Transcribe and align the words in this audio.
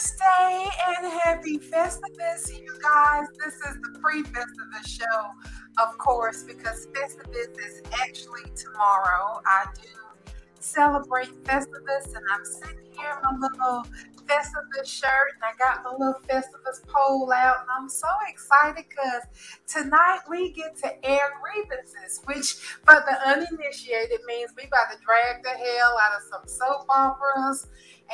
Thursday 0.00 0.66
and 0.88 1.12
happy 1.20 1.58
Festivus, 1.58 2.58
you 2.58 2.74
guys. 2.82 3.26
This 3.38 3.54
is 3.54 3.76
the 3.82 3.98
pre 4.00 4.22
Festivus 4.22 4.86
show, 4.86 5.30
of 5.78 5.98
course, 5.98 6.42
because 6.42 6.86
Festivus 6.86 7.58
is 7.58 7.82
actually 8.00 8.50
tomorrow. 8.56 9.42
I 9.44 9.66
do 9.74 10.32
celebrate 10.58 11.28
Festivus, 11.44 12.14
and 12.14 12.24
I'm 12.32 12.44
sitting 12.46 12.90
here 12.98 13.10
in 13.10 13.40
my 13.40 13.46
little 13.46 13.84
Festivus 14.24 14.86
shirt, 14.86 15.32
and 15.34 15.42
I 15.44 15.52
got 15.62 15.84
my 15.84 15.90
little 15.90 16.20
Festivus 16.26 16.86
pole 16.88 17.30
out, 17.32 17.56
and 17.60 17.68
I'm 17.78 17.90
so 17.90 18.08
excited 18.26 18.86
because 18.88 19.52
tonight 19.66 20.20
we 20.30 20.52
get 20.52 20.78
to 20.78 21.04
air 21.04 21.28
grievances, 21.42 22.22
which 22.24 22.52
for 22.86 23.04
the 23.06 23.28
uninitiated 23.28 24.20
means 24.26 24.50
we 24.56 24.62
about 24.64 24.92
to 24.92 24.98
drag 25.04 25.42
the 25.42 25.50
hell 25.50 25.98
out 26.00 26.16
of 26.16 26.22
some 26.30 26.46
soap 26.46 26.86
operas 26.88 27.66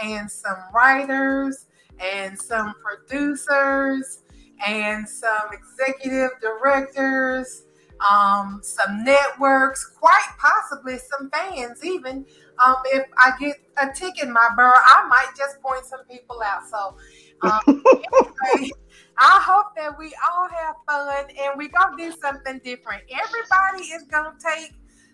and 0.02 0.28
some 0.28 0.58
writers 0.74 1.65
and 2.00 2.38
some 2.38 2.74
producers 2.82 4.22
and 4.66 5.08
some 5.08 5.48
executive 5.52 6.30
directors, 6.40 7.64
um, 8.08 8.60
some 8.62 9.04
networks, 9.04 9.86
quite 9.86 10.28
possibly 10.38 10.98
some 10.98 11.30
fans, 11.30 11.84
even. 11.84 12.24
Um, 12.64 12.76
if 12.86 13.06
I 13.18 13.32
get 13.38 13.56
a 13.80 13.92
tick 13.92 14.22
in 14.22 14.32
my 14.32 14.48
burr, 14.56 14.72
I 14.74 15.06
might 15.08 15.28
just 15.36 15.60
point 15.60 15.84
some 15.84 16.04
people 16.10 16.40
out. 16.42 16.66
So, 16.68 16.96
um, 17.42 17.82
anyway, 17.86 18.70
I 19.18 19.40
hope 19.42 19.74
that 19.76 19.98
we 19.98 20.14
all 20.26 20.48
have 20.48 20.76
fun 20.86 21.24
and 21.30 21.56
we're 21.56 21.68
going 21.68 21.96
to 21.96 22.10
do 22.10 22.16
something 22.20 22.60
different. 22.64 23.02
Everybody 23.10 23.84
is 23.92 24.04
going 24.04 24.32
to 24.32 24.46
take 24.54 24.72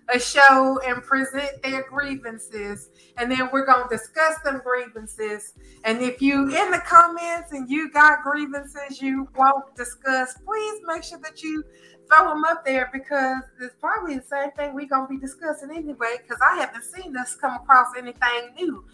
a 0.08 0.18
show 0.18 0.80
and 0.86 1.02
present 1.02 1.62
their 1.62 1.84
grievances. 1.88 2.90
And 3.16 3.30
then 3.30 3.48
we're 3.52 3.66
going 3.66 3.88
to 3.88 3.96
discuss 3.96 4.38
them 4.44 4.60
grievances. 4.64 5.54
And 5.84 6.00
if 6.00 6.20
you 6.22 6.44
in 6.44 6.70
the 6.70 6.82
comments 6.84 7.52
and 7.52 7.68
you 7.68 7.90
got 7.90 8.22
grievances 8.22 9.00
you 9.00 9.28
won't 9.36 9.74
discuss 9.76 10.34
please 10.44 10.80
make 10.86 11.02
sure 11.02 11.18
that 11.18 11.42
you 11.42 11.62
throw 12.08 12.28
them 12.28 12.44
up 12.44 12.64
there 12.64 12.90
because 12.92 13.42
it's 13.60 13.74
probably 13.80 14.16
the 14.16 14.24
same 14.24 14.50
thing 14.52 14.74
we're 14.74 14.86
going 14.86 15.06
to 15.06 15.14
be 15.14 15.18
discussing 15.18 15.70
anyway 15.70 16.16
because 16.22 16.38
i 16.42 16.56
haven't 16.56 16.84
seen 16.84 17.16
us 17.16 17.34
come 17.34 17.54
across 17.54 17.88
anything 17.96 18.54
new 18.56 18.84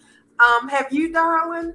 um, 0.41 0.69
have 0.69 0.93
you 0.93 1.13
darling 1.13 1.75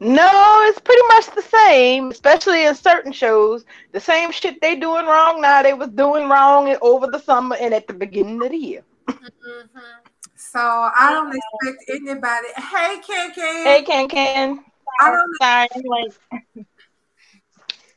no, 0.00 0.62
it's 0.68 0.80
pretty 0.80 1.02
much 1.08 1.34
the 1.34 1.42
same, 1.42 2.10
especially 2.10 2.66
in 2.66 2.74
certain 2.74 3.12
shows. 3.12 3.64
The 3.92 4.00
same 4.00 4.30
shit 4.30 4.60
they 4.60 4.76
doing 4.76 5.06
wrong 5.06 5.40
now 5.40 5.62
they 5.62 5.74
was 5.74 5.88
doing 5.88 6.28
wrong 6.28 6.76
over 6.82 7.06
the 7.06 7.18
summer 7.18 7.56
and 7.56 7.72
at 7.72 7.86
the 7.86 7.94
beginning 7.94 8.42
of 8.42 8.50
the 8.50 8.56
year. 8.56 8.82
Mm-hmm. 9.08 9.86
So 10.36 10.60
I 10.60 11.10
don't 11.12 11.34
expect 11.34 11.90
anybody. 11.90 12.48
Hey, 12.56 13.00
Can 13.06 13.32
Can. 13.32 13.66
Hey, 13.66 13.82
Can 13.82 14.08
Can. 14.08 14.64
I 15.00 15.10
don't. 15.10 15.36
Sorry. 15.40 16.66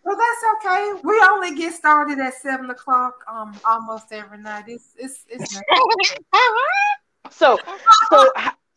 Well, 0.06 0.18
that's 0.18 0.66
okay. 0.66 1.02
We 1.04 1.22
only 1.30 1.56
get 1.56 1.74
started 1.74 2.20
at 2.20 2.34
seven 2.34 2.70
o'clock 2.70 3.24
um 3.32 3.60
almost 3.68 4.12
every 4.12 4.40
night. 4.40 4.66
It's 4.68 4.96
it's 4.98 5.26
it's. 5.30 5.62
so 7.30 7.60
so 8.10 8.32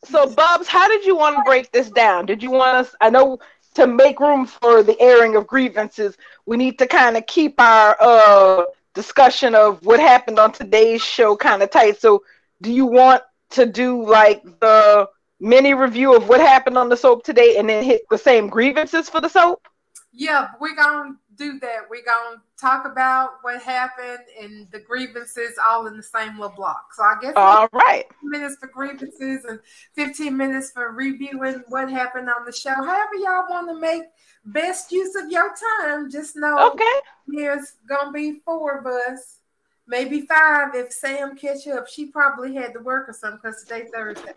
so, 0.04 0.28
Bubs, 0.28 0.68
how 0.68 0.88
did 0.88 1.04
you 1.04 1.16
want 1.16 1.36
to 1.36 1.42
break 1.44 1.70
this 1.70 1.90
down? 1.90 2.26
Did 2.26 2.42
you 2.42 2.50
want 2.50 2.76
us? 2.76 2.94
I 3.00 3.10
know 3.10 3.38
to 3.74 3.86
make 3.86 4.20
room 4.20 4.46
for 4.46 4.82
the 4.82 5.00
airing 5.00 5.36
of 5.36 5.46
grievances, 5.46 6.16
we 6.46 6.56
need 6.56 6.78
to 6.78 6.86
kind 6.86 7.16
of 7.16 7.26
keep 7.26 7.60
our 7.60 7.96
uh, 8.00 8.64
discussion 8.94 9.54
of 9.54 9.84
what 9.84 10.00
happened 10.00 10.38
on 10.38 10.52
today's 10.52 11.02
show 11.02 11.36
kind 11.36 11.62
of 11.62 11.70
tight. 11.70 12.00
So, 12.00 12.24
do 12.60 12.72
you 12.72 12.86
want 12.86 13.22
to 13.50 13.66
do 13.66 14.04
like 14.04 14.42
the 14.60 15.08
mini 15.40 15.74
review 15.74 16.16
of 16.16 16.28
what 16.28 16.40
happened 16.40 16.78
on 16.78 16.88
the 16.88 16.96
soap 16.96 17.24
today 17.24 17.56
and 17.58 17.68
then 17.68 17.84
hit 17.84 18.02
the 18.10 18.18
same 18.18 18.48
grievances 18.48 19.08
for 19.08 19.20
the 19.20 19.28
soap? 19.28 19.66
Yeah, 20.12 20.48
we're 20.60 20.76
gonna 20.76 21.16
do 21.36 21.58
that. 21.60 21.88
We're 21.88 22.04
gonna 22.04 22.42
talk 22.60 22.86
about 22.86 23.34
what 23.42 23.62
happened 23.62 24.24
and 24.40 24.70
the 24.70 24.80
grievances 24.80 25.58
all 25.64 25.86
in 25.86 25.96
the 25.96 26.02
same 26.02 26.38
little 26.38 26.54
block. 26.54 26.94
So 26.94 27.02
I 27.02 27.14
guess 27.20 27.32
all 27.36 27.68
right, 27.72 28.04
minutes 28.22 28.56
for 28.56 28.68
grievances 28.68 29.44
and 29.44 29.60
15 29.94 30.36
minutes 30.36 30.70
for 30.70 30.92
reviewing 30.92 31.62
what 31.68 31.90
happened 31.90 32.28
on 32.28 32.44
the 32.44 32.52
show. 32.52 32.74
However, 32.74 33.14
y'all 33.14 33.48
want 33.48 33.68
to 33.68 33.78
make 33.78 34.04
best 34.44 34.92
use 34.92 35.14
of 35.14 35.30
your 35.30 35.54
time, 35.80 36.10
just 36.10 36.36
know 36.36 36.72
okay, 36.72 37.00
there's 37.26 37.74
gonna 37.88 38.12
be 38.12 38.40
four 38.44 38.78
of 38.78 38.86
us, 38.86 39.38
maybe 39.86 40.22
five 40.22 40.74
if 40.74 40.92
Sam 40.92 41.36
catch 41.36 41.66
up. 41.68 41.88
She 41.88 42.06
probably 42.06 42.54
had 42.54 42.72
to 42.74 42.80
work 42.80 43.08
or 43.08 43.12
something 43.12 43.40
because 43.42 43.62
today's 43.62 43.90
Thursday. 43.92 44.32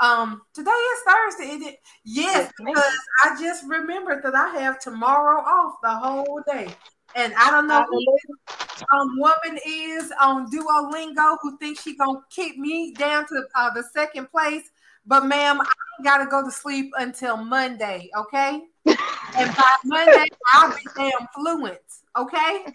Um, 0.00 0.42
today 0.54 0.70
is 0.70 1.00
Thursday. 1.06 1.66
It, 1.66 1.78
yes, 2.04 2.52
because 2.56 2.98
I 3.24 3.40
just 3.40 3.64
remembered 3.66 4.22
that 4.22 4.34
I 4.34 4.50
have 4.60 4.78
tomorrow 4.78 5.40
off 5.40 5.74
the 5.82 5.90
whole 5.90 6.40
day. 6.46 6.68
And 7.16 7.32
I 7.34 7.50
don't 7.50 7.66
know 7.66 7.84
who 7.88 7.98
this 7.98 8.84
um, 8.92 9.18
woman 9.18 9.58
is 9.66 10.12
on 10.20 10.50
Duolingo 10.50 11.38
who 11.42 11.56
thinks 11.58 11.82
she 11.82 11.96
gonna 11.96 12.20
keep 12.30 12.58
me 12.58 12.92
down 12.94 13.26
to 13.28 13.42
uh, 13.54 13.70
the 13.74 13.82
second 13.94 14.30
place. 14.30 14.70
But 15.06 15.24
ma'am, 15.24 15.60
I 15.60 16.02
gotta 16.04 16.26
go 16.26 16.44
to 16.44 16.50
sleep 16.50 16.92
until 16.98 17.38
Monday, 17.38 18.10
okay? 18.16 18.62
and 18.86 19.56
by 19.56 19.76
Monday, 19.84 20.26
I'll 20.52 20.70
be 20.70 20.86
damn 20.96 21.26
fluent, 21.34 21.78
okay? 22.16 22.66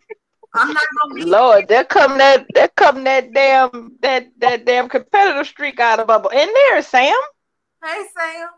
I'm 0.53 0.67
not 0.67 0.83
gonna 1.01 1.15
be 1.15 1.25
Lord, 1.25 1.67
there 1.67 1.83
come 1.83 2.17
that 2.19 2.45
there 2.53 2.67
come 2.69 3.03
that 3.05 3.33
damn 3.33 3.97
that 4.01 4.27
that 4.37 4.65
damn 4.65 4.87
competitive 4.87 5.47
streak 5.47 5.79
out 5.79 5.99
of 5.99 6.07
bubble. 6.07 6.29
In 6.29 6.47
there, 6.53 6.81
Sam. 6.81 7.15
Hey 7.83 8.03
Sam. 8.17 8.49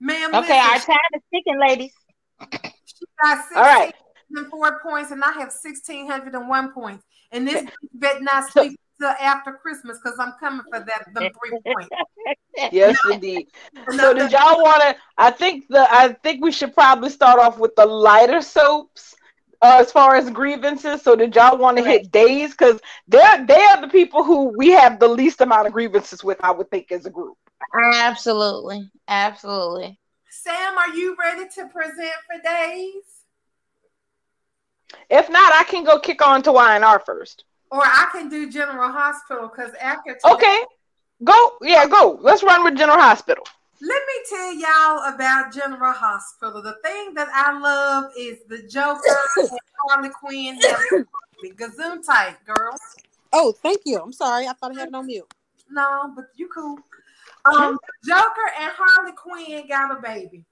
Ma'am. 0.00 0.34
Okay, 0.34 0.58
our 0.58 0.78
time 0.78 0.96
is 1.14 1.22
ticking, 1.32 1.58
ladies. 1.60 1.92
She 2.84 3.04
got 3.22 3.44
All 3.54 3.62
right. 3.62 3.94
four 4.50 4.80
points, 4.80 5.12
and 5.12 5.22
I 5.22 5.32
have 5.32 5.52
sixteen 5.52 6.08
hundred 6.08 6.34
and 6.34 6.48
one 6.48 6.72
points. 6.72 7.04
And 7.30 7.46
this 7.46 7.64
bet 7.94 8.22
not 8.22 8.50
sleep 8.50 8.78
till 9.00 9.08
after 9.08 9.52
Christmas 9.52 9.98
because 10.02 10.18
I'm 10.18 10.32
coming 10.40 10.64
for 10.70 10.80
that 10.80 11.06
the 11.14 11.20
three 11.20 11.58
points. 11.64 11.90
yes, 12.72 12.98
indeed. 13.10 13.46
So 13.96 14.12
did 14.12 14.32
y'all 14.32 14.62
want 14.62 14.82
to? 14.82 14.96
I 15.16 15.30
think 15.30 15.68
the 15.68 15.86
I 15.90 16.12
think 16.24 16.42
we 16.42 16.50
should 16.50 16.74
probably 16.74 17.10
start 17.10 17.38
off 17.38 17.58
with 17.58 17.76
the 17.76 17.86
lighter 17.86 18.42
soaps 18.42 19.14
uh, 19.62 19.78
as 19.80 19.92
far 19.92 20.16
as 20.16 20.30
grievances. 20.30 21.02
So 21.02 21.16
did 21.16 21.34
y'all 21.34 21.58
want 21.58 21.78
to 21.78 21.84
hit 21.84 22.10
days? 22.10 22.50
Because 22.50 22.80
they're 23.08 23.44
they 23.46 23.60
are 23.60 23.80
the 23.80 23.88
people 23.88 24.24
who 24.24 24.56
we 24.56 24.70
have 24.70 24.98
the 24.98 25.08
least 25.08 25.40
amount 25.40 25.66
of 25.66 25.72
grievances 25.72 26.22
with, 26.22 26.38
I 26.42 26.50
would 26.50 26.70
think, 26.70 26.92
as 26.92 27.06
a 27.06 27.10
group. 27.10 27.36
Absolutely. 27.94 28.90
Absolutely. 29.08 29.98
Sam, 30.30 30.78
are 30.78 30.94
you 30.94 31.16
ready 31.18 31.48
to 31.54 31.66
present 31.68 32.12
for 32.26 32.40
days? 32.42 33.02
If 35.10 35.28
not, 35.30 35.52
I 35.54 35.64
can 35.64 35.84
go 35.84 35.98
kick 35.98 36.26
on 36.26 36.42
to 36.42 36.50
YNR 36.50 37.04
first. 37.04 37.44
Or 37.70 37.82
I 37.82 38.08
can 38.12 38.28
do 38.28 38.50
General 38.50 38.90
Hospital 38.92 39.48
because 39.48 39.72
after 39.80 40.14
today, 40.14 40.34
Okay. 40.34 40.60
Go. 41.24 41.52
Yeah, 41.62 41.86
go. 41.86 42.18
Let's 42.20 42.42
run 42.42 42.62
with 42.62 42.76
General 42.76 43.00
Hospital. 43.00 43.44
Let 43.80 44.02
me 44.06 44.14
tell 44.28 44.54
y'all 44.54 45.14
about 45.14 45.52
General 45.52 45.92
Hospital. 45.92 46.62
The 46.62 46.76
thing 46.82 47.12
that 47.14 47.28
I 47.32 47.58
love 47.58 48.10
is 48.18 48.38
the 48.48 48.62
Joker 48.66 49.00
and 49.36 49.60
Harley 49.88 50.08
Quinn. 50.08 50.58
Gazoon 51.58 52.04
tight, 52.04 52.36
girl. 52.46 52.74
Oh, 53.32 53.52
thank 53.52 53.82
you. 53.84 54.00
I'm 54.00 54.12
sorry. 54.12 54.46
I 54.46 54.54
thought 54.54 54.74
I 54.74 54.80
had 54.80 54.88
it 54.88 54.94
on 54.94 55.06
mute. 55.06 55.26
No, 55.70 56.12
but 56.16 56.26
you 56.36 56.48
cool. 56.48 56.78
Um, 57.44 57.78
Joker 58.06 58.50
and 58.60 58.72
Harley 58.76 59.12
Quinn 59.12 59.68
got 59.68 59.96
a 59.96 60.00
baby. 60.00 60.44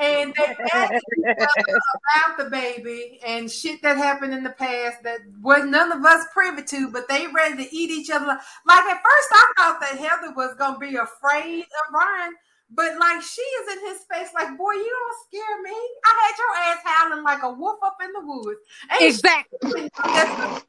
And 0.00 0.34
they 0.34 0.56
about 0.74 2.38
the 2.38 2.48
baby 2.50 3.20
and 3.26 3.50
shit 3.50 3.82
that 3.82 3.98
happened 3.98 4.32
in 4.32 4.42
the 4.42 4.50
past 4.50 5.02
that 5.02 5.18
was 5.42 5.64
none 5.66 5.92
of 5.92 6.04
us 6.04 6.24
privy 6.32 6.62
to, 6.62 6.90
but 6.90 7.06
they 7.08 7.26
ready 7.26 7.64
to 7.64 7.76
eat 7.76 7.90
each 7.90 8.10
other. 8.10 8.26
Like 8.26 8.84
at 8.84 9.02
first, 9.02 9.28
I 9.32 9.52
thought 9.58 9.80
that 9.80 9.98
Heather 9.98 10.32
was 10.34 10.54
gonna 10.58 10.78
be 10.78 10.96
afraid 10.96 11.62
of 11.64 11.94
Ryan, 11.94 12.34
but 12.70 12.98
like 12.98 13.20
she 13.20 13.42
is 13.42 13.76
in 13.76 13.88
his 13.88 13.98
face, 14.10 14.28
like, 14.34 14.56
boy, 14.56 14.72
you 14.72 14.90
don't 14.90 15.26
scare 15.26 15.62
me. 15.62 15.76
I 16.04 16.12
had 16.22 16.38
your 16.38 16.56
ass 16.64 16.78
howling 16.84 17.24
like 17.24 17.42
a 17.42 17.52
wolf 17.52 17.80
up 17.84 17.96
in 18.02 18.12
the 18.12 18.20
woods. 18.22 18.60
Ain't 18.92 19.02
exactly. 19.02 19.90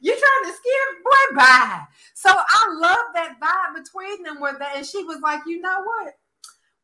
You're 0.00 0.16
trying 0.16 0.44
to 0.44 0.52
scare 0.52 0.88
boy 1.04 1.36
bye. 1.36 1.82
So 2.14 2.30
I 2.30 2.74
love 2.80 2.98
that 3.14 3.38
vibe 3.40 3.82
between 3.82 4.22
them 4.22 4.40
with 4.40 4.58
that. 4.60 4.76
And 4.76 4.86
she 4.86 5.02
was 5.04 5.20
like, 5.20 5.40
you 5.46 5.60
know 5.60 5.82
what? 5.82 6.14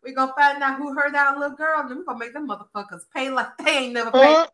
We're 0.05 0.15
gonna 0.15 0.35
find 0.37 0.62
out 0.62 0.79
who 0.79 0.93
hurt 0.93 1.15
our 1.15 1.39
little 1.39 1.56
girl, 1.56 1.81
and 1.81 1.97
we're 1.97 2.05
gonna 2.05 2.19
make 2.19 2.35
them 2.35 2.49
motherfuckers 2.49 3.03
pay 3.15 3.31
like 3.31 3.56
they 3.65 3.79
ain't 3.79 3.95
never 3.95 4.11
paid. 4.11 4.21
Uh-huh. 4.21 4.47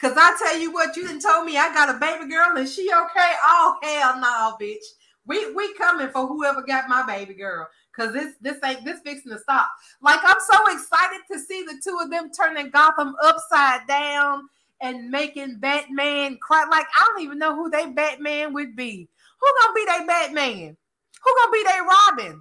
Cause 0.00 0.14
I 0.16 0.34
tell 0.38 0.58
you 0.58 0.72
what, 0.72 0.96
you 0.96 1.06
didn't 1.06 1.20
told 1.20 1.44
me 1.44 1.58
I 1.58 1.72
got 1.74 1.94
a 1.94 1.98
baby 1.98 2.30
girl 2.30 2.56
and 2.56 2.66
she 2.66 2.90
okay. 2.90 3.32
Oh 3.42 3.76
hell 3.82 4.18
no, 4.18 4.56
bitch. 4.60 4.84
We 5.26 5.52
we 5.52 5.74
coming 5.74 6.08
for 6.08 6.26
whoever 6.26 6.62
got 6.62 6.88
my 6.88 7.04
baby 7.06 7.34
girl. 7.34 7.68
Cause 7.94 8.12
this 8.14 8.34
this 8.40 8.58
ain't 8.64 8.84
this 8.84 9.00
fixing 9.04 9.32
to 9.32 9.38
stop. 9.38 9.68
Like 10.00 10.20
I'm 10.22 10.36
so 10.50 10.72
excited 10.72 11.20
to 11.30 11.38
see 11.38 11.64
the 11.64 11.80
two 11.84 11.98
of 12.02 12.10
them 12.10 12.30
turning 12.32 12.70
Gotham 12.70 13.14
upside 13.22 13.86
down 13.86 14.48
and 14.80 15.10
making 15.10 15.58
Batman 15.58 16.38
cry. 16.40 16.64
Like 16.70 16.86
I 16.94 17.06
don't 17.06 17.22
even 17.22 17.38
know 17.38 17.54
who 17.54 17.70
they 17.70 17.86
Batman 17.86 18.54
would 18.54 18.74
be. 18.74 19.08
Who 19.40 19.46
gonna 19.62 19.74
be 19.74 19.84
their 19.84 20.06
Batman? 20.06 20.76
Who 21.24 21.34
gonna 21.42 21.52
be 21.52 21.64
their 21.64 21.84
Robin? 21.84 22.40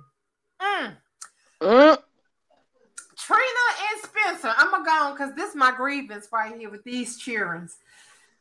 Mm. 0.62 0.98
Mm. 1.62 1.98
Trina 3.25 3.41
and 3.91 4.01
Spencer. 4.03 4.53
I'm 4.57 4.71
gonna 4.71 4.83
go 4.83 4.91
on 4.91 5.13
because 5.13 5.33
this 5.35 5.51
is 5.51 5.55
my 5.55 5.71
grievance 5.71 6.27
right 6.31 6.53
here 6.55 6.69
with 6.69 6.83
these 6.83 7.21
cheerings. 7.21 7.77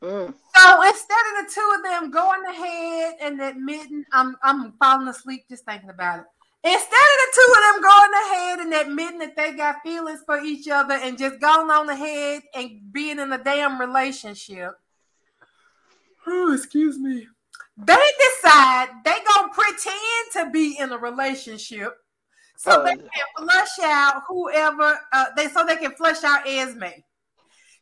Mm. 0.03 0.35
So 0.57 0.83
instead 0.83 1.25
of 1.31 1.47
the 1.47 1.53
two 1.55 1.75
of 1.77 1.83
them 1.85 2.11
going 2.11 2.43
ahead 2.51 3.15
and 3.21 3.41
admitting, 3.41 4.05
I'm 4.13 4.37
I'm 4.43 4.73
falling 4.73 5.07
asleep 5.07 5.45
just 5.49 5.65
thinking 5.65 5.91
about 5.91 6.21
it. 6.21 6.25
Instead 6.65 6.81
of 6.83 6.89
the 6.91 7.33
two 7.35 7.53
of 7.53 7.75
them 7.75 7.83
going 7.83 8.11
ahead 8.25 8.59
and 8.61 8.75
admitting 8.75 9.19
that 9.19 9.37
they 9.37 9.53
got 9.53 9.83
feelings 9.83 10.21
for 10.27 10.41
each 10.41 10.69
other 10.69 10.95
and 10.95 11.19
just 11.19 11.41
going 11.41 11.71
on 11.71 11.89
ahead 11.89 12.43
and 12.55 12.93
being 12.93 13.19
in 13.19 13.33
a 13.33 13.43
damn 13.43 13.81
relationship. 13.81 14.73
Oh, 16.27 16.53
excuse 16.53 16.99
me. 16.99 17.27
They 17.77 17.95
decide 17.95 18.89
they 19.05 19.17
gonna 19.27 19.53
pretend 19.53 20.33
to 20.35 20.51
be 20.51 20.77
in 20.79 20.91
a 20.91 20.99
relationship 20.99 22.02
so 22.63 22.81
Oh, 22.81 22.85
they 22.85 22.95
can 22.95 23.09
flush 23.37 23.79
out 23.83 24.23
whoever 24.29 25.01
uh, 25.13 25.27
they 25.37 25.49
so 25.49 25.67
they 25.67 25.77
can 25.77 25.93
flush 25.93 26.23
out 26.23 26.47
Esme. 26.47 26.85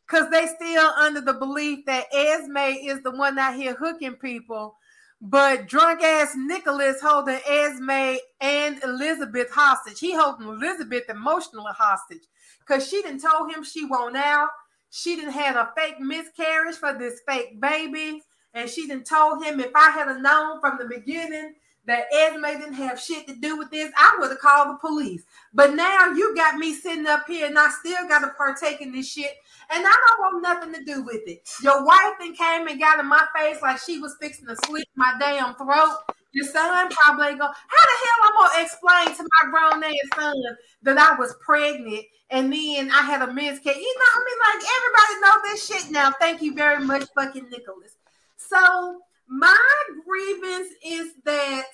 Cause 0.07 0.29
they 0.31 0.47
still 0.47 0.89
under 0.99 1.21
the 1.21 1.33
belief 1.33 1.85
that 1.85 2.07
Esme 2.11 2.57
is 2.57 3.01
the 3.03 3.11
one 3.11 3.37
out 3.37 3.55
here 3.55 3.75
hooking 3.75 4.15
people, 4.15 4.75
but 5.21 5.67
drunk 5.67 6.01
ass 6.01 6.33
Nicholas 6.35 6.99
holding 6.99 7.39
Esme 7.47 8.17
and 8.41 8.83
Elizabeth 8.83 9.51
hostage. 9.51 9.99
He 9.99 10.15
holding 10.15 10.47
Elizabeth 10.47 11.03
emotionally 11.09 11.71
hostage 11.77 12.23
because 12.59 12.87
she 12.87 13.03
didn't 13.03 13.21
told 13.21 13.53
him 13.53 13.63
she 13.63 13.85
won't 13.85 14.17
out. 14.17 14.49
She 14.89 15.15
didn't 15.15 15.33
had 15.33 15.55
a 15.55 15.71
fake 15.77 15.99
miscarriage 15.99 16.75
for 16.75 16.97
this 16.97 17.21
fake 17.29 17.61
baby, 17.61 18.23
and 18.55 18.67
she 18.69 18.87
didn't 18.87 19.05
told 19.05 19.45
him 19.45 19.59
if 19.59 19.71
I 19.75 19.91
had 19.91 20.07
known 20.21 20.59
from 20.59 20.79
the 20.79 20.85
beginning 20.85 21.53
that 21.85 22.05
Esme 22.13 22.41
didn't 22.59 22.73
have 22.73 22.99
shit 22.99 23.27
to 23.27 23.35
do 23.35 23.57
with 23.57 23.71
this, 23.71 23.91
I 23.97 24.17
would 24.19 24.29
have 24.29 24.39
called 24.39 24.69
the 24.69 24.79
police. 24.79 25.23
But 25.53 25.73
now 25.73 26.11
you 26.11 26.35
got 26.35 26.55
me 26.55 26.73
sitting 26.73 27.07
up 27.07 27.25
here 27.27 27.47
and 27.47 27.57
I 27.57 27.69
still 27.69 28.07
got 28.07 28.19
to 28.19 28.29
partake 28.37 28.81
in 28.81 28.91
this 28.91 29.11
shit, 29.11 29.31
and 29.69 29.85
I 29.85 29.91
don't 29.91 30.19
want 30.19 30.43
nothing 30.43 30.73
to 30.73 30.83
do 30.83 31.03
with 31.03 31.21
it. 31.25 31.47
Your 31.63 31.85
wife 31.85 32.13
then 32.19 32.33
came 32.35 32.67
and 32.67 32.79
got 32.79 32.99
in 32.99 33.07
my 33.07 33.25
face 33.35 33.61
like 33.61 33.79
she 33.79 33.99
was 33.99 34.15
fixing 34.21 34.47
to 34.47 34.55
slit 34.65 34.87
my 34.95 35.13
damn 35.19 35.55
throat. 35.55 35.97
Your 36.33 36.47
son 36.47 36.89
probably 36.89 37.37
go. 37.37 37.45
How 37.45 37.49
the 37.49 37.97
hell 38.05 38.21
I'm 38.23 38.35
gonna 38.39 38.63
explain 38.63 39.17
to 39.17 39.23
my 39.23 39.49
grown 39.49 39.83
ass 39.83 40.09
son 40.15 40.35
that 40.83 40.97
I 40.97 41.19
was 41.19 41.35
pregnant 41.41 42.05
and 42.29 42.53
then 42.53 42.89
I 42.89 43.01
had 43.01 43.21
a 43.21 43.33
miscarriage? 43.33 43.77
You 43.77 43.95
know, 43.99 44.05
what 44.15 44.21
I 44.21 44.25
mean, 44.25 44.39
like 44.45 44.63
everybody 44.77 45.21
know 45.21 45.41
this 45.43 45.67
shit 45.67 45.91
now. 45.91 46.11
Thank 46.21 46.41
you 46.41 46.53
very 46.53 46.83
much, 46.85 47.03
fucking 47.15 47.49
Nicholas. 47.49 47.97
So 48.37 49.01
my 49.31 49.57
grievance 50.05 50.67
is 50.85 51.13
that 51.23 51.67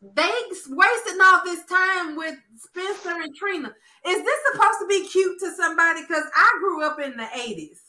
they 0.00 0.30
wasting 0.68 1.20
all 1.20 1.40
this 1.44 1.64
time 1.64 2.16
with 2.16 2.36
Spencer 2.56 3.20
and 3.20 3.34
Trina. 3.34 3.74
Is 4.06 4.24
this 4.24 4.40
supposed 4.52 4.78
to 4.80 4.86
be 4.86 5.08
cute 5.08 5.40
to 5.40 5.52
somebody? 5.56 6.02
Because 6.02 6.22
I 6.36 6.56
grew 6.60 6.84
up 6.86 7.00
in 7.00 7.16
the 7.16 7.24
80s 7.24 7.80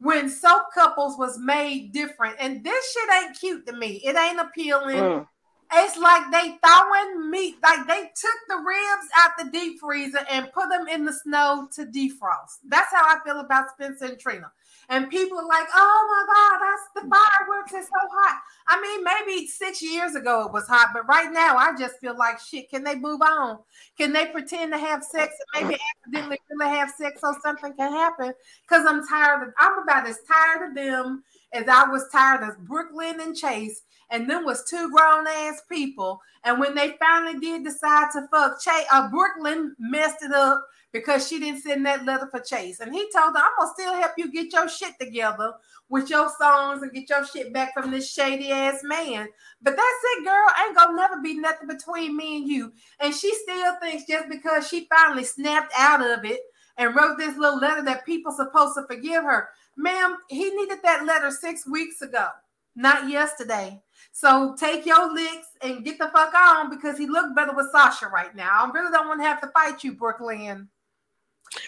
when 0.00 0.28
soap 0.28 0.66
couples 0.74 1.16
was 1.18 1.38
made 1.38 1.92
different, 1.92 2.36
and 2.38 2.62
this 2.62 2.92
shit 2.92 3.08
ain't 3.22 3.40
cute 3.40 3.66
to 3.66 3.72
me. 3.72 4.02
It 4.04 4.16
ain't 4.16 4.38
appealing. 4.38 4.96
Mm. 4.96 5.26
It's 5.72 5.96
like 5.96 6.30
they 6.30 6.58
throwing 6.62 7.30
meat, 7.30 7.56
like 7.62 7.86
they 7.88 8.02
took 8.02 8.38
the 8.48 8.56
ribs 8.56 9.08
out 9.16 9.30
the 9.38 9.50
deep 9.50 9.80
freezer 9.80 10.20
and 10.30 10.52
put 10.52 10.68
them 10.68 10.86
in 10.88 11.06
the 11.06 11.12
snow 11.12 11.68
to 11.72 11.86
defrost. 11.86 12.58
That's 12.68 12.92
how 12.92 13.02
I 13.02 13.18
feel 13.24 13.40
about 13.40 13.70
Spencer 13.70 14.04
and 14.04 14.18
Trina. 14.18 14.52
And 14.88 15.10
people 15.10 15.38
are 15.38 15.46
like, 15.46 15.66
oh 15.74 16.06
my 16.10 16.34
God, 16.34 16.60
that's 16.60 16.88
the 16.94 17.10
fireworks 17.10 17.72
is 17.72 17.86
so 17.86 18.08
hot. 18.12 18.40
I 18.66 18.80
mean, 18.80 19.04
maybe 19.04 19.46
six 19.46 19.82
years 19.82 20.14
ago 20.14 20.46
it 20.46 20.52
was 20.52 20.66
hot, 20.66 20.90
but 20.92 21.08
right 21.08 21.32
now 21.32 21.56
I 21.56 21.76
just 21.78 21.98
feel 21.98 22.16
like 22.16 22.38
shit. 22.38 22.70
Can 22.70 22.84
they 22.84 22.94
move 22.94 23.22
on? 23.22 23.58
Can 23.96 24.12
they 24.12 24.26
pretend 24.26 24.72
to 24.72 24.78
have 24.78 25.02
sex 25.02 25.34
and 25.54 25.68
maybe 25.68 25.80
accidentally 25.96 26.38
really 26.50 26.70
have 26.70 26.90
sex 26.90 27.20
so 27.20 27.34
something 27.42 27.72
can 27.74 27.92
happen? 27.92 28.32
Because 28.68 28.84
I'm 28.86 29.06
tired 29.06 29.48
of 29.48 29.54
I'm 29.58 29.82
about 29.82 30.08
as 30.08 30.18
tired 30.30 30.68
of 30.68 30.74
them 30.74 31.24
as 31.52 31.68
I 31.68 31.88
was 31.88 32.08
tired 32.10 32.42
of 32.42 32.58
Brooklyn 32.66 33.20
and 33.20 33.36
Chase. 33.36 33.82
And 34.10 34.28
then 34.28 34.44
was 34.44 34.64
two 34.68 34.92
grown 34.92 35.26
ass 35.26 35.62
people. 35.68 36.20
And 36.44 36.60
when 36.60 36.74
they 36.74 36.94
finally 37.00 37.40
did 37.40 37.64
decide 37.64 38.10
to 38.12 38.28
fuck 38.30 38.60
Chase, 38.60 38.84
uh, 38.92 39.08
Brooklyn 39.08 39.74
messed 39.78 40.22
it 40.22 40.32
up 40.32 40.64
because 40.94 41.26
she 41.26 41.40
didn't 41.40 41.60
send 41.60 41.84
that 41.84 42.04
letter 42.04 42.28
for 42.30 42.38
Chase. 42.38 42.78
And 42.78 42.94
he 42.94 43.10
told 43.10 43.34
her, 43.34 43.42
I'm 43.42 43.50
gonna 43.58 43.72
still 43.74 43.94
help 43.94 44.12
you 44.16 44.30
get 44.30 44.52
your 44.52 44.68
shit 44.68 44.94
together 45.00 45.52
with 45.88 46.08
your 46.08 46.30
songs 46.38 46.82
and 46.82 46.92
get 46.92 47.10
your 47.10 47.26
shit 47.26 47.52
back 47.52 47.74
from 47.74 47.90
this 47.90 48.12
shady 48.12 48.52
ass 48.52 48.78
man. 48.84 49.26
But 49.60 49.74
that's 49.74 50.04
it, 50.16 50.24
girl. 50.24 50.46
Ain't 50.64 50.76
gonna 50.76 50.96
never 50.96 51.20
be 51.20 51.34
nothing 51.34 51.66
between 51.66 52.16
me 52.16 52.36
and 52.36 52.48
you. 52.48 52.72
And 53.00 53.12
she 53.12 53.34
still 53.34 53.74
thinks 53.82 54.06
just 54.06 54.28
because 54.28 54.68
she 54.68 54.86
finally 54.88 55.24
snapped 55.24 55.72
out 55.76 56.00
of 56.00 56.24
it 56.24 56.40
and 56.78 56.94
wrote 56.94 57.18
this 57.18 57.36
little 57.36 57.58
letter 57.58 57.82
that 57.82 58.06
people 58.06 58.30
supposed 58.30 58.76
to 58.76 58.86
forgive 58.86 59.24
her. 59.24 59.48
Ma'am, 59.76 60.16
he 60.28 60.48
needed 60.50 60.78
that 60.84 61.04
letter 61.04 61.32
six 61.32 61.66
weeks 61.66 62.02
ago, 62.02 62.28
not 62.76 63.10
yesterday. 63.10 63.82
So 64.12 64.54
take 64.56 64.86
your 64.86 65.12
licks 65.12 65.48
and 65.60 65.84
get 65.84 65.98
the 65.98 66.08
fuck 66.14 66.32
on 66.34 66.70
because 66.70 66.96
he 66.96 67.08
looked 67.08 67.34
better 67.34 67.52
with 67.52 67.72
Sasha 67.72 68.06
right 68.06 68.34
now. 68.36 68.64
I 68.64 68.70
really 68.70 68.92
don't 68.92 69.08
want 69.08 69.20
to 69.20 69.26
have 69.26 69.40
to 69.40 69.48
fight 69.48 69.82
you, 69.82 69.94
Brooklyn. 69.94 70.68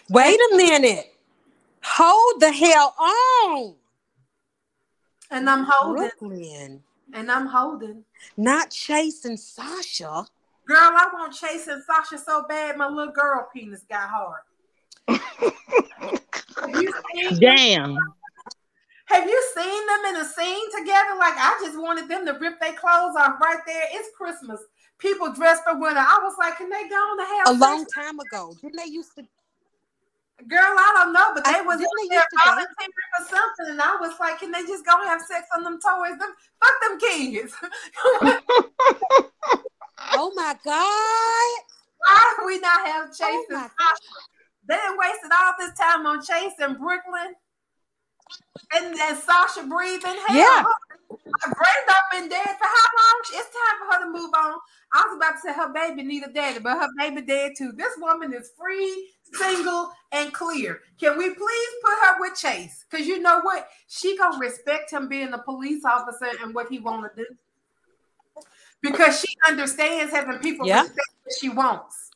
Wait 0.09 0.39
a 0.53 0.57
minute. 0.57 1.13
Hold 1.83 2.41
the 2.41 2.53
hell 2.53 2.95
on. 2.99 3.75
And 5.31 5.49
I'm 5.49 5.67
holding. 5.69 6.11
Brooklyn. 6.19 6.83
And 7.13 7.31
I'm 7.31 7.47
holding. 7.47 8.05
Not 8.37 8.71
chasing 8.71 9.37
Sasha. 9.37 10.27
Girl, 10.67 10.77
I 10.77 11.09
want 11.13 11.33
chasing 11.33 11.83
Sasha 11.87 12.19
so 12.19 12.45
bad 12.49 12.77
my 12.77 12.89
little 12.89 13.13
girl 13.13 13.49
penis 13.53 13.85
got 13.89 14.09
hard. 14.09 14.43
have, 15.09 16.83
you 16.83 16.93
seen, 17.15 17.39
Damn. 17.39 17.97
have 19.07 19.25
you 19.25 19.53
seen 19.57 19.87
them 19.87 20.05
in 20.09 20.17
a 20.17 20.25
scene 20.25 20.79
together? 20.79 21.15
Like 21.19 21.35
I 21.37 21.61
just 21.65 21.81
wanted 21.81 22.09
them 22.09 22.27
to 22.27 22.33
rip 22.33 22.59
their 22.61 22.73
clothes 22.73 23.15
off 23.17 23.41
right 23.41 23.61
there. 23.65 23.85
It's 23.93 24.09
Christmas. 24.17 24.61
People 24.99 25.33
dressed 25.33 25.63
for 25.63 25.79
winter. 25.79 26.01
I 26.01 26.19
was 26.23 26.35
like, 26.39 26.57
can 26.57 26.71
they 26.71 26.89
go 26.89 26.97
on 26.97 27.17
the 27.17 27.25
have 27.25 27.57
A 27.57 27.59
long 27.61 27.87
time 27.87 28.19
ago. 28.19 28.57
Didn't 28.61 28.77
they 28.77 28.91
used 28.91 29.15
to 29.17 29.25
Girl, 30.49 30.61
I 30.61 30.93
don't 31.03 31.13
know, 31.15 31.33
but 31.35 31.45
they 31.45 31.57
I- 31.57 31.63
was 31.63 31.77
up 31.77 31.81
there 31.81 32.17
used 32.19 32.27
to 32.31 32.37
date? 32.37 32.45
volunteering 32.45 33.11
for 33.19 33.25
something, 33.25 33.71
and 33.73 33.81
I 33.81 33.97
was 33.97 34.13
like, 34.21 34.39
"Can 34.39 34.53
they 34.53 34.63
just 34.67 34.85
go 34.85 35.03
have 35.05 35.21
sex 35.23 35.49
on 35.57 35.65
them 35.65 35.79
toys? 35.81 36.19
Them 36.19 36.35
fuck 36.61 36.81
them 36.83 36.99
kids. 37.01 37.55
Oh 40.19 40.33
my 40.35 40.55
God. 40.65 41.65
Why 41.99 42.35
do 42.39 42.47
we 42.47 42.59
not 42.61 42.87
have 42.87 43.09
oh 43.09 43.13
Chase 43.13 43.21
Oh 43.23 43.47
and 43.51 43.59
my 43.59 43.69
Sasha? 43.69 44.13
They 44.69 44.79
wasted 44.97 45.31
all 45.41 45.53
this 45.59 45.77
time 45.79 46.07
on 46.07 46.23
Chase 46.25 46.53
and 46.61 46.79
Brooklyn, 46.79 47.35
and 48.75 48.95
and 48.99 49.19
Sasha 49.19 49.65
breathing. 49.67 50.17
Hell, 50.27 50.37
Yeah. 50.37 50.65
Brando 51.11 51.95
been 52.13 52.29
dead 52.29 52.47
for 52.47 52.65
how 52.65 52.89
long? 52.97 53.21
It's 53.33 53.49
time 53.51 53.79
for 53.79 53.95
her 53.95 54.01
to 54.05 54.11
move 54.13 54.31
on. 54.37 54.59
I 54.93 55.03
was 55.07 55.17
about 55.17 55.33
to 55.33 55.41
say 55.41 55.53
her 55.55 55.73
baby 55.73 56.03
need 56.03 56.25
a 56.25 56.33
daddy, 56.33 56.61
but 56.61 56.79
her 56.79 56.89
baby 56.99 57.23
dead 57.23 57.53
too. 57.57 57.73
This 57.73 57.93
woman 57.99 58.33
is 58.33 58.53
free, 58.59 59.11
single, 59.33 59.91
and 60.13 60.33
clear. 60.33 60.81
Can 60.99 61.19
we 61.19 61.31
please 61.31 61.69
put 61.83 62.07
her 62.07 62.21
with 62.21 62.39
Chase? 62.39 62.85
Because 62.89 63.07
you 63.07 63.21
know 63.21 63.41
what? 63.41 63.69
She 63.89 64.17
gonna 64.17 64.39
respect 64.39 64.93
him 64.93 65.09
being 65.09 65.33
a 65.33 65.39
police 65.39 65.85
officer 65.85 66.31
and 66.43 66.55
what 66.55 66.69
he 66.69 66.79
want 66.79 67.13
to 67.15 67.25
do. 67.25 68.43
Because 68.83 69.21
she 69.21 69.35
understands 69.49 70.13
having 70.13 70.39
people 70.39 70.67
Yeah. 70.67 70.83
respect 70.83 71.11
what 71.25 71.35
she 71.41 71.49
wants. 71.49 72.11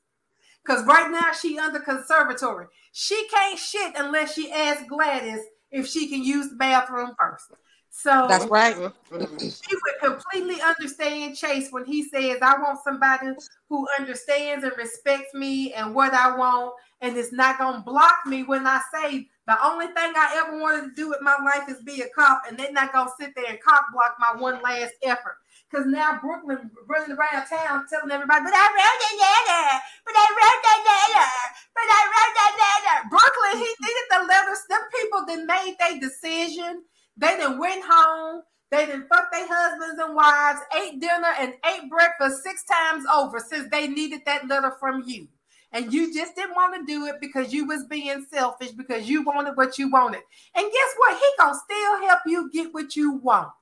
Because 0.63 0.85
right 0.85 1.11
now 1.11 1.33
she 1.33 1.59
under 1.59 1.81
conservatory. 1.81 2.67
She 2.93 3.27
can't 3.29 3.59
shit 3.59 3.95
unless 3.97 4.35
she 4.35 4.53
asks 4.53 4.85
Gladys 4.89 5.41
if 5.71 5.87
she 5.87 6.09
can 6.09 6.23
use 6.23 6.51
the 6.51 6.57
bathroom 6.57 7.15
first. 7.19 7.53
So 7.91 8.27
That's 8.29 8.47
right. 8.47 8.77
she 8.77 9.75
would 9.75 9.99
completely 10.01 10.61
understand 10.63 11.37
Chase 11.37 11.73
when 11.73 11.85
he 11.85 12.05
says, 12.05 12.39
I 12.41 12.57
want 12.59 12.79
somebody 12.85 13.33
who 13.69 13.87
understands 13.99 14.65
and 14.65 14.73
respects 14.77 15.35
me 15.35 15.73
and 15.73 15.95
what 15.95 16.15
I 16.15 16.37
want, 16.37 16.75
and 17.01 17.17
it's 17.17 17.33
not 17.33 17.59
gonna 17.59 17.81
block 17.81 18.27
me 18.27 18.43
when 18.43 18.67
I 18.67 18.81
say 18.93 19.29
the 19.47 19.57
only 19.67 19.87
thing 19.87 20.13
I 20.15 20.43
ever 20.45 20.61
wanted 20.61 20.89
to 20.89 20.95
do 20.95 21.09
with 21.09 21.21
my 21.23 21.37
life 21.45 21.69
is 21.69 21.83
be 21.83 22.03
a 22.03 22.09
cop, 22.15 22.43
and 22.47 22.59
they're 22.59 22.73
not 22.73 22.93
gonna 22.93 23.11
sit 23.19 23.35
there 23.35 23.47
and 23.49 23.61
cop 23.61 23.87
block 23.93 24.17
my 24.21 24.41
one 24.41 24.61
last 24.63 24.95
effort. 25.03 25.39
Because 25.71 25.87
now 25.87 26.19
Brooklyn 26.21 26.71
running 26.89 27.17
around 27.17 27.47
town 27.47 27.87
telling 27.89 28.11
everybody, 28.11 28.43
but 28.45 28.55
I 28.55 28.67
wrote 28.71 29.01
that 29.01 29.17
letter, 29.19 29.83
but 30.05 30.15
I 30.15 30.27
wrote 30.35 30.63
that 30.67 30.83
letter, 30.87 31.31
but 31.75 31.89
I 31.89 32.03
wrote 32.11 32.35
that 32.39 32.55
letter. 32.59 33.09
Brooklyn, 33.09 33.55
he 33.59 33.71
needed 33.81 34.07
the 34.11 34.21
letters. 34.27 34.63
Them 34.69 34.83
people 35.01 35.27
that 35.27 35.47
made 35.47 35.77
their 35.79 36.01
decision. 36.01 36.83
They 37.17 37.37
done 37.37 37.59
went 37.59 37.85
home. 37.87 38.43
They 38.71 38.87
done 38.87 39.07
fucked 39.09 39.33
their 39.33 39.47
husbands 39.49 40.01
and 40.01 40.15
wives, 40.15 40.61
ate 40.81 41.01
dinner 41.01 41.35
and 41.41 41.55
ate 41.67 41.91
breakfast 41.91 42.45
six 42.45 42.63
times 42.65 43.05
over 43.13 43.41
since 43.41 43.69
they 43.69 43.89
needed 43.89 44.21
that 44.27 44.47
letter 44.47 44.73
from 44.79 45.03
you. 45.07 45.27
And 45.73 45.93
you 45.93 46.13
just 46.13 46.35
didn't 46.35 46.55
want 46.57 46.75
to 46.75 46.85
do 46.93 47.07
it 47.07 47.17
because 47.21 47.53
you 47.53 47.65
was 47.67 47.85
being 47.85 48.27
selfish 48.33 48.71
because 48.73 49.09
you 49.09 49.23
wanted 49.23 49.57
what 49.57 49.79
you 49.79 49.91
wanted. 49.91 50.23
And 50.55 50.65
guess 50.67 50.95
what? 50.97 51.17
He 51.17 51.25
gonna 51.39 51.59
still 51.65 52.09
help 52.09 52.21
you 52.27 52.51
get 52.51 52.75
what 52.75 52.97
you 52.97 53.13
want. 53.13 53.53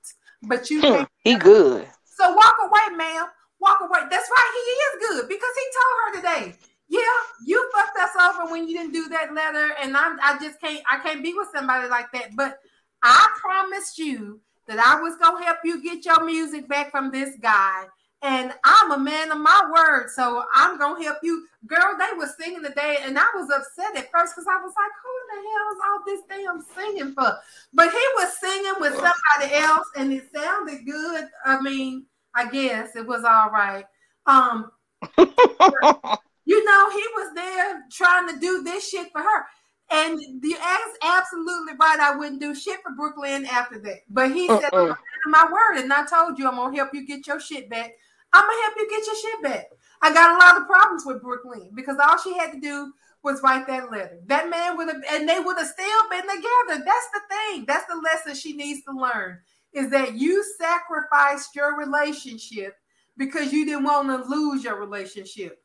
But 0.42 0.70
you 0.70 0.80
Hmm, 0.80 0.86
can't. 0.92 1.08
he 1.24 1.36
good. 1.36 1.86
So 2.04 2.32
walk 2.34 2.56
away, 2.62 2.96
ma'am. 2.96 3.26
Walk 3.60 3.78
away. 3.82 4.00
That's 4.10 4.30
right. 4.30 4.52
He 4.54 5.06
is 5.06 5.08
good 5.10 5.28
because 5.28 5.50
he 5.54 5.66
told 5.76 5.94
her 6.00 6.20
today. 6.46 6.56
yeah, 6.88 7.00
you 7.44 7.70
fucked 7.74 7.98
us 7.98 8.10
over 8.16 8.50
when 8.50 8.66
you 8.66 8.74
didn't 8.76 8.92
do 8.92 9.08
that 9.10 9.34
letter, 9.34 9.68
and 9.82 9.96
I'm 9.96 10.18
I 10.22 10.38
just 10.40 10.60
can't, 10.60 10.82
I 10.90 10.98
can't 11.00 11.22
be 11.22 11.34
with 11.34 11.48
somebody 11.54 11.88
like 11.88 12.10
that. 12.12 12.34
But 12.34 12.58
I 13.02 13.28
promised 13.40 13.98
you 13.98 14.40
that 14.66 14.78
I 14.78 15.00
was 15.02 15.16
gonna 15.16 15.44
help 15.44 15.58
you 15.64 15.82
get 15.82 16.04
your 16.06 16.24
music 16.24 16.66
back 16.68 16.90
from 16.90 17.10
this 17.10 17.36
guy, 17.40 17.84
and 18.22 18.52
I'm 18.64 18.92
a 18.92 18.98
man 18.98 19.30
of 19.30 19.38
my 19.38 19.70
word, 19.72 20.08
so 20.10 20.42
I'm 20.54 20.78
gonna 20.78 21.02
help 21.02 21.18
you. 21.22 21.46
Girl, 21.66 21.96
they 21.98 22.16
were 22.16 22.30
singing 22.38 22.62
the 22.62 22.70
day, 22.70 22.98
and 23.02 23.18
I 23.18 23.26
was 23.34 23.48
upset 23.50 23.96
at 23.96 24.10
first 24.10 24.34
because 24.34 24.46
I 24.48 24.60
was 24.60 24.74
like, 24.76 24.92
"Who 25.02 25.12
in 25.20 25.44
the 25.44 25.50
hell 25.50 25.72
is 25.72 25.80
all 25.86 26.02
this 26.04 26.20
damn 26.28 26.62
singing 26.74 27.14
for?" 27.14 27.38
But 27.72 27.92
he 27.92 28.04
was 28.16 28.38
singing 28.38 28.74
with 28.80 28.94
somebody 28.94 29.54
else, 29.54 29.88
and 29.96 30.12
it 30.12 30.28
sounded 30.34 30.84
good. 30.84 31.28
I 31.44 31.60
mean, 31.60 32.06
I 32.34 32.48
guess 32.48 32.96
it 32.96 33.06
was 33.06 33.24
all 33.24 33.50
right. 33.50 33.84
Um, 34.26 34.72
you 35.18 36.64
know, 36.64 36.90
he 36.90 37.04
was 37.14 37.34
there 37.34 37.84
trying 37.92 38.28
to 38.32 38.40
do 38.40 38.62
this 38.62 38.88
shit 38.88 39.12
for 39.12 39.20
her. 39.20 39.46
And 39.90 40.20
you 40.42 40.56
asked 40.60 40.98
absolutely 41.02 41.72
right. 41.80 41.98
I 41.98 42.14
wouldn't 42.14 42.42
do 42.42 42.54
shit 42.54 42.80
for 42.82 42.92
Brooklyn 42.92 43.46
after 43.46 43.78
that. 43.78 44.00
But 44.10 44.32
he 44.32 44.46
said, 44.46 44.68
Uh-uh. 44.72 44.94
my 45.26 45.48
word, 45.50 45.80
and 45.80 45.92
I 45.92 46.04
told 46.04 46.38
you 46.38 46.46
I'm 46.46 46.56
gonna 46.56 46.76
help 46.76 46.92
you 46.92 47.06
get 47.06 47.26
your 47.26 47.40
shit 47.40 47.70
back. 47.70 47.92
I'm 48.32 48.42
gonna 48.42 48.62
help 48.62 48.74
you 48.76 48.90
get 48.90 49.06
your 49.06 49.16
shit 49.16 49.42
back. 49.42 49.66
I 50.02 50.12
got 50.12 50.34
a 50.34 50.38
lot 50.38 50.60
of 50.60 50.68
problems 50.68 51.04
with 51.06 51.22
Brooklyn 51.22 51.70
because 51.74 51.98
all 51.98 52.18
she 52.18 52.36
had 52.36 52.52
to 52.52 52.60
do 52.60 52.92
was 53.22 53.42
write 53.42 53.66
that 53.66 53.90
letter. 53.90 54.20
That 54.26 54.48
man 54.48 54.76
would 54.76 54.88
have, 54.88 55.02
and 55.10 55.28
they 55.28 55.40
would 55.40 55.58
have 55.58 55.66
still 55.66 56.08
been 56.10 56.22
together. 56.22 56.84
That's 56.84 57.08
the 57.12 57.20
thing. 57.28 57.64
That's 57.66 57.86
the 57.86 58.00
lesson 58.02 58.34
she 58.34 58.56
needs 58.56 58.84
to 58.84 58.92
learn 58.92 59.40
is 59.72 59.90
that 59.90 60.14
you 60.14 60.44
sacrificed 60.58 61.54
your 61.54 61.78
relationship 61.78 62.76
because 63.16 63.52
you 63.52 63.64
didn't 63.64 63.84
want 63.84 64.08
to 64.08 64.28
lose 64.28 64.64
your 64.64 64.78
relationship. 64.78 65.58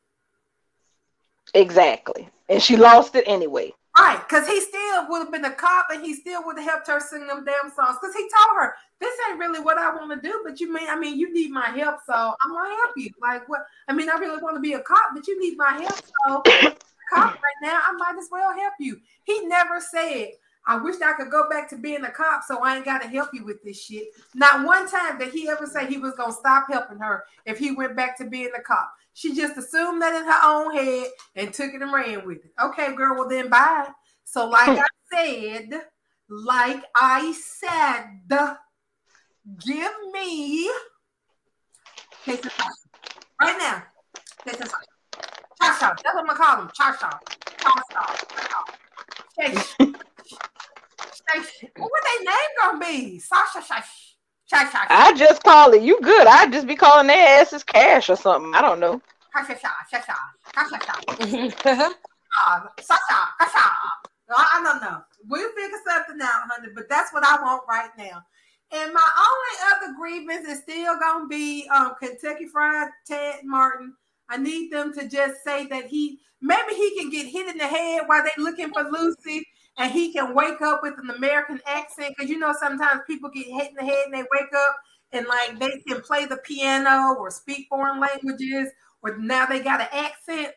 exactly. 1.54 2.28
And 2.48 2.62
she 2.62 2.76
lost 2.76 3.14
it 3.14 3.24
anyway. 3.26 3.72
Right, 3.96 4.18
because 4.28 4.48
he 4.48 4.60
still 4.60 5.08
would 5.08 5.18
have 5.20 5.32
been 5.32 5.44
a 5.44 5.52
cop 5.52 5.86
and 5.90 6.04
he 6.04 6.14
still 6.14 6.44
would 6.44 6.58
have 6.58 6.66
helped 6.66 6.88
her 6.88 7.00
sing 7.00 7.26
them 7.26 7.44
damn 7.44 7.72
songs. 7.74 7.96
Because 8.00 8.14
he 8.14 8.22
told 8.22 8.58
her, 8.58 8.74
This 9.00 9.14
ain't 9.28 9.38
really 9.38 9.60
what 9.60 9.78
I 9.78 9.94
want 9.94 10.10
to 10.10 10.28
do, 10.28 10.42
but 10.44 10.60
you 10.60 10.72
mean 10.72 10.88
I 10.88 10.98
mean 10.98 11.18
you 11.18 11.32
need 11.32 11.50
my 11.50 11.68
help, 11.68 12.00
so 12.06 12.12
I'm 12.12 12.52
gonna 12.52 12.74
help 12.74 12.92
you. 12.96 13.10
Like 13.20 13.48
what 13.48 13.60
I 13.88 13.92
mean, 13.92 14.10
I 14.10 14.18
really 14.18 14.42
want 14.42 14.56
to 14.56 14.60
be 14.60 14.72
a 14.72 14.80
cop, 14.80 15.10
but 15.14 15.26
you 15.28 15.40
need 15.40 15.56
my 15.56 15.72
help, 15.80 16.00
so 16.26 16.42
cop 17.12 17.34
right 17.34 17.60
now, 17.62 17.80
I 17.84 17.92
might 17.92 18.18
as 18.18 18.28
well 18.32 18.52
help 18.52 18.74
you. 18.80 19.00
He 19.24 19.46
never 19.46 19.80
said, 19.80 20.30
I 20.66 20.76
wish 20.76 20.96
I 21.00 21.12
could 21.12 21.30
go 21.30 21.48
back 21.48 21.68
to 21.70 21.76
being 21.76 22.04
a 22.04 22.10
cop 22.10 22.42
so 22.42 22.58
I 22.64 22.76
ain't 22.76 22.84
gotta 22.84 23.06
help 23.06 23.30
you 23.32 23.44
with 23.44 23.62
this 23.62 23.80
shit. 23.80 24.08
Not 24.34 24.66
one 24.66 24.88
time 24.90 25.18
did 25.18 25.32
he 25.32 25.48
ever 25.48 25.66
say 25.66 25.86
he 25.86 25.98
was 25.98 26.14
gonna 26.14 26.32
stop 26.32 26.66
helping 26.68 26.98
her 26.98 27.24
if 27.46 27.58
he 27.58 27.72
went 27.72 27.94
back 27.94 28.16
to 28.18 28.24
being 28.24 28.50
a 28.58 28.62
cop. 28.62 28.92
She 29.14 29.34
just 29.34 29.56
assumed 29.56 30.02
that 30.02 30.14
in 30.14 30.24
her 30.24 30.40
own 30.44 30.74
head 30.74 31.06
and 31.36 31.54
took 31.54 31.72
it 31.72 31.80
and 31.80 31.92
ran 31.92 32.26
with 32.26 32.38
it. 32.38 32.52
Okay, 32.60 32.94
girl, 32.94 33.16
well 33.16 33.28
then 33.28 33.48
bye. 33.48 33.88
So, 34.24 34.48
like 34.48 34.78
I 34.78 34.86
said, 35.12 35.70
like 36.28 36.82
I 36.96 37.32
said, 37.32 38.20
give 39.64 39.92
me 40.12 40.68
Sasha. 42.26 42.50
right 43.40 43.58
now. 43.58 43.82
Jason 44.44 44.66
Sasha. 44.66 44.84
Cha-cha. 45.62 45.94
That's 46.02 46.14
what 46.14 46.16
I'm 46.18 46.26
gonna 46.26 46.38
call 46.38 46.62
him. 46.62 46.70
Cha-cha. 46.74 47.20
Cha-cha. 47.58 48.16
Cha-cha. 49.36 49.64
What 51.76 52.02
they 52.04 52.24
name 52.24 52.52
gonna 52.60 52.78
be? 52.78 53.18
Sasha 53.18 53.60
Shash. 53.60 54.13
I 54.90 55.12
just 55.16 55.42
call 55.42 55.72
it. 55.72 55.82
You 55.82 56.00
good? 56.00 56.26
I 56.26 56.46
just 56.46 56.66
be 56.66 56.76
calling 56.76 57.06
their 57.06 57.40
asses 57.40 57.64
cash 57.64 58.08
or 58.08 58.16
something. 58.16 58.54
I 58.54 58.60
don't 58.62 58.80
know. 58.80 59.00
I 64.36 64.62
don't 64.62 64.80
know. 64.80 65.02
We'll 65.28 65.50
figure 65.50 65.78
something 65.86 66.20
out, 66.22 66.42
honey, 66.50 66.72
but 66.74 66.88
that's 66.88 67.12
what 67.12 67.24
I 67.24 67.40
want 67.42 67.62
right 67.68 67.90
now. 67.98 68.22
And 68.72 68.92
my 68.92 69.08
only 69.18 69.88
other 69.88 69.94
grievance 69.96 70.48
is 70.48 70.62
still 70.62 70.98
gonna 70.98 71.28
be 71.28 71.68
um, 71.68 71.94
Kentucky 72.00 72.46
Fried 72.46 72.88
Ted 73.06 73.40
Martin. 73.44 73.94
I 74.28 74.36
need 74.36 74.72
them 74.72 74.92
to 74.94 75.08
just 75.08 75.44
say 75.44 75.66
that 75.66 75.86
he 75.86 76.18
maybe 76.40 76.74
he 76.74 76.98
can 76.98 77.10
get 77.10 77.26
hit 77.26 77.48
in 77.48 77.58
the 77.58 77.66
head 77.66 78.02
while 78.06 78.22
they're 78.22 78.44
looking 78.44 78.70
for 78.72 78.84
Lucy, 78.84 79.46
and 79.78 79.92
he 79.92 80.12
can 80.12 80.34
wake 80.34 80.60
up 80.62 80.80
with 80.82 80.94
an 81.02 81.10
American 81.10 81.60
accent. 81.66 82.14
Because 82.16 82.30
you 82.30 82.38
know 82.38 82.54
sometimes 82.58 83.00
people 83.06 83.30
get 83.30 83.46
hit 83.46 83.70
in 83.70 83.74
the 83.74 83.84
head 83.84 84.06
and 84.06 84.14
they 84.14 84.24
wake 84.32 84.52
up 84.54 84.76
and 85.12 85.26
like 85.26 85.58
they 85.58 85.80
can 85.86 86.02
play 86.02 86.26
the 86.26 86.38
piano 86.38 87.14
or 87.18 87.30
speak 87.30 87.66
foreign 87.68 88.00
languages, 88.00 88.68
or 89.02 89.16
now 89.18 89.46
they 89.46 89.60
got 89.60 89.80
an 89.80 89.88
accent. 89.92 90.52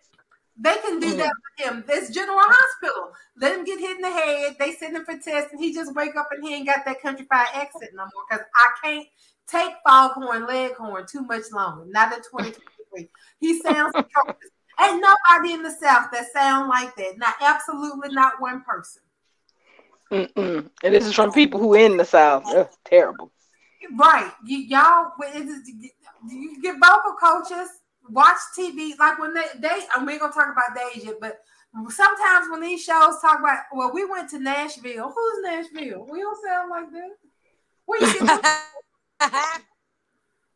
They 0.59 0.75
can 0.77 0.99
do 0.99 1.09
mm-hmm. 1.09 1.17
that 1.19 1.31
for 1.57 1.63
him. 1.63 1.83
This 1.87 2.09
General 2.09 2.39
Hospital. 2.39 3.11
Let 3.39 3.57
him 3.57 3.63
get 3.63 3.79
hit 3.79 3.97
in 3.97 4.01
the 4.01 4.09
head. 4.09 4.55
They 4.57 4.73
send 4.73 4.95
him 4.95 5.05
for 5.05 5.13
tests, 5.13 5.51
and 5.51 5.61
he 5.61 5.73
just 5.73 5.93
wake 5.93 6.15
up 6.15 6.29
and 6.31 6.43
he 6.43 6.55
ain't 6.55 6.65
got 6.65 6.83
that 6.85 7.01
countrified 7.01 7.47
accent 7.53 7.91
no 7.93 8.03
more. 8.03 8.23
Because 8.29 8.45
I 8.55 8.69
can't 8.83 9.07
take 9.47 9.73
Foghorn 9.85 10.47
Leghorn 10.47 11.05
too 11.09 11.21
much 11.21 11.43
longer. 11.53 11.85
Not 11.87 12.13
in 12.13 12.19
2023. 12.19 13.09
He 13.39 13.61
sounds 13.61 13.93
atrocious. 13.95 14.51
Ain't 14.79 15.01
nobody 15.01 15.53
in 15.53 15.63
the 15.63 15.71
South 15.71 16.11
that 16.11 16.31
sound 16.33 16.69
like 16.69 16.95
that. 16.95 17.17
Not 17.17 17.35
absolutely 17.41 18.13
not 18.13 18.39
one 18.39 18.63
person. 18.63 19.01
Mm-mm. 20.11 20.69
And 20.83 20.93
this 20.95 21.05
is 21.05 21.13
from 21.13 21.31
people 21.31 21.59
who 21.59 21.73
in 21.73 21.97
the 21.97 22.05
South. 22.05 22.43
Ugh, 22.47 22.67
terrible. 22.85 23.31
Right. 23.97 24.31
You, 24.45 24.57
y'all, 24.59 25.11
when 25.17 25.47
you 26.29 26.61
get 26.61 26.75
vocal 26.79 27.15
coaches, 27.21 27.69
watch 28.09 28.37
TV. 28.57 28.97
Like 28.97 29.19
when 29.19 29.33
they, 29.33 29.45
they 29.59 29.79
and 29.95 30.05
we're 30.05 30.19
gonna 30.19 30.33
talk 30.33 30.51
about 30.51 30.75
days 30.75 31.05
yet, 31.05 31.15
but 31.21 31.39
sometimes 31.89 32.47
when 32.49 32.61
these 32.61 32.83
shows 32.83 33.19
talk 33.21 33.39
about, 33.39 33.59
well, 33.73 33.91
we 33.93 34.05
went 34.05 34.29
to 34.31 34.39
Nashville. 34.39 35.11
Who's 35.13 35.43
Nashville? 35.43 36.05
We 36.09 36.19
don't 36.21 36.37
sound 36.45 36.69
like 36.69 36.91
that. 36.91 37.09
Where 37.85 38.01
you 38.01 38.13
get 38.19 38.45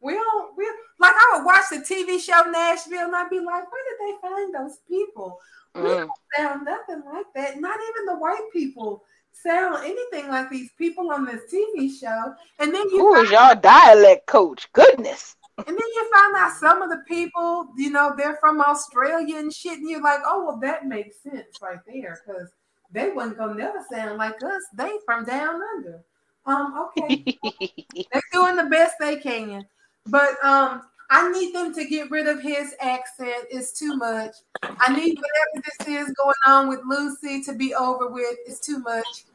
we 0.01 0.13
don't 0.13 0.57
we 0.57 0.65
like 0.99 1.13
I 1.15 1.37
would 1.37 1.45
watch 1.45 1.65
the 1.69 1.77
TV 1.77 2.19
show 2.19 2.49
Nashville 2.49 3.05
and 3.05 3.15
I'd 3.15 3.29
be 3.29 3.39
like, 3.39 3.63
where 3.71 3.83
did 3.89 3.99
they 3.99 4.27
find 4.29 4.53
those 4.53 4.77
people? 4.87 5.39
We 5.73 5.81
Mm. 5.81 5.85
don't 6.07 6.11
sound 6.37 6.65
nothing 6.65 7.01
like 7.05 7.27
that. 7.35 7.61
Not 7.61 7.79
even 7.79 8.05
the 8.07 8.15
white 8.19 8.49
people 8.51 9.03
sound 9.31 9.83
anything 9.83 10.29
like 10.29 10.49
these 10.49 10.71
people 10.77 11.11
on 11.11 11.25
this 11.25 11.41
TV 11.53 11.89
show. 11.99 12.33
And 12.59 12.73
then 12.73 12.89
you 12.89 12.99
Who 12.99 13.25
find 13.25 13.61
dialect 13.61 14.27
coach? 14.27 14.67
Goodness. 14.73 15.35
and 15.57 15.67
then 15.67 15.77
you 15.77 16.11
find 16.13 16.35
out 16.37 16.53
some 16.53 16.81
of 16.81 16.89
the 16.89 17.03
people, 17.07 17.67
you 17.77 17.89
know, 17.91 18.13
they're 18.17 18.37
from 18.37 18.61
Australia 18.61 19.37
and 19.37 19.53
shit, 19.53 19.79
and 19.79 19.89
you're 19.89 20.01
like, 20.01 20.19
oh, 20.25 20.45
well, 20.45 20.59
that 20.59 20.85
makes 20.85 21.21
sense 21.21 21.61
right 21.61 21.79
there, 21.85 22.19
because 22.25 22.49
they 22.91 23.11
wasn't 23.11 23.37
gonna 23.37 23.55
never 23.55 23.79
sound 23.91 24.17
like 24.17 24.41
us. 24.43 24.61
They 24.75 24.91
from 25.05 25.25
down 25.25 25.59
under. 25.75 26.03
Um, 26.45 26.87
okay, 26.97 27.23
they're 28.11 28.21
doing 28.33 28.55
the 28.55 28.65
best 28.69 28.95
they 28.99 29.17
can, 29.17 29.65
but 30.07 30.43
um, 30.43 30.81
I 31.13 31.29
need 31.29 31.53
them 31.53 31.73
to 31.73 31.83
get 31.83 32.09
rid 32.09 32.25
of 32.27 32.41
his 32.41 32.73
accent. 32.79 33.45
It's 33.49 33.77
too 33.77 33.97
much. 33.97 34.33
I 34.63 34.95
need 34.95 35.19
whatever 35.19 35.67
this 35.77 35.87
is 35.87 36.15
going 36.15 36.35
on 36.47 36.69
with 36.69 36.79
Lucy 36.87 37.43
to 37.43 37.53
be 37.53 37.75
over 37.75 38.07
with. 38.07 38.37
It's 38.47 38.61
too 38.61 38.79
much. 38.79 39.25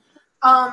Um, 0.42 0.72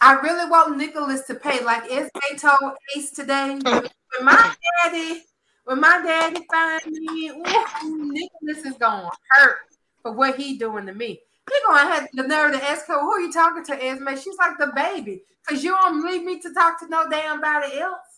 I 0.00 0.14
really 0.14 0.48
want 0.48 0.78
Nicholas 0.78 1.26
to 1.26 1.34
pay, 1.34 1.62
like 1.62 1.92
Esme 1.92 2.38
told 2.38 2.72
Ace 2.96 3.10
today. 3.10 3.58
When, 3.62 3.82
when 3.82 4.24
my 4.24 4.54
daddy, 4.82 5.24
when 5.64 5.78
my 5.78 6.00
daddy 6.02 6.40
find 6.50 6.90
me, 6.90 7.28
ooh, 7.28 8.12
Nicholas 8.12 8.64
is 8.64 8.78
gonna 8.78 9.10
hurt 9.28 9.58
for 10.00 10.12
what 10.12 10.36
he 10.36 10.56
doing 10.56 10.86
to 10.86 10.94
me. 10.94 11.20
He 11.50 11.58
gonna 11.66 11.92
have 11.92 12.08
the 12.14 12.22
nerve 12.22 12.54
to 12.54 12.64
ask 12.64 12.86
her, 12.86 12.98
"Who 12.98 13.12
are 13.12 13.20
you 13.20 13.32
talking 13.32 13.64
to, 13.64 13.84
Esme?" 13.84 14.16
She's 14.16 14.38
like 14.38 14.56
the 14.58 14.72
baby, 14.74 15.22
cause 15.46 15.62
you 15.62 15.72
don't 15.72 16.02
leave 16.02 16.24
me 16.24 16.40
to 16.40 16.54
talk 16.54 16.80
to 16.80 16.88
no 16.88 17.10
damn 17.10 17.42
body 17.42 17.78
else. 17.78 18.11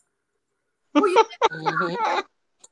You 0.95 1.25
mm-hmm. 1.51 2.21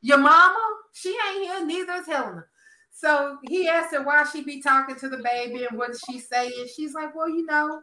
your 0.00 0.18
mama? 0.18 0.58
She 0.92 1.16
ain't 1.30 1.44
here, 1.44 1.66
neither 1.66 1.92
is 1.94 2.06
Helena. 2.06 2.44
So 2.92 3.38
he 3.48 3.68
asked 3.68 3.94
her 3.94 4.02
why 4.02 4.24
she 4.32 4.44
be 4.44 4.62
talking 4.62 4.96
to 4.96 5.08
the 5.08 5.18
baby 5.18 5.66
and 5.68 5.78
what 5.78 5.92
did 5.92 6.00
she 6.08 6.20
say? 6.20 6.52
She's 6.74 6.94
like, 6.94 7.14
Well, 7.14 7.28
you 7.28 7.44
know, 7.46 7.80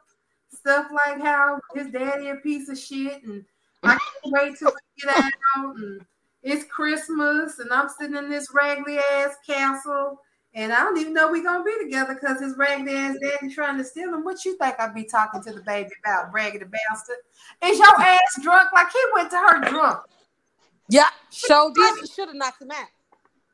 stuff 0.54 0.88
like 0.92 1.22
how 1.22 1.60
his 1.76 1.88
daddy 1.88 2.30
a 2.30 2.36
piece 2.36 2.70
of 2.70 2.78
shit 2.78 3.24
and 3.24 3.44
I 3.84 3.92
can't 3.92 4.34
wait 4.34 4.58
till 4.58 4.72
we 4.72 5.04
get 5.04 5.24
out 5.58 5.76
and 5.76 6.02
it's 6.42 6.66
Christmas 6.66 7.60
and 7.60 7.72
I'm 7.72 7.90
sitting 7.90 8.16
in 8.16 8.30
this 8.30 8.48
raggedy 8.54 8.98
ass 9.14 9.36
castle 9.46 10.22
and 10.56 10.74
I 10.74 10.80
don't 10.80 10.98
even 10.98 11.14
know 11.14 11.32
we 11.32 11.44
gonna 11.44 11.64
be 11.64 11.78
together 11.84 12.16
because 12.16 12.42
his 12.42 12.58
raggedy 12.58 12.92
ass 12.92 13.18
daddy 13.22 13.54
trying 13.54 13.78
to 13.78 13.84
steal 13.84 14.14
him. 14.14 14.24
What 14.24 14.44
you 14.46 14.58
think 14.58 14.76
I'd 14.80 14.96
be 14.96 15.04
talking 15.04 15.44
to 15.44 15.54
the 15.54 15.62
baby 15.62 15.92
about, 16.04 16.34
raggedy 16.34 16.66
bastard? 16.66 17.18
Is 17.64 17.78
your 17.78 18.02
ass 18.02 18.40
drunk? 18.42 18.70
Like 18.74 18.92
he 18.92 19.00
went 19.14 19.30
to 19.32 19.38
her 19.38 19.70
drunk. 19.70 20.00
Yeah, 20.90 21.10
so 21.30 21.72
did 21.74 22.00
she 22.00 22.14
should 22.14 22.28
have 22.30 22.36
knocked 22.36 22.62
him 22.62 22.72
out. 22.72 22.88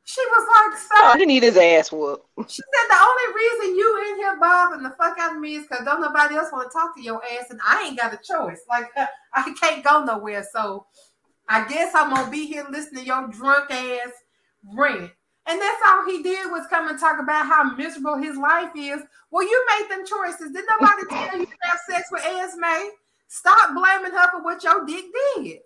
She 0.05 0.21
was 0.21 0.47
like, 0.47 0.79
so, 0.79 0.87
Oh, 0.97 1.11
so 1.13 1.19
he 1.19 1.25
need 1.25 1.43
his 1.43 1.57
ass 1.57 1.91
whooped. 1.91 2.27
She 2.47 2.61
said 2.61 2.87
the 2.89 2.97
only 3.01 3.35
reason 3.35 3.75
you 3.75 4.07
in 4.11 4.17
here 4.17 4.37
bothering 4.39 4.83
the 4.83 4.91
fuck 4.91 5.17
out 5.19 5.35
of 5.35 5.41
me 5.41 5.55
is 5.55 5.63
because 5.63 5.83
don't 5.83 5.99
nobody 5.99 6.35
else 6.35 6.51
want 6.51 6.69
to 6.69 6.77
talk 6.77 6.95
to 6.95 7.01
your 7.01 7.21
ass, 7.23 7.49
and 7.49 7.59
I 7.65 7.87
ain't 7.87 7.99
got 7.99 8.13
a 8.13 8.17
choice. 8.17 8.61
Like 8.69 8.85
I 9.33 9.53
can't 9.59 9.83
go 9.83 10.03
nowhere, 10.03 10.45
so 10.53 10.85
I 11.49 11.67
guess 11.67 11.93
I'm 11.95 12.13
gonna 12.13 12.29
be 12.29 12.45
here 12.45 12.65
listening 12.69 13.01
to 13.01 13.07
your 13.07 13.27
drunk 13.27 13.71
ass 13.71 14.11
rant. 14.73 15.11
And 15.47 15.61
that's 15.61 15.81
all 15.87 16.05
he 16.05 16.23
did 16.23 16.49
was 16.49 16.65
come 16.69 16.87
and 16.87 16.99
talk 16.99 17.19
about 17.19 17.45
how 17.45 17.75
miserable 17.75 18.17
his 18.17 18.35
life 18.35 18.71
is. 18.75 19.01
Well, 19.29 19.43
you 19.43 19.65
made 19.79 19.91
them 19.91 20.05
choices. 20.05 20.51
Did 20.51 20.65
nobody 20.67 21.03
tell 21.09 21.39
you 21.39 21.45
to 21.45 21.57
have 21.63 21.79
sex 21.89 22.09
with 22.11 22.25
Esme? 22.25 22.89
Stop 23.27 23.75
blaming 23.75 24.11
her 24.11 24.31
for 24.31 24.43
what 24.43 24.63
your 24.63 24.85
dick 24.85 25.05
did. 25.35 25.59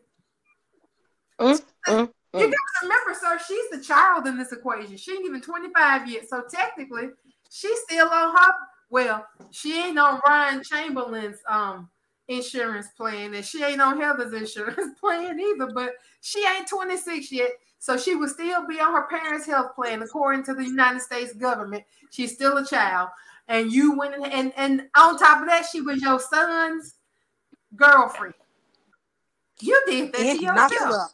Mm, 1.39 1.62
mm, 1.88 2.10
You 2.34 2.46
got 2.46 2.51
to 2.51 2.84
remember, 2.84 3.13
sir, 3.19 3.39
she's 3.48 3.69
the 3.72 3.84
child 3.84 4.27
in 4.27 4.38
this 4.38 4.51
equation. 4.51 4.98
She 4.98 5.12
ain't 5.12 5.25
even 5.25 5.41
25 5.41 6.10
yet. 6.10 6.29
So 6.29 6.43
technically, 6.50 7.10
she's 7.50 7.79
still 7.81 8.10
on 8.10 8.36
her. 8.36 8.53
Well, 8.89 9.25
she 9.51 9.79
ain't 9.81 10.00
on 10.00 10.19
Ryan 10.25 10.63
Chamberlain's 10.63 11.39
um 11.48 11.89
insurance 12.27 12.88
plan, 12.96 13.34
and 13.34 13.46
she 13.46 13.63
ain't 13.63 13.81
on 13.81 14.00
Heather's 14.00 14.34
insurance 14.41 15.00
plan 15.00 15.39
either. 15.39 15.72
But 15.74 15.93
she 16.22 16.46
ain't 16.46 16.67
26 16.67 17.31
yet. 17.31 17.51
So 17.79 17.98
she 17.98 18.13
would 18.15 18.29
still 18.29 18.67
be 18.67 18.79
on 18.79 18.93
her 18.93 19.08
parents' 19.08 19.46
health 19.46 19.74
plan, 19.74 20.01
according 20.01 20.43
to 20.46 20.53
the 20.53 20.63
United 20.63 21.01
States 21.01 21.34
government. 21.34 21.84
She's 22.12 22.34
still 22.34 22.58
a 22.58 22.65
child. 22.65 23.10
And 23.48 23.72
you 23.72 23.98
went 23.98 24.15
and, 24.15 24.53
and 24.58 24.88
on 24.96 25.17
top 25.17 25.41
of 25.41 25.48
that, 25.48 25.65
she 25.72 25.81
was 25.81 26.01
your 26.01 26.19
son's 26.19 26.96
girlfriend. 27.75 28.36
You 29.61 29.81
did 29.87 30.13
that 30.13 30.21
And 30.21 30.29
to 30.29 30.37
he 30.37 30.45
knocked 30.45 30.73
it 30.73 30.79
yourself. 30.79 30.95
up. 30.95 31.11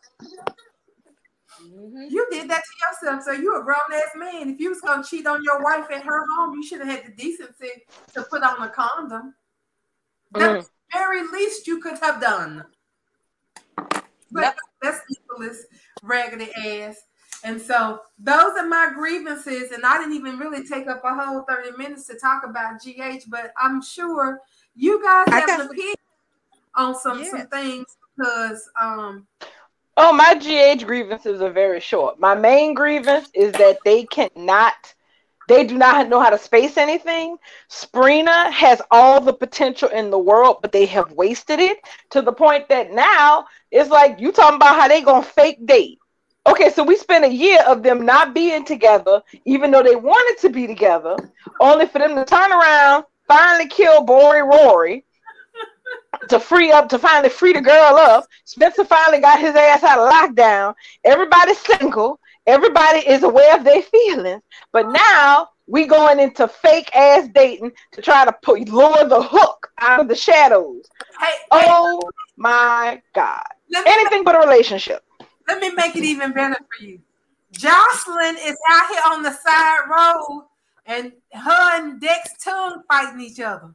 Mhm. 1.62 2.12
You 2.12 2.28
did 2.32 2.50
that 2.50 2.64
to 2.64 3.08
yourself. 3.08 3.24
So 3.24 3.32
you 3.32 3.60
a 3.60 3.64
grown 3.64 3.78
ass 3.94 4.12
man. 4.16 4.50
If 4.50 4.60
you 4.60 4.70
was 4.70 4.82
gonna 4.82 5.04
cheat 5.04 5.26
on 5.26 5.44
your 5.44 5.64
wife 5.64 5.90
at 5.90 6.04
her 6.04 6.26
home, 6.36 6.54
you 6.56 6.64
should 6.64 6.80
have 6.80 6.90
had 6.90 7.06
the 7.06 7.12
decency 7.16 7.86
to 8.14 8.24
put 8.24 8.44
on 8.44 8.62
a 8.62 8.70
condom. 8.70 9.36
That's 10.32 10.68
mm. 10.68 10.70
the 10.70 10.98
very 10.98 11.28
least 11.28 11.68
you 11.68 11.80
could 11.80 11.98
have 12.00 12.22
done. 12.22 12.66
But 14.32 14.44
Yep. 14.44 14.58
that's 14.82 15.02
Nicholas 15.10 15.66
raggedy 16.04 16.52
ass. 16.56 16.98
And 17.44 17.62
so 17.62 18.02
those 18.18 18.58
are 18.58 18.68
my 18.68 18.92
grievances. 18.94 19.72
And 19.72 19.86
I 19.86 19.98
didn't 19.98 20.14
even 20.14 20.38
really 20.40 20.68
take 20.68 20.88
up 20.88 21.04
a 21.04 21.16
whole 21.16 21.44
30 21.44 21.78
minutes 21.78 22.08
to 22.08 22.18
talk 22.18 22.44
about 22.44 22.82
GH, 22.82 23.30
but 23.30 23.54
I'm 23.58 23.82
sure 23.82 24.42
you 24.74 25.02
guys 25.02 25.28
have 25.30 25.48
got 25.48 25.62
an 25.62 25.68
opinion 25.68 25.96
on 26.76 26.96
some, 26.96 27.24
some 27.24 27.48
things 27.48 27.86
because 28.18 28.70
um 28.82 29.28
Oh, 29.98 30.12
my 30.14 30.36
GH 30.36 30.86
grievances 30.86 31.42
are 31.42 31.52
very 31.52 31.80
short. 31.80 32.20
My 32.20 32.36
main 32.36 32.74
grievance 32.74 33.30
is 33.34 33.54
that 33.54 33.80
they 33.86 34.04
cannot, 34.04 34.94
they 35.48 35.66
do 35.66 35.78
not 35.78 36.10
know 36.10 36.20
how 36.20 36.30
to 36.30 36.38
space 36.38 36.78
anything. 36.78 37.38
Sprina 37.70 38.52
has 38.52 38.82
all 38.92 39.22
the 39.22 39.34
potential 39.34 39.90
in 39.90 40.10
the 40.12 40.20
world, 40.20 40.58
but 40.62 40.72
they 40.74 40.86
have 40.88 41.12
wasted 41.14 41.60
it 41.60 41.78
to 42.12 42.22
the 42.22 42.34
point 42.34 42.68
that 42.70 42.92
now 42.92 43.46
it's 43.72 43.90
like 43.90 44.20
you 44.20 44.32
talking 44.34 44.58
about 44.58 44.76
how 44.76 44.88
they 44.88 45.02
gonna 45.02 45.24
fake 45.24 45.66
date. 45.66 46.00
Okay, 46.46 46.70
so 46.72 46.84
we 46.84 46.96
spent 46.98 47.26
a 47.26 47.34
year 47.34 47.60
of 47.68 47.82
them 47.82 48.06
not 48.06 48.34
being 48.36 48.66
together, 48.66 49.22
even 49.46 49.72
though 49.72 49.84
they 49.84 49.96
wanted 49.96 50.42
to 50.42 50.50
be 50.50 50.68
together, 50.68 51.16
only 51.60 51.88
for 51.88 52.00
them 52.00 52.16
to 52.16 52.26
turn 52.26 52.52
around, 52.52 53.06
finally 53.28 53.68
kill 53.70 54.04
Bori 54.04 54.42
Rory, 54.44 55.05
to 56.30 56.40
free 56.40 56.72
up 56.72 56.90
to 56.90 57.00
finally 57.00 57.30
free 57.30 57.54
the 57.54 57.62
girl 57.62 57.96
up. 57.98 58.26
Spencer 58.46 58.86
finally 58.86 59.20
got 59.20 59.40
his 59.40 59.56
ass 59.56 59.84
out 59.84 60.00
of 60.00 60.12
lockdown. 60.12 60.74
Everybody's 61.04 61.60
single. 61.60 62.20
Everybody 62.48 63.00
is 63.00 63.24
aware 63.24 63.58
of 63.58 63.64
their 63.64 63.82
feelings. 63.82 64.42
But 64.72 64.92
now 64.92 65.50
we 65.68 65.86
going 65.86 66.20
into 66.20 66.48
fake 66.48 66.96
ass 66.96 67.28
dating 67.34 67.72
to 67.92 68.02
try 68.02 68.26
to 68.26 68.32
put 68.44 68.70
lure 68.70 69.08
the 69.08 69.22
hook 69.22 69.72
out 69.80 70.00
of 70.00 70.08
the 70.08 70.16
shadows. 70.16 70.86
hey, 71.20 71.28
hey 71.52 71.66
Oh 71.68 72.02
my 72.38 73.02
god. 73.14 73.44
Anything 73.76 74.24
but 74.24 74.36
a 74.36 74.40
relationship. 74.40 75.04
Let 75.48 75.60
me 75.60 75.72
make 75.72 75.96
it 75.96 76.04
even 76.04 76.34
better 76.34 76.56
for 76.56 76.86
you. 76.86 77.00
Josslyn 77.54 78.36
is 78.44 78.58
out 78.70 78.90
here 78.90 79.02
on 79.12 79.24
the 79.24 79.32
side 79.32 79.80
road, 79.90 80.46
and 80.86 81.14
her 81.34 81.78
and 81.78 82.02
Dex 82.02 82.32
tongue 82.44 82.82
fighting 82.88 83.22
each 83.22 83.40
other. 83.40 83.74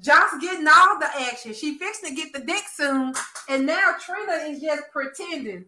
Joss 0.00 0.30
getting 0.40 0.66
all 0.66 0.98
the 0.98 1.08
action. 1.20 1.52
She 1.52 1.78
fixing 1.78 2.10
to 2.10 2.14
get 2.14 2.32
the 2.32 2.40
dick 2.40 2.64
soon, 2.74 3.12
and 3.48 3.66
now 3.66 3.94
Trina 4.00 4.32
is 4.48 4.60
just 4.60 4.84
pretending 4.92 5.66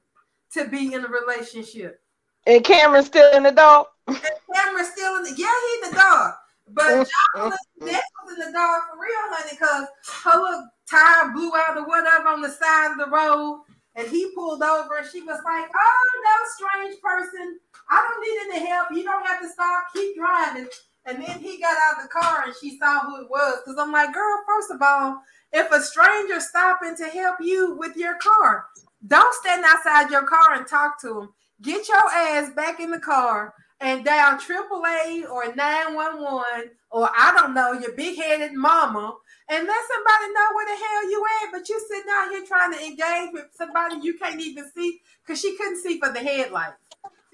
to 0.53 0.69
be 0.69 0.95
in 0.95 1.05
a 1.05 1.09
relationship. 1.09 2.01
And 2.47 2.65
Cameron's 2.65 3.07
still 3.07 3.33
in 3.37 3.43
the 3.43 3.53
dog. 3.53 3.87
And 4.07 4.19
Cameron's 4.55 4.89
still 4.89 5.17
in 5.17 5.23
the 5.25 5.35
yeah, 5.37 5.81
he's 5.83 5.91
the 5.91 5.97
dog. 5.97 6.33
But 6.69 7.09
Josslyn, 7.37 7.53
was 7.81 8.39
in 8.39 8.47
the 8.47 8.53
dog 8.53 8.83
for 8.91 8.99
real, 9.01 9.29
honey, 9.31 9.57
because 9.59 9.87
her 10.25 10.41
little 10.41 10.69
tire 10.91 11.33
blew 11.33 11.53
out 11.55 11.77
or 11.77 11.87
whatever 11.87 12.29
on 12.29 12.41
the 12.41 12.51
side 12.51 12.93
of 12.93 12.99
the 12.99 13.11
road. 13.11 13.63
And 13.95 14.09
he 14.09 14.33
pulled 14.35 14.63
over 14.63 14.99
and 14.99 15.09
she 15.11 15.21
was 15.21 15.39
like, 15.45 15.69
Oh 15.75 16.09
no, 16.25 16.35
strange 16.57 17.01
person. 17.03 17.59
I 17.91 18.01
don't 18.01 18.23
need 18.23 18.57
any 18.57 18.67
help. 18.67 18.89
You 18.91 19.05
don't 19.05 19.27
have 19.27 19.43
to 19.43 19.49
stop. 19.49 19.85
Keep 19.95 20.17
driving. 20.17 20.69
And 21.05 21.23
then 21.23 21.41
he 21.41 21.59
got 21.61 21.77
out 21.87 21.99
of 21.99 22.03
the 22.05 22.09
car 22.09 22.45
and 22.47 22.55
she 22.61 22.79
saw 22.79 23.01
who 23.01 23.23
it 23.23 23.31
was. 23.31 23.59
Because 23.65 23.79
I'm 23.79 23.91
like, 23.93 24.13
girl, 24.15 24.39
first 24.47 24.71
of 24.71 24.81
all, 24.81 25.21
if 25.53 25.71
a 25.73 25.81
stranger 25.81 26.41
stopping 26.41 26.97
to 26.97 27.05
help 27.07 27.37
you 27.41 27.77
with 27.77 27.97
your 27.97 28.17
car, 28.19 28.67
don't 29.07 29.35
stand 29.35 29.65
outside 29.67 30.11
your 30.11 30.23
car 30.23 30.55
and 30.55 30.67
talk 30.67 31.01
to 31.03 31.21
him. 31.23 31.29
Get 31.61 31.89
your 31.89 32.09
ass 32.11 32.51
back 32.55 32.81
in 32.81 32.91
the 32.91 33.01
car 33.01 33.53
and 33.81 34.05
down 34.05 34.39
AAA 34.39 35.29
or 35.29 35.53
911 35.55 36.71
or 36.91 37.11
I 37.17 37.35
don't 37.37 37.55
know, 37.55 37.73
your 37.73 37.93
big 37.97 38.17
headed 38.17 38.53
mama 38.53 39.15
and 39.49 39.67
let 39.67 39.81
somebody 39.93 40.33
know 40.33 40.47
where 40.55 40.67
the 40.67 40.85
hell 40.85 41.11
you 41.11 41.25
at. 41.43 41.53
But 41.53 41.69
you 41.69 41.81
sitting 41.89 42.11
out 42.13 42.31
here 42.31 42.45
trying 42.47 42.73
to 42.73 42.85
engage 42.85 43.33
with 43.33 43.47
somebody 43.55 43.97
you 44.03 44.17
can't 44.19 44.41
even 44.41 44.71
see 44.75 45.01
because 45.27 45.41
she 45.41 45.57
couldn't 45.57 45.83
see 45.83 45.99
for 45.99 46.11
the 46.13 46.21
headlights. 46.21 46.77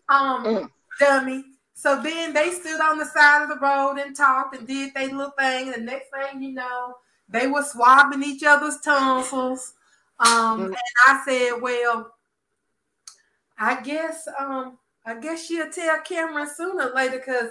Um, 0.09 0.44
Mm. 0.44 0.70
dummy. 0.98 1.44
So 1.79 2.03
then 2.03 2.33
they 2.33 2.51
stood 2.51 2.81
on 2.81 2.99
the 2.99 3.05
side 3.05 3.45
of 3.45 3.49
the 3.49 3.64
road 3.64 3.99
and 3.99 4.17
talked 4.17 4.57
and 4.57 4.67
did 4.67 4.93
their 4.95 5.07
little 5.14 5.31
thing. 5.38 5.73
And 5.73 5.75
the 5.77 5.93
next 5.93 6.09
thing 6.11 6.43
you 6.43 6.51
know, 6.53 6.97
they 7.29 7.47
were 7.47 7.62
swabbing 7.62 8.25
each 8.25 8.43
other's 8.43 8.79
tonsils. 8.81 9.75
Um, 10.19 10.59
Mm. 10.61 10.64
and 10.67 10.77
I 11.07 11.23
said, 11.25 11.62
well, 11.62 12.12
I 13.59 13.81
guess 13.81 14.27
um, 14.41 14.79
I 15.07 15.14
guess 15.21 15.47
she'll 15.47 15.71
tell 15.71 16.01
Cameron 16.01 16.49
sooner 16.53 16.88
or 16.91 16.95
later 16.97 17.19
because 17.19 17.51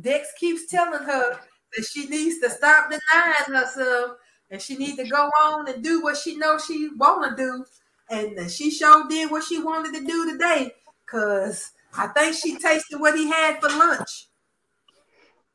Dex 0.00 0.32
keeps 0.40 0.66
telling 0.66 1.04
her 1.04 1.38
that 1.76 1.84
she 1.84 2.06
needs 2.08 2.40
to 2.40 2.50
stop 2.50 2.90
denying 2.90 3.60
herself 3.62 4.16
and 4.50 4.60
she 4.60 4.76
needs 4.76 4.96
to 4.96 5.08
go 5.08 5.30
on 5.44 5.68
and 5.68 5.84
do 5.84 6.02
what 6.02 6.16
she 6.16 6.36
knows 6.36 6.64
she 6.64 6.88
want 6.96 7.36
to 7.36 7.40
do. 7.40 7.64
And 8.10 8.50
she 8.50 8.72
sure 8.72 9.06
did 9.08 9.30
what 9.30 9.44
she 9.44 9.62
wanted 9.62 9.94
to 9.94 10.04
do 10.04 10.32
today 10.32 10.72
because 11.06 11.70
I 11.96 12.08
think 12.08 12.34
she 12.34 12.58
tasted 12.58 12.98
what 12.98 13.16
he 13.16 13.28
had 13.28 13.60
for 13.60 13.68
lunch. 13.70 14.28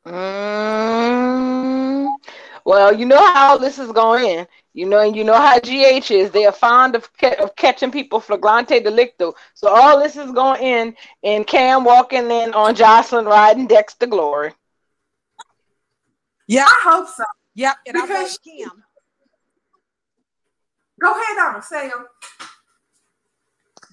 Mm, 0.06 2.08
well, 2.64 2.92
you 2.92 3.06
know 3.06 3.24
how 3.34 3.56
this 3.56 3.78
is 3.78 3.92
going. 3.92 4.46
You 4.76 4.86
know, 4.86 4.98
and 4.98 5.14
you 5.14 5.22
know 5.22 5.36
how 5.36 5.60
GH 5.60 6.10
is. 6.10 6.32
They 6.32 6.46
are 6.46 6.52
fond 6.52 6.96
of, 6.96 7.08
ca- 7.16 7.36
of 7.40 7.54
catching 7.54 7.92
people 7.92 8.18
flagrante 8.18 8.80
delicto. 8.80 9.34
So 9.54 9.68
all 9.68 10.02
this 10.02 10.16
is 10.16 10.32
going 10.32 10.60
in 10.60 10.96
and 11.22 11.46
Cam 11.46 11.84
walking 11.84 12.28
in 12.30 12.52
on 12.54 12.74
Josslyn 12.74 13.24
riding 13.26 13.68
Dex 13.68 13.94
to 13.94 14.08
glory. 14.08 14.52
Yeah, 16.48 16.64
I 16.66 16.80
hope 16.82 17.08
so. 17.08 17.22
yep. 17.54 17.76
And 17.86 17.96
I 17.96 18.00
Because 18.02 18.38
want 18.44 18.46
Kim. 18.58 18.82
Go 21.00 21.12
ahead 21.12 21.54
on, 21.54 21.62
Sam. 21.62 22.06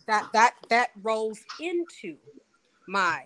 That 0.07 0.29
that 0.33 0.55
that 0.69 0.91
rolls 1.01 1.39
into 1.59 2.17
my 2.87 3.25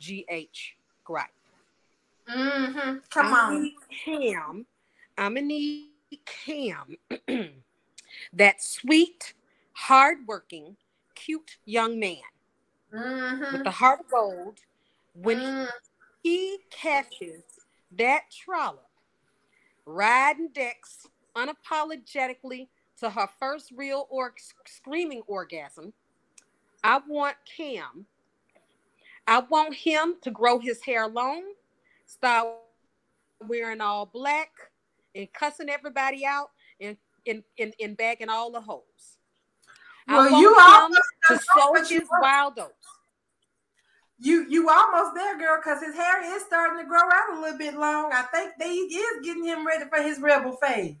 GH 0.00 0.74
gripe. 1.04 1.28
Mm-hmm. 2.28 2.98
Come 3.10 3.26
I'm 3.26 3.54
on. 3.54 3.72
Cam. 4.04 4.66
I'm 5.16 5.34
gonna 5.34 5.46
need 5.46 5.90
Cam. 6.26 6.96
that 8.32 8.62
sweet, 8.62 9.34
hardworking, 9.72 10.76
cute 11.14 11.58
young 11.64 11.98
man 11.98 12.16
Mm-hmm. 12.92 13.52
with 13.52 13.64
the 13.64 13.70
heart 13.70 14.00
of 14.00 14.10
gold. 14.10 14.60
When 15.14 15.38
he 15.40 15.46
Mm. 15.46 15.68
he 16.22 16.58
catches 16.70 17.42
that 17.92 18.22
trollop 18.30 18.88
riding 19.86 20.48
Dex 20.52 21.06
unapologetically 21.36 22.68
to 23.04 23.10
her 23.10 23.28
first 23.38 23.72
real 23.76 24.06
or 24.10 24.34
screaming 24.66 25.22
orgasm 25.26 25.92
i 26.82 27.00
want 27.08 27.36
cam 27.56 28.06
i 29.26 29.38
want 29.38 29.74
him 29.74 30.16
to 30.22 30.30
grow 30.30 30.58
his 30.58 30.82
hair 30.82 31.06
long 31.06 31.42
start 32.06 32.48
wearing 33.48 33.80
all 33.80 34.06
black 34.06 34.50
and 35.14 35.32
cussing 35.32 35.68
everybody 35.68 36.24
out 36.26 36.50
and 36.80 36.96
and, 37.26 37.42
and, 37.58 37.74
and 37.80 37.96
bagging 37.96 38.28
all 38.28 38.50
the 38.50 38.60
holes. 38.60 39.18
I 40.06 40.16
Well, 40.16 40.30
want 40.30 40.42
you 40.42 40.54
him 40.54 40.60
almost 40.60 41.02
to 41.28 41.40
sow 41.56 41.96
his 41.96 42.08
wild 42.20 42.58
oats 42.58 42.72
You 44.18 44.46
you 44.48 44.68
almost 44.68 45.14
there, 45.14 45.38
girl, 45.38 45.58
because 45.62 45.82
his 45.82 45.94
hair 45.94 46.36
is 46.36 46.42
starting 46.44 46.80
to 46.80 46.86
grow 46.86 47.00
out 47.00 47.38
a 47.38 47.40
little 47.40 47.58
bit 47.58 47.74
long. 47.74 48.12
I 48.12 48.22
think 48.22 48.52
they 48.58 48.66
is 48.66 49.24
getting 49.24 49.44
him 49.44 49.66
ready 49.66 49.84
for 49.88 50.02
his 50.02 50.20
rebel 50.20 50.56
phase. 50.56 50.96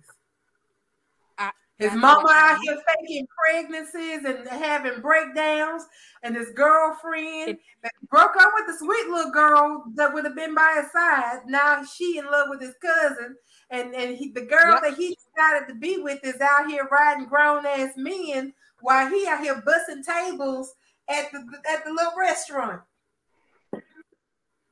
His 1.78 1.88
That's 1.90 2.00
mama 2.00 2.28
out 2.30 2.60
here 2.62 2.78
faking 3.00 3.26
pregnancies 3.36 4.24
and 4.24 4.46
having 4.46 5.00
breakdowns, 5.00 5.82
and 6.22 6.36
his 6.36 6.50
girlfriend 6.50 7.58
that 7.82 7.92
broke 8.08 8.36
up 8.38 8.52
with 8.54 8.66
the 8.68 8.78
sweet 8.78 9.08
little 9.08 9.32
girl 9.32 9.84
that 9.96 10.14
would 10.14 10.24
have 10.24 10.36
been 10.36 10.54
by 10.54 10.80
his 10.80 10.92
side. 10.92 11.40
Now 11.48 11.82
she 11.84 12.18
in 12.18 12.26
love 12.26 12.46
with 12.48 12.60
his 12.60 12.74
cousin, 12.80 13.36
and 13.70 13.92
and 13.92 14.16
he, 14.16 14.30
the 14.30 14.42
girl 14.42 14.74
Yep. 14.74 14.82
that 14.82 14.94
he 14.96 15.16
decided 15.34 15.66
to 15.68 15.74
be 15.74 15.98
with 15.98 16.20
is 16.22 16.40
out 16.40 16.68
here 16.68 16.88
riding 16.92 17.26
grown 17.26 17.66
ass 17.66 17.94
men 17.96 18.54
while 18.80 19.08
he 19.08 19.26
out 19.26 19.42
here 19.42 19.60
busting 19.66 20.04
tables 20.04 20.74
at 21.08 21.32
the 21.32 21.38
at 21.68 21.84
the 21.84 21.90
little 21.90 22.12
restaurant. 22.16 22.82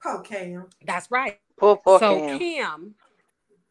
Oh, 0.04 0.20
Cam. 0.24 0.68
That's 0.84 1.10
right. 1.10 1.40
Poor, 1.58 1.76
poor 1.76 1.98
so 1.98 2.18
Cam. 2.20 2.38
Kim 2.38 2.94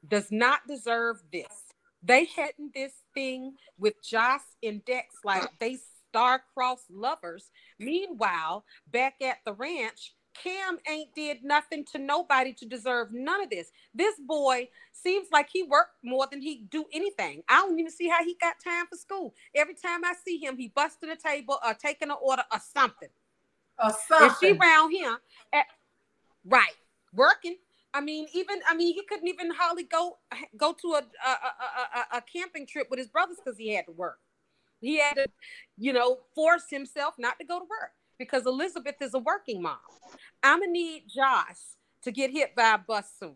does 0.08 0.32
not 0.32 0.67
deserve 0.67 1.24
this. 1.32 1.70
They 2.03 2.25
hadn't 2.25 2.73
this 2.73 2.93
thing 3.13 3.53
with 3.77 3.93
Joss 4.03 4.41
and 4.63 4.83
Dex 4.85 5.15
like 5.23 5.47
they 5.59 5.77
star-crossed 6.09 6.89
lovers. 6.89 7.51
Meanwhile, 7.79 8.65
back 8.91 9.15
at 9.21 9.37
the 9.45 9.53
ranch, 9.53 10.13
Cam 10.33 10.77
ain't 10.89 11.13
did 11.13 11.43
nothing 11.43 11.85
to 11.91 11.99
nobody 11.99 12.53
to 12.53 12.65
deserve 12.65 13.09
none 13.11 13.43
of 13.43 13.49
this. 13.49 13.69
This 13.93 14.15
boy 14.19 14.69
seems 14.93 15.27
like 15.31 15.49
he 15.51 15.63
worked 15.63 15.97
more 16.03 16.25
than 16.29 16.41
he 16.41 16.65
do 16.71 16.85
anything. 16.93 17.43
I 17.49 17.57
don't 17.57 17.77
even 17.77 17.91
see 17.91 18.07
how 18.07 18.23
he 18.23 18.35
got 18.39 18.55
time 18.63 18.85
for 18.89 18.95
school. 18.95 19.33
Every 19.55 19.75
time 19.75 20.03
I 20.05 20.13
see 20.25 20.37
him, 20.37 20.57
he 20.57 20.69
busting 20.69 21.09
a 21.09 21.15
table 21.15 21.59
or 21.65 21.73
taking 21.73 22.09
an 22.09 22.17
order 22.21 22.43
or 22.51 22.59
something. 22.73 23.09
Or 23.77 23.89
If 23.89 23.93
she 24.39 24.47
something. 24.47 24.57
round 24.57 24.93
him, 24.93 25.17
at, 25.51 25.65
right, 26.45 26.75
working. 27.13 27.57
I 27.93 28.01
mean, 28.01 28.27
even 28.34 28.60
I 28.67 28.75
mean, 28.75 28.93
he 28.93 29.04
couldn't 29.04 29.27
even 29.27 29.51
hardly 29.51 29.84
go 29.84 30.17
go 30.58 30.73
to 30.73 30.88
a 30.93 31.01
a, 31.25 31.30
a, 31.30 31.99
a, 32.15 32.17
a 32.17 32.21
camping 32.21 32.65
trip 32.65 32.88
with 32.89 32.99
his 32.99 33.10
brothers 33.10 33.38
because 33.43 33.58
he 33.58 33.73
had 33.73 33.86
to 33.86 33.91
work. 33.91 34.19
He 34.80 34.99
had 34.99 35.15
to, 35.15 35.27
you 35.77 35.93
know, 35.93 36.19
force 36.34 36.65
himself 36.69 37.15
not 37.17 37.38
to 37.39 37.45
go 37.45 37.60
to 37.60 37.65
work 37.65 37.91
because 38.17 38.45
Elizabeth 38.45 38.95
is 39.01 39.13
a 39.13 39.19
working 39.19 39.62
mom. 39.62 39.77
I'm 40.41 40.60
gonna 40.60 40.71
need 40.71 41.04
Joss 41.13 41.77
to 42.04 42.12
get 42.12 42.32
hit 42.32 42.56
by 42.56 42.75
a 42.75 42.77
bus 42.77 43.12
soon 43.19 43.36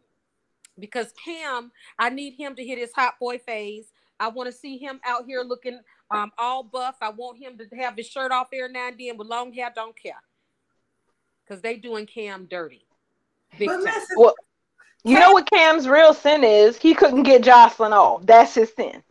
because 0.79 1.13
Cam, 1.23 1.71
I 1.99 2.09
need 2.09 2.35
him 2.35 2.55
to 2.55 2.63
hit 2.63 2.79
his 2.79 2.93
hot 2.93 3.15
boy 3.19 3.37
phase. 3.37 3.91
I 4.19 4.29
want 4.29 4.47
to 4.47 4.57
see 4.57 4.77
him 4.77 4.99
out 5.05 5.25
here 5.25 5.41
looking 5.41 5.79
um, 6.09 6.31
all 6.37 6.63
buff. 6.63 6.95
I 7.01 7.09
want 7.09 7.37
him 7.37 7.57
to 7.57 7.75
have 7.77 7.97
his 7.97 8.07
shirt 8.07 8.31
off 8.31 8.47
every 8.53 8.71
now 8.71 8.87
and 8.87 8.97
then 8.99 9.17
with 9.17 9.27
long 9.27 9.51
hair. 9.53 9.71
Don't 9.75 9.95
care 10.01 10.21
because 11.45 11.61
they 11.61 11.75
doing 11.75 12.05
Cam 12.05 12.45
dirty. 12.45 12.84
Big 13.57 13.69
But 13.69 13.75
time. 13.77 13.83
listen, 13.83 14.17
Well, 14.17 14.35
you 15.03 15.19
know 15.19 15.31
what 15.33 15.49
Cam's 15.49 15.87
real 15.87 16.13
sin 16.13 16.43
is? 16.43 16.77
He 16.77 16.93
couldn't 16.93 17.23
get 17.23 17.43
Josslyn 17.43 17.91
off. 17.91 18.25
That's 18.25 18.55
his 18.55 18.73
sin. 18.73 19.03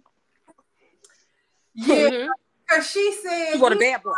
yeah, 1.75 2.11
because 2.69 2.91
she 2.91 3.13
said 3.23 3.55
He 3.55 3.61
want 3.61 3.75
a 3.75 3.79
bad 3.79 4.03
boy. 4.03 4.13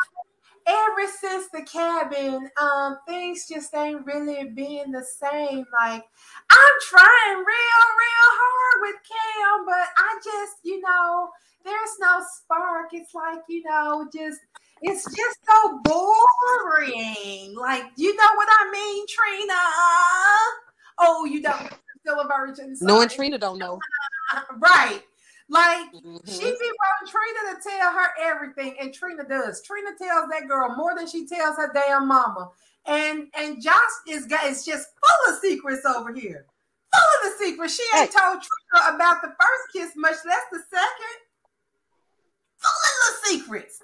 ever 0.66 1.06
since 1.20 1.48
the 1.52 1.62
cabin, 1.62 2.50
um, 2.60 2.98
things 3.06 3.46
just 3.48 3.74
ain't 3.74 4.04
really 4.06 4.44
been 4.50 4.90
the 4.90 5.04
same. 5.04 5.64
Like 5.78 6.04
I'm 6.50 6.74
trying 6.88 7.36
real, 7.36 7.44
real 7.44 8.28
hard 8.40 8.80
with 8.82 8.96
Cam, 9.06 9.66
but 9.66 9.88
I 9.96 10.18
just, 10.24 10.56
you 10.64 10.80
know, 10.80 11.28
there's 11.64 11.98
no 12.00 12.20
spark. 12.38 12.88
It's 12.92 13.14
like, 13.14 13.40
you 13.48 13.62
know, 13.64 14.08
just 14.14 14.40
it's 14.82 15.04
just 15.04 15.38
so 15.46 15.80
boring. 15.84 17.54
Like, 17.56 17.84
you 17.96 18.14
know 18.16 18.30
what 18.34 18.48
I 18.50 18.70
mean, 18.72 19.06
Trina? 19.08 19.54
Oh, 20.98 21.24
you 21.24 21.42
don't 21.42 21.72
still 22.00 22.20
a 22.20 22.26
virgin. 22.28 22.76
Knowing 22.80 23.08
sorry. 23.08 23.16
Trina 23.16 23.38
don't 23.38 23.58
know. 23.58 23.80
right. 24.58 25.02
Like 25.48 25.92
Mhm. 25.92 26.28
she 26.28 26.40
be 26.40 26.72
wanting 26.72 27.08
Trina 27.08 27.54
to 27.54 27.68
tell 27.70 27.92
her 27.92 28.08
everything, 28.20 28.76
and 28.80 28.92
Trina 28.92 29.24
does. 29.24 29.62
Trina 29.62 29.90
tells 29.96 30.28
that 30.30 30.48
girl 30.48 30.74
more 30.76 30.94
than 30.96 31.06
she 31.06 31.26
tells 31.26 31.56
her 31.56 31.72
damn 31.72 32.08
mama. 32.08 32.50
And 32.84 33.28
and 33.34 33.62
Joss 33.62 34.00
is 34.08 34.26
got 34.26 34.44
is 34.46 34.64
just 34.64 34.88
full 34.88 35.32
of 35.34 35.40
secrets 35.40 35.84
over 35.84 36.12
here. 36.12 36.46
Full 36.94 37.30
of 37.30 37.38
the 37.38 37.44
secrets. 37.44 37.74
She 37.76 37.82
ain't 37.96 38.10
told 38.10 38.40
Trina 38.42 38.94
about 38.96 39.22
the 39.22 39.28
first 39.28 39.72
kiss, 39.72 39.92
much 39.96 40.16
less 40.24 40.42
the 40.50 40.58
second. 40.70 41.16
Full 42.58 42.70
of 42.70 43.22
the 43.22 43.28
secrets. 43.28 43.80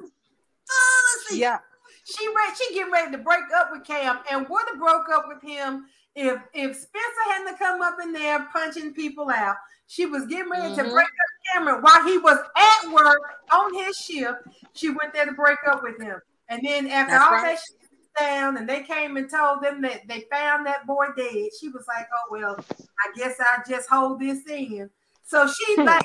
Yeah. 1.32 1.58
She 2.04 2.26
ready, 2.28 2.52
she 2.56 2.74
getting 2.74 2.92
ready 2.92 3.12
to 3.12 3.18
break 3.18 3.44
up 3.56 3.70
with 3.72 3.84
Cam 3.84 4.18
and 4.30 4.48
would 4.48 4.64
have 4.68 4.78
broke 4.78 5.06
up 5.14 5.24
with 5.28 5.42
him 5.42 5.86
if 6.14 6.40
if 6.52 6.76
Spencer 6.76 7.24
hadn't 7.30 7.58
come 7.58 7.80
up 7.80 7.96
in 8.02 8.12
there 8.12 8.46
punching 8.52 8.92
people 8.94 9.30
out. 9.30 9.56
She 9.86 10.06
was 10.06 10.26
getting 10.26 10.50
ready 10.50 10.74
to 10.74 10.82
Mhm. 10.82 10.90
break 10.90 11.06
up 11.06 11.28
with 11.30 11.52
Cameron 11.52 11.82
while 11.82 12.04
he 12.04 12.18
was 12.18 12.38
at 12.56 12.90
work 12.92 13.20
on 13.52 13.74
his 13.74 13.96
shift. 13.96 14.38
She 14.74 14.90
went 14.90 15.12
there 15.12 15.26
to 15.26 15.32
break 15.32 15.58
up 15.66 15.82
with 15.82 16.00
him. 16.00 16.20
And 16.48 16.60
then 16.64 16.88
after 16.88 17.12
That's 17.12 17.24
all 17.24 17.32
right. 17.32 17.42
that 17.42 17.58
shit 17.58 17.90
was 17.90 18.10
down 18.18 18.56
and 18.56 18.68
they 18.68 18.82
came 18.82 19.16
and 19.16 19.30
told 19.30 19.62
them 19.62 19.80
that 19.82 20.06
they 20.08 20.26
found 20.30 20.66
that 20.66 20.86
boy 20.86 21.06
dead, 21.16 21.48
she 21.58 21.68
was 21.68 21.84
like, 21.86 22.08
Oh 22.12 22.28
well, 22.30 22.56
I 22.78 23.12
guess 23.16 23.36
I 23.40 23.62
just 23.68 23.88
hold 23.88 24.20
this 24.20 24.46
in. 24.48 24.90
So 25.24 25.46
she 25.46 25.76
like 25.82 26.04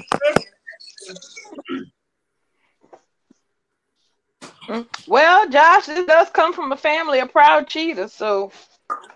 Well, 5.08 5.50
Joss, 5.50 5.86
this 5.86 6.06
does 6.06 6.30
come 6.30 6.54
from 6.54 6.72
a 6.72 6.78
family 6.78 7.20
of 7.20 7.32
proud 7.32 7.68
cheaters, 7.68 8.14
so 8.14 8.52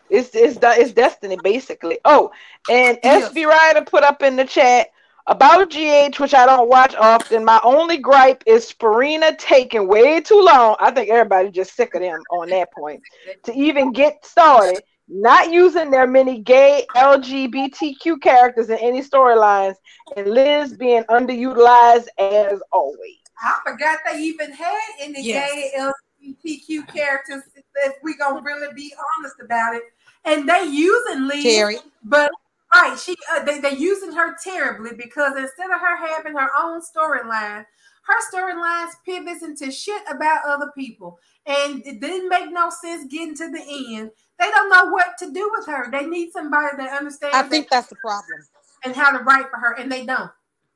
it's 0.10 0.34
it's 0.34 0.57
it's 0.62 0.93
destiny 0.93 1.36
basically. 1.36 1.99
Oh, 2.05 2.31
and 2.69 2.97
Yes. 3.03 3.31
SB 3.34 3.45
Rider 3.45 3.84
put 3.86 4.03
up 4.03 4.23
in 4.23 4.36
the 4.36 4.45
chat 4.45 4.88
about 5.27 5.69
GH, 5.69 6.19
which 6.19 6.34
I 6.34 6.45
don't 6.45 6.69
watch 6.69 6.95
often. 6.95 7.45
My 7.45 7.60
only 7.63 7.97
gripe 7.97 8.43
is 8.45 8.71
Farina 8.71 9.36
taking 9.38 9.88
way 9.88 10.21
too 10.21 10.41
long. 10.41 10.75
I 10.79 10.91
think 10.91 11.10
everybody's 11.10 11.53
just 11.53 11.75
sick 11.75 11.93
of 11.95 12.01
them 12.01 12.23
on 12.31 12.49
that 12.49 12.71
point 12.71 13.01
to 13.43 13.53
even 13.53 13.91
get 13.91 14.25
started. 14.25 14.84
Not 15.13 15.51
using 15.51 15.91
their 15.91 16.07
many 16.07 16.39
gay 16.39 16.86
LGBTQ 16.95 18.21
characters 18.21 18.69
in 18.69 18.77
any 18.77 19.01
storylines, 19.01 19.75
and 20.15 20.27
Liz 20.27 20.73
being 20.77 21.03
underutilized 21.03 22.07
as 22.17 22.62
always. 22.71 23.20
I 23.41 23.60
forgot 23.65 23.99
they 24.10 24.19
even 24.19 24.51
had 24.51 24.80
any 24.99 25.23
Yes. 25.23 25.51
gay 25.51 25.71
LGBTQ 25.77 26.88
characters. 26.88 27.43
If 27.84 27.93
we 28.04 28.15
gonna 28.17 28.41
really 28.41 28.73
be 28.73 28.93
honest 29.17 29.36
about 29.43 29.75
it, 29.75 29.84
and 30.25 30.47
they 30.47 30.63
using 30.65 31.27
Lee, 31.27 31.43
Terry. 31.43 31.77
but 32.04 32.32
right, 32.73 32.97
she 32.99 33.15
uh, 33.32 33.43
they 33.43 33.60
they 33.60 33.75
using 33.75 34.12
her 34.12 34.36
terribly 34.43 34.91
because 34.95 35.36
instead 35.38 35.71
of 35.71 35.80
her 35.80 35.97
having 36.08 36.34
her 36.36 36.49
own 36.60 36.82
storyline, 36.82 37.65
her 38.04 38.21
storylines 38.32 38.91
pivots 39.06 39.43
into 39.43 39.71
shit 39.71 40.04
about 40.10 40.41
other 40.45 40.71
people, 40.77 41.17
and 41.45 41.82
it 41.86 41.99
didn't 42.01 42.30
make 42.30 42.51
no 42.51 42.69
sense 42.69 43.12
getting 43.12 43.36
to 43.38 43.49
the 43.49 43.95
end. 43.97 44.12
They 44.39 44.49
don't 44.51 44.69
know 44.69 44.91
what 44.91 45.17
to 45.19 45.32
do 45.32 45.51
with 45.56 45.65
her. 45.67 45.89
They 45.91 46.06
need 46.06 46.32
somebody 46.32 46.77
that 46.77 46.97
understands. 46.97 47.36
I 47.36 47.43
think 47.43 47.69
that's 47.69 47.88
the 47.88 47.95
problem. 47.95 48.39
and 48.84 48.95
how 48.95 49.15
to 49.17 49.23
write 49.23 49.49
for 49.49 49.58
her, 49.58 49.73
and 49.80 49.91
they 49.91 50.06
don't. 50.06 50.32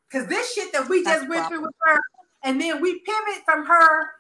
Because 0.10 0.28
this 0.28 0.54
shit 0.54 0.72
that 0.74 0.88
we 0.88 1.04
That's 1.04 1.22
just 1.22 1.30
went 1.30 1.42
problem. 1.48 1.60
through 1.60 1.66
with 1.68 1.76
her, 1.86 2.00
and 2.46 2.62
then 2.62 2.80
we 2.82 3.00
pivot 3.00 3.44
from 3.44 3.66
her, 3.66 4.12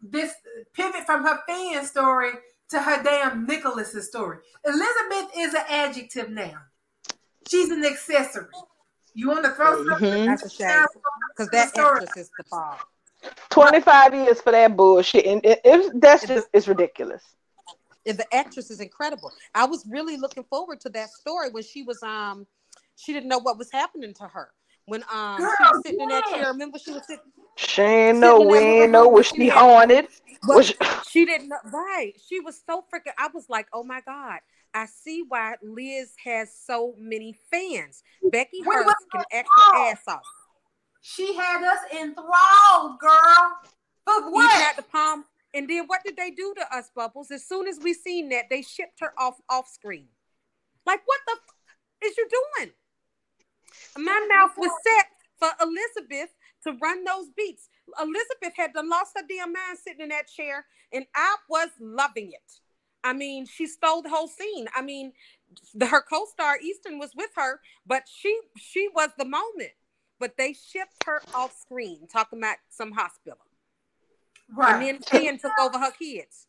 this 0.00 0.32
pivot 0.72 1.04
from 1.04 1.24
her 1.24 1.40
fan 1.46 1.84
story 1.84 2.30
to 2.70 2.80
her 2.80 3.02
damn 3.02 3.46
Nicholas's 3.46 4.08
story. 4.08 4.38
Elizabeth 4.64 5.30
is 5.36 5.54
an 5.54 5.64
adjective 5.68 6.30
now. 6.30 6.62
She's 7.48 7.70
an 7.70 7.84
accessory. 7.84 8.54
You 9.14 9.28
want 9.28 9.44
to 9.44 9.50
throw 9.52 9.84
something? 9.84 10.08
Mhm. 10.08 10.26
That's 10.26 10.44
a 10.44 10.50
shame. 10.50 10.86
Because 11.30 11.50
that 11.50 11.70
story. 11.70 12.00
actress 12.00 12.16
is 12.16 12.30
the 12.36 12.44
problem. 12.44 12.86
25 13.50 14.14
years 14.14 14.40
for 14.40 14.52
that 14.52 14.76
bullshit. 14.76 15.26
And 15.26 15.44
it, 15.44 15.60
it, 15.64 16.00
that's 16.00 16.26
just, 16.26 16.48
it's 16.52 16.68
ridiculous. 16.68 17.24
And 18.06 18.16
the 18.16 18.34
actress 18.34 18.70
is 18.70 18.80
incredible. 18.80 19.32
I 19.54 19.66
was 19.66 19.84
really 19.90 20.16
looking 20.16 20.44
forward 20.44 20.80
to 20.82 20.88
that 20.90 21.10
story 21.10 21.50
when 21.50 21.62
she 21.62 21.82
was 21.82 22.02
um 22.02 22.46
she 22.96 23.12
didn't 23.12 23.28
know 23.28 23.38
what 23.38 23.58
was 23.58 23.70
happening 23.70 24.14
to 24.14 24.24
her. 24.24 24.50
When 24.88 25.04
um 25.12 25.38
she 25.38 25.44
was 25.44 25.82
sitting 25.84 26.00
in 26.00 26.08
that 26.08 26.24
chair. 26.34 26.46
Remember 26.48 26.78
she 26.78 26.92
was 26.92 27.06
sitting 27.06 27.24
She 27.56 27.82
ain't 27.82 28.18
know, 28.18 28.38
Sitting 28.38 28.50
we 28.50 28.58
ain't 28.58 28.92
know, 28.92 29.04
room, 29.04 29.12
was 29.14 29.26
she 29.26 29.36
she 29.36 29.48
had- 29.48 29.58
haunted? 29.58 30.08
Was 30.46 30.66
she, 30.68 30.74
she 31.10 31.24
didn't 31.26 31.48
know 31.48 31.58
right. 31.72 32.12
She 32.26 32.40
was 32.40 32.60
so 32.64 32.84
freaking 32.92 33.12
I 33.18 33.28
was 33.34 33.46
like, 33.48 33.66
oh 33.72 33.84
my 33.84 34.00
God. 34.00 34.40
I 34.74 34.86
see 34.86 35.24
why 35.28 35.54
Liz 35.62 36.12
has 36.24 36.52
so 36.54 36.94
many 36.98 37.34
fans. 37.50 38.02
Becky 38.30 38.62
Herbst 38.62 38.84
was 38.84 38.94
can 39.12 39.24
act 39.32 39.48
her 39.56 39.78
ass 39.90 40.02
off. 40.06 40.22
She 41.00 41.34
had 41.34 41.62
us 41.62 41.78
enthralled, 41.92 42.98
girl. 43.00 43.58
But 44.04 44.18
Even 44.20 44.32
what? 44.32 44.62
at 44.62 44.76
the 44.76 44.82
palm. 44.82 45.24
And 45.54 45.68
then 45.68 45.84
what 45.86 46.00
did 46.04 46.16
they 46.16 46.30
do 46.30 46.54
to 46.58 46.76
us, 46.76 46.90
Bubbles? 46.94 47.30
As 47.30 47.46
soon 47.46 47.66
as 47.66 47.78
we 47.82 47.94
seen 47.94 48.28
that, 48.30 48.44
they 48.50 48.60
shipped 48.62 49.00
her 49.00 49.12
off 49.18 49.36
off 49.48 49.66
screen. 49.68 50.08
Like, 50.86 51.00
what 51.06 51.20
the 51.26 51.32
f- 51.32 52.10
is 52.10 52.16
you 52.18 52.28
doing? 52.28 52.72
My 53.98 54.26
mouth 54.32 54.52
was 54.56 54.70
set 54.86 55.06
for 55.38 55.50
Elizabeth 55.60 56.30
to 56.64 56.72
run 56.80 57.04
those 57.04 57.28
beats. 57.36 57.68
Elizabeth 58.00 58.56
had 58.56 58.72
done 58.72 58.88
lost 58.88 59.12
her 59.16 59.24
damn 59.28 59.52
mind 59.52 59.78
sitting 59.78 60.02
in 60.02 60.08
that 60.10 60.28
chair, 60.28 60.66
and 60.92 61.06
I 61.14 61.36
was 61.50 61.68
loving 61.80 62.32
it. 62.32 62.60
I 63.04 63.12
mean, 63.12 63.46
she 63.46 63.66
stole 63.66 64.02
the 64.02 64.10
whole 64.10 64.28
scene. 64.28 64.66
I 64.74 64.82
mean, 64.82 65.12
the, 65.74 65.86
her 65.86 66.02
co-star 66.02 66.58
Easton 66.60 66.98
was 66.98 67.10
with 67.16 67.30
her, 67.36 67.60
but 67.86 68.04
she 68.12 68.38
she 68.56 68.88
was 68.94 69.10
the 69.18 69.24
moment. 69.24 69.72
but 70.18 70.36
they 70.36 70.52
shipped 70.52 71.04
her 71.06 71.22
off 71.34 71.56
screen, 71.58 72.06
talking 72.12 72.38
about 72.38 72.56
some 72.68 72.92
hospital. 72.92 73.38
Right. 74.54 74.74
And 74.74 74.82
then 74.82 74.98
Finn 75.02 75.38
took 75.38 75.52
over 75.60 75.78
her 75.78 75.92
kids. 75.92 76.46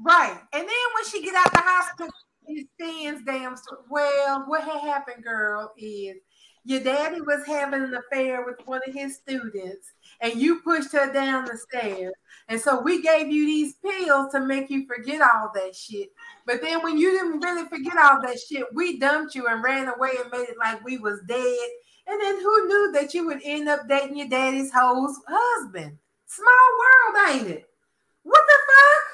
Right. 0.00 0.36
And 0.52 0.62
then 0.62 0.68
when 0.68 1.04
she 1.10 1.22
get 1.22 1.34
out 1.34 1.52
the 1.52 1.60
hospital, 1.62 2.12
it's 2.46 2.68
Finn's 2.78 3.22
damn. 3.24 3.54
Well, 3.88 4.44
what 4.46 4.64
had 4.64 4.80
happened, 4.80 5.24
girl, 5.24 5.72
is 5.78 6.16
your 6.64 6.80
daddy 6.80 7.20
was 7.20 7.46
having 7.46 7.82
an 7.82 7.94
affair 7.94 8.44
with 8.44 8.66
one 8.66 8.80
of 8.86 8.94
his 8.94 9.16
students, 9.16 9.92
and 10.20 10.40
you 10.40 10.60
pushed 10.60 10.92
her 10.92 11.12
down 11.12 11.44
the 11.44 11.58
stairs. 11.58 12.14
And 12.48 12.58
so 12.58 12.80
we 12.80 13.02
gave 13.02 13.30
you 13.30 13.46
these 13.46 13.74
pills 13.74 14.32
to 14.32 14.40
make 14.40 14.70
you 14.70 14.86
forget 14.86 15.20
all 15.20 15.50
that 15.54 15.76
shit. 15.76 16.10
But 16.46 16.62
then 16.62 16.82
when 16.82 16.96
you 16.96 17.10
didn't 17.10 17.40
really 17.40 17.68
forget 17.68 17.96
all 17.98 18.22
that 18.22 18.38
shit, 18.38 18.64
we 18.72 18.98
dumped 18.98 19.34
you 19.34 19.46
and 19.46 19.62
ran 19.62 19.88
away 19.88 20.12
and 20.20 20.30
made 20.32 20.48
it 20.48 20.58
like 20.58 20.82
we 20.84 20.96
was 20.96 21.20
dead. 21.26 21.68
And 22.06 22.20
then 22.20 22.36
who 22.40 22.66
knew 22.66 22.92
that 22.92 23.12
you 23.14 23.26
would 23.26 23.40
end 23.44 23.68
up 23.68 23.88
dating 23.88 24.16
your 24.16 24.28
daddy's 24.28 24.72
hoe's 24.74 25.16
husband? 25.28 25.98
Small 26.26 26.68
world, 26.80 27.30
ain't 27.30 27.50
it? 27.58 27.68
What 28.22 28.40
the 28.46 28.58
fuck? 28.66 29.04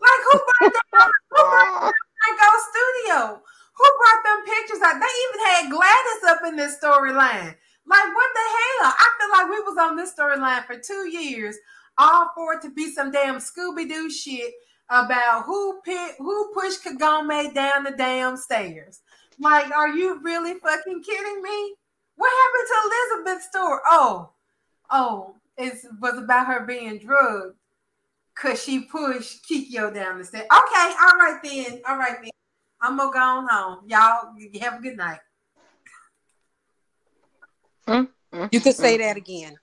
Like 0.00 0.20
who 0.30 0.38
brought 0.38 0.72
that? 0.92 1.10
who 1.30 1.42
brought 1.42 1.92
that 1.92 2.38
Go 2.40 2.50
Studio? 2.70 3.42
Who 3.76 3.84
brought 3.98 4.24
them 4.24 4.44
pictures 4.46 4.82
out? 4.82 5.00
They 5.00 5.14
even 5.24 5.46
had 5.46 5.70
Gladys 5.70 6.24
up 6.28 6.40
in 6.46 6.56
this 6.56 6.78
storyline. 6.78 7.54
Like 7.86 8.14
what 8.14 8.30
the 8.34 8.46
hell? 8.48 8.94
I 8.96 9.08
feel 9.18 9.30
like 9.30 9.48
we 9.50 9.60
was 9.60 9.76
on 9.78 9.96
this 9.96 10.14
storyline 10.14 10.64
for 10.64 10.78
two 10.78 11.08
years, 11.10 11.56
all 11.98 12.30
for 12.34 12.54
it 12.54 12.62
to 12.62 12.70
be 12.70 12.90
some 12.90 13.10
damn 13.10 13.36
Scooby 13.36 13.88
Doo 13.88 14.10
shit 14.10 14.52
about 14.90 15.44
who 15.44 15.80
who 16.18 16.52
pushed 16.54 16.84
Kagome 16.84 17.54
down 17.54 17.84
the 17.84 17.92
damn 17.92 18.36
stairs. 18.36 19.00
Like, 19.38 19.70
are 19.72 19.88
you 19.88 20.20
really 20.22 20.54
fucking 20.54 21.02
kidding 21.02 21.42
me? 21.42 21.74
What 22.16 22.30
happened 22.30 22.68
to 22.68 23.26
Elizabeth's 23.26 23.48
story? 23.48 23.80
Oh, 23.86 24.30
oh, 24.90 25.34
it 25.58 25.74
was 26.00 26.18
about 26.18 26.46
her 26.46 26.64
being 26.64 26.98
drugged 26.98 27.56
because 28.34 28.62
she 28.62 28.80
pushed 28.80 29.48
Kikyo 29.48 29.92
down 29.92 30.18
the 30.18 30.24
stairs. 30.24 30.46
Okay, 30.46 30.94
all 31.02 31.18
right 31.18 31.40
then. 31.42 31.80
All 31.88 31.98
right 31.98 32.16
then. 32.22 32.30
I'm 32.84 32.98
gonna 32.98 33.10
go 33.10 33.18
on 33.18 33.48
home. 33.48 33.78
Y'all 33.86 34.34
have 34.60 34.74
a 34.74 34.82
good 34.82 34.98
night. 34.98 35.20
You 38.50 38.60
could 38.60 38.74
say 38.74 38.98
that 38.98 39.16
again. 39.16 39.54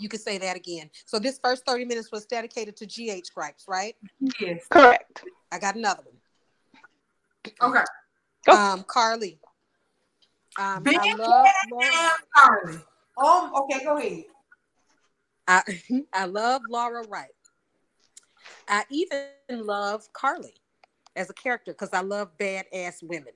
You 0.00 0.08
could 0.08 0.20
say 0.20 0.36
that 0.38 0.56
again. 0.56 0.90
So 1.06 1.20
this 1.20 1.38
first 1.42 1.64
30 1.64 1.84
minutes 1.84 2.10
was 2.10 2.26
dedicated 2.26 2.76
to 2.78 2.86
GH 2.86 3.30
Gripes, 3.32 3.66
right? 3.68 3.94
Yes. 4.40 4.66
Correct. 4.68 5.24
I 5.52 5.60
got 5.60 5.76
another 5.76 6.02
one. 6.04 7.70
Okay. 7.70 7.84
Go. 8.46 8.52
Um, 8.52 8.84
Carly. 8.88 9.38
Um, 10.58 10.82
Big 10.82 10.98
I 10.98 11.14
love 11.14 11.46
Laura. 11.70 11.90
Damn 11.92 12.16
Carly. 12.34 12.78
Oh, 13.16 13.68
okay, 13.70 13.84
go 13.84 13.96
ahead. 13.96 14.24
I, 15.46 15.62
I 16.12 16.24
love 16.24 16.62
Laura 16.68 17.04
Wright. 17.08 17.30
I 18.68 18.84
even 18.90 19.28
love 19.50 20.12
Carly 20.12 20.54
as 21.18 21.28
a 21.28 21.34
character 21.34 21.72
because 21.72 21.90
I 21.92 22.00
love 22.00 22.30
badass 22.38 23.02
women. 23.02 23.32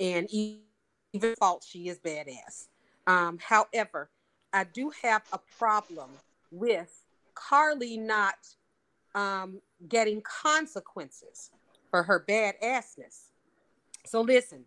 And 0.00 0.28
even 0.30 1.36
fault 1.38 1.64
she 1.68 1.88
is 1.88 1.98
badass. 2.00 2.68
Um, 3.06 3.38
however, 3.38 4.10
I 4.52 4.64
do 4.64 4.90
have 5.02 5.22
a 5.32 5.38
problem 5.58 6.10
with 6.50 7.04
Carly 7.34 7.96
not 7.96 8.36
um, 9.14 9.60
getting 9.88 10.22
consequences 10.22 11.50
for 11.90 12.02
her 12.02 12.24
badassness. 12.26 13.30
So 14.06 14.20
listen, 14.20 14.64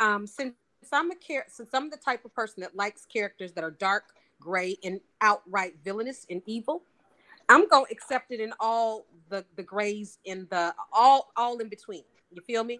um, 0.00 0.26
since 0.26 0.54
I'm 0.92 1.10
a 1.10 1.14
char- 1.16 1.46
since 1.48 1.70
I'm 1.72 1.90
the 1.90 1.96
type 1.96 2.24
of 2.24 2.34
person 2.34 2.62
that 2.62 2.74
likes 2.74 3.04
characters 3.04 3.52
that 3.52 3.64
are 3.64 3.70
dark, 3.70 4.04
gray, 4.40 4.76
and 4.82 5.00
outright 5.20 5.76
villainous 5.84 6.26
and 6.30 6.42
evil, 6.46 6.82
I'm 7.48 7.68
gonna 7.68 7.86
accept 7.90 8.32
it 8.32 8.40
in 8.40 8.52
all 8.58 9.06
the 9.32 9.44
the 9.56 9.62
grays 9.62 10.18
in 10.24 10.46
the 10.50 10.74
all 10.92 11.32
all 11.36 11.58
in 11.58 11.68
between. 11.68 12.04
You 12.30 12.42
feel 12.42 12.62
me? 12.62 12.78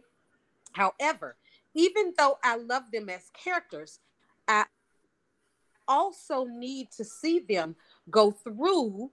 However, 0.75 1.37
even 1.75 2.13
though 2.17 2.39
I 2.45 2.57
love 2.57 2.85
them 2.93 3.09
as 3.09 3.31
characters, 3.35 3.99
I 4.47 4.67
also 5.89 6.45
need 6.45 6.91
to 6.93 7.05
see 7.05 7.41
them 7.41 7.75
go 8.11 8.31
through 8.31 9.11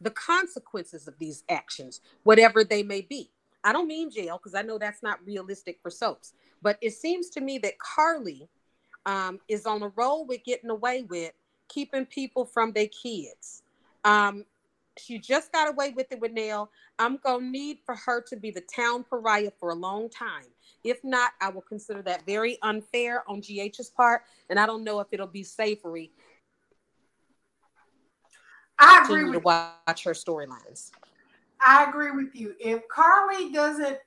the 0.00 0.10
consequences 0.10 1.08
of 1.08 1.18
these 1.18 1.42
actions, 1.48 2.00
whatever 2.22 2.64
they 2.64 2.82
may 2.82 3.00
be. 3.00 3.30
I 3.64 3.72
don't 3.72 3.88
mean 3.88 4.10
jail 4.10 4.38
because 4.38 4.54
I 4.54 4.62
know 4.62 4.78
that's 4.78 5.02
not 5.02 5.24
realistic 5.26 5.80
for 5.82 5.90
soaps, 5.90 6.32
but 6.62 6.78
it 6.80 6.92
seems 6.92 7.28
to 7.30 7.40
me 7.40 7.58
that 7.58 7.78
Carly 7.78 8.48
um, 9.04 9.40
is 9.48 9.66
on 9.66 9.82
a 9.82 9.88
roll 9.96 10.24
with 10.24 10.44
getting 10.44 10.70
away 10.70 11.02
with 11.02 11.32
keeping 11.68 12.06
people 12.06 12.44
from 12.44 12.72
their 12.72 12.86
kids. 12.86 13.62
Um, 14.04 14.44
she 14.98 15.18
just 15.18 15.52
got 15.52 15.68
away 15.68 15.90
with 15.90 16.10
it 16.12 16.20
with 16.20 16.32
Nail. 16.32 16.70
I'm 16.98 17.18
gonna 17.18 17.44
need 17.46 17.78
for 17.84 17.94
her 17.94 18.20
to 18.22 18.36
be 18.36 18.50
the 18.50 18.62
town 18.62 19.04
pariah 19.04 19.52
for 19.58 19.70
a 19.70 19.74
long 19.74 20.08
time. 20.10 20.46
If 20.84 21.02
not, 21.04 21.32
I 21.40 21.50
will 21.50 21.62
consider 21.62 22.02
that 22.02 22.24
very 22.26 22.58
unfair 22.62 23.28
on 23.28 23.40
GH's 23.40 23.90
part, 23.90 24.22
and 24.50 24.58
I 24.58 24.66
don't 24.66 24.84
know 24.84 25.00
if 25.00 25.08
it'll 25.12 25.26
be 25.26 25.42
savory 25.42 26.12
I 28.78 29.00
agree 29.02 29.32
to 29.32 29.40
watch 29.40 30.04
her 30.04 30.12
storylines. 30.12 30.92
I 31.66 31.84
agree 31.88 32.12
with 32.12 32.34
you. 32.34 32.54
If 32.60 32.86
Carly 32.88 33.52
doesn't 33.52 33.98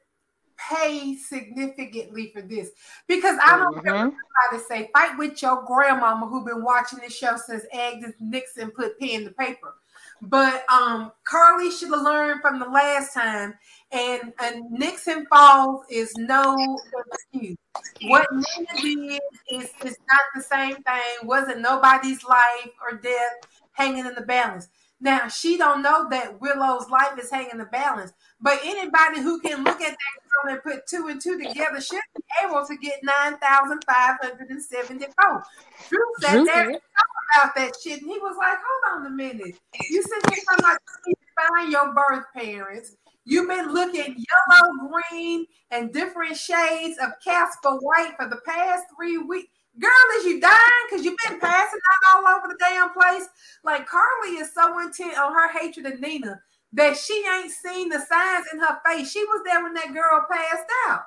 pay 0.57 1.15
significantly 1.17 2.31
for 2.33 2.41
this, 2.41 2.71
because 3.07 3.37
I 3.43 3.57
don't 3.57 3.83
care 3.83 3.93
Mhm. 3.93 4.13
what 4.13 4.57
to 4.57 4.63
say, 4.65 4.89
fight 4.93 5.17
with 5.17 5.41
your 5.41 5.63
grandmama 5.63 6.27
who 6.27 6.45
been 6.45 6.63
watching 6.63 6.99
this 6.99 7.13
show 7.13 7.35
since 7.35 7.65
Agnes 7.73 8.15
Nixon 8.19 8.71
put 8.71 8.97
pen 8.99 9.25
to 9.25 9.31
paper. 9.31 9.75
But 10.21 10.63
um, 10.71 11.11
Carly 11.23 11.71
should 11.71 11.89
have 11.89 12.01
learned 12.01 12.41
from 12.41 12.59
the 12.59 12.67
last 12.67 13.13
time, 13.13 13.55
and, 13.91 14.33
and 14.39 14.69
Nixon 14.69 15.25
Falls 15.25 15.83
is 15.89 16.13
no 16.17 16.79
excuse. 17.07 17.57
What 18.03 18.27
Nina 18.31 18.81
did 18.81 19.21
is, 19.49 19.69
is 19.83 19.97
not 20.07 20.21
the 20.35 20.43
same 20.43 20.75
thing. 20.75 21.23
Wasn't 21.23 21.61
nobody's 21.61 22.23
life 22.23 22.71
or 22.81 22.97
death 22.97 23.33
hanging 23.71 24.05
in 24.05 24.13
the 24.13 24.21
balance. 24.21 24.67
Now 25.01 25.27
she 25.27 25.57
don't 25.57 25.81
know 25.81 26.07
that 26.09 26.39
Willow's 26.39 26.89
life 26.89 27.17
is 27.19 27.31
hanging 27.31 27.49
in 27.53 27.57
the 27.57 27.65
balance, 27.65 28.13
but 28.39 28.59
anybody 28.63 29.19
who 29.21 29.39
can 29.41 29.63
look 29.63 29.81
at 29.81 29.89
that 29.97 30.45
girl 30.45 30.53
and 30.53 30.63
put 30.63 30.85
two 30.85 31.07
and 31.07 31.19
two 31.19 31.39
together 31.39 31.81
should 31.81 31.99
be 32.15 32.23
able 32.45 32.63
to 32.67 32.77
get 32.77 32.99
nine 33.03 33.37
thousand 33.39 33.83
five 33.85 34.17
hundred 34.21 34.49
and 34.51 34.63
seventy-four. 34.63 35.43
Drew 35.89 35.99
sat 36.21 36.33
Drew 36.33 36.45
there 36.45 36.65
did. 36.65 36.73
and 36.73 36.81
talked 36.81 37.35
about 37.35 37.55
that 37.55 37.73
shit, 37.83 38.01
and 38.01 38.11
he 38.11 38.19
was 38.19 38.37
like, 38.37 38.59
"Hold 38.63 39.01
on 39.01 39.07
a 39.07 39.09
minute, 39.09 39.55
you 39.89 40.03
sit 40.03 40.29
here 40.29 40.43
talking 40.59 40.77
you 41.07 41.15
to 41.15 41.49
find 41.49 41.71
your 41.71 41.93
birth 41.93 42.25
parents." 42.35 42.95
You've 43.25 43.47
been 43.47 43.71
looking 43.71 44.15
yellow, 44.17 44.89
green, 45.11 45.45
and 45.69 45.93
different 45.93 46.35
shades 46.37 46.97
of 46.99 47.11
Casper 47.23 47.77
White 47.77 48.13
for 48.19 48.27
the 48.27 48.41
past 48.47 48.85
three 48.95 49.17
weeks. 49.17 49.49
Girl, 49.79 49.91
is 50.17 50.25
you 50.25 50.39
dying? 50.41 50.55
Because 50.89 51.05
you've 51.05 51.17
been 51.27 51.39
passing 51.39 51.79
out 51.79 52.23
all 52.23 52.37
over 52.37 52.47
the 52.47 52.57
damn 52.59 52.91
place. 52.91 53.27
Like 53.63 53.87
Carly 53.87 54.37
is 54.37 54.53
so 54.53 54.79
intent 54.79 55.17
on 55.17 55.33
her 55.33 55.51
hatred 55.57 55.85
of 55.85 55.99
Nina 55.99 56.41
that 56.73 56.97
she 56.97 57.23
ain't 57.35 57.51
seen 57.51 57.89
the 57.89 57.99
signs 57.99 58.45
in 58.53 58.59
her 58.59 58.79
face. 58.85 59.11
She 59.11 59.23
was 59.23 59.41
there 59.45 59.63
when 59.63 59.73
that 59.73 59.93
girl 59.93 60.25
passed 60.31 60.67
out. 60.87 61.01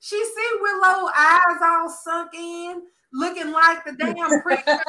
She 0.00 0.16
see 0.16 0.50
Willow 0.60 1.08
eyes 1.16 1.60
all 1.62 1.88
sunk 1.88 2.34
in, 2.34 2.82
looking 3.12 3.52
like 3.52 3.84
the 3.84 3.92
damn 3.92 4.40
preacher 4.42 4.80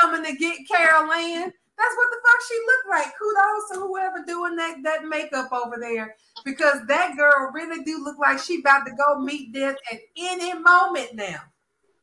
coming 0.00 0.24
to 0.24 0.36
get 0.36 0.68
Carol 0.68 1.12
Ann. 1.12 1.52
That's 1.78 1.96
what 1.96 2.10
the 2.10 2.18
fuck 2.22 2.40
she 2.48 2.58
looked 2.66 2.88
like. 2.90 3.18
Kudos 3.18 3.70
to 3.70 3.86
whoever 3.86 4.24
doing 4.26 4.56
that 4.56 4.82
that 4.82 5.04
makeup 5.04 5.52
over 5.52 5.76
there, 5.80 6.16
because 6.44 6.78
that 6.88 7.16
girl 7.16 7.50
really 7.52 7.84
do 7.84 8.02
look 8.02 8.18
like 8.18 8.40
she 8.40 8.60
about 8.60 8.84
to 8.86 8.92
go 8.92 9.20
meet 9.20 9.52
death 9.52 9.76
at 9.92 10.00
any 10.16 10.54
moment 10.54 11.14
now. 11.14 11.40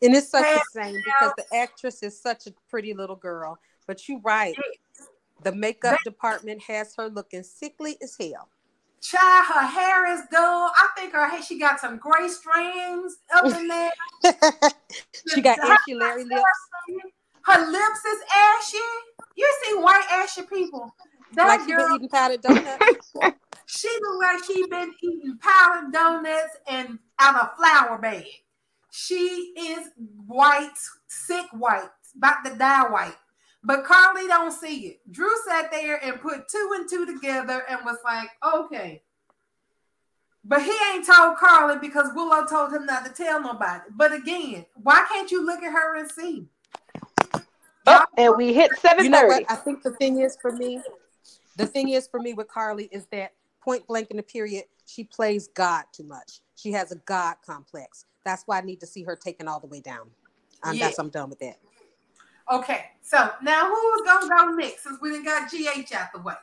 And 0.02 0.16
it's 0.16 0.30
such 0.30 0.46
a 0.46 0.62
shame 0.74 1.02
because 1.04 1.34
the 1.38 1.46
actress 1.56 2.04
is 2.04 2.20
such 2.20 2.48
a 2.48 2.54
pretty 2.70 2.94
little 2.94 3.16
girl. 3.16 3.58
But 3.88 4.08
you're 4.08 4.20
right. 4.22 4.56
The 5.44 5.54
makeup 5.54 5.98
department 6.04 6.62
has 6.64 6.96
her 6.96 7.10
looking 7.10 7.44
sickly 7.44 7.98
as 8.02 8.16
hell. 8.20 8.50
Child, 9.02 9.46
her 9.54 9.68
hair 9.68 10.14
is 10.14 10.22
dull. 10.32 10.72
I 10.76 10.88
think 10.98 11.14
her 11.14 11.28
hair, 11.28 11.42
she 11.44 11.60
got 11.60 11.80
some 11.80 11.98
gray 11.98 12.28
strands 12.28 13.18
up 13.34 13.46
in 13.46 13.68
there. 13.68 13.92
she 15.34 15.42
got 15.42 15.60
ashy 15.60 15.94
Larry 15.94 16.24
lips. 16.24 16.42
Her 17.44 17.72
lips 17.72 18.06
is 18.06 18.22
ashy. 18.34 18.78
You 19.36 19.54
see 19.64 19.76
white 19.76 20.06
ashy 20.12 20.44
people. 20.44 20.94
That 21.34 21.48
Like 21.48 21.68
girl, 21.68 21.88
been 21.88 21.96
eating 21.96 22.10
powdered 22.10 22.42
donuts. 22.42 23.14
she 23.66 23.90
look 24.02 24.22
like 24.22 24.44
she 24.46 24.68
been 24.68 24.94
eating 25.02 25.38
powdered 25.42 25.92
donuts 25.92 26.58
and 26.68 27.00
out 27.20 27.36
of 27.36 27.58
flour 27.58 27.98
bag. 27.98 28.26
She 28.92 29.54
is 29.58 29.90
white, 30.26 30.72
sick 31.08 31.46
white, 31.52 31.90
about 32.16 32.46
to 32.46 32.56
die 32.56 32.90
white. 32.90 33.16
But 33.62 33.84
Carly 33.84 34.28
don't 34.28 34.52
see 34.52 34.88
it. 34.88 35.12
Drew 35.12 35.30
sat 35.48 35.72
there 35.72 36.00
and 36.06 36.22
put 36.22 36.48
two 36.48 36.72
and 36.76 36.88
two 36.88 37.06
together 37.06 37.64
and 37.68 37.80
was 37.84 37.98
like, 38.06 38.30
okay. 38.56 39.02
But 40.44 40.62
he 40.62 40.72
ain't 40.94 41.08
told 41.08 41.38
Carly 41.38 41.80
because 41.80 42.12
Willow 42.14 42.46
told 42.46 42.72
him 42.72 42.86
not 42.86 43.04
to 43.06 43.12
tell 43.12 43.42
nobody. 43.42 43.86
But 43.90 44.14
again, 44.14 44.68
why 44.76 45.04
can't 45.10 45.32
you 45.32 45.44
look 45.44 45.64
at 45.64 45.74
her 45.74 45.98
and 45.98 46.10
see? 46.10 46.46
Oh, 47.88 48.04
and 48.18 48.34
we 48.38 48.54
hit 48.54 48.72
seven 48.80 49.06
You 49.06 49.12
know 49.12 49.28
what? 49.28 49.46
I 49.50 49.56
think 49.56 49.84
the 49.84 49.92
thing 49.92 50.20
is 50.20 50.38
for 50.42 50.52
me, 50.52 50.82
the 51.56 51.68
thing 51.68 51.90
is 51.90 52.08
for 52.08 52.20
me 52.20 52.34
with 52.34 52.48
Carly 52.48 52.90
is 52.92 53.06
that 53.12 53.34
point 53.62 53.86
blank 53.88 54.10
in 54.12 54.18
the 54.18 54.24
period, 54.24 54.66
she 54.86 55.04
plays 55.04 55.48
God 55.48 55.86
too 55.92 56.04
much. 56.04 56.40
She 56.56 56.72
has 56.72 56.92
a 56.92 56.96
God 56.96 57.36
complex. 57.46 58.06
That's 58.24 58.44
why 58.46 58.60
I 58.60 58.62
need 58.62 58.80
to 58.80 58.88
see 58.88 59.04
her 59.04 59.16
taken 59.16 59.48
all 59.48 59.60
the 59.60 59.68
way 59.68 59.82
down. 59.82 60.10
Um, 60.64 60.76
Yeah. 60.76 60.86
That's 60.86 61.00
I'm 61.00 61.10
done 61.10 61.30
with 61.30 61.40
that. 61.40 61.58
Okay, 62.52 62.86
so 63.02 63.32
now 63.42 63.68
who's 63.74 64.02
gonna 64.06 64.30
go 64.30 64.50
next 64.56 64.84
since 64.84 65.00
we 65.02 65.10
done 65.12 65.24
got 65.24 65.50
GH 65.50 65.92
out 65.94 66.14
the 66.14 66.20
way? 66.20 66.34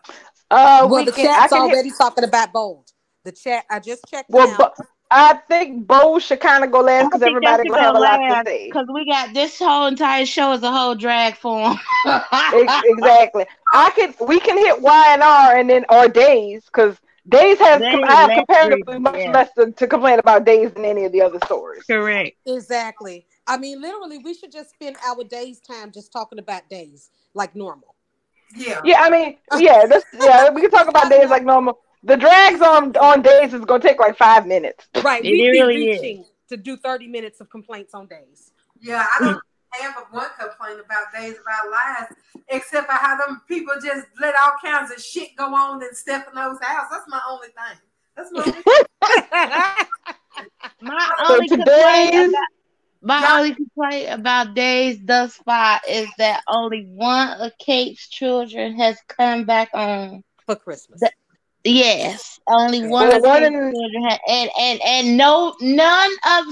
Uh, 0.50 0.86
well, 0.90 1.00
we 1.00 1.04
the 1.06 1.12
can, 1.12 1.26
I 1.28 1.32
chat's 1.42 1.52
can 1.52 1.62
hit- 1.62 1.72
already 1.74 1.90
talking 1.96 2.24
about 2.24 2.52
bold. 2.52 2.92
The 3.24 3.30
chat, 3.30 3.64
I 3.70 3.78
just 3.78 4.04
checked 4.08 4.28
well, 4.28 4.48
now. 4.48 4.56
but 4.58 4.76
I 5.14 5.34
think 5.48 5.86
Bo 5.86 6.18
should 6.18 6.40
kind 6.40 6.64
of 6.64 6.70
go 6.72 6.80
last 6.80 7.06
because 7.06 7.22
everybody 7.22 7.64
that 7.64 7.68
gonna 7.68 7.82
have 7.82 7.96
a 7.96 7.98
lot 7.98 8.16
to 8.16 8.42
say. 8.46 8.66
Because 8.66 8.86
we 8.92 9.04
got 9.04 9.34
this 9.34 9.58
whole 9.58 9.86
entire 9.86 10.24
show 10.24 10.52
is 10.52 10.62
a 10.62 10.72
whole 10.72 10.94
drag 10.94 11.36
form. 11.36 11.78
Ex- 12.06 12.82
exactly. 12.84 13.44
I 13.74 13.90
can 13.90 14.14
we 14.26 14.40
can 14.40 14.56
hit 14.56 14.80
Y 14.80 15.06
and 15.12 15.22
R 15.22 15.56
and 15.56 15.68
then 15.68 15.84
or 15.90 16.08
days 16.08 16.64
because 16.64 16.96
days 17.28 17.58
has 17.58 17.80
Days 17.80 17.94
com- 17.94 18.04
I 18.04 18.14
have 18.14 18.30
comparatively 18.30 18.82
reason, 18.86 19.02
much 19.02 19.16
yeah. 19.18 19.32
less 19.32 19.52
to, 19.58 19.70
to 19.70 19.86
complain 19.86 20.18
about 20.18 20.44
days 20.44 20.72
than 20.72 20.84
any 20.84 21.04
of 21.04 21.12
the 21.12 21.22
other 21.22 21.38
stories. 21.44 21.84
Correct. 21.84 22.36
Exactly. 22.46 23.26
I 23.46 23.58
mean, 23.58 23.80
literally, 23.80 24.18
we 24.18 24.34
should 24.34 24.52
just 24.52 24.70
spend 24.70 24.96
our 25.06 25.24
days 25.24 25.60
time 25.60 25.92
just 25.92 26.12
talking 26.12 26.38
about 26.38 26.68
days 26.70 27.10
like 27.34 27.54
normal. 27.54 27.94
Yeah. 28.56 28.80
Yeah, 28.84 29.00
I 29.00 29.10
mean, 29.10 29.36
yeah, 29.58 29.86
this 29.86 30.04
yeah, 30.14 30.50
we 30.50 30.60
can 30.60 30.70
talk 30.70 30.88
about 30.88 31.10
days 31.10 31.30
like 31.30 31.44
normal. 31.44 31.80
The 32.04 32.16
drags 32.16 32.60
on 32.60 32.96
on 32.96 33.22
days 33.22 33.54
is 33.54 33.64
gonna 33.64 33.82
take 33.82 34.00
like 34.00 34.16
five 34.16 34.46
minutes. 34.46 34.86
Right. 35.02 35.22
We'd 35.22 35.50
really 35.50 35.76
be 35.76 35.90
is. 35.90 36.00
reaching 36.02 36.24
to 36.48 36.56
do 36.56 36.76
30 36.76 37.06
minutes 37.08 37.40
of 37.40 37.48
complaints 37.48 37.94
on 37.94 38.06
days. 38.06 38.50
Yeah, 38.80 39.06
I 39.20 39.24
don't 39.24 39.40
have 39.80 39.96
a 39.98 40.14
one 40.14 40.26
complaint 40.38 40.80
about 40.84 41.12
days 41.14 41.34
of 41.38 41.44
our 41.46 41.70
lives, 41.70 42.14
except 42.48 42.86
for 42.90 42.96
how 42.96 43.16
them 43.24 43.40
people 43.46 43.74
just 43.82 44.06
let 44.20 44.34
all 44.44 44.52
kinds 44.64 44.90
of 44.90 45.00
shit 45.00 45.36
go 45.36 45.54
on 45.54 45.82
in 45.82 45.94
Stefano's 45.94 46.58
house. 46.60 46.86
That's 46.90 47.08
my 47.08 47.20
only 47.28 47.48
thing. 47.48 47.78
That's 48.16 48.30
my 48.32 48.42
only 48.44 48.62
My 50.82 51.14
So 51.26 51.34
only 51.34 51.48
complaint 51.48 52.14
about, 52.30 52.48
my 53.00 53.20
Yeah. 53.20 53.36
only 53.38 53.54
complaint 53.54 54.08
about 54.10 54.54
days 54.54 54.98
thus 55.04 55.34
far 55.36 55.80
is 55.88 56.08
that 56.18 56.42
only 56.48 56.84
one 56.86 57.28
of 57.40 57.52
Kate's 57.58 58.08
children 58.08 58.76
has 58.78 58.98
come 59.08 59.44
back 59.44 59.70
on. 59.74 60.22
For 60.46 60.56
Christmas. 60.56 61.00
The- 61.00 61.10
Yes, 61.64 62.40
only 62.48 62.80
one 62.86 63.08
Well, 63.08 63.16
of 63.16 63.22
one 63.22 63.42
Kate's 63.42 63.54
in- 63.54 63.72
children, 63.72 64.04
ha- 64.10 64.18
and 64.28 64.50
and 64.58 64.80
and 64.82 65.16
no, 65.16 65.54
none 65.60 66.10
of 66.38 66.44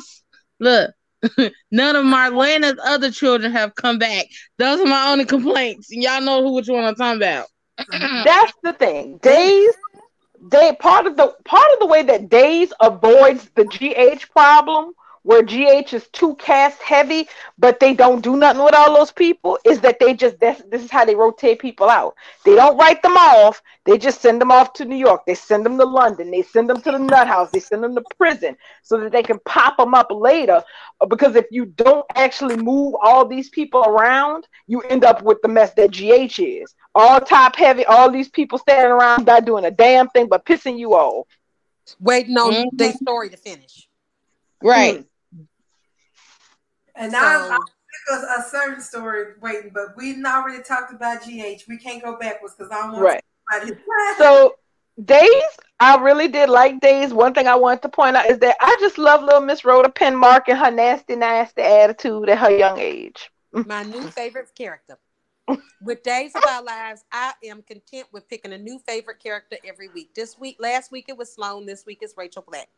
look, 0.60 0.90
none 1.70 1.96
of 1.96 2.04
Marlena's 2.04 2.78
other 2.84 3.10
children 3.10 3.50
have 3.52 3.74
come 3.74 3.98
back. 3.98 4.26
Those 4.58 4.80
are 4.80 4.86
my 4.86 5.10
only 5.10 5.24
complaints. 5.24 5.90
And 5.90 6.02
y'all 6.02 6.20
know 6.20 6.42
who 6.42 6.54
which 6.54 6.68
one 6.68 6.84
I'm 6.84 6.94
talking 6.94 7.18
about. 7.20 7.46
That's 8.24 8.52
the 8.62 8.72
thing. 8.72 9.18
Days, 9.18 9.70
they 10.52 10.72
part 10.80 11.06
of 11.06 11.16
the 11.16 11.34
part 11.44 11.72
of 11.74 11.80
the 11.80 11.86
way 11.86 12.02
that 12.04 12.28
Days 12.28 12.72
avoids 12.80 13.50
the 13.56 13.64
GH 13.64 14.30
problem, 14.30 14.92
where 15.22 15.42
GH 15.42 15.92
is 15.92 16.08
too 16.12 16.34
cast 16.36 16.80
heavy, 16.82 17.28
but 17.58 17.78
they 17.78 17.94
don't 17.94 18.22
do 18.22 18.36
nothing 18.36 18.62
with 18.64 18.74
all 18.74 18.94
those 18.94 19.12
people, 19.12 19.58
is 19.64 19.80
that 19.80 19.98
they 20.00 20.14
just 20.14 20.38
this, 20.40 20.62
this 20.70 20.82
is 20.82 20.90
how 20.90 21.04
they 21.04 21.14
rotate 21.14 21.58
people 21.60 21.88
out. 21.88 22.14
They 22.44 22.54
don't 22.54 22.76
write 22.78 23.02
them 23.02 23.16
off. 23.16 23.62
They 23.84 23.98
just 23.98 24.20
send 24.20 24.40
them 24.40 24.50
off 24.50 24.72
to 24.74 24.84
New 24.84 24.96
York. 24.96 25.22
They 25.26 25.34
send 25.34 25.64
them 25.64 25.76
to 25.78 25.84
London. 25.84 26.30
They 26.30 26.42
send 26.42 26.68
them 26.70 26.80
to 26.82 26.92
the 26.92 26.98
nut 26.98 27.26
house. 27.28 27.50
They 27.50 27.60
send 27.60 27.82
them 27.82 27.94
to 27.94 28.02
prison 28.16 28.56
so 28.82 28.98
that 29.00 29.12
they 29.12 29.22
can 29.22 29.38
pop 29.46 29.76
them 29.76 29.94
up 29.94 30.08
later. 30.10 30.62
Uh, 31.00 31.06
Because 31.06 31.36
if 31.36 31.46
you 31.50 31.66
don't 31.66 32.04
actually 32.14 32.56
move 32.56 32.94
all 33.02 33.26
these 33.26 33.48
people 33.50 33.82
around, 33.84 34.46
you 34.66 34.80
end 34.82 35.04
up 35.04 35.22
with 35.22 35.40
the 35.42 35.48
mess 35.48 35.74
that 35.74 35.90
GH 35.90 36.38
is. 36.38 36.74
All 36.94 37.20
top 37.20 37.56
heavy, 37.56 37.84
all 37.84 38.10
these 38.10 38.28
people 38.28 38.58
standing 38.58 38.90
around 38.92 39.26
not 39.26 39.44
doing 39.44 39.64
a 39.64 39.70
damn 39.70 40.08
thing 40.08 40.28
but 40.28 40.44
pissing 40.44 40.78
you 40.78 40.92
off. 40.94 41.26
Waiting 41.98 42.36
on 42.36 42.54
Mhm. 42.54 42.70
their 42.72 42.92
story 42.94 43.28
to 43.30 43.36
finish. 43.36 43.88
Right. 44.62 45.04
And 46.96 47.12
So- 47.12 47.18
I'm, 47.18 47.52
I'm 47.52 47.60
of 48.12 48.22
a 48.38 48.42
certain 48.48 48.80
story 48.80 49.34
waiting, 49.40 49.70
but 49.74 49.96
we 49.96 50.22
already 50.24 50.62
talked 50.62 50.92
about 50.92 51.22
GH. 51.22 51.64
We 51.68 51.76
can't 51.78 52.02
go 52.02 52.16
backwards 52.18 52.54
because 52.56 52.70
I 52.72 52.82
don't 52.82 52.92
want 52.92 53.04
Right. 53.04 53.24
somebody. 53.52 53.80
So 54.18 54.56
Days, 55.04 55.42
I 55.78 55.96
really 55.96 56.28
did 56.28 56.50
like 56.50 56.80
Days. 56.80 57.12
One 57.14 57.32
thing 57.32 57.46
I 57.46 57.54
wanted 57.56 57.82
to 57.82 57.88
point 57.88 58.16
out 58.16 58.28
is 58.30 58.38
that 58.40 58.56
I 58.60 58.76
just 58.80 58.98
love 58.98 59.22
little 59.22 59.40
Miss 59.40 59.64
Rhoda 59.64 59.88
Penmark 59.88 60.42
and 60.48 60.58
her 60.58 60.70
nasty, 60.70 61.16
nasty 61.16 61.62
attitude 61.62 62.28
at 62.28 62.38
her 62.38 62.50
young 62.50 62.78
age. 62.78 63.30
My 63.52 63.82
new 63.82 64.02
favorite 64.02 64.50
character. 64.54 64.98
With 65.82 66.02
Days 66.04 66.32
of 66.36 66.42
Our 66.46 66.62
Lives, 66.62 67.02
I 67.10 67.32
am 67.44 67.62
content 67.62 68.06
with 68.12 68.28
picking 68.28 68.52
a 68.52 68.58
new 68.58 68.78
favorite 68.86 69.18
character 69.20 69.56
every 69.66 69.88
week. 69.88 70.14
This 70.14 70.38
week, 70.38 70.58
last 70.60 70.92
week 70.92 71.06
it 71.08 71.16
was 71.16 71.32
Sloan. 71.32 71.66
This 71.66 71.84
week 71.86 71.98
it's 72.02 72.14
Rachel 72.16 72.44
Black. 72.46 72.68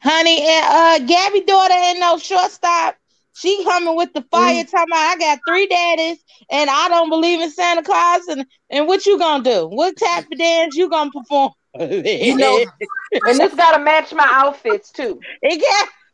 Honey, 0.00 0.40
and 0.42 0.64
uh 0.66 0.98
Gabby 1.06 1.42
daughter 1.42 1.74
and 1.74 2.00
no 2.00 2.16
shortstop. 2.18 2.96
She 3.34 3.64
coming 3.64 3.96
with 3.96 4.12
the 4.12 4.20
mm. 4.20 4.30
fire 4.30 4.64
talking 4.64 4.86
about 4.90 4.98
I 4.98 5.16
got 5.18 5.38
three 5.46 5.66
daddies 5.66 6.18
and 6.50 6.68
I 6.68 6.88
don't 6.88 7.08
believe 7.08 7.40
in 7.40 7.50
Santa 7.50 7.82
Claus 7.82 8.26
and, 8.28 8.46
and 8.70 8.86
what 8.86 9.06
you 9.06 9.18
gonna 9.18 9.42
do? 9.42 9.66
What 9.68 9.96
type 9.96 10.26
of 10.30 10.38
dance 10.38 10.76
you 10.76 10.88
gonna 10.88 11.10
perform? 11.10 11.52
You 11.78 12.36
know, 12.36 12.64
And 13.26 13.38
this 13.38 13.54
got 13.54 13.76
to 13.76 13.82
match 13.82 14.12
my 14.12 14.28
outfits 14.28 14.90
too. 14.90 15.20
it 15.42 15.62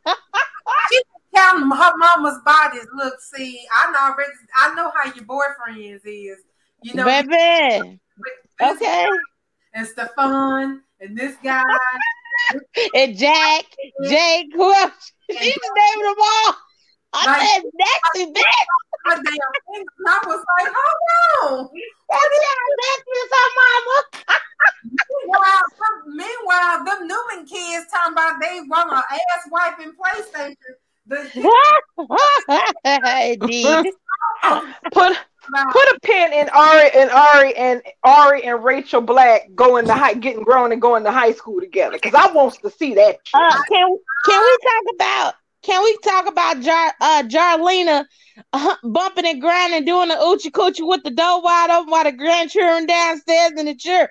got 0.05 0.15
Counting 1.35 1.69
her 1.69 1.97
mama's 1.97 2.39
bodies. 2.43 2.87
Look, 2.95 3.21
see, 3.21 3.61
I 3.71 3.91
know 3.91 3.99
already. 3.99 4.31
I 4.57 4.73
know 4.73 4.91
how 4.95 5.13
your 5.13 5.25
boyfriends 5.25 6.01
is. 6.05 6.39
You 6.81 6.95
know, 6.95 7.05
baby. 7.05 7.99
Okay. 8.61 9.09
and 9.73 9.87
Stefan 9.87 10.81
and 10.99 11.17
this 11.17 11.35
guy. 11.43 11.63
And 12.95 13.15
Jack, 13.15 13.65
Jake, 14.05 14.47
who 14.53 14.73
else? 14.73 15.11
She 15.29 15.37
just 15.37 15.71
named 15.75 16.05
them 16.05 16.15
all. 16.19 16.55
I 17.13 17.25
Right. 17.25 17.47
said 17.47 17.63
Nexy, 17.63 18.33
bitch. 18.33 18.43
my 19.05 19.15
damn 19.15 19.23
thing. 19.23 19.85
I 20.07 20.19
was 20.27 20.45
like, 20.57 20.73
hold 20.75 21.59
on. 21.59 21.69
That's 22.09 22.39
how 22.45 22.65
Nexy 22.81 23.15
is 23.23 23.29
her 23.31 23.49
mama. 23.59 23.97
Meanwhile, 24.83 25.65
some, 25.77 26.15
meanwhile, 26.15 26.85
them 26.85 27.07
Newman 27.07 27.45
kids 27.47 27.85
talking 27.91 28.13
about 28.13 28.39
they 28.41 28.61
want 28.67 28.91
an 28.91 28.97
ass 28.97 29.47
wiping 29.51 29.93
PlayStation. 29.93 30.55
The 31.07 31.19
Indeed. 33.33 33.85
Put 34.91 35.17
put 35.71 35.83
a 35.95 35.99
pin 36.03 36.31
in 36.33 36.49
Ari 36.49 36.89
and 36.95 37.09
Ari 37.09 37.55
and 37.55 37.81
Ari 38.03 38.43
and 38.43 38.63
Rachel 38.63 39.01
Black 39.01 39.49
going 39.55 39.85
to 39.87 39.93
high, 39.95 40.13
getting 40.13 40.43
grown 40.43 40.71
and 40.71 40.81
going 40.81 41.03
to 41.03 41.11
high 41.11 41.31
school 41.33 41.59
together. 41.59 41.97
Because 42.01 42.13
I 42.13 42.31
wants 42.31 42.57
to 42.59 42.69
see 42.69 42.93
that. 42.95 43.17
Uh, 43.33 43.61
can 43.69 43.97
can 44.25 44.41
we 44.43 44.57
talk 44.61 44.83
about 44.95 45.33
can 45.61 45.83
we 45.83 45.97
talk 46.03 46.27
about 46.27 46.61
Jar 46.61 46.93
uh 47.01 47.23
Jarlena 47.23 48.05
uh, 48.53 48.75
bumping 48.83 49.25
and 49.25 49.41
grinding 49.41 49.85
doing 49.85 50.09
the 50.09 50.15
oochie 50.15 50.51
coochie 50.51 50.87
with 50.87 51.03
the 51.03 51.11
door 51.11 51.41
wide 51.41 51.69
open 51.69 51.91
while 51.91 52.03
the 52.03 52.11
grandchildren 52.11 52.85
downstairs 52.85 53.51
in 53.57 53.65
the 53.65 53.75
church 53.75 54.09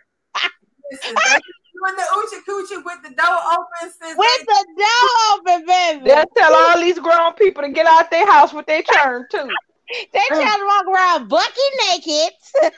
listen, 0.90 1.14
doing 1.14 1.96
the 1.96 2.02
oochie 2.16 2.42
coochie 2.48 2.84
with 2.84 3.02
the 3.02 3.14
door 3.14 3.38
open 3.52 3.92
since 4.00 4.18
with 4.18 4.46
the 4.46 4.66
door 4.76 5.08
open, 5.32 5.66
baby. 5.66 6.04
They'll 6.04 6.24
tell 6.36 6.54
all 6.54 6.80
these 6.80 6.98
grown 6.98 7.34
people 7.34 7.62
to 7.62 7.70
get 7.70 7.86
out 7.86 8.10
their 8.10 8.26
house 8.26 8.52
with 8.52 8.66
their 8.66 8.82
turn 8.82 9.26
too. 9.30 9.48
They 10.12 10.20
trying 10.28 10.58
to 10.58 10.66
walk 10.66 10.86
around 10.86 11.28
bucky 11.28 11.60
naked 11.88 12.32
with 12.62 12.72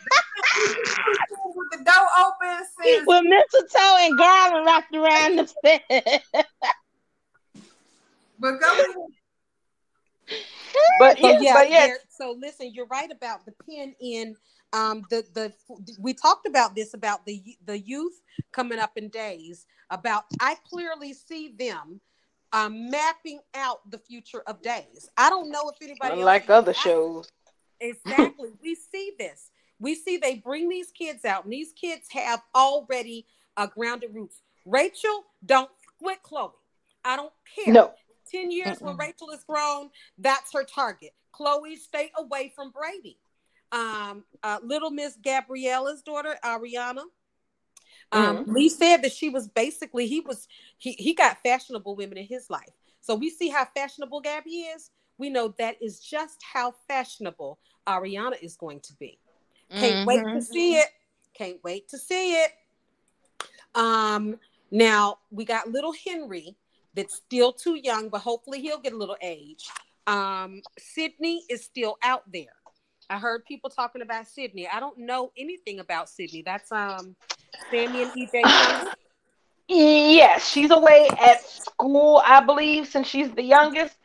the 1.73 1.85
door 1.85 2.07
open 2.21 2.66
since 2.83 3.05
with 3.07 3.25
mistletoe 3.25 3.97
and 4.01 4.16
garland 4.16 4.66
wrapped 4.66 4.95
around 4.95 5.37
the 5.37 5.47
stairs. 5.47 6.21
but 8.41 8.61
go 8.61 8.66
ahead. 8.72 8.97
But 10.99 11.18
So 11.18 11.28
yeah, 11.28 11.38
yeah, 11.41 11.55
but 11.55 11.70
yeah, 11.70 11.86
there- 11.86 11.99
so 12.09 12.36
listen, 12.38 12.72
you're 12.74 12.86
right 12.86 13.11
about 13.11 13.45
the 13.47 13.53
pin 13.66 13.95
in 14.01 14.36
um 14.72 15.05
the 15.11 15.24
the 15.34 15.53
we 15.99 16.14
talked 16.14 16.47
about 16.47 16.74
this 16.74 16.95
about 16.95 17.26
the 17.26 17.43
the 17.64 17.78
youth 17.78 18.20
coming 18.53 18.78
up 18.78 18.93
in 18.97 19.09
days 19.09 19.66
about 19.91 20.24
I 20.41 20.57
clearly 20.68 21.12
see 21.12 21.55
them 21.59 22.01
um 22.53 22.91
mapping 22.91 23.41
out 23.55 23.88
the 23.91 23.99
future 23.99 24.43
of 24.47 24.62
days. 24.62 25.09
I 25.16 25.30
don't 25.30 25.51
know 25.51 25.70
if 25.70 25.76
anybody 25.82 26.22
like 26.22 26.51
other 26.51 26.72
that. 26.72 26.76
shows. 26.76 27.30
Exactly. 27.80 28.51
we 28.62 28.74
see 28.74 29.12
this. 29.18 29.51
We 29.78 29.95
see 29.95 30.18
they 30.18 30.36
bring 30.36 30.68
these 30.68 30.91
kids 30.91 31.24
out, 31.24 31.45
and 31.45 31.53
these 31.53 31.72
kids 31.72 32.07
have 32.12 32.43
already 32.55 33.26
uh, 33.57 33.66
grounded 33.66 34.14
roots. 34.14 34.43
Rachel, 34.66 35.24
don't 35.45 35.70
quit 35.99 36.22
Chloe. 36.22 36.51
I 37.05 37.16
don't 37.16 37.32
care. 37.55 37.72
No, 37.72 37.95
10 38.31 38.51
years 38.51 38.81
when. 38.81 38.97
Rachel 38.97 39.31
is 39.31 39.45
grown, 39.45 39.91
that's 40.18 40.53
her 40.53 40.64
target. 40.64 41.11
Chloe, 41.33 41.76
stay 41.76 42.11
away 42.16 42.53
from 42.55 42.70
Brady. 42.70 43.18
Um, 43.72 44.24
uh, 44.43 44.59
little 44.62 44.91
Miss 44.91 45.16
Gabriella's 45.16 46.03
daughter, 46.03 46.37
Ariana. 46.45 47.05
Um, 48.12 48.39
mm-hmm. 48.39 48.53
Lee 48.53 48.68
said 48.68 49.03
that 49.03 49.12
she 49.12 49.28
was 49.28 49.47
basically 49.49 50.09
he 50.09 50.20
was 50.20 50.49
he 50.78 50.93
he 50.93 51.14
got 51.14 51.39
fashionable 51.45 51.95
women 51.95 52.18
in 52.18 52.26
his 52.26 52.51
life. 52.51 52.70
So 53.01 53.14
we 53.14 53.31
see 53.31 53.49
how 53.49 53.66
fashionable 53.74 54.20
Gabby 54.20 54.51
is. 54.51 54.91
We 55.18 55.31
know 55.31 55.55
that 55.59 55.76
is 55.81 56.01
just 56.01 56.43
how 56.43 56.74
fashionable 56.89 57.59
Ariana 57.87 58.43
is 58.43 58.57
going 58.57 58.81
to 58.81 58.95
be. 58.95 59.18
Can't 59.70 59.83
mm-hmm. 59.83 60.07
wait 60.07 60.18
to 60.18 60.24
mm-hmm. 60.24 60.41
see 60.41 60.74
it. 60.76 60.89
Can't 61.35 61.59
wait 61.62 61.89
to 61.91 61.99
see 61.99 62.33
it. 62.35 62.51
Um, 63.74 64.39
now 64.70 65.18
we 65.31 65.45
got 65.45 65.70
little 65.70 65.93
Henry 65.93 66.57
that's 67.01 67.17
still 67.17 67.53
too 67.53 67.77
young, 67.83 68.11
but 68.11 68.21
hopefully 68.21 68.61
he'll 68.61 68.81
get 68.81 68.93
a 68.93 68.97
little 68.97 69.17
age. 69.23 69.69
Um, 70.07 70.61
Sydney 70.79 71.45
is 71.49 71.65
still 71.65 71.97
out 72.03 72.31
there. 72.31 72.53
I 73.09 73.19
heard 73.19 73.45
people 73.47 73.71
talking 73.71 74.03
about 74.03 74.29
Sydney. 74.29 74.69
I 74.69 74.81
don't 74.81 74.99
know 74.99 75.33
anything 75.37 75.81
about 75.81 76.09
Sydney. 76.09 76.43
That's 76.45 76.71
um 76.71 77.17
Sami 77.71 78.03
and 78.03 78.13
EJ. 78.13 78.93
yes, 79.69 80.47
she's 80.47 80.71
away 80.71 81.09
at 81.19 81.43
school, 81.43 82.23
I 82.25 82.45
believe, 82.45 82.87
since 82.87 83.07
she's 83.09 83.31
the 83.33 83.43
youngest. 83.43 83.97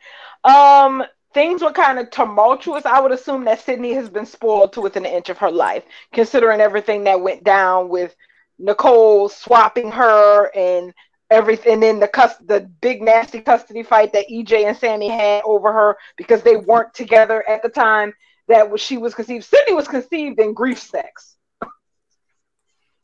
Um, 0.42 1.04
things 1.34 1.62
were 1.62 1.72
kind 1.72 1.98
of 1.98 2.10
tumultuous. 2.10 2.86
I 2.86 3.00
would 3.00 3.12
assume 3.12 3.44
that 3.44 3.60
Sydney 3.60 3.92
has 3.92 4.08
been 4.08 4.26
spoiled 4.26 4.72
to 4.72 4.80
within 4.80 5.04
an 5.04 5.12
inch 5.12 5.28
of 5.28 5.38
her 5.38 5.50
life, 5.50 5.84
considering 6.12 6.60
everything 6.60 7.04
that 7.04 7.20
went 7.20 7.44
down 7.44 7.90
with 7.90 8.16
Nicole 8.58 9.28
swapping 9.28 9.90
her 9.90 10.50
and 10.54 10.94
everything. 11.30 11.74
And 11.74 11.82
then 11.82 12.00
the 12.00 12.08
cus- 12.08 12.38
the 12.38 12.60
big 12.80 13.02
nasty 13.02 13.40
custody 13.40 13.82
fight 13.82 14.12
that 14.12 14.28
EJ 14.30 14.64
and 14.64 14.76
Sami 14.76 15.08
had 15.08 15.42
over 15.44 15.72
her 15.72 15.96
because 16.16 16.42
they 16.42 16.56
weren't 16.56 16.94
together 16.94 17.46
at 17.48 17.62
the 17.62 17.68
time 17.68 18.12
that 18.48 18.78
she 18.78 18.98
was 18.98 19.14
conceived. 19.14 19.44
Sydney 19.44 19.74
was 19.74 19.88
conceived 19.88 20.38
in 20.40 20.54
grief 20.54 20.78
sex. 20.78 21.36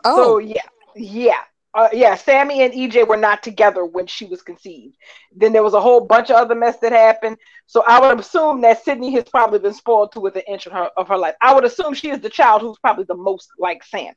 Oh, 0.04 0.16
so 0.16 0.38
yeah, 0.38 0.62
yeah. 0.96 1.40
Uh, 1.74 1.88
yeah, 1.90 2.14
Sami 2.14 2.60
and 2.62 2.74
EJ 2.74 3.08
were 3.08 3.16
not 3.16 3.42
together 3.42 3.86
when 3.86 4.06
she 4.06 4.26
was 4.26 4.42
conceived. 4.42 4.94
Then 5.34 5.54
there 5.54 5.62
was 5.62 5.72
a 5.72 5.80
whole 5.80 6.02
bunch 6.02 6.28
of 6.28 6.36
other 6.36 6.54
mess 6.54 6.76
that 6.80 6.92
happened. 6.92 7.38
So 7.66 7.82
I 7.86 7.98
would 7.98 8.20
assume 8.20 8.60
that 8.60 8.84
Sydney 8.84 9.10
has 9.14 9.24
probably 9.24 9.58
been 9.58 9.72
spoiled 9.72 10.12
to 10.12 10.20
within 10.20 10.42
an 10.46 10.52
inch 10.52 10.66
of 10.66 10.72
her, 10.72 10.90
of 10.98 11.08
her 11.08 11.16
life. 11.16 11.34
I 11.40 11.54
would 11.54 11.64
assume 11.64 11.94
she 11.94 12.10
is 12.10 12.20
the 12.20 12.28
child 12.28 12.60
who's 12.60 12.78
probably 12.78 13.04
the 13.04 13.16
most 13.16 13.48
like 13.58 13.82
Sami. 13.84 14.12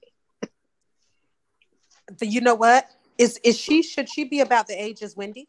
you 2.22 2.42
know 2.42 2.56
what? 2.56 2.86
Is 3.18 3.40
is 3.44 3.58
she 3.58 3.82
should 3.82 4.10
she 4.10 4.26
be 4.26 4.42
about 4.42 4.68
the 4.68 4.82
age 4.82 5.02
as 5.02 5.16
Wendy? 5.16 5.48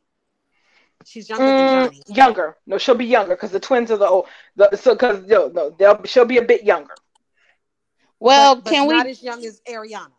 She's 1.04 1.28
younger 1.28 1.46
mm, 1.46 1.56
than 1.56 1.68
Johnny. 1.68 2.02
Younger. 2.08 2.56
No, 2.66 2.78
she'll 2.78 2.94
be 2.94 3.04
younger 3.06 3.34
because 3.34 3.52
the 3.52 3.60
twins 3.60 3.90
are 3.90 3.96
the 3.96 4.08
old. 4.08 4.26
The, 4.56 4.74
so 4.76 4.94
because 4.94 5.24
no, 5.26 5.48
no, 5.48 5.70
they'll 5.70 6.02
she'll 6.04 6.24
be 6.24 6.38
a 6.38 6.42
bit 6.42 6.64
younger. 6.64 6.94
Well, 8.18 8.56
but, 8.56 8.64
but 8.64 8.70
can 8.72 8.88
we 8.88 8.94
not 8.94 9.06
as 9.06 9.22
young 9.22 9.44
as 9.44 9.60
Ariana? 9.68 10.10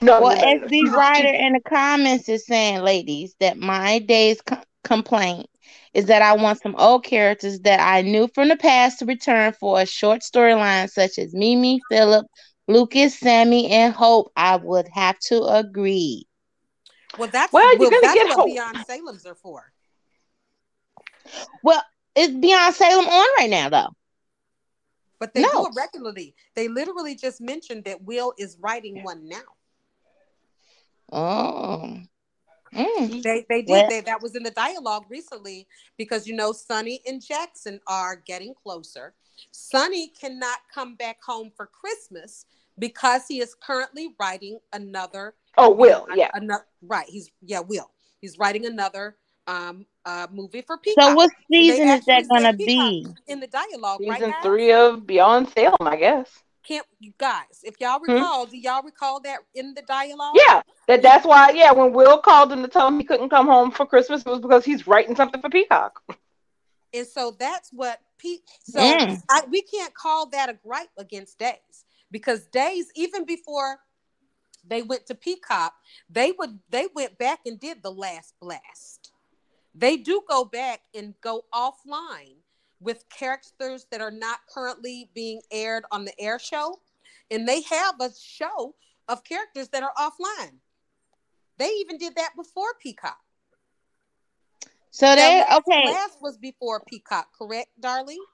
No. 0.00 0.20
Well, 0.20 0.36
no, 0.36 0.64
as 0.64 0.70
the 0.70 0.88
writer 0.90 1.28
in 1.28 1.54
the 1.54 1.60
comments 1.60 2.28
is 2.28 2.46
saying, 2.46 2.82
ladies, 2.82 3.34
that 3.40 3.58
my 3.58 3.98
day's 4.00 4.40
co- 4.42 4.62
complaint 4.84 5.48
is 5.94 6.06
that 6.06 6.22
I 6.22 6.34
want 6.36 6.60
some 6.60 6.76
old 6.76 7.04
characters 7.04 7.60
that 7.60 7.80
I 7.80 8.02
knew 8.02 8.28
from 8.34 8.48
the 8.48 8.56
past 8.56 8.98
to 8.98 9.06
return 9.06 9.52
for 9.54 9.80
a 9.80 9.86
short 9.86 10.20
storyline 10.20 10.90
such 10.90 11.18
as 11.18 11.34
Mimi, 11.34 11.80
Philip, 11.88 12.26
Lucas, 12.68 13.18
Sami, 13.18 13.70
and 13.70 13.94
Hope. 13.94 14.30
I 14.36 14.56
would 14.56 14.86
have 14.92 15.18
to 15.28 15.42
agree. 15.44 16.26
Well, 17.18 17.28
that's 17.32 17.52
well, 17.52 17.70
you're 17.72 17.78
well, 17.78 17.90
gonna 17.90 18.02
that's 18.02 18.14
get 18.14 18.26
what 18.26 18.36
Hope. 18.36 18.46
Beyond 18.46 18.78
Salem's 18.86 19.26
are 19.26 19.34
for. 19.34 19.72
Well, 21.62 21.82
is 22.14 22.30
Beyond 22.30 22.74
Salem 22.74 23.06
on 23.06 23.26
right 23.38 23.50
now 23.50 23.68
though? 23.68 23.88
But 25.18 25.34
they 25.34 25.42
no. 25.42 25.50
do 25.50 25.66
it 25.66 25.72
regularly. 25.76 26.34
They 26.54 26.68
literally 26.68 27.14
just 27.14 27.40
mentioned 27.40 27.84
that 27.84 28.02
Will 28.02 28.34
is 28.38 28.58
writing 28.60 29.02
one 29.02 29.28
now. 29.28 29.38
Oh. 31.10 32.00
Mm. 32.74 33.22
They 33.22 33.46
they 33.48 33.62
did 33.62 33.70
well, 33.70 33.88
they, 33.88 34.00
that 34.02 34.20
was 34.20 34.36
in 34.36 34.42
the 34.42 34.50
dialogue 34.50 35.04
recently 35.08 35.66
because 35.96 36.26
you 36.26 36.34
know 36.34 36.52
Sonny 36.52 37.00
and 37.06 37.24
Jackson 37.24 37.80
are 37.86 38.16
getting 38.16 38.54
closer. 38.54 39.14
Sonny 39.50 40.08
cannot 40.08 40.58
come 40.74 40.94
back 40.96 41.22
home 41.22 41.50
for 41.56 41.66
Christmas 41.66 42.44
because 42.78 43.26
he 43.28 43.40
is 43.40 43.54
currently 43.54 44.14
writing 44.20 44.58
another. 44.72 45.34
Oh, 45.56 45.70
Will, 45.70 46.06
yeah, 46.14 46.30
another 46.34 46.66
right. 46.82 47.08
He's 47.08 47.30
yeah, 47.42 47.60
Will. 47.60 47.90
He's 48.20 48.38
writing 48.38 48.66
another 48.66 49.16
um 49.46 49.86
uh 50.04 50.26
movie 50.30 50.62
for 50.62 50.78
Peacock. 50.78 51.04
So 51.04 51.14
what 51.14 51.30
season 51.50 51.88
is 51.88 52.04
that 52.06 52.28
gonna 52.28 52.52
be 52.52 53.06
in 53.26 53.40
the 53.40 53.46
dialogue? 53.46 54.00
Season 54.00 54.30
right, 54.30 54.42
three 54.42 54.72
of 54.72 55.06
Beyond 55.06 55.48
Salem, 55.50 55.76
I 55.80 55.96
guess. 55.96 56.42
Can't 56.66 56.86
you 56.98 57.12
guys? 57.16 57.62
If 57.62 57.76
y'all 57.80 58.00
hmm? 58.04 58.12
recall, 58.12 58.44
hmm? 58.44 58.50
do 58.50 58.58
y'all 58.58 58.82
recall 58.82 59.20
that 59.20 59.38
in 59.54 59.72
the 59.74 59.82
dialogue? 59.82 60.34
Yeah, 60.34 60.62
that 60.88 61.02
that's 61.02 61.24
why. 61.24 61.50
Yeah, 61.50 61.72
when 61.72 61.92
Will 61.92 62.18
called 62.18 62.52
him 62.52 62.62
to 62.62 62.68
tell 62.68 62.88
him 62.88 62.98
he 62.98 63.04
couldn't 63.04 63.30
come 63.30 63.46
home 63.46 63.70
for 63.70 63.86
Christmas, 63.86 64.22
it 64.22 64.28
was 64.28 64.40
because 64.40 64.64
he's 64.64 64.86
writing 64.86 65.14
something 65.14 65.40
for 65.40 65.48
Peacock. 65.48 66.02
And 66.92 67.06
so 67.06 67.36
that's 67.38 67.70
what 67.72 68.00
Pete. 68.18 68.40
So 68.64 68.80
mm. 68.80 69.22
I, 69.30 69.42
we 69.50 69.62
can't 69.62 69.94
call 69.94 70.26
that 70.30 70.48
a 70.48 70.54
gripe 70.54 70.88
against 70.98 71.38
Days 71.38 71.84
because 72.10 72.46
Days, 72.46 72.90
even 72.96 73.24
before 73.24 73.78
they 74.68 74.82
went 74.82 75.06
to 75.06 75.14
Peacock, 75.14 75.74
they 76.10 76.32
would 76.38 76.58
they 76.70 76.88
went 76.94 77.18
back 77.18 77.40
and 77.46 77.58
did 77.58 77.82
the 77.82 77.90
last 77.90 78.34
blast. 78.40 79.12
They 79.74 79.96
do 79.96 80.22
go 80.28 80.44
back 80.44 80.80
and 80.94 81.14
go 81.20 81.44
offline 81.54 82.36
with 82.80 83.04
characters 83.08 83.86
that 83.90 84.00
are 84.00 84.10
not 84.10 84.40
currently 84.52 85.10
being 85.14 85.40
aired 85.50 85.84
on 85.90 86.04
the 86.04 86.18
air 86.20 86.38
show, 86.38 86.80
and 87.30 87.46
they 87.46 87.62
have 87.62 87.94
a 88.00 88.10
show 88.18 88.74
of 89.08 89.24
characters 89.24 89.68
that 89.68 89.82
are 89.82 89.92
offline. 89.98 90.58
They 91.58 91.68
even 91.80 91.98
did 91.98 92.16
that 92.16 92.30
before 92.36 92.74
Peacock. 92.80 93.18
So 94.90 95.14
they 95.14 95.42
okay. 95.52 95.84
Last 95.86 96.18
was 96.22 96.38
before 96.38 96.82
Peacock, 96.86 97.28
correct, 97.36 97.68
darling? 97.80 98.24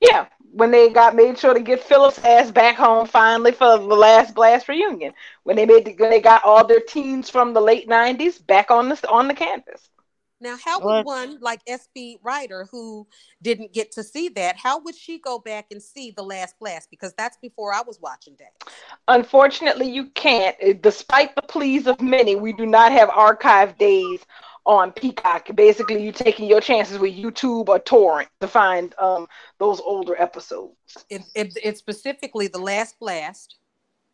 Yeah, 0.00 0.26
when 0.52 0.70
they 0.70 0.90
got 0.90 1.14
made 1.14 1.38
sure 1.38 1.54
to 1.54 1.60
get 1.60 1.82
Philip's 1.82 2.18
ass 2.20 2.50
back 2.50 2.76
home 2.76 3.06
finally 3.06 3.52
for 3.52 3.78
the 3.78 3.84
last 3.84 4.34
blast 4.34 4.68
reunion. 4.68 5.12
When 5.44 5.56
they 5.56 5.66
made 5.66 5.84
the, 5.84 5.94
when 5.94 6.10
they 6.10 6.20
got 6.20 6.44
all 6.44 6.66
their 6.66 6.80
teens 6.80 7.30
from 7.30 7.52
the 7.54 7.60
late 7.60 7.88
'90s 7.88 8.44
back 8.46 8.70
on 8.70 8.88
the 8.88 9.08
on 9.10 9.28
the 9.28 9.34
canvas. 9.34 9.88
Now, 10.40 10.56
how 10.64 10.78
would 10.78 11.04
one 11.04 11.38
like 11.40 11.60
SB 11.66 12.18
Ryder 12.22 12.68
who 12.70 13.08
didn't 13.42 13.72
get 13.72 13.90
to 13.92 14.04
see 14.04 14.28
that? 14.30 14.56
How 14.56 14.78
would 14.78 14.94
she 14.94 15.18
go 15.18 15.40
back 15.40 15.66
and 15.72 15.82
see 15.82 16.12
the 16.12 16.22
last 16.22 16.56
blast? 16.60 16.90
Because 16.90 17.12
that's 17.14 17.36
before 17.38 17.74
I 17.74 17.82
was 17.84 17.98
watching 18.00 18.36
that. 18.38 18.70
Unfortunately, 19.08 19.90
you 19.90 20.06
can't. 20.10 20.80
Despite 20.80 21.34
the 21.34 21.42
pleas 21.42 21.88
of 21.88 22.00
many, 22.00 22.36
we 22.36 22.52
do 22.52 22.66
not 22.66 22.92
have 22.92 23.10
archive 23.10 23.76
days 23.78 24.24
on 24.68 24.92
Peacock. 24.92 25.48
Basically, 25.56 26.04
you're 26.04 26.12
taking 26.12 26.46
your 26.46 26.60
chances 26.60 26.98
with 26.98 27.14
YouTube 27.14 27.68
or 27.68 27.78
torrent 27.78 28.28
to 28.40 28.46
find 28.46 28.94
um, 28.98 29.26
those 29.58 29.80
older 29.80 30.14
episodes. 30.20 30.76
It, 31.08 31.22
it, 31.34 31.58
it's 31.64 31.80
specifically 31.80 32.46
the 32.48 32.58
last 32.58 32.98
blast, 33.00 33.56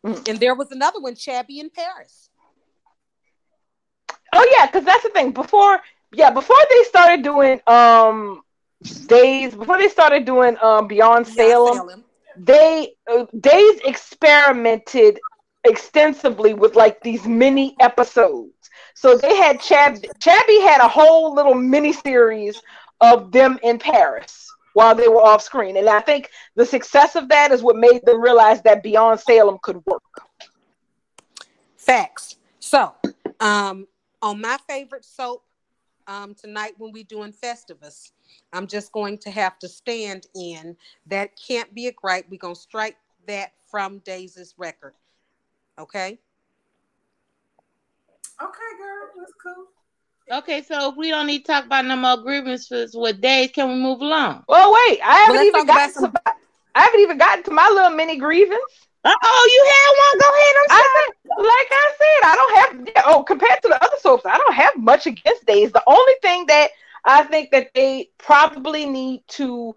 mm. 0.03 0.27
and 0.27 0.39
there 0.39 0.55
was 0.55 0.71
another 0.71 1.01
one, 1.01 1.13
Chabby 1.13 1.59
in 1.59 1.69
Paris. 1.69 2.29
Oh 4.33 4.47
yeah, 4.57 4.65
because 4.65 4.85
that's 4.85 5.03
the 5.03 5.09
thing. 5.09 5.31
Before, 5.31 5.79
yeah, 6.13 6.31
before 6.31 6.57
they 6.69 6.83
started 6.83 7.21
doing 7.21 7.59
um 7.67 8.41
days, 9.07 9.53
before 9.53 9.77
they 9.77 9.89
started 9.89 10.25
doing 10.25 10.57
um 10.61 10.87
Beyond 10.87 11.27
Salem, 11.27 11.75
Salem. 11.75 12.03
they 12.37 12.95
uh, 13.11 13.25
days 13.39 13.79
experimented 13.83 15.19
extensively 15.65 16.53
with 16.53 16.75
like 16.75 17.01
these 17.01 17.25
mini 17.25 17.75
episodes 17.81 18.54
so 18.95 19.17
they 19.17 19.35
had 19.35 19.59
Chab 19.59 20.03
Chabby 20.19 20.61
had 20.61 20.81
a 20.81 20.87
whole 20.87 21.35
little 21.35 21.53
mini 21.53 21.93
series 21.93 22.59
of 23.01 23.31
them 23.31 23.59
in 23.61 23.77
Paris 23.77 24.51
while 24.73 24.95
they 24.95 25.07
were 25.07 25.21
off 25.21 25.41
screen. 25.41 25.77
And 25.77 25.87
I 25.89 25.99
think 25.99 26.29
the 26.55 26.65
success 26.65 27.15
of 27.15 27.29
that 27.29 27.51
is 27.51 27.61
what 27.61 27.75
made 27.75 28.05
them 28.05 28.21
realize 28.21 28.61
that 28.63 28.83
Beyond 28.83 29.19
Salem 29.19 29.57
could 29.61 29.85
work. 29.85 30.01
Facts. 31.77 32.37
So, 32.59 32.93
um, 33.39 33.87
on 34.21 34.41
my 34.41 34.57
favorite 34.67 35.05
soap 35.05 35.43
um, 36.07 36.33
tonight 36.33 36.73
when 36.77 36.91
we 36.91 37.03
doing 37.03 37.31
Festivus, 37.31 38.11
I'm 38.53 38.65
just 38.65 38.91
going 38.91 39.17
to 39.19 39.29
have 39.29 39.59
to 39.59 39.67
stand 39.67 40.27
in. 40.35 40.75
That 41.07 41.31
can't 41.35 41.73
be 41.75 41.87
a 41.87 41.91
gripe. 41.91 42.25
We're 42.29 42.37
going 42.37 42.55
to 42.55 42.59
strike 42.59 42.97
that 43.27 43.51
from 43.69 43.99
Daisy's 43.99 44.55
record. 44.57 44.93
Okay? 45.77 46.19
Okay, 48.41 48.71
girl, 48.77 49.09
that's 49.17 49.33
cool. 49.41 49.65
Okay, 50.39 50.63
so 50.63 50.89
if 50.89 50.97
we 50.97 51.09
don't 51.11 51.27
need 51.27 51.45
to 51.45 51.51
talk 51.51 51.65
about 51.65 51.85
no 51.85 51.95
more 51.95 52.17
grievances 52.17 52.95
with 52.95 53.21
days, 53.21 53.51
can 53.51 53.69
we 53.69 53.75
move 53.75 54.01
along? 54.01 54.43
Well, 54.47 54.73
wait, 54.73 54.99
I 55.03 55.19
haven't 55.19 55.35
well, 55.35 55.45
even 55.45 55.65
gotten 55.65 55.93
some... 55.93 56.11
to 56.11 56.21
I 56.75 56.81
haven't 56.81 56.99
even 56.99 57.17
gotten 57.17 57.43
to 57.45 57.51
my 57.51 57.69
little 57.73 57.91
mini 57.91 58.17
grievance. 58.17 58.61
oh, 59.05 59.49
you 59.53 59.65
had 59.71 59.91
one. 60.03 60.19
Go 60.19 60.29
ahead. 60.35 60.55
I'm 60.59 60.69
sorry. 60.69 61.15
I, 61.31 61.41
like 61.41 61.67
I 61.71 61.91
said, 61.97 62.29
I 62.29 62.35
don't 62.35 62.95
have. 62.97 63.05
Oh, 63.07 63.23
compared 63.23 63.61
to 63.61 63.69
the 63.69 63.83
other 63.83 63.95
soaps, 63.99 64.25
I 64.25 64.37
don't 64.37 64.53
have 64.53 64.75
much 64.77 65.07
against 65.07 65.45
Days. 65.45 65.71
The 65.71 65.83
only 65.87 66.13
thing 66.21 66.45
that 66.47 66.71
I 67.05 67.23
think 67.23 67.51
that 67.51 67.69
they 67.73 68.09
probably 68.17 68.85
need 68.85 69.21
to 69.29 69.75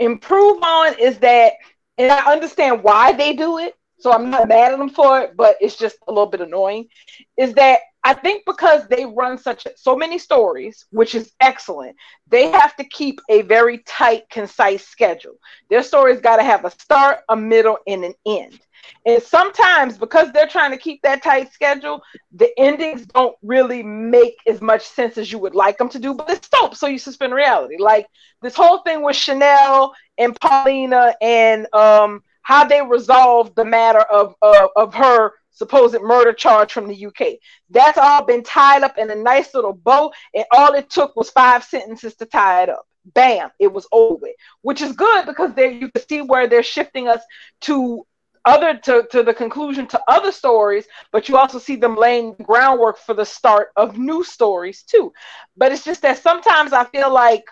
improve 0.00 0.62
on 0.62 0.98
is 0.98 1.18
that, 1.18 1.52
and 1.98 2.10
I 2.10 2.32
understand 2.32 2.82
why 2.82 3.12
they 3.12 3.34
do 3.34 3.58
it. 3.58 3.76
so 3.98 4.10
I'm 4.10 4.30
not 4.30 4.48
mad 4.48 4.72
at 4.72 4.78
them 4.78 4.88
for 4.88 5.20
it, 5.20 5.36
but 5.36 5.56
it's 5.60 5.76
just 5.76 5.96
a 6.08 6.12
little 6.12 6.26
bit 6.26 6.40
annoying. 6.40 6.88
Is 7.36 7.52
that 7.54 7.80
I 8.04 8.14
think 8.14 8.44
because 8.46 8.86
they 8.88 9.06
run 9.06 9.38
such 9.38 9.66
so 9.76 9.96
many 9.96 10.18
stories, 10.18 10.86
which 10.90 11.14
is 11.14 11.32
excellent, 11.40 11.96
they 12.28 12.50
have 12.50 12.74
to 12.76 12.84
keep 12.84 13.20
a 13.28 13.42
very 13.42 13.78
tight, 13.86 14.28
concise 14.28 14.86
schedule. 14.86 15.36
Their 15.70 15.84
stories 15.84 16.20
got 16.20 16.36
to 16.36 16.42
have 16.42 16.64
a 16.64 16.70
start, 16.70 17.20
a 17.28 17.36
middle, 17.36 17.78
and 17.86 18.04
an 18.04 18.14
end. 18.26 18.58
And 19.06 19.22
sometimes, 19.22 19.96
because 19.96 20.32
they're 20.32 20.48
trying 20.48 20.72
to 20.72 20.76
keep 20.76 21.00
that 21.02 21.22
tight 21.22 21.52
schedule, 21.52 22.02
the 22.32 22.50
endings 22.58 23.06
don't 23.06 23.36
really 23.42 23.84
make 23.84 24.36
as 24.48 24.60
much 24.60 24.82
sense 24.82 25.16
as 25.16 25.30
you 25.30 25.38
would 25.38 25.54
like 25.54 25.78
them 25.78 25.88
to 25.90 26.00
do. 26.00 26.14
But 26.14 26.30
it's 26.30 26.48
soap, 26.48 26.74
so 26.74 26.88
you 26.88 26.98
suspend 26.98 27.32
reality. 27.32 27.76
Like 27.78 28.08
this 28.42 28.56
whole 28.56 28.78
thing 28.78 29.02
with 29.02 29.14
Chanel 29.14 29.94
and 30.18 30.38
Paulina 30.40 31.14
and 31.20 31.72
um, 31.72 32.24
how 32.42 32.64
they 32.64 32.82
resolved 32.82 33.54
the 33.54 33.64
matter 33.64 34.00
of, 34.00 34.34
of, 34.42 34.70
of 34.74 34.94
her 34.94 35.32
supposed 35.52 36.00
murder 36.00 36.32
charge 36.32 36.72
from 36.72 36.88
the 36.88 37.06
UK. 37.06 37.38
That's 37.70 37.98
all 37.98 38.24
been 38.24 38.42
tied 38.42 38.82
up 38.82 38.98
in 38.98 39.10
a 39.10 39.14
nice 39.14 39.54
little 39.54 39.72
bow, 39.74 40.12
and 40.34 40.44
all 40.52 40.74
it 40.74 40.90
took 40.90 41.14
was 41.16 41.30
five 41.30 41.64
sentences 41.64 42.14
to 42.16 42.26
tie 42.26 42.64
it 42.64 42.68
up. 42.68 42.86
Bam, 43.14 43.50
it 43.58 43.72
was 43.72 43.86
over 43.90 44.28
which 44.62 44.80
is 44.80 44.92
good 44.92 45.26
because 45.26 45.52
there 45.54 45.70
you 45.70 45.90
can 45.90 46.06
see 46.08 46.22
where 46.22 46.46
they're 46.46 46.62
shifting 46.62 47.08
us 47.08 47.20
to 47.62 48.06
other 48.44 48.76
to, 48.76 49.06
to 49.10 49.22
the 49.22 49.34
conclusion 49.34 49.86
to 49.88 50.00
other 50.08 50.32
stories, 50.32 50.86
but 51.12 51.28
you 51.28 51.36
also 51.36 51.58
see 51.58 51.76
them 51.76 51.96
laying 51.96 52.34
groundwork 52.42 52.98
for 52.98 53.14
the 53.14 53.24
start 53.24 53.68
of 53.76 53.98
new 53.98 54.24
stories 54.24 54.82
too. 54.82 55.12
But 55.56 55.72
it's 55.72 55.84
just 55.84 56.02
that 56.02 56.18
sometimes 56.18 56.72
I 56.72 56.84
feel 56.86 57.12
like 57.12 57.44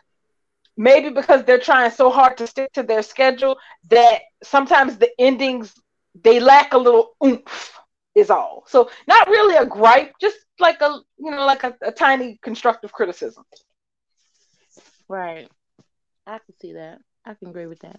maybe 0.77 1.11
because 1.11 1.45
they're 1.45 1.59
trying 1.59 1.91
so 1.91 2.11
hard 2.11 2.37
to 2.39 2.47
stick 2.47 2.73
to 2.73 2.83
their 2.83 3.03
schedule 3.03 3.57
that 3.89 4.23
sometimes 4.43 4.97
the 4.97 5.11
endings 5.19 5.75
they 6.25 6.41
lack 6.41 6.73
a 6.73 6.79
little 6.79 7.17
oomph 7.25 7.80
is 8.15 8.31
all. 8.31 8.65
So 8.67 8.91
not 9.07 9.29
really 9.29 9.57
a 9.57 9.67
gripe, 9.67 10.15
just 10.21 10.39
like 10.59 10.81
a 10.81 10.99
you 11.19 11.31
know 11.31 11.47
like 11.47 11.65
a, 11.65 11.75
a 11.83 11.93
tiny 11.93 12.39
constructive 12.43 12.93
criticism. 12.93 13.45
Right. 15.09 15.49
I 16.27 16.39
can 16.39 16.55
see 16.61 16.75
that. 16.75 17.01
I 17.25 17.35
can 17.35 17.49
agree 17.49 17.67
with 17.67 17.81
that. 17.81 17.99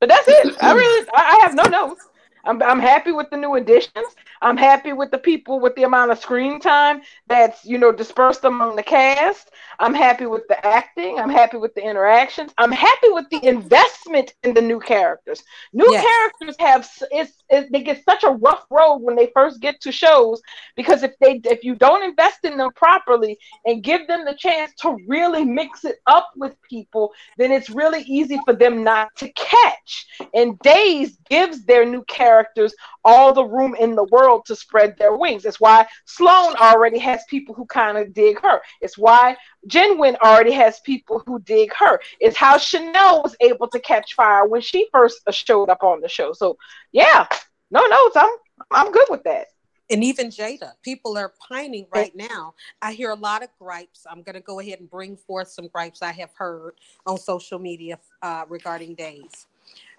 But 0.00 0.08
that's 0.08 0.26
it. 0.26 0.56
I 0.62 0.72
really 0.72 1.08
I 1.14 1.40
have 1.42 1.54
no 1.54 1.64
notes. 1.64 2.06
I'm, 2.44 2.62
I'm 2.62 2.80
happy 2.80 3.12
with 3.12 3.30
the 3.30 3.36
new 3.36 3.54
additions. 3.54 4.06
I'm 4.42 4.56
happy 4.56 4.92
with 4.92 5.10
the 5.10 5.18
people 5.18 5.60
with 5.60 5.74
the 5.76 5.82
amount 5.84 6.10
of 6.10 6.18
screen 6.18 6.60
time 6.60 7.02
that's 7.26 7.64
you 7.64 7.78
know 7.78 7.92
dispersed 7.92 8.44
among 8.44 8.76
the 8.76 8.82
cast. 8.82 9.50
I'm 9.78 9.94
happy 9.94 10.26
with 10.26 10.46
the 10.48 10.64
acting. 10.66 11.18
I'm 11.18 11.30
happy 11.30 11.56
with 11.56 11.74
the 11.74 11.84
interactions. 11.84 12.52
I'm 12.58 12.72
happy 12.72 13.08
with 13.10 13.26
the 13.30 13.44
investment 13.46 14.34
in 14.42 14.54
the 14.54 14.62
new 14.62 14.80
characters. 14.80 15.42
New 15.72 15.90
yes. 15.90 16.04
characters 16.04 16.56
have 16.58 16.88
it's, 17.10 17.42
it, 17.50 17.70
they 17.72 17.82
get 17.82 18.04
such 18.04 18.24
a 18.24 18.30
rough 18.30 18.64
road 18.70 18.96
when 18.96 19.16
they 19.16 19.30
first 19.34 19.60
get 19.60 19.80
to 19.82 19.92
shows 19.92 20.40
because 20.76 21.02
if 21.02 21.12
they 21.20 21.40
if 21.44 21.62
you 21.64 21.74
don't 21.74 22.02
invest 22.02 22.44
in 22.44 22.56
them 22.56 22.70
properly 22.74 23.38
and 23.64 23.82
give 23.82 24.06
them 24.06 24.24
the 24.24 24.34
chance 24.34 24.72
to 24.80 24.96
really 25.06 25.44
mix 25.44 25.84
it 25.84 25.96
up 26.06 26.30
with 26.36 26.60
people, 26.62 27.12
then 27.36 27.52
it's 27.52 27.70
really 27.70 28.02
easy 28.02 28.38
for 28.44 28.54
them 28.54 28.82
not 28.82 29.14
to 29.16 29.30
catch. 29.32 30.06
And 30.34 30.58
Days 30.60 31.18
gives 31.28 31.64
their 31.64 31.84
new 31.84 32.04
characters 32.04 32.29
characters 32.30 32.74
all 33.04 33.32
the 33.32 33.44
room 33.44 33.74
in 33.74 33.94
the 33.94 34.04
world 34.04 34.44
to 34.46 34.54
spread 34.54 34.96
their 34.98 35.16
wings. 35.16 35.44
It's 35.44 35.60
why 35.60 35.86
Sloan 36.04 36.54
already 36.56 36.98
has 36.98 37.22
people 37.28 37.54
who 37.54 37.66
kind 37.66 37.98
of 37.98 38.12
dig 38.14 38.40
her. 38.40 38.60
It's 38.80 38.96
why 38.96 39.36
Jenwin 39.66 40.16
already 40.22 40.52
has 40.52 40.80
people 40.80 41.22
who 41.26 41.40
dig 41.40 41.72
her. 41.74 42.00
It's 42.20 42.36
how 42.36 42.58
Chanel 42.58 43.22
was 43.22 43.36
able 43.40 43.68
to 43.68 43.80
catch 43.80 44.14
fire 44.14 44.46
when 44.46 44.60
she 44.60 44.88
first 44.92 45.20
showed 45.30 45.70
up 45.70 45.82
on 45.82 46.00
the 46.00 46.08
show. 46.08 46.32
So 46.32 46.56
yeah, 46.92 47.26
no 47.70 47.84
notes. 47.86 48.16
I'm 48.16 48.34
I'm 48.70 48.92
good 48.92 49.08
with 49.10 49.24
that 49.24 49.46
and 49.90 50.04
even 50.04 50.28
Jada, 50.28 50.72
people 50.82 51.18
are 51.18 51.32
pining 51.48 51.86
right 51.92 52.14
now. 52.14 52.54
I 52.80 52.92
hear 52.92 53.10
a 53.10 53.16
lot 53.16 53.42
of 53.42 53.48
gripes. 53.58 54.06
I'm 54.08 54.22
going 54.22 54.34
to 54.34 54.40
go 54.40 54.60
ahead 54.60 54.78
and 54.78 54.88
bring 54.88 55.16
forth 55.16 55.48
some 55.48 55.66
gripes 55.66 56.00
I 56.00 56.12
have 56.12 56.30
heard 56.34 56.74
on 57.06 57.18
social 57.18 57.58
media 57.58 57.98
uh, 58.22 58.44
regarding 58.48 58.94
days. 58.94 59.48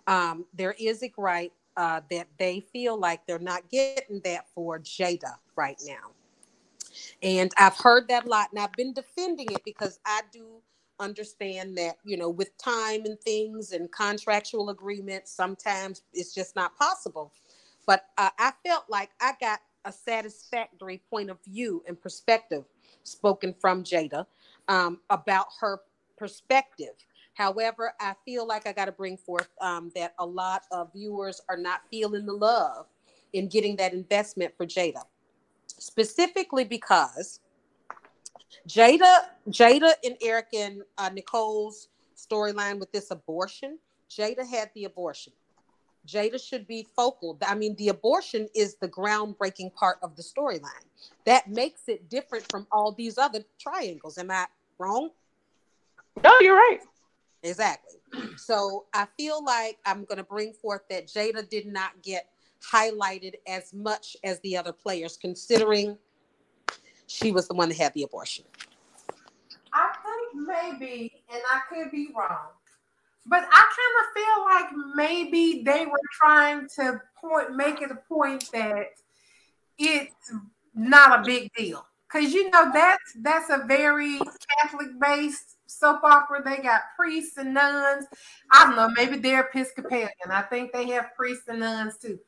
Um, 0.07 0.45
there 0.53 0.75
is 0.79 1.03
a 1.03 1.09
gripe 1.09 1.51
uh, 1.77 2.01
that 2.09 2.27
they 2.37 2.59
feel 2.59 2.97
like 2.97 3.25
they're 3.25 3.39
not 3.39 3.69
getting 3.69 4.21
that 4.23 4.45
for 4.53 4.79
Jada 4.79 5.35
right 5.55 5.81
now. 5.85 6.11
And 7.23 7.51
I've 7.57 7.77
heard 7.77 8.07
that 8.09 8.25
a 8.25 8.29
lot, 8.29 8.49
and 8.51 8.59
I've 8.59 8.73
been 8.73 8.93
defending 8.93 9.51
it 9.51 9.63
because 9.63 9.99
I 10.05 10.21
do 10.31 10.61
understand 10.99 11.77
that, 11.77 11.95
you 12.03 12.17
know, 12.17 12.29
with 12.29 12.55
time 12.57 13.05
and 13.05 13.19
things 13.21 13.71
and 13.71 13.91
contractual 13.91 14.69
agreements, 14.69 15.31
sometimes 15.31 16.03
it's 16.13 16.33
just 16.33 16.55
not 16.55 16.77
possible. 16.77 17.31
But 17.85 18.05
uh, 18.17 18.29
I 18.37 18.51
felt 18.65 18.85
like 18.89 19.09
I 19.19 19.33
got 19.39 19.59
a 19.85 19.91
satisfactory 19.91 21.01
point 21.09 21.29
of 21.29 21.43
view 21.43 21.83
and 21.87 21.99
perspective 21.99 22.65
spoken 23.03 23.53
from 23.59 23.83
Jada 23.83 24.25
um, 24.67 24.99
about 25.09 25.47
her 25.59 25.81
perspective 26.17 26.93
However, 27.41 27.95
I 27.99 28.13
feel 28.23 28.45
like 28.45 28.67
I 28.67 28.71
got 28.71 28.85
to 28.85 28.91
bring 28.91 29.17
forth 29.17 29.49
um, 29.59 29.91
that 29.95 30.13
a 30.19 30.25
lot 30.25 30.61
of 30.71 30.93
viewers 30.93 31.41
are 31.49 31.57
not 31.57 31.81
feeling 31.89 32.27
the 32.27 32.33
love 32.33 32.85
in 33.33 33.47
getting 33.47 33.75
that 33.77 33.93
investment 33.93 34.53
for 34.55 34.67
Jada, 34.67 35.01
specifically 35.65 36.63
because 36.63 37.39
Jada, 38.67 39.21
Jada 39.49 39.93
and 40.03 40.17
Eric 40.21 40.49
and 40.53 40.83
uh, 40.99 41.09
Nicole's 41.09 41.87
storyline 42.15 42.79
with 42.79 42.91
this 42.91 43.09
abortion. 43.09 43.79
Jada 44.07 44.47
had 44.47 44.69
the 44.75 44.85
abortion. 44.85 45.33
Jada 46.07 46.39
should 46.39 46.67
be 46.67 46.87
focal. 46.95 47.39
I 47.47 47.55
mean, 47.55 47.75
the 47.77 47.89
abortion 47.89 48.49
is 48.53 48.75
the 48.75 48.87
groundbreaking 48.87 49.73
part 49.73 49.97
of 50.03 50.15
the 50.15 50.21
storyline. 50.21 50.85
That 51.25 51.49
makes 51.49 51.87
it 51.87 52.07
different 52.07 52.45
from 52.51 52.67
all 52.71 52.91
these 52.91 53.17
other 53.17 53.39
triangles. 53.57 54.19
Am 54.19 54.29
I 54.29 54.45
wrong? 54.77 55.09
No, 56.23 56.39
you're 56.39 56.55
right. 56.55 56.81
Exactly. 57.43 57.99
So 58.37 58.85
I 58.93 59.07
feel 59.17 59.43
like 59.43 59.79
I'm 59.85 60.05
going 60.05 60.17
to 60.17 60.23
bring 60.23 60.53
forth 60.53 60.81
that 60.89 61.07
Jada 61.07 61.47
did 61.49 61.65
not 61.65 62.01
get 62.03 62.27
highlighted 62.71 63.35
as 63.47 63.73
much 63.73 64.15
as 64.23 64.39
the 64.41 64.57
other 64.57 64.73
players, 64.73 65.17
considering 65.17 65.97
she 67.07 67.31
was 67.31 67.47
the 67.47 67.53
one 67.53 67.69
that 67.69 67.77
had 67.77 67.93
the 67.93 68.03
abortion. 68.03 68.45
I 69.73 69.89
think 70.03 70.47
maybe, 70.47 71.23
and 71.31 71.41
I 71.49 71.61
could 71.69 71.91
be 71.91 72.09
wrong, 72.15 72.49
but 73.25 73.43
I 73.49 73.63
kind 73.77 73.95
of 74.01 74.73
feel 74.73 74.85
like 74.85 74.95
maybe 74.95 75.63
they 75.63 75.85
were 75.85 75.99
trying 76.13 76.67
to 76.75 77.01
point, 77.19 77.55
make 77.55 77.81
it 77.81 77.91
a 77.91 77.95
point 77.95 78.49
that 78.51 78.87
it's 79.77 80.33
not 80.75 81.19
a 81.19 81.23
big 81.23 81.51
deal 81.53 81.85
because 82.11 82.33
you 82.33 82.49
know 82.49 82.71
that's 82.73 83.13
that's 83.21 83.49
a 83.49 83.65
very 83.67 84.19
Catholic 84.61 84.87
based 84.99 85.57
soap 85.71 86.03
opera. 86.03 86.41
They 86.43 86.57
got 86.57 86.81
priests 86.97 87.37
and 87.37 87.53
nuns. 87.53 88.05
I 88.51 88.65
don't 88.65 88.75
know, 88.75 88.89
maybe 88.95 89.17
they're 89.17 89.49
Episcopalian. 89.51 90.09
I 90.29 90.41
think 90.43 90.71
they 90.71 90.87
have 90.89 91.15
priests 91.15 91.47
and 91.47 91.59
nuns 91.59 91.97
too. 91.97 92.19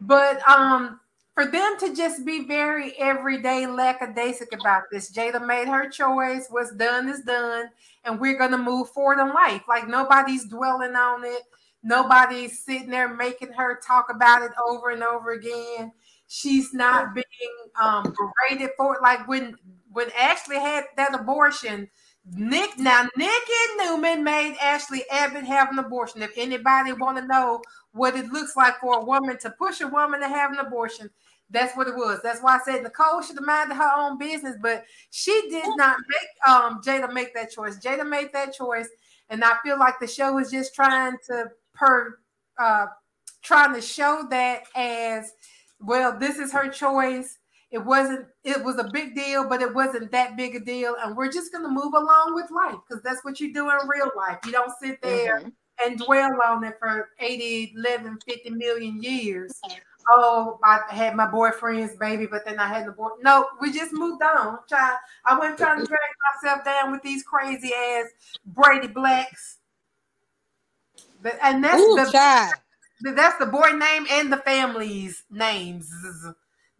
But 0.00 0.46
um, 0.48 1.00
for 1.34 1.46
them 1.46 1.76
to 1.78 1.94
just 1.94 2.26
be 2.26 2.44
very 2.44 2.92
everyday 2.98 3.64
lackadaisic 3.64 4.52
about 4.58 4.84
this, 4.90 5.10
Jada 5.12 5.44
made 5.44 5.68
her 5.68 5.88
choice. 5.88 6.46
What's 6.50 6.74
done 6.74 7.08
is 7.08 7.22
done, 7.22 7.66
and 8.04 8.20
we're 8.20 8.38
gonna 8.38 8.58
move 8.58 8.90
forward 8.90 9.20
in 9.20 9.32
life. 9.32 9.62
Like 9.68 9.88
nobody's 9.88 10.44
dwelling 10.48 10.94
on 10.94 11.24
it. 11.24 11.42
Nobody's 11.82 12.60
sitting 12.60 12.90
there 12.90 13.14
making 13.14 13.52
her 13.52 13.80
talk 13.80 14.06
about 14.10 14.42
it 14.42 14.52
over 14.68 14.90
and 14.90 15.02
over 15.02 15.32
again. 15.32 15.92
She's 16.28 16.72
not 16.72 17.14
being 17.14 17.24
um, 17.80 18.14
berated 18.48 18.70
for 18.76 18.96
it. 18.96 19.02
Like 19.02 19.26
when 19.26 19.56
when 19.92 20.08
Ashley 20.18 20.56
had 20.56 20.84
that 20.96 21.14
abortion, 21.14 21.88
Nick 22.24 22.78
now 22.78 23.08
Nikki 23.16 23.52
Newman 23.78 24.22
made 24.22 24.56
Ashley 24.60 25.02
Abbott 25.10 25.44
have 25.44 25.70
an 25.70 25.78
abortion. 25.78 26.22
If 26.22 26.32
anybody 26.36 26.92
want 26.92 27.18
to 27.18 27.26
know 27.26 27.60
what 27.92 28.14
it 28.14 28.26
looks 28.32 28.56
like 28.56 28.78
for 28.80 29.00
a 29.00 29.04
woman 29.04 29.38
to 29.38 29.50
push 29.50 29.80
a 29.80 29.88
woman 29.88 30.20
to 30.20 30.28
have 30.28 30.52
an 30.52 30.58
abortion, 30.58 31.10
that's 31.50 31.76
what 31.76 31.88
it 31.88 31.96
was. 31.96 32.20
That's 32.22 32.40
why 32.40 32.56
I 32.56 32.60
said 32.64 32.82
Nicole 32.82 33.22
should 33.22 33.36
have 33.36 33.44
minded 33.44 33.74
her 33.74 33.92
own 33.96 34.18
business, 34.18 34.56
but 34.62 34.84
she 35.10 35.32
did 35.50 35.66
not 35.76 35.96
make 36.08 36.54
um 36.54 36.80
Jada 36.82 37.12
make 37.12 37.34
that 37.34 37.50
choice. 37.50 37.78
Jada 37.78 38.08
made 38.08 38.32
that 38.32 38.54
choice, 38.54 38.88
and 39.28 39.42
I 39.42 39.56
feel 39.64 39.78
like 39.78 39.98
the 40.00 40.06
show 40.06 40.38
is 40.38 40.50
just 40.50 40.74
trying 40.74 41.16
to 41.26 41.46
per 41.74 42.18
uh 42.58 42.86
trying 43.42 43.74
to 43.74 43.80
show 43.80 44.26
that 44.30 44.62
as 44.76 45.32
well. 45.80 46.16
This 46.16 46.38
is 46.38 46.52
her 46.52 46.68
choice 46.68 47.38
it 47.72 47.84
wasn't 47.84 48.26
it 48.44 48.62
was 48.62 48.78
a 48.78 48.88
big 48.92 49.14
deal 49.14 49.48
but 49.48 49.60
it 49.60 49.74
wasn't 49.74 50.10
that 50.12 50.36
big 50.36 50.54
a 50.54 50.60
deal 50.60 50.94
and 51.02 51.16
we're 51.16 51.30
just 51.30 51.50
going 51.50 51.64
to 51.64 51.70
move 51.70 51.92
along 51.94 52.34
with 52.34 52.50
life 52.50 52.76
because 52.86 53.02
that's 53.02 53.24
what 53.24 53.40
you 53.40 53.52
do 53.52 53.68
in 53.70 53.76
real 53.88 54.10
life 54.16 54.38
you 54.44 54.52
don't 54.52 54.72
sit 54.80 55.00
there 55.02 55.40
mm-hmm. 55.40 55.48
and 55.84 55.98
dwell 55.98 56.30
on 56.46 56.62
it 56.64 56.74
for 56.78 57.08
80 57.18 57.74
11 57.76 58.18
50 58.26 58.50
million 58.50 59.02
years 59.02 59.60
oh 60.10 60.58
i 60.62 60.80
had 60.90 61.16
my 61.16 61.26
boyfriend's 61.26 61.96
baby 61.96 62.26
but 62.26 62.44
then 62.44 62.58
i 62.58 62.68
had 62.68 62.86
the 62.86 62.92
boy 62.92 63.08
no 63.22 63.46
we 63.60 63.72
just 63.72 63.92
moved 63.92 64.22
on 64.22 64.58
Try, 64.68 64.96
i 65.24 65.38
wasn't 65.38 65.58
trying 65.58 65.80
to 65.80 65.86
drag 65.86 66.00
myself 66.42 66.64
down 66.64 66.92
with 66.92 67.02
these 67.02 67.22
crazy 67.22 67.72
ass 67.72 68.06
brady 68.44 68.88
blacks 68.88 69.58
but 71.22 71.38
and 71.42 71.62
that's 71.62 71.80
Ooh, 71.80 72.04
the 72.04 72.10
child. 72.10 72.54
That's 73.02 73.38
the 73.38 73.46
boy 73.46 73.70
name 73.70 74.06
and 74.10 74.32
the 74.32 74.36
family's 74.38 75.24
names. 75.30 75.90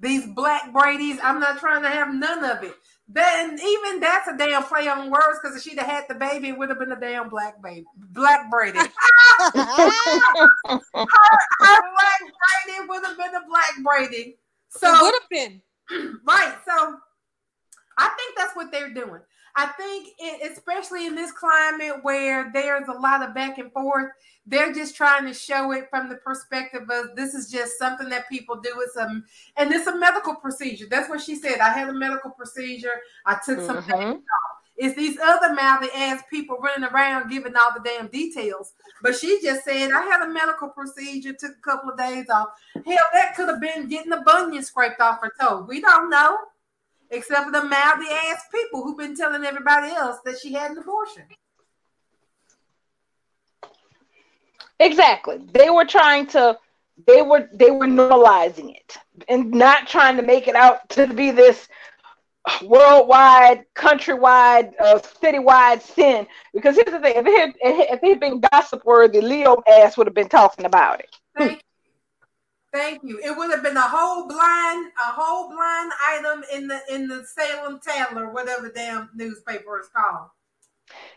These 0.03 0.27
black 0.35 0.73
Brady's, 0.73 1.19
I'm 1.23 1.39
not 1.39 1.59
trying 1.61 1.83
to 1.83 1.89
have 1.89 2.13
none 2.13 2.45
of 2.45 2.65
it. 2.65 2.75
Then 3.09 3.59
even 3.59 4.01
that's 4.01 4.27
a 4.27 4.37
damn 4.37 4.65
play 4.65 4.89
on 4.89 5.11
words 5.11 5.39
because 5.41 5.57
if 5.57 5.63
she'd 5.63 5.79
have 5.79 5.87
had 5.87 6.05
the 6.09 6.15
baby, 6.15 6.49
it 6.49 6.59
would 6.59 6.71
have 6.71 6.79
been 6.79 6.93
a 6.93 6.99
damn 6.99 7.29
black 7.29 7.63
baby, 7.63 7.85
black 7.97 8.51
Brady. 8.51 8.79
her, 8.79 8.89
her 9.55 10.81
black 10.97 12.21
Brady 12.21 12.89
would 12.89 13.05
have 13.05 13.17
been 13.17 13.35
a 13.35 13.47
black 13.49 13.73
Brady. 13.83 14.39
So 14.71 14.91
would 14.91 15.15
have 15.21 15.29
been 15.31 15.63
right. 16.27 16.57
So 16.67 16.97
I 17.99 18.09
think 18.17 18.37
that's 18.37 18.57
what 18.57 18.73
they're 18.73 18.93
doing. 18.93 19.21
I 19.55 19.67
think, 19.67 20.09
it, 20.19 20.53
especially 20.53 21.07
in 21.07 21.15
this 21.15 21.33
climate 21.33 21.97
where 22.03 22.51
there's 22.53 22.89
a 22.89 22.99
lot 22.99 23.23
of 23.23 23.35
back 23.35 23.59
and 23.59 23.71
forth, 23.73 24.11
they're 24.47 24.73
just 24.73 24.97
trying 24.97 25.27
to 25.27 25.35
show 25.35 25.73
it 25.73 25.89
from 25.91 26.09
the 26.09 26.17
perspective 26.17 26.89
of 26.91 27.15
this 27.17 27.35
is 27.35 27.51
just 27.51 27.79
something 27.79 28.09
that 28.09 28.29
people 28.29 28.61
do. 28.61 28.73
It's 28.79 28.97
a 28.97 29.23
and 29.57 29.73
it's 29.73 29.87
a 29.87 29.97
medical 29.97 30.35
procedure. 30.35 30.87
That's 30.91 31.09
what 31.09 31.21
she 31.21 31.37
said. 31.37 31.61
I 31.61 31.71
had 31.71 31.89
a 31.89 31.93
medical 31.93 32.31
procedure. 32.31 33.01
I 33.27 33.35
took 33.45 33.61
some 33.61 33.83
mm-hmm. 33.83 34.13
off. 34.13 34.21
It's 34.77 34.97
these 34.97 35.19
other 35.23 35.55
mouthy 35.55 35.89
ass 35.95 36.23
people 36.31 36.57
running 36.57 36.89
around 36.89 37.31
giving 37.31 37.55
all 37.55 37.73
the 37.75 37.89
damn 37.89 38.09
details. 38.09 38.73
But 39.03 39.15
she 39.15 39.39
just 39.43 39.65
said, 39.65 39.91
I 39.93 40.01
had 40.03 40.23
a 40.23 40.33
medical 40.33 40.71
procedure, 40.71 41.35
took 41.35 41.53
a 41.53 41.71
couple 41.71 41.91
of 41.91 41.99
days 41.99 42.29
off. 42.31 42.49
Hell, 42.75 42.97
that 43.13 43.37
could 43.37 43.49
have 43.49 43.61
been 43.61 43.87
getting 43.87 44.11
the 44.11 44.23
bunion 44.25 44.63
scraped 44.63 45.01
off 45.01 45.21
her 45.23 45.33
toe. 45.39 45.67
We 45.69 45.81
don't 45.83 46.09
know 46.09 46.37
except 47.13 47.45
for 47.45 47.53
the 47.53 47.63
mouthy 47.63 48.07
ass 48.11 48.43
people 48.53 48.83
who've 48.83 48.99
been 48.99 49.17
telling 49.17 49.45
everybody 49.45 49.93
else 49.93 50.19
that 50.25 50.39
she 50.39 50.53
had 50.53 50.73
an 50.73 50.79
abortion. 50.79 51.23
Exactly. 54.81 55.41
They 55.53 55.71
were 55.71 55.85
trying 55.85 56.27
to 56.29 56.59
they 57.07 57.23
were 57.23 57.49
they 57.53 57.71
were 57.71 57.87
normalizing 57.87 58.75
it 58.75 58.97
and 59.29 59.51
not 59.51 59.87
trying 59.87 60.17
to 60.17 60.23
make 60.23 60.49
it 60.49 60.57
out 60.57 60.89
to 60.91 61.07
be 61.07 61.31
this 61.31 61.69
worldwide, 62.63 63.65
countrywide, 63.77 64.73
uh, 64.81 64.99
citywide 65.23 65.81
sin. 65.83 66.27
Because 66.53 66.75
here's 66.75 66.91
the 66.91 66.99
thing: 66.99 67.15
if 67.17 67.27
it 67.27 67.39
had, 67.39 67.55
if 67.61 68.03
it 68.03 68.09
had 68.09 68.21
been 68.21 68.41
gossip 68.41 68.85
worthy, 68.85 69.21
Leo 69.21 69.63
ass 69.69 69.97
would 69.97 70.07
have 70.07 70.15
been 70.15 70.29
talking 70.29 70.65
about 70.65 71.01
it. 71.01 71.17
Thank 71.37 71.63
Thank 72.73 73.03
you. 73.05 73.21
It 73.23 73.37
would 73.37 73.51
have 73.51 73.63
been 73.63 73.77
a 73.77 73.81
whole 73.83 74.27
blind, 74.27 74.87
a 74.99 75.13
whole 75.13 75.49
blind 75.49 75.93
item 76.03 76.43
in 76.53 76.69
the 76.69 76.81
in 76.91 77.07
the 77.07 77.25
Salem 77.25 77.81
Tatler, 77.81 78.33
whatever 78.33 78.71
damn 78.71 79.11
newspaper 79.15 79.79
is 79.79 79.89
called. 79.95 80.31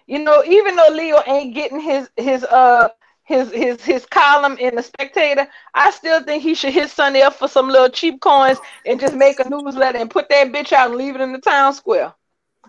You 0.06 0.20
know, 0.20 0.44
even 0.44 0.76
though 0.76 0.90
Leo 0.92 1.22
ain't 1.26 1.56
getting 1.56 1.80
his 1.80 2.10
his 2.18 2.44
uh 2.44 2.90
his 3.24 3.52
his 3.52 3.82
his 3.82 4.06
column 4.06 4.58
in 4.58 4.76
the 4.76 4.84
Spectator, 4.84 5.48
I 5.74 5.92
still 5.92 6.22
think 6.24 6.44
he 6.44 6.56
should 6.56 6.74
hit 6.74 6.90
Sunday 6.90 7.22
up 7.22 7.36
for 7.36 7.48
some 7.48 7.70
little 7.70 7.90
cheap 7.90 8.20
coins 8.20 8.60
and 8.86 9.00
just 9.00 9.16
make 9.16 9.40
a 9.40 9.50
newsletter 9.50 9.98
and 9.98 10.12
put 10.12 10.28
that 10.30 10.52
bitch 10.52 10.74
out 10.74 10.90
and 10.90 10.98
leave 10.98 11.16
it 11.16 11.22
in 11.22 11.32
the 11.32 11.40
town 11.40 11.74
square. 11.74 12.14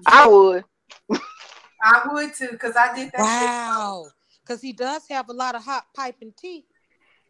I 0.07 0.29
would. 0.29 0.65
I 1.83 2.09
would 2.13 2.35
too, 2.35 2.49
because 2.53 2.77
I 2.77 2.95
did 2.95 3.11
that. 3.13 3.21
Wow. 3.21 4.07
Because 4.43 4.63
he 4.63 4.73
does 4.73 5.03
have 5.11 5.29
a 5.29 5.33
lot 5.33 5.57
of 5.57 5.65
hot 5.65 5.87
piping 5.95 6.29
and 6.29 6.37
tea. 6.37 6.65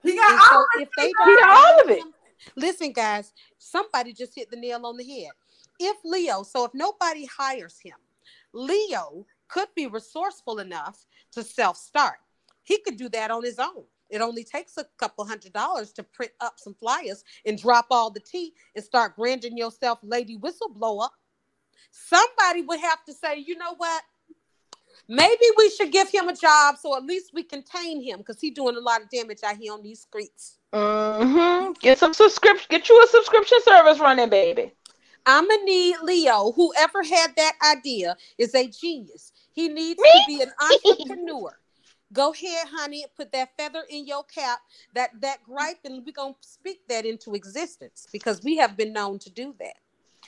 He 0.02 0.16
got 0.16 0.32
all 0.52 0.66
so 0.74 0.82
if 0.82 0.88
they 0.96 1.08
he 1.08 1.14
got 1.14 1.56
all 1.56 1.80
of 1.82 1.90
it. 1.90 2.04
Listen, 2.56 2.92
guys, 2.92 3.32
somebody 3.58 4.12
just 4.12 4.34
hit 4.34 4.50
the 4.50 4.56
nail 4.56 4.86
on 4.86 4.96
the 4.96 5.04
head. 5.04 5.32
If 5.78 5.96
Leo, 6.04 6.42
so 6.42 6.64
if 6.64 6.72
nobody 6.74 7.26
hires 7.26 7.78
him, 7.82 7.96
Leo 8.52 9.26
could 9.48 9.68
be 9.74 9.86
resourceful 9.86 10.58
enough 10.58 11.06
to 11.32 11.42
self-start. 11.42 12.16
He 12.62 12.78
could 12.78 12.96
do 12.96 13.08
that 13.10 13.30
on 13.30 13.44
his 13.44 13.58
own. 13.58 13.84
It 14.08 14.20
only 14.20 14.44
takes 14.44 14.76
a 14.76 14.86
couple 14.98 15.24
hundred 15.24 15.52
dollars 15.52 15.92
to 15.94 16.02
print 16.02 16.32
up 16.40 16.54
some 16.58 16.74
flyers 16.74 17.24
and 17.44 17.60
drop 17.60 17.86
all 17.90 18.10
the 18.10 18.20
tea 18.20 18.52
and 18.74 18.84
start 18.84 19.16
branding 19.16 19.56
yourself 19.56 19.98
Lady 20.02 20.38
Whistleblower. 20.38 21.08
Somebody 21.90 22.62
would 22.62 22.80
have 22.80 23.04
to 23.04 23.12
say, 23.12 23.38
you 23.38 23.56
know 23.56 23.74
what? 23.76 24.02
Maybe 25.08 25.44
we 25.56 25.70
should 25.70 25.92
give 25.92 26.08
him 26.08 26.28
a 26.28 26.34
job 26.34 26.76
so 26.80 26.96
at 26.96 27.04
least 27.04 27.30
we 27.32 27.44
contain 27.44 28.02
him 28.02 28.18
because 28.18 28.40
he's 28.40 28.54
doing 28.54 28.76
a 28.76 28.80
lot 28.80 29.02
of 29.02 29.10
damage 29.10 29.40
out 29.44 29.56
here 29.56 29.72
on 29.72 29.82
these 29.82 30.00
streets. 30.00 30.58
Mm-hmm. 30.72 31.72
Get 31.80 31.98
some 31.98 32.12
subscription. 32.12 32.66
Get 32.68 32.88
you 32.88 33.00
a 33.02 33.06
subscription 33.06 33.58
service 33.64 34.00
running, 34.00 34.28
baby. 34.28 34.72
I'm 35.24 35.48
gonna 35.48 35.64
need 35.64 35.96
Leo. 36.02 36.52
Whoever 36.52 37.02
had 37.02 37.34
that 37.36 37.52
idea 37.76 38.16
is 38.38 38.54
a 38.54 38.68
genius. 38.68 39.32
He 39.52 39.68
needs 39.68 40.00
to 40.00 40.22
be 40.26 40.42
an 40.42 40.52
entrepreneur. 40.60 41.58
Go 42.12 42.32
ahead, 42.32 42.68
honey, 42.68 43.04
put 43.16 43.32
that 43.32 43.56
feather 43.56 43.82
in 43.90 44.06
your 44.06 44.22
cap, 44.24 44.60
that 44.94 45.10
that 45.20 45.42
gripe, 45.42 45.78
and 45.84 46.04
we're 46.06 46.12
gonna 46.12 46.34
speak 46.40 46.86
that 46.88 47.04
into 47.04 47.34
existence 47.34 48.06
because 48.12 48.42
we 48.44 48.56
have 48.58 48.76
been 48.76 48.92
known 48.92 49.18
to 49.20 49.30
do 49.30 49.54
that. 49.58 49.76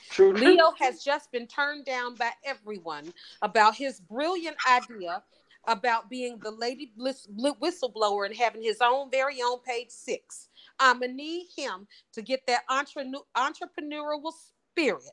True. 0.09 0.33
Leo 0.33 0.71
has 0.79 1.03
just 1.03 1.31
been 1.31 1.47
turned 1.47 1.85
down 1.85 2.15
by 2.15 2.31
everyone 2.43 3.13
about 3.41 3.75
his 3.75 3.99
brilliant 3.99 4.57
idea 4.69 5.23
about 5.67 6.09
being 6.09 6.39
the 6.39 6.51
lady 6.51 6.91
whistleblower 6.97 8.25
and 8.25 8.35
having 8.35 8.63
his 8.63 8.77
own 8.81 9.11
very 9.11 9.41
own 9.41 9.59
page 9.59 9.89
six. 9.89 10.47
I'm 10.79 10.99
gonna 10.99 11.13
need 11.13 11.47
him 11.55 11.87
to 12.13 12.21
get 12.21 12.41
that 12.47 12.63
entre- 12.69 13.05
entrepreneurial 13.35 14.31
spirit 14.71 15.11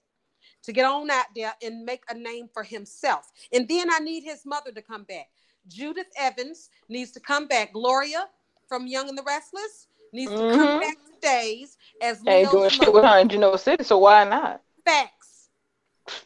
to 0.62 0.72
get 0.72 0.84
on 0.84 1.11
out 1.11 1.26
there 1.34 1.53
and 1.62 1.84
make 1.84 2.05
a 2.09 2.14
name 2.14 2.49
for 2.53 2.62
himself. 2.62 3.30
And 3.53 3.68
then 3.68 3.92
I 3.92 3.99
need 3.99 4.22
his 4.22 4.47
mother 4.47 4.72
to 4.72 4.82
come 4.82 5.05
back. 5.05 5.28
Judith 5.68 6.07
Evans 6.16 6.70
needs 6.88 7.11
to 7.12 7.20
come 7.20 7.47
back. 7.47 7.72
Gloria 7.72 8.26
from 8.68 8.86
Young 8.86 9.09
and 9.09 9.18
the 9.18 9.22
Restless 9.24 9.88
needs 10.12 10.30
mm-hmm. 10.30 10.53
to 10.53 10.57
come 10.57 10.80
back 10.80 10.97
to 11.05 11.20
days 11.20 11.76
as 12.03 12.22
Leo's 12.22 12.51
doing 12.51 12.70
shit 12.70 12.92
with 12.92 13.05
her 13.05 13.18
in 13.18 13.28
Genoa 13.28 13.59
City, 13.59 13.84
so 13.84 13.99
why 13.99 14.24
not? 14.24 14.62
Facts. 14.87 15.49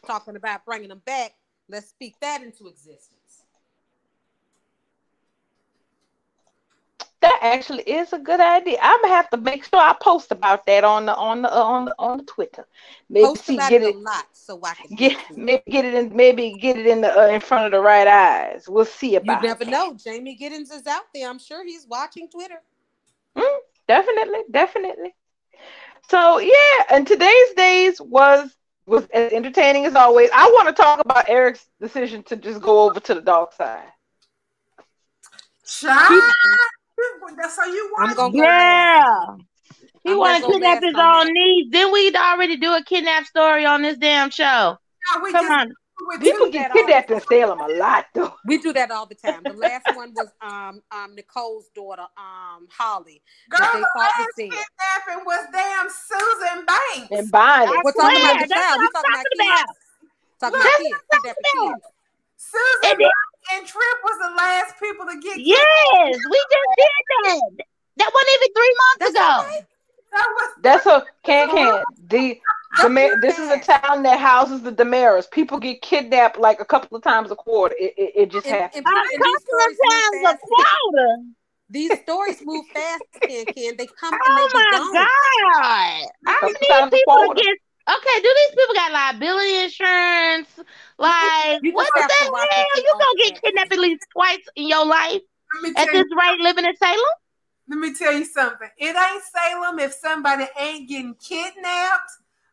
Talking 0.05 0.35
about 0.35 0.63
bringing 0.65 0.89
them 0.89 1.01
back. 1.05 1.33
Let's 1.67 1.89
speak 1.89 2.15
that 2.21 2.43
into 2.43 2.67
existence. 2.67 3.43
That 7.21 7.37
actually 7.41 7.83
is 7.83 8.13
a 8.13 8.19
good 8.19 8.39
idea. 8.39 8.79
I'm 8.81 8.99
gonna 9.01 9.13
have 9.13 9.29
to 9.29 9.37
make 9.37 9.63
sure 9.63 9.79
I 9.79 9.95
post 10.01 10.31
about 10.31 10.65
that 10.65 10.83
on 10.83 11.05
the 11.05 11.15
on 11.15 11.43
the 11.43 11.55
uh, 11.55 11.63
on 11.63 11.85
the 11.85 11.95
on 11.99 12.17
the 12.17 12.23
Twitter. 12.23 12.65
Maybe 13.09 13.27
post 13.27 13.45
see, 13.45 13.57
get 13.57 13.73
it 13.73 13.95
a 13.95 13.97
lot 13.97 14.25
so 14.33 14.59
I 14.63 14.73
can 14.73 14.95
get 14.95 15.17
maybe 15.37 15.61
get 15.69 15.85
it 15.85 15.93
in 15.93 16.15
maybe 16.15 16.57
get 16.59 16.77
it 16.77 16.87
in 16.87 17.01
the 17.01 17.15
uh, 17.15 17.27
in 17.27 17.39
front 17.39 17.65
of 17.65 17.71
the 17.71 17.79
right 17.79 18.07
eyes. 18.07 18.65
We'll 18.67 18.85
see 18.85 19.15
about. 19.15 19.43
You 19.43 19.49
never 19.49 19.65
know. 19.65 19.93
Jamie 19.93 20.35
Giddens 20.35 20.71
is 20.71 20.87
out 20.87 21.03
there. 21.13 21.29
I'm 21.29 21.39
sure 21.39 21.63
he's 21.63 21.85
watching 21.87 22.27
Twitter. 22.27 22.59
Mm, 23.37 23.57
definitely, 23.87 24.39
definitely. 24.49 25.13
So 26.11 26.39
yeah, 26.39 26.83
and 26.89 27.07
today's 27.07 27.53
days 27.55 28.01
was 28.01 28.53
was 28.85 29.07
as 29.13 29.31
entertaining 29.31 29.85
as 29.85 29.95
always. 29.95 30.29
I 30.33 30.45
want 30.47 30.67
to 30.67 30.73
talk 30.73 30.99
about 30.99 31.29
Eric's 31.29 31.65
decision 31.79 32.21
to 32.23 32.35
just 32.35 32.59
go 32.61 32.83
over 32.83 32.99
to 32.99 33.13
the 33.13 33.21
dark 33.21 33.53
side. 33.53 33.87
Child, 35.65 36.21
that's 37.37 37.55
how 37.55 37.65
you 37.65 37.89
want. 37.93 38.09
I'm 38.09 38.15
gonna 38.17 38.37
yeah. 38.37 39.25
He 40.03 40.13
want 40.13 40.43
to 40.43 40.51
kidnap 40.51 40.83
his 40.83 40.95
own 40.97 41.31
niece. 41.31 41.67
Then 41.71 41.93
we'd 41.93 42.17
already 42.17 42.57
do 42.57 42.73
a 42.73 42.83
kidnap 42.83 43.25
story 43.25 43.65
on 43.65 43.81
this 43.81 43.97
damn 43.97 44.31
show. 44.31 44.43
Yeah, 45.15 45.31
Come 45.31 45.49
on. 45.49 45.73
People 46.19 46.49
get 46.49 46.71
kidnapped 46.71 47.11
in 47.11 47.21
Salem 47.21 47.59
a 47.59 47.67
lot, 47.67 48.05
though. 48.13 48.33
We 48.45 48.57
do 48.57 48.73
that 48.73 48.91
all 48.91 49.05
the 49.05 49.15
time. 49.15 49.43
The 49.43 49.53
last 49.53 49.85
one 49.95 50.13
was 50.13 50.27
um 50.41 50.81
um 50.91 51.15
Nicole's 51.15 51.69
daughter, 51.75 52.05
um 52.17 52.67
Holly. 52.69 53.21
Girl, 53.49 53.59
the 53.73 53.87
last 53.95 54.29
kidnapping 54.35 55.25
was 55.25 55.45
damn 55.51 55.87
Susan 55.89 56.65
Banks. 56.65 57.11
And 57.11 57.31
Bonnie. 57.31 57.71
We're 57.83 57.91
talking 57.93 58.21
about 58.21 58.39
the 58.41 58.47
child. 58.47 58.79
We're 58.79 58.91
talking 58.91 59.13
about 59.13 59.25
kids. 59.37 59.79
Talking 60.39 60.59
about 60.59 60.77
kids. 60.77 60.95
Kidnapping 61.11 61.43
kids. 61.53 61.85
Susan 62.37 62.91
and, 62.91 63.01
and 63.53 63.67
Tripp 63.67 63.99
was 64.03 64.17
the 64.17 64.35
last 64.35 64.73
people 64.79 65.05
to 65.05 65.19
get. 65.21 65.39
Yes, 65.39 65.61
we 65.61 66.39
just 66.51 66.69
did 66.77 67.03
that. 67.25 67.65
That 67.97 68.11
wasn't 68.13 68.31
even 68.35 68.53
three 68.53 68.75
months 68.81 69.13
ago. 69.13 69.29
Right. 69.45 69.65
That 70.11 70.27
was. 70.33 70.49
That's 70.61 70.85
a 70.87 71.05
can 71.23 71.49
can 71.49 71.83
the 72.07 72.39
Demar- 72.79 73.19
this 73.21 73.37
is 73.37 73.49
a 73.49 73.59
town 73.59 74.03
that 74.03 74.19
houses 74.19 74.61
the 74.61 74.71
DiMeras. 74.71 75.29
People 75.29 75.59
get 75.59 75.81
kidnapped 75.81 76.37
like 76.37 76.61
a 76.61 76.65
couple 76.65 76.95
of 76.95 77.03
times 77.03 77.31
a 77.31 77.35
quarter. 77.35 77.75
It, 77.77 77.93
it, 77.97 78.11
it 78.15 78.31
just 78.31 78.47
and, 78.47 78.55
happens. 78.55 78.83
And, 78.85 78.95
and 78.95 79.05
a 79.05 79.17
couple 79.17 79.59
of 79.59 79.75
times 79.91 80.35
a 80.35 80.47
quarter. 80.47 81.17
These 81.69 81.99
stories 82.01 82.41
move 82.43 82.65
fast, 82.73 83.03
Ken. 83.21 83.45
Ken. 83.45 83.75
They 83.77 83.87
come 83.87 84.13
and 84.13 84.21
oh 84.27 84.35
they 84.35 84.57
my 84.57 84.69
gone. 84.71 84.93
god! 84.93 86.11
I 86.27 86.83
need 86.83 86.91
people 86.91 87.33
get. 87.33 87.57
Okay, 87.89 88.21
do 88.21 88.35
these 88.35 88.55
people 88.55 88.75
got 88.75 88.91
liability 88.91 89.63
insurance? 89.63 90.49
Like, 90.97 91.59
you 91.63 91.73
what 91.73 91.89
the 91.95 92.01
hell? 92.01 92.33
You 92.75 92.93
gonna 92.93 93.23
get 93.23 93.41
kidnapped 93.41 93.73
at 93.73 93.79
least 93.79 94.05
twice 94.13 94.45
in 94.55 94.67
your 94.67 94.85
life 94.85 95.21
at 95.77 95.87
this 95.91 96.05
you, 96.09 96.17
rate 96.17 96.39
living 96.39 96.65
in 96.65 96.75
Salem? 96.75 96.99
Let 97.67 97.79
me 97.79 97.93
tell 97.95 98.13
you 98.13 98.25
something. 98.25 98.69
It 98.77 98.95
ain't 98.95 99.23
Salem 99.23 99.79
if 99.79 99.93
somebody 99.93 100.45
ain't 100.59 100.87
getting 100.89 101.15
kidnapped 101.15 102.11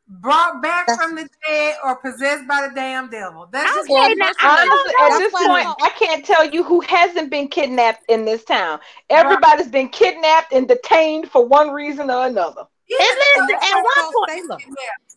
brought 0.09 0.63
back 0.63 0.87
from 0.87 1.15
the 1.17 1.29
dead 1.47 1.77
or 1.85 1.97
possessed 1.97 2.47
by 2.49 2.67
the 2.69 2.75
damn 2.75 3.11
devil. 3.11 3.49
That's 3.53 3.75
just 3.75 3.91
Okay, 3.91 3.95
one 3.95 4.19
now, 4.19 4.27
person. 4.27 4.37
I 4.41 4.57
Honestly, 4.57 4.93
don't 4.95 5.05
at 5.05 5.11
know. 5.13 5.19
this 5.19 5.33
That's 5.33 5.47
point, 5.47 5.67
I 5.67 5.87
I 5.87 5.91
can't 5.91 6.25
tell 6.25 6.45
you 6.49 6.63
who 6.63 6.81
hasn't 6.81 7.31
been 7.31 7.49
kidnapped 7.49 8.05
in 8.09 8.25
this 8.25 8.45
town. 8.45 8.81
Everybody's 9.11 9.69
been 9.69 9.89
kidnapped 9.89 10.53
and 10.53 10.67
detained 10.69 11.31
for 11.31 11.45
one 11.47 11.71
reason 11.71 12.11
or 12.11 12.27
another. 12.27 12.63
Yeah, 12.89 12.97
And 13.01 13.19
listen, 13.19 13.47
that's 13.61 13.67
at 13.71 13.83
one 13.83 14.13
point- 14.15 14.63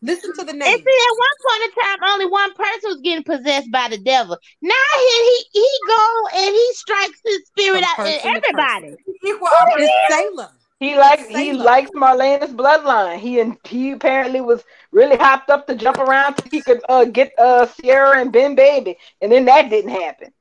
Listen 0.03 0.33
to 0.33 0.43
the 0.43 0.51
And 0.51 0.59
name. 0.59 0.77
see, 0.77 0.77
at 0.77 1.15
one 1.17 1.37
point 1.45 1.63
in 1.63 1.83
time, 1.83 2.09
only 2.11 2.25
one 2.25 2.53
person 2.55 2.89
was 2.89 3.01
getting 3.03 3.23
possessed 3.23 3.71
by 3.71 3.87
the 3.87 3.99
devil. 3.99 4.35
Now 4.61 4.73
he 4.95 5.45
he, 5.53 5.59
he 5.61 5.69
go 5.87 6.27
and 6.37 6.55
he 6.55 6.67
strikes 6.73 7.19
his 7.23 7.45
spirit 7.47 7.83
From 7.95 8.07
out 8.07 8.07
in 8.07 8.19
everybody. 8.35 8.95
Equal 9.23 9.47
It's 9.77 10.13
Salem. 10.13 10.49
He 10.81 10.95
likes 10.97 11.27
he 11.29 11.53
Salem. 11.53 11.63
likes 11.63 11.91
Marlena's 11.91 12.51
bloodline. 12.51 13.19
He 13.19 13.39
and 13.39 13.55
he 13.67 13.91
apparently 13.91 14.41
was 14.41 14.63
really 14.91 15.15
hopped 15.15 15.51
up 15.51 15.67
to 15.67 15.75
jump 15.75 15.99
around 15.99 16.35
so 16.35 16.43
he 16.51 16.61
could 16.63 16.81
uh, 16.89 17.05
get 17.05 17.31
uh, 17.37 17.67
Ciara 17.67 18.19
and 18.19 18.33
Ben 18.33 18.55
Baby, 18.55 18.97
and 19.21 19.31
then 19.31 19.45
that 19.45 19.69
didn't 19.69 19.91
happen. 19.91 20.33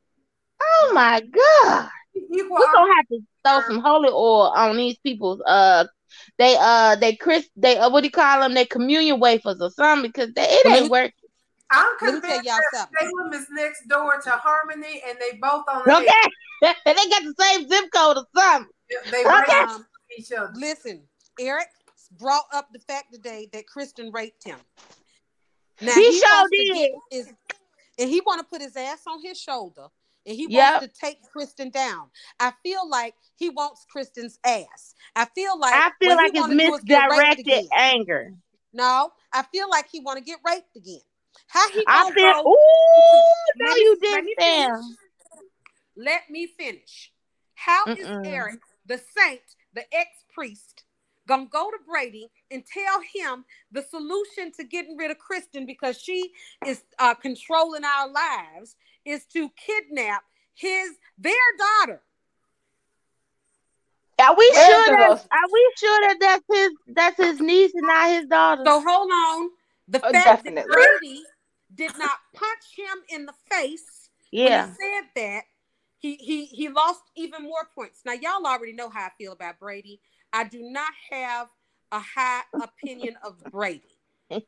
Oh 0.63 0.93
my 0.95 1.21
god. 1.21 1.91
We're 2.15 2.73
gonna 2.73 2.95
have 2.97 3.09
to 3.09 3.21
throw 3.45 3.61
some 3.75 3.83
holy 3.83 4.09
oil 4.09 4.53
on 4.57 4.77
these 4.79 4.97
people's 4.99 5.43
uh 5.47 5.85
they 6.39 6.57
uh 6.59 6.97
they 6.97 7.17
Chris 7.17 7.49
they 7.57 7.77
uh, 7.77 7.91
what 7.91 8.01
do 8.01 8.07
you 8.07 8.11
call 8.11 8.41
them? 8.41 8.55
They 8.55 8.65
communion 8.65 9.21
wafers 9.21 9.61
or 9.61 9.71
something 9.71 10.11
because 10.11 10.33
they, 10.35 10.43
it 10.43 10.67
ain't 10.77 10.85
me- 10.85 10.91
working. 10.91 11.13
I'm 11.71 11.99
Let 12.01 12.15
me 12.15 12.21
tell 12.21 12.31
convinced 12.31 12.47
y'all 12.47 12.57
that 12.73 12.89
something. 12.89 13.11
Salem 13.11 13.33
is 13.35 13.47
next 13.51 13.89
door 13.89 14.21
to 14.25 14.31
Harmony, 14.31 15.03
and 15.07 15.19
they 15.21 15.39
both 15.39 15.65
on 15.71 15.85
the 15.87 15.93
Okay. 15.93 16.31
they 16.63 16.95
got 16.95 17.23
the 17.23 17.35
same 17.39 17.69
zip 17.69 17.85
code 17.95 18.17
or 18.17 18.25
something. 18.35 18.73
They 19.11 19.25
Okay. 19.25 19.33
right 19.33 19.81
each 20.17 20.33
other. 20.33 20.53
listen, 20.57 21.03
Eric 21.39 21.69
brought 22.19 22.45
up 22.53 22.69
the 22.73 22.79
fact 22.81 23.13
today 23.13 23.49
that 23.53 23.67
Kristen 23.67 24.11
raped 24.13 24.45
him. 24.45 24.59
Now 25.81 25.95
He 25.95 26.13
sure 26.13 26.29
wants 26.33 26.51
did. 26.51 26.93
his- 27.11 27.33
and 27.99 28.09
he 28.11 28.21
want 28.23 28.41
to 28.41 28.45
put 28.47 28.61
his 28.63 28.77
ass 28.77 29.07
on 29.07 29.23
his 29.23 29.39
shoulder, 29.41 29.89
and 30.27 30.35
he 30.37 30.47
Yep. 30.47 30.83
wants 30.83 30.87
to 30.95 31.01
take 31.01 31.23
Kristen 31.31 31.71
down. 31.71 32.11
I 32.39 32.53
feel 32.63 32.89
like 32.89 33.15
he 33.37 33.51
wants 33.51 33.85
Kristen's 33.91 34.39
ass. 34.45 34.95
I 35.15 35.27
feel 35.27 35.59
like 35.59 35.75
I 35.75 35.91
feel 35.99 36.17
like 36.17 36.31
it's 36.35 36.41
wanna 36.41 36.57
do 36.57 36.75
is 36.75 36.81
get 36.85 37.09
raped 37.11 37.47
misdirected 37.47 37.69
anger. 37.73 38.35
No, 38.73 39.13
I 39.33 39.43
feel 39.43 39.69
like 39.69 39.89
he 39.91 40.01
want 40.01 40.19
to 40.19 40.25
get 40.25 40.41
raped 40.45 40.77
again. 40.77 41.01
How 41.47 41.69
he 41.71 41.85
I 41.87 42.03
gonna 42.03 42.15
feel 42.15 42.33
go? 42.45 42.51
ooh 42.51 43.23
no 43.57 43.67
Let 43.67 43.77
me- 43.77 43.83
you 43.83 43.99
let 44.11 44.25
didn't 44.25 44.25
me 44.25 44.35
Sam. 44.39 44.75
finish. 44.75 44.97
Let 45.97 46.31
me 46.31 46.47
finish. 46.47 47.13
How 47.55 47.85
is 47.95 48.07
Mm-mm. 48.07 48.27
Eric, 48.27 48.61
the 48.87 48.99
saint, 48.99 49.43
the 49.75 49.85
ex 49.95 50.11
priest, 50.33 50.85
gonna 51.27 51.47
go 51.47 51.71
to 51.71 51.79
Brady 51.87 52.31
and 52.51 52.65
tell 52.67 53.01
him 53.01 53.45
the 53.71 53.83
solution 53.83 54.53
to 54.53 54.65
getting 54.65 54.97
rid 54.97 55.11
of 55.11 55.19
Kristen 55.19 55.67
because 55.67 55.99
she 56.01 56.33
is 56.67 56.83
uh, 56.99 57.15
controlling 57.15 57.85
our 57.85 58.09
lives 58.11 58.77
is 59.05 59.25
to 59.27 59.49
kidnap 59.51 60.25
his 60.55 60.91
their 61.19 61.33
daughter? 61.59 62.03
Are 64.21 64.37
we 64.37 64.51
Where's 64.55 64.67
sure 64.67 64.85
that 64.99 65.29
are 65.33 65.53
we 65.53 65.73
sure 65.79 66.01
that 66.09 66.17
that's 66.21 66.45
his 66.53 66.71
that's 66.95 67.17
his 67.17 67.41
niece 67.41 67.73
and 67.75 67.87
not 67.87 68.11
his 68.11 68.27
daughter? 68.27 68.63
So 68.67 68.83
hold 68.87 69.11
on. 69.11 69.51
The 69.89 70.01
Oh, 70.05 70.13
fact 70.13 70.45
definitely. 70.45 70.63
that 70.75 70.99
Brady 71.01 71.23
did 71.75 71.93
not 71.99 72.19
punch 72.35 72.65
him 72.77 72.99
in 73.09 73.27
the 73.27 73.33
face 73.51 74.11
yeah. 74.31 74.67
when 74.67 74.69
he 74.69 74.75
said 74.75 75.05
that, 75.17 75.43
he 76.01 76.17
he 76.17 76.47
he 76.47 76.69
lost 76.69 77.03
even 77.15 77.45
more 77.45 77.69
points. 77.75 78.01
Now 78.05 78.13
y'all 78.15 78.45
already 78.47 78.73
know 78.73 78.89
how 78.91 79.07
I 79.07 79.11
feel 79.19 79.33
about 79.33 79.61
Brady. 79.61 80.01
I 80.33 80.45
do 80.45 80.63
not 80.63 80.93
have 81.11 81.49
a 81.93 82.01
high 82.01 82.43
opinion 82.61 83.17
of 83.23 83.37
Brady. 83.53 83.97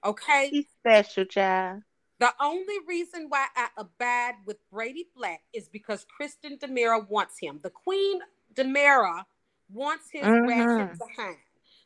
Okay? 0.05 0.49
He's 0.51 0.67
special, 0.81 1.25
child. 1.25 1.83
The 2.21 2.33
only 2.41 2.77
reason 2.87 3.27
why 3.29 3.47
I 3.57 3.69
abide 3.77 4.35
with 4.47 4.59
Brady 4.71 5.09
Black 5.17 5.43
is 5.53 5.69
because 5.69 6.07
Kristen 6.17 6.57
DiMera 6.57 7.09
wants 7.09 7.39
him. 7.41 7.59
The 7.63 7.71
Queen 7.71 8.21
DiMera 8.55 9.25
wants 9.69 10.09
his 10.11 10.25
Mhm. 10.25 10.47
ratchet 10.47 10.99
behind. 10.99 11.39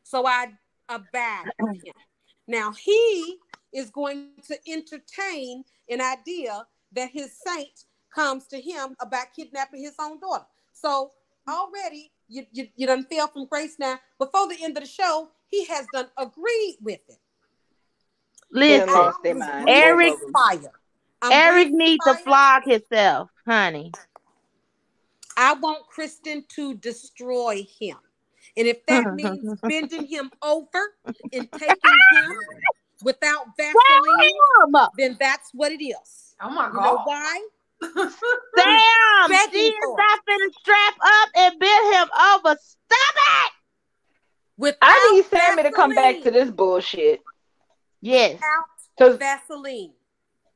So 0.03 0.27
I 0.27 0.53
abide 0.89 1.47
with 1.59 1.83
him. 1.83 1.95
Now 2.47 2.73
he 2.73 3.39
is 3.73 3.91
going 3.91 4.33
to 4.47 4.59
entertain 4.71 5.65
an 5.89 6.01
idea 6.03 6.67
that 6.93 7.11
his 7.11 7.33
saint 7.45 7.85
comes 8.17 8.47
to 8.49 8.61
him 8.61 8.97
about 9.01 9.27
kidnapping 9.37 9.83
his 9.83 9.95
own 10.01 10.19
daughter. 10.19 10.47
So 10.73 11.13
already 11.49 12.11
you, 12.29 12.45
you, 12.51 12.69
you 12.75 12.87
done 12.87 13.05
fell 13.05 13.29
from 13.29 13.47
grace 13.47 13.77
now. 13.79 14.01
Before 14.19 14.49
the 14.49 14.57
end 14.63 14.77
of 14.77 14.83
the 14.83 14.89
show, 14.89 15.29
he 15.49 15.67
has 15.67 15.87
done 15.93 16.07
agreed 16.19 16.79
with 16.81 17.01
it. 17.09 17.19
Listen, 18.51 18.93
lost 18.93 19.23
their 19.23 19.35
mind. 19.35 19.69
Eric- 19.69 20.15
fire. 20.33 20.73
I'm 21.23 21.33
Eric 21.33 21.69
needs 21.73 22.05
to 22.05 22.15
flog 22.15 22.63
himself, 22.65 23.31
honey. 23.47 23.93
I 25.37 25.55
want 25.55 25.87
Kristen 25.87 26.45
to 26.57 26.75
destroy 26.75 27.67
him. 27.79 27.97
And 28.57 28.67
if 28.67 28.85
that 28.87 29.15
means 29.15 29.61
bending 29.63 30.07
him 30.07 30.31
over 30.43 30.95
and 31.33 31.49
taking 31.53 31.99
him 32.11 32.33
without 33.03 33.47
Vaseline, 33.57 34.31
Sam, 34.73 34.89
then 34.97 35.17
that's 35.19 35.51
what 35.53 35.73
it 35.73 35.85
is. 35.85 36.35
Oh 36.41 36.51
my 36.51 36.69
You 36.69 36.75
know 36.75 36.97
god. 36.97 37.03
why? 37.05 37.47
Sam, 37.83 39.29
Begging 39.29 39.51
she 39.53 39.69
is 39.69 39.75
for 39.85 39.97
not 39.97 40.21
finna 40.29 40.53
strap 40.61 40.95
up 41.03 41.29
and 41.37 41.59
bend 41.59 41.95
him 41.95 42.09
over. 42.35 42.57
Stop 42.61 43.15
it. 43.17 43.53
Without 44.59 44.79
I 44.83 45.11
need 45.13 45.25
Sami 45.27 45.63
to 45.65 45.73
come 45.73 45.95
back 45.95 46.23
to 46.23 46.31
this 46.31 46.51
bullshit. 46.51 47.21
Yes. 48.01 48.41
Without 48.99 49.19
Vaseline. 49.19 49.93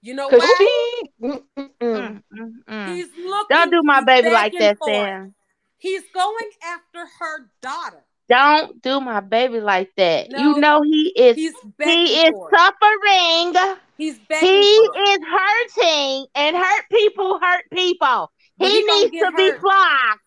You 0.03 0.14
know 0.14 0.29
why? 0.29 0.55
she 0.57 1.11
mm, 1.23 1.43
mm, 1.59 2.23
mm. 2.68 2.95
He's 2.95 3.09
looking. 3.18 3.47
Don't 3.51 3.71
do 3.71 3.83
my 3.83 4.03
baby 4.03 4.31
like 4.31 4.55
that, 4.59 4.79
for. 4.79 4.89
Sam. 4.89 5.35
He's 5.77 6.03
going 6.14 6.51
after 6.64 7.07
her 7.18 7.51
daughter. 7.61 8.05
Don't 8.31 8.83
do 8.83 9.01
my 9.01 9.20
baby 9.20 9.61
like 9.61 9.91
that. 9.97 10.31
No. 10.31 10.39
you 10.39 10.55
know 10.61 10.83
he 10.83 11.12
is 11.16 11.37
He's 11.37 11.55
he 11.83 12.07
is 12.26 12.33
for 12.33 12.51
suffering. 12.55 13.55
He's 13.99 14.18
begging 14.20 14.49
He 14.49 14.74
for 14.76 14.97
it. 14.97 15.03
is 15.11 15.18
hurting, 15.28 16.26
and 16.35 16.57
hurt 16.57 16.85
people 16.91 17.39
hurt 17.41 17.64
people. 17.72 18.31
He 18.59 18.66
he 18.70 18.87
gonna 18.87 19.03
needs 19.03 19.12
to 19.18 19.33
be 19.33 19.51
hurt. 19.51 19.61
flogged, 19.61 20.20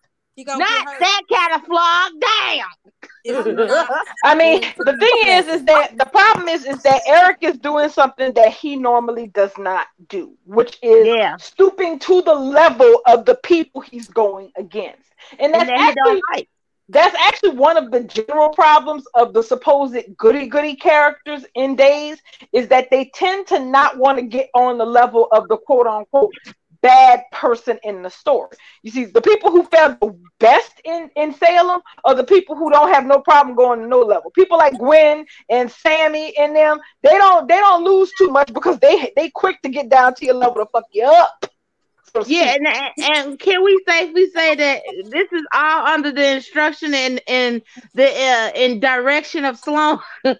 not 0.58 0.86
that 1.00 1.22
kind 1.32 1.54
of 1.54 1.66
flog. 1.66 2.12
Damn. 2.20 2.66
I 4.24 4.34
mean, 4.34 4.62
the 4.78 4.96
thing 4.96 5.18
is, 5.38 5.46
is 5.48 5.64
that 5.66 5.96
the 5.98 6.06
problem 6.06 6.48
is, 6.48 6.64
is 6.66 6.82
that 6.82 7.02
Eric 7.06 7.38
is 7.42 7.58
doing 7.58 7.88
something 7.88 8.32
that 8.34 8.52
he 8.52 8.76
normally 8.76 9.28
does 9.28 9.56
not 9.58 9.86
do, 10.08 10.36
which 10.44 10.78
is 10.82 11.06
Yeah. 11.06 11.36
stooping 11.38 11.98
to 12.00 12.22
the 12.22 12.34
level 12.34 13.00
of 13.06 13.24
the 13.26 13.36
people 13.36 13.80
he's 13.80 14.08
going 14.08 14.52
against, 14.56 15.02
and 15.38 15.54
And 15.54 15.54
that's 15.54 15.68
then 15.68 15.80
he 15.80 15.90
actually 15.90 16.02
don't 16.04 16.20
like. 16.34 16.48
That's 16.88 17.16
actually 17.16 17.56
one 17.56 17.76
of 17.76 17.90
the 17.90 18.04
general 18.04 18.50
problems 18.50 19.04
of 19.14 19.32
the 19.32 19.42
supposed 19.42 19.96
goody 20.18 20.46
goody 20.46 20.76
characters 20.76 21.44
in 21.54 21.76
Days 21.76 22.20
is 22.52 22.68
that 22.68 22.90
they 22.90 23.10
tend 23.14 23.46
to 23.48 23.58
not 23.58 23.96
want 23.96 24.18
to 24.18 24.24
get 24.24 24.50
on 24.54 24.76
the 24.76 24.84
level 24.84 25.28
of 25.32 25.48
the 25.48 25.56
quote 25.56 25.86
unquote 25.86 26.32
bad 26.84 27.22
person 27.32 27.78
in 27.82 28.02
the 28.02 28.10
story. 28.10 28.54
You 28.82 28.90
see, 28.90 29.06
the 29.06 29.22
people 29.22 29.50
who 29.50 29.62
felt 29.62 29.98
the 30.00 30.14
best 30.38 30.82
in, 30.84 31.10
in 31.16 31.32
Salem 31.32 31.80
are 32.04 32.14
the 32.14 32.24
people 32.24 32.54
who 32.54 32.70
don't 32.70 32.92
have 32.92 33.06
no 33.06 33.20
problem 33.20 33.56
going 33.56 33.80
to 33.80 33.86
no 33.86 34.00
level. 34.00 34.30
People 34.32 34.58
like 34.58 34.76
Gwen 34.76 35.24
and 35.48 35.70
Sami 35.72 36.36
and 36.36 36.54
them, 36.54 36.78
they 37.02 37.16
don't 37.16 37.48
they 37.48 37.56
don't 37.56 37.84
lose 37.84 38.12
too 38.18 38.28
much 38.28 38.52
because 38.52 38.78
they 38.80 39.10
they 39.16 39.30
quick 39.30 39.62
to 39.62 39.70
get 39.70 39.88
down 39.88 40.14
to 40.16 40.26
your 40.26 40.34
level 40.34 40.56
to 40.56 40.66
fuck 40.66 40.84
you 40.92 41.04
up. 41.04 41.46
So 42.14 42.24
Yeah, 42.26 42.54
and, 42.54 42.66
and 42.98 43.38
can 43.38 43.62
we 43.64 43.82
safely 43.88 44.30
say 44.30 44.54
that 44.54 44.82
this 45.10 45.32
is 45.32 45.42
all 45.54 45.86
under 45.86 46.12
the 46.12 46.36
instruction 46.36 46.94
and 46.94 47.20
and 47.28 47.62
the 47.94 48.06
uh, 48.06 48.50
in 48.54 48.80
direction 48.80 49.44
of 49.44 49.58
Sloan? 49.58 49.98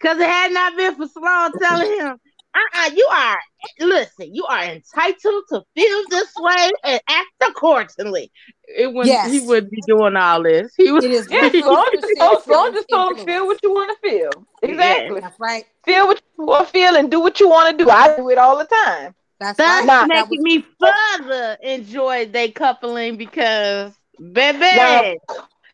Because 0.00 0.18
it 0.18 0.28
had 0.28 0.52
not 0.52 0.76
been 0.76 0.94
for 0.96 1.06
Sloan 1.06 1.52
telling 1.60 1.98
him, 1.98 2.16
uh-uh, 2.54 2.90
you 2.94 3.06
are 3.12 3.38
listen, 3.80 4.34
you 4.34 4.44
are 4.46 4.64
entitled 4.64 5.44
to 5.50 5.62
feel 5.74 6.02
this 6.08 6.32
way 6.38 6.70
and 6.84 7.00
act 7.08 7.28
accordingly. 7.48 8.30
It 8.64 8.86
wouldn't 8.92 9.08
Yes. 9.08 9.30
he 9.30 9.40
wouldn't 9.40 9.70
be 9.70 9.82
doing 9.86 10.16
all 10.16 10.42
this. 10.42 10.72
He 10.76 10.90
was 10.90 11.04
It 11.04 11.10
is 11.10 11.28
Yeah, 11.30 11.48
Sloan 11.50 11.84
just 11.94 12.08
told, 12.18 12.42
100% 12.42 12.44
Sloan 12.44 12.72
just 12.74 12.88
told 12.90 13.18
him 13.18 13.26
feel 13.26 13.46
what 13.46 13.62
you 13.62 13.70
want 13.72 13.90
to 14.02 14.08
feel. 14.08 14.30
Exactly. 14.62 15.20
That's 15.20 15.38
right. 15.40 15.66
Feel 15.84 16.06
what 16.06 16.22
you 16.38 16.44
want 16.46 16.66
to 16.66 16.72
feel 16.72 16.96
and 16.96 17.10
do 17.10 17.20
what 17.20 17.40
you 17.40 17.48
want 17.48 17.78
to 17.78 17.84
do. 17.84 17.90
I 17.90 18.16
do 18.16 18.30
it 18.30 18.38
all 18.38 18.58
the 18.58 18.66
time. 18.66 19.14
That's 19.40 19.56
That's 19.56 19.80
right. 19.80 19.86
Nah. 19.86 20.06
That 20.06 20.28
making 20.28 20.42
was- 20.44 20.44
me 20.44 20.64
further 20.78 21.56
enjoy 21.62 22.26
they 22.26 22.50
coupling 22.50 23.16
because 23.16 23.92
baby 24.32 24.58
Now, 24.60 25.14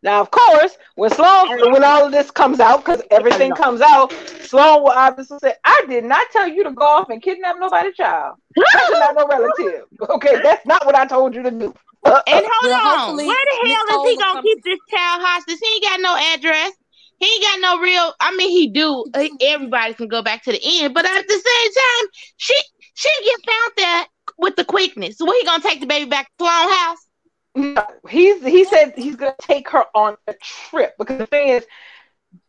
now, 0.02 0.20
of 0.20 0.30
course, 0.30 0.76
when 0.94 1.10
Sloan, 1.10 1.48
when 1.72 1.82
all 1.82 2.06
of 2.06 2.12
this 2.12 2.30
comes 2.30 2.60
out, 2.60 2.84
because 2.84 3.02
everything 3.10 3.52
comes 3.54 3.80
out, 3.80 4.12
Sloan 4.42 4.82
will 4.82 4.90
obviously 4.90 5.38
say, 5.40 5.54
"I 5.64 5.84
did 5.88 6.04
not 6.04 6.26
tell 6.32 6.46
you 6.46 6.62
to 6.64 6.70
go 6.70 6.84
off 6.84 7.08
and 7.10 7.20
kidnap 7.20 7.56
nobody's 7.58 7.96
child. 7.96 8.36
That's 8.54 8.90
not 8.92 9.14
no 9.16 9.26
relative. 9.26 9.84
Okay, 10.10 10.40
that's 10.42 10.64
not 10.64 10.86
what 10.86 10.94
I 10.94 11.06
told 11.06 11.34
you 11.34 11.42
to 11.42 11.50
do." 11.50 11.74
Uh, 12.04 12.20
And 12.28 12.46
hold 12.48 12.72
Well, 12.72 13.10
on, 13.10 13.16
where 13.16 13.26
the 13.26 13.62
Miss 13.64 13.72
hell 13.72 14.04
is 14.04 14.10
he 14.10 14.16
gonna 14.16 14.42
keep 14.42 14.62
this 14.62 14.78
child 14.90 15.22
hostage? 15.22 15.58
He 15.60 15.74
ain't 15.74 15.82
got 15.82 16.00
no 16.00 16.16
address. 16.34 16.72
he 17.18 17.26
ain't 17.26 17.42
got 17.42 17.60
no 17.60 17.82
real. 17.82 18.12
I 18.20 18.36
mean, 18.36 18.50
he 18.50 18.68
do. 18.68 19.04
Everybody 19.40 19.94
can 19.94 20.06
go 20.06 20.22
back 20.22 20.44
to 20.44 20.52
the 20.52 20.60
end, 20.62 20.94
but 20.94 21.04
at 21.04 21.26
the 21.26 21.34
same 21.34 21.72
time, 21.72 22.08
she 22.36 22.54
she 22.96 23.10
get 23.24 23.52
found 23.52 23.72
there 23.78 24.06
with 24.38 24.56
the 24.56 24.64
quickness. 24.66 25.18
So 25.18 25.26
what 25.26 25.38
he 25.38 25.46
gonna 25.46 25.62
take 25.64 25.80
the 25.80 25.86
baby 25.86 26.10
back 26.10 26.26
to 26.38 26.44
Sloan 26.44 26.70
house? 26.70 27.08
No, 27.56 27.84
he's 28.08 28.44
he 28.44 28.64
said 28.64 28.94
he's 28.96 29.16
gonna 29.16 29.34
take 29.40 29.68
her 29.70 29.84
on 29.94 30.16
a 30.28 30.34
trip 30.34 30.94
because 30.98 31.18
the 31.18 31.26
thing 31.26 31.48
is, 31.48 31.66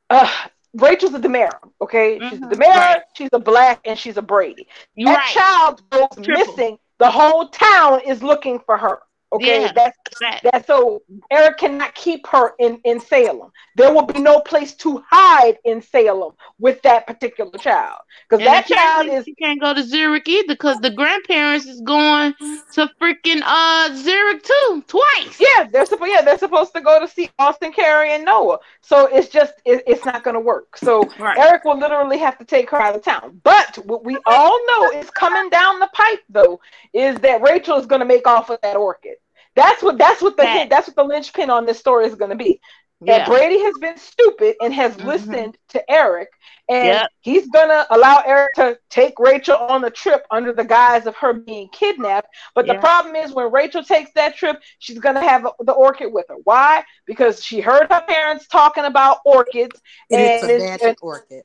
uh, 0.10 0.30
Rachel's 0.76 1.14
a 1.16 1.20
DiMera, 1.20 1.60
okay? 1.82 2.22
She's 2.22 2.42
a 2.42 2.46
Mhm, 2.46 2.48
DiMera, 2.48 2.98
right. 2.98 3.02
she's 3.16 3.30
a 3.34 3.40
Black, 3.40 3.82
and 3.86 3.98
she's 3.98 4.18
a 4.18 4.22
Brady. 4.22 4.68
You 4.96 5.14
that 5.14 5.24
right. 5.24 5.38
child 5.38 5.82
goes 5.90 6.18
Triple. 6.22 6.58
missing. 6.58 6.78
The 7.00 7.10
whole 7.12 7.50
town 7.50 8.02
is 8.06 8.24
looking 8.24 8.60
for 8.60 8.78
her. 8.78 9.00
Okay, 9.34 9.62
Yeah. 9.64 9.72
that's 9.74 9.98
Fact. 10.20 10.44
that. 10.44 10.66
So 10.66 11.04
Eric 11.30 11.58
cannot 11.58 11.94
keep 11.96 12.26
her 12.28 12.54
in 12.60 12.80
in 12.86 13.00
Salem. 13.00 13.52
There 13.76 13.94
will 13.94 14.06
be 14.06 14.20
no 14.20 14.40
place 14.40 14.74
to 14.76 15.04
hide 15.10 15.58
in 15.64 15.82
Salem 15.82 16.34
with 16.60 16.82
that 16.84 17.06
particular 17.06 17.58
child 17.60 18.00
because 18.28 18.44
that 18.46 18.66
child 18.68 19.10
is 19.10 19.26
she 19.26 19.36
can't 19.36 19.60
go 19.62 19.74
to 19.74 19.84
Zurich 19.84 20.28
either 20.28 20.48
because 20.48 20.80
the 20.80 20.90
grandparents 20.90 21.66
is 21.66 21.82
going 21.82 22.34
to 22.40 22.90
freaking 23.02 23.42
uh 23.44 23.94
Zurich 23.96 24.44
too 24.44 24.84
twice. 24.88 25.40
yeah 25.40 25.68
they're 25.72 25.86
supposed 25.86 26.12
yeah 26.12 26.22
they're 26.22 26.38
supposed 26.38 26.74
to 26.74 26.82
go 26.82 27.00
to 27.00 27.08
see 27.08 27.30
Austin, 27.38 27.72
Carrie, 27.74 28.14
and 28.14 28.26
Noah. 28.26 28.60
So 28.82 29.08
it's 29.08 29.28
just 29.28 29.54
it, 29.66 29.84
it's 29.86 30.06
not 30.06 30.24
going 30.24 30.36
to 30.36 30.40
work. 30.40 30.78
So 30.78 31.04
Right. 31.20 31.38
Eric 31.38 31.66
will 31.66 31.78
literally 31.78 32.18
have 32.18 32.38
to 32.40 32.46
take 32.46 32.70
her 32.72 32.82
out 32.82 32.96
of 32.96 33.04
town. 33.04 33.40
But 33.44 33.78
what 33.86 34.04
we 34.04 34.18
all 34.26 34.60
know 34.68 34.92
is 35.00 35.10
coming 35.12 35.50
down 35.50 35.80
the 35.80 35.90
pipe 35.94 36.22
though 36.30 36.60
is 36.94 37.18
that 37.20 37.42
Rachel 37.42 37.78
is 37.78 37.86
going 37.86 38.00
to 38.00 38.06
make 38.06 38.26
off 38.26 38.50
with 38.50 38.62
that 38.62 38.78
orchid. 38.78 39.17
That's 39.58 39.84
what 39.84 39.98
that's 39.98 40.22
what 40.22 40.38
the 40.38 40.44
Fact. 40.44 40.58
hint, 40.58 40.70
that's 40.70 40.88
what 40.88 40.96
the 40.96 41.04
linchpin 41.04 41.50
on 41.50 41.66
this 41.66 41.80
story 41.80 42.06
is 42.06 42.16
going 42.16 42.32
to 42.32 42.38
be. 42.38 42.62
Yeah. 43.02 43.18
And 43.18 43.26
Brady 43.26 43.60
has 43.62 43.76
been 43.80 43.98
stupid 43.98 44.56
and 44.62 44.74
has 44.74 44.96
Mhm. 44.98 45.06
listened 45.06 45.58
to 45.70 45.92
Eric, 45.92 46.30
and 46.68 46.88
Yep. 46.88 47.10
he's 47.22 47.48
gonna 47.48 47.86
allow 47.92 48.24
Eric 48.26 48.56
to 48.56 48.80
take 48.90 49.20
Rachel 49.20 49.56
on 49.56 49.82
the 49.82 49.92
trip 49.92 50.26
under 50.32 50.52
the 50.52 50.64
guise 50.64 51.06
of 51.06 51.16
her 51.18 51.32
being 51.34 51.70
kidnapped. 51.70 52.28
But 52.56 52.66
the 52.66 52.74
problem 52.76 53.16
is, 53.16 53.34
when 53.34 53.52
Rachel 53.52 53.84
takes 53.84 54.10
that 54.16 54.36
trip, 54.36 54.60
she's 54.80 54.98
gonna 54.98 55.22
have 55.22 55.46
the 55.60 55.74
orchid 55.74 56.12
with 56.12 56.26
her. 56.30 56.38
Why? 56.44 56.84
Because 57.06 57.44
she 57.44 57.62
heard 57.62 57.92
her 57.92 58.02
parents 58.02 58.48
talking 58.48 58.86
about 58.86 59.20
orchids 59.26 59.80
And 60.10 60.20
it's 60.22 60.42
and 60.44 60.52
a 60.52 60.56
it's- 60.56 60.82
magic 60.82 61.04
orchid. 61.04 61.44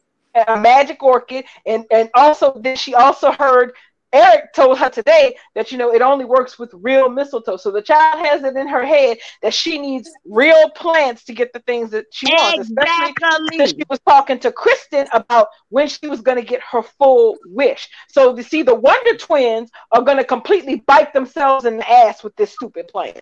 a 0.48 0.56
magic 0.56 1.02
orchid, 1.02 1.44
and 1.66 1.84
and 1.90 2.08
also 2.14 2.52
then 2.56 2.76
she 2.76 2.94
also 2.94 3.30
heard. 3.32 3.74
Eric 4.12 4.52
told 4.52 4.78
her 4.78 4.90
today 4.90 5.34
that 5.54 5.72
you 5.72 5.78
know 5.78 5.92
it 5.92 6.02
only 6.02 6.24
works 6.24 6.58
with 6.58 6.70
real 6.74 7.08
mistletoe. 7.08 7.56
So 7.56 7.70
the 7.70 7.80
child 7.82 8.24
has 8.26 8.42
it 8.44 8.56
in 8.56 8.68
her 8.68 8.84
head 8.84 9.18
that 9.42 9.54
she 9.54 9.78
needs 9.78 10.10
real 10.26 10.68
plants 10.70 11.24
to 11.24 11.32
get 11.34 11.52
the 11.52 11.60
things 11.60 11.90
that 11.90 12.06
she 12.12 12.26
wants, 12.26 12.68
especially 12.68 13.12
because 13.14 13.40
Exactly. 13.48 13.78
she 13.80 13.84
was 13.88 14.00
talking 14.06 14.38
to 14.40 14.52
Kristen 14.52 15.06
about 15.12 15.48
when 15.70 15.88
she 15.88 16.08
was 16.08 16.20
going 16.20 16.36
to 16.38 16.44
get 16.44 16.60
her 16.70 16.82
full 16.82 17.36
wish. 17.46 17.88
So 18.08 18.36
you 18.36 18.42
see, 18.42 18.62
the 18.62 18.74
Wonder 18.74 19.16
Twins 19.16 19.70
are 19.90 20.02
going 20.02 20.18
to 20.18 20.24
completely 20.24 20.76
bite 20.86 21.12
themselves 21.12 21.64
in 21.64 21.78
the 21.78 21.90
ass 21.90 22.22
with 22.22 22.36
this 22.36 22.52
stupid 22.52 22.88
plan. 22.88 23.14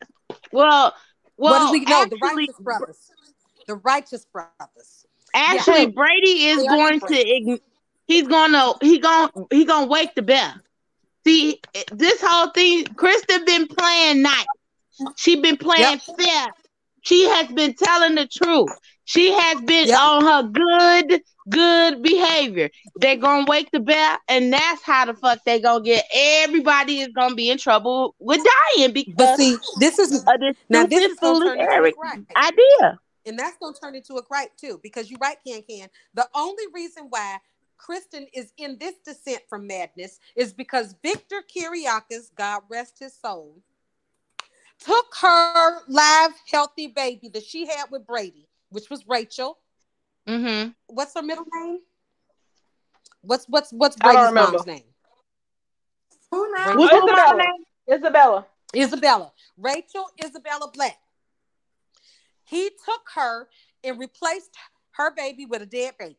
Well, 0.53 0.95
well, 1.37 1.53
what 1.53 1.67
do 1.67 1.73
we 1.73 1.85
know? 1.85 2.05
The 2.05 2.17
righteous 2.17 2.57
brothers. 2.59 3.13
The 3.67 3.75
righteous 3.77 4.27
brothers. 4.27 5.07
actually, 5.35 5.83
Yeah. 5.83 5.91
Brady 5.91 6.47
is 6.47 6.63
going 6.65 7.01
to. 7.01 7.07
ign- 7.07 7.61
He's 8.07 8.27
gonna. 8.27 8.73
He 8.83 8.99
gonna. 8.99 9.31
He 9.53 9.65
gonna 9.65 9.87
wake 9.87 10.15
the 10.17 10.23
bear. 10.23 10.61
See, 11.27 11.61
this 11.93 12.21
whole 12.23 12.51
thing. 12.51 12.87
Kristen 12.97 13.45
been 13.45 13.67
playing 13.67 14.23
nice. 14.23 14.47
She 15.17 15.41
been 15.41 15.57
playing 15.57 15.99
fair. 15.99 16.49
She 17.03 17.25
has 17.25 17.49
been 17.49 17.75
telling 17.75 18.15
the 18.15 18.27
truth. 18.27 18.71
She 19.05 19.33
has 19.33 19.61
been 19.63 19.89
Yep. 19.89 19.99
on 19.99 20.25
her 20.25 20.43
good, 20.49 21.23
good 21.49 22.03
behavior. 22.03 22.71
They're 22.97 23.17
gonna 23.17 23.47
wake 23.49 23.71
the 23.73 23.81
bear, 23.81 24.19
and 24.29 24.53
that's 24.53 24.83
how 24.83 25.07
the 25.07 25.15
fuck 25.15 25.41
they 25.45 25.61
gonna 25.61 25.83
get. 25.83 26.05
Everybody 26.15 27.01
is 27.01 27.09
gonna 27.09 27.35
be 27.35 27.51
in 27.51 27.59
trouble 27.59 28.15
with 28.19 28.47
dying 28.77 28.93
because 28.93 29.15
But 29.17 29.37
see, 29.37 29.57
this 29.79 29.99
is 29.99 30.25
this 30.25 30.57
now 30.69 30.87
this 30.87 31.11
is 31.11 31.19
foolish 31.19 31.57
a 31.59 31.61
Eric 31.61 31.97
idea. 32.37 33.01
And 33.27 33.39
that's 33.39 33.57
gonna 33.59 33.75
turn 33.81 33.95
into 33.95 34.17
a 34.17 34.23
gripe 34.23 34.57
too, 34.57 34.79
because 34.83 35.11
you're 35.11 35.19
right, 35.21 35.37
Can 35.47 35.63
Can. 35.63 35.89
The 36.15 36.29
only 36.35 36.65
reason 36.73 37.07
why 37.09 37.39
Kristen 37.81 38.27
is 38.35 38.53
in 38.59 38.77
this 38.79 38.97
descent 39.05 39.41
from 39.49 39.67
madness 39.67 40.21
is 40.37 40.53
because 40.53 40.95
Victor 41.03 41.43
Kiriakis, 41.49 42.35
God 42.37 42.63
rest 42.69 42.99
his 42.99 43.15
soul, 43.15 43.57
took 44.85 45.07
her 45.21 45.81
live, 45.89 46.33
healthy 46.51 46.89
baby 46.89 47.31
that 47.31 47.43
she 47.43 47.67
had 47.67 47.87
with 47.91 48.07
Brady, 48.07 48.49
which 48.69 48.91
was 48.91 49.07
Rachel. 49.09 49.59
Mm-hmm. 50.29 50.71
What's 50.89 51.15
her 51.15 51.23
middle 51.23 51.47
name? 51.55 51.81
What's 53.23 53.47
what's 53.47 53.73
what's 53.73 53.97
Brady's 53.97 54.33
mom's 54.33 54.67
name? 54.67 54.85
Who 56.31 56.53
now? 56.53 56.77
What's 56.77 56.93
her 56.93 56.99
Isabella. 56.99 57.37
name? 57.39 57.99
Isabella. 57.99 58.47
Isabella. 58.77 59.33
Rachel 59.57 60.07
Isabella 60.23 60.71
Black. 60.73 60.99
He 62.45 62.71
took 62.85 63.03
her 63.15 63.49
and 63.83 63.99
replaced 63.99 64.57
her 64.93 65.15
baby 65.15 65.47
with 65.47 65.63
a 65.63 65.67
dead 65.67 65.95
baby. 65.99 66.17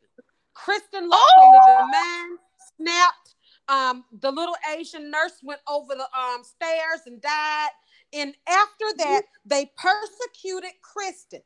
Kristen 0.53 1.09
lost 1.09 1.33
Oh! 1.37 1.51
her 1.51 1.73
living 1.73 1.91
mind, 1.91 2.39
snapped. 2.77 3.35
Um, 3.67 4.05
the 4.19 4.31
little 4.31 4.55
Asian 4.75 5.09
nurse 5.09 5.39
went 5.43 5.61
over 5.67 5.95
the 5.95 6.07
um, 6.17 6.43
stairs 6.43 7.01
and 7.05 7.21
died. 7.21 7.69
And 8.13 8.35
after 8.47 8.85
that, 8.97 9.21
they 9.45 9.71
persecuted 9.77 10.71
Kristen 10.81 11.41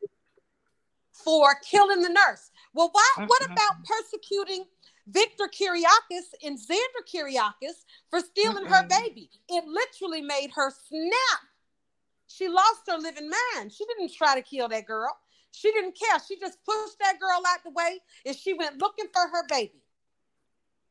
for 1.12 1.56
killing 1.64 2.02
the 2.02 2.10
nurse. 2.10 2.52
Well, 2.74 2.90
why, 2.92 3.26
what 3.28 3.46
about 3.46 3.84
persecuting 3.86 4.66
Victor 5.08 5.48
Kiriakis 5.48 6.34
and 6.44 6.58
Xander 6.58 7.04
Kiriakis 7.14 7.86
for 8.10 8.20
stealing 8.20 8.66
her 8.66 8.88
baby? 8.88 9.30
It 9.50 9.66
literally 9.66 10.22
made 10.22 10.50
her 10.56 10.72
snap. 10.90 11.42
She 12.28 12.48
lost 12.48 12.82
her 12.88 12.98
living 12.98 13.30
mind. 13.56 13.72
She 13.72 13.86
didn't 13.86 14.14
try 14.14 14.34
to 14.36 14.42
kill 14.42 14.68
that 14.70 14.88
girl. 14.88 15.16
She 15.56 15.72
didn't 15.72 15.98
care. 15.98 16.20
She 16.28 16.38
just 16.40 16.58
pushed 16.66 17.00
that 17.00 17.20
girl 17.20 17.42
out 17.48 17.64
the 17.64 17.72
way 17.72 18.00
and 18.26 18.36
she 18.36 18.54
went 18.54 18.80
looking 18.80 19.06
for 19.14 19.22
her 19.28 19.44
baby. 19.48 19.82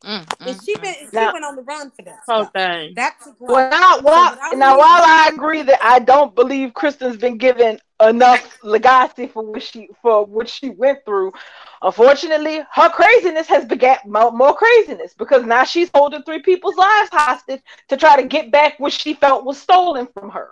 Mm, 0.05 0.25
mm, 0.27 0.47
and 0.47 0.63
she 0.63 0.75
mm. 0.75 0.83
been 0.83 0.95
she 0.95 1.09
Now- 1.13 1.33
went 1.33 1.45
on 1.45 1.57
the 1.57 1.63
run 1.63 1.91
for 1.91 2.03
that. 2.03 2.21
whole 2.29 2.45
thing. 2.45 2.93
That's 2.95 3.27
a 3.27 3.31
gripe. 3.33 3.51
Well, 3.51 3.71
now, 3.71 4.01
while, 4.01 4.35
So 4.35 4.41
I 4.43 4.55
now 4.55 4.79
while 4.79 5.03
I 5.03 5.31
agree 5.33 5.63
that 5.63 5.83
I 5.83 5.99
don't 5.99 6.35
believe 6.35 6.75
Kristen's 6.75 7.17
been 7.17 7.39
given 7.39 7.81
enough 8.03 8.59
legacy 8.63 9.29
for 9.29 9.43
what 9.43 9.63
she 9.63 9.89
for 10.03 10.27
what 10.27 10.49
she 10.49 10.71
went 10.71 11.05
through, 11.07 11.33
unfortunately, 11.81 12.63
her 12.71 12.89
craziness 12.91 13.47
has 13.47 13.65
begat 13.65 14.07
more, 14.07 14.31
more 14.31 14.55
craziness 14.55 15.15
because 15.15 15.45
now 15.45 15.65
she's 15.65 15.91
holding 15.95 16.23
three 16.23 16.43
people's 16.43 16.77
lives 16.77 17.09
hostage 17.11 17.63
to 17.89 17.97
try 17.97 18.21
to 18.21 18.29
get 18.29 18.51
back 18.51 18.79
what 18.79 18.93
she 18.93 19.15
felt 19.15 19.45
was 19.45 19.59
stolen 19.59 20.07
from 20.13 20.31
her. 20.31 20.51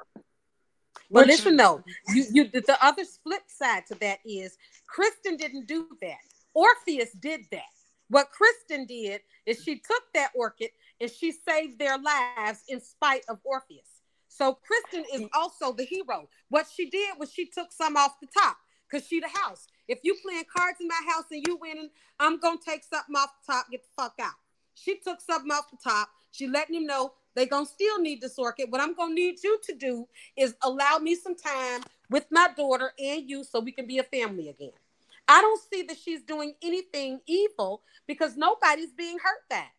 But 1.12 1.26
listen 1.26 1.56
though, 1.56 1.84
you 2.08 2.24
you 2.32 2.48
the, 2.48 2.60
the 2.60 2.84
other 2.84 3.04
flip 3.22 3.42
side 3.46 3.86
to 3.88 3.94
that 3.96 4.20
is 4.24 4.56
Kristen 4.86 5.36
didn't 5.36 5.66
do 5.66 5.86
that. 6.00 6.18
Orpheus 6.54 7.12
did 7.12 7.42
that. 7.50 7.62
What 8.08 8.30
Kristen 8.30 8.86
did 8.86 9.20
is 9.46 9.62
she 9.62 9.76
took 9.76 10.02
that 10.14 10.30
orchid 10.34 10.70
and 11.00 11.10
she 11.10 11.32
saved 11.32 11.78
their 11.78 11.98
lives 11.98 12.62
in 12.68 12.80
spite 12.80 13.24
of 13.28 13.38
Orpheus. 13.44 14.02
So 14.28 14.54
Kristen 14.54 15.04
is 15.12 15.28
also 15.34 15.72
the 15.72 15.84
hero. 15.84 16.28
What 16.48 16.66
she 16.74 16.88
did 16.88 17.18
was 17.18 17.32
she 17.32 17.46
took 17.46 17.72
some 17.72 17.96
off 17.96 18.20
the 18.20 18.28
top 18.38 18.56
because 18.90 19.06
she 19.06 19.20
the 19.20 19.28
house. 19.28 19.66
If 19.88 20.00
you 20.02 20.16
playing 20.22 20.44
cards 20.54 20.78
in 20.80 20.88
my 20.88 21.00
house 21.06 21.24
and 21.30 21.44
you 21.46 21.58
winning, 21.60 21.90
I'm 22.18 22.38
gonna 22.38 22.58
take 22.64 22.84
something 22.84 23.14
off 23.16 23.30
the 23.46 23.52
top, 23.52 23.66
get 23.70 23.82
the 23.82 24.02
fuck 24.02 24.14
out. 24.20 24.34
She 24.74 24.98
took 24.98 25.20
something 25.20 25.50
off 25.50 25.70
the 25.70 25.78
top. 25.82 26.08
She 26.30 26.48
letting 26.48 26.76
him 26.76 26.86
know 26.86 27.12
they 27.34 27.46
gonna 27.46 27.66
still 27.66 28.00
need 28.00 28.20
this 28.20 28.38
it. 28.38 28.70
What 28.70 28.80
I'm 28.80 28.94
gonna 28.94 29.14
need 29.14 29.42
you 29.42 29.58
to 29.64 29.74
do 29.74 30.08
is 30.36 30.54
allow 30.62 30.98
me 30.98 31.14
some 31.14 31.36
time 31.36 31.82
with 32.10 32.26
my 32.30 32.48
daughter 32.56 32.92
and 32.98 33.28
you 33.28 33.44
so 33.44 33.60
we 33.60 33.72
can 33.72 33.86
be 33.86 33.98
a 33.98 34.04
family 34.04 34.48
again. 34.48 34.72
I 35.28 35.40
don't 35.40 35.60
see 35.72 35.82
that 35.82 35.96
she's 35.98 36.22
doing 36.22 36.54
anything 36.62 37.20
evil 37.26 37.82
because 38.06 38.36
nobody's 38.36 38.92
being 38.92 39.18
hurt 39.18 39.42
that. 39.50 39.70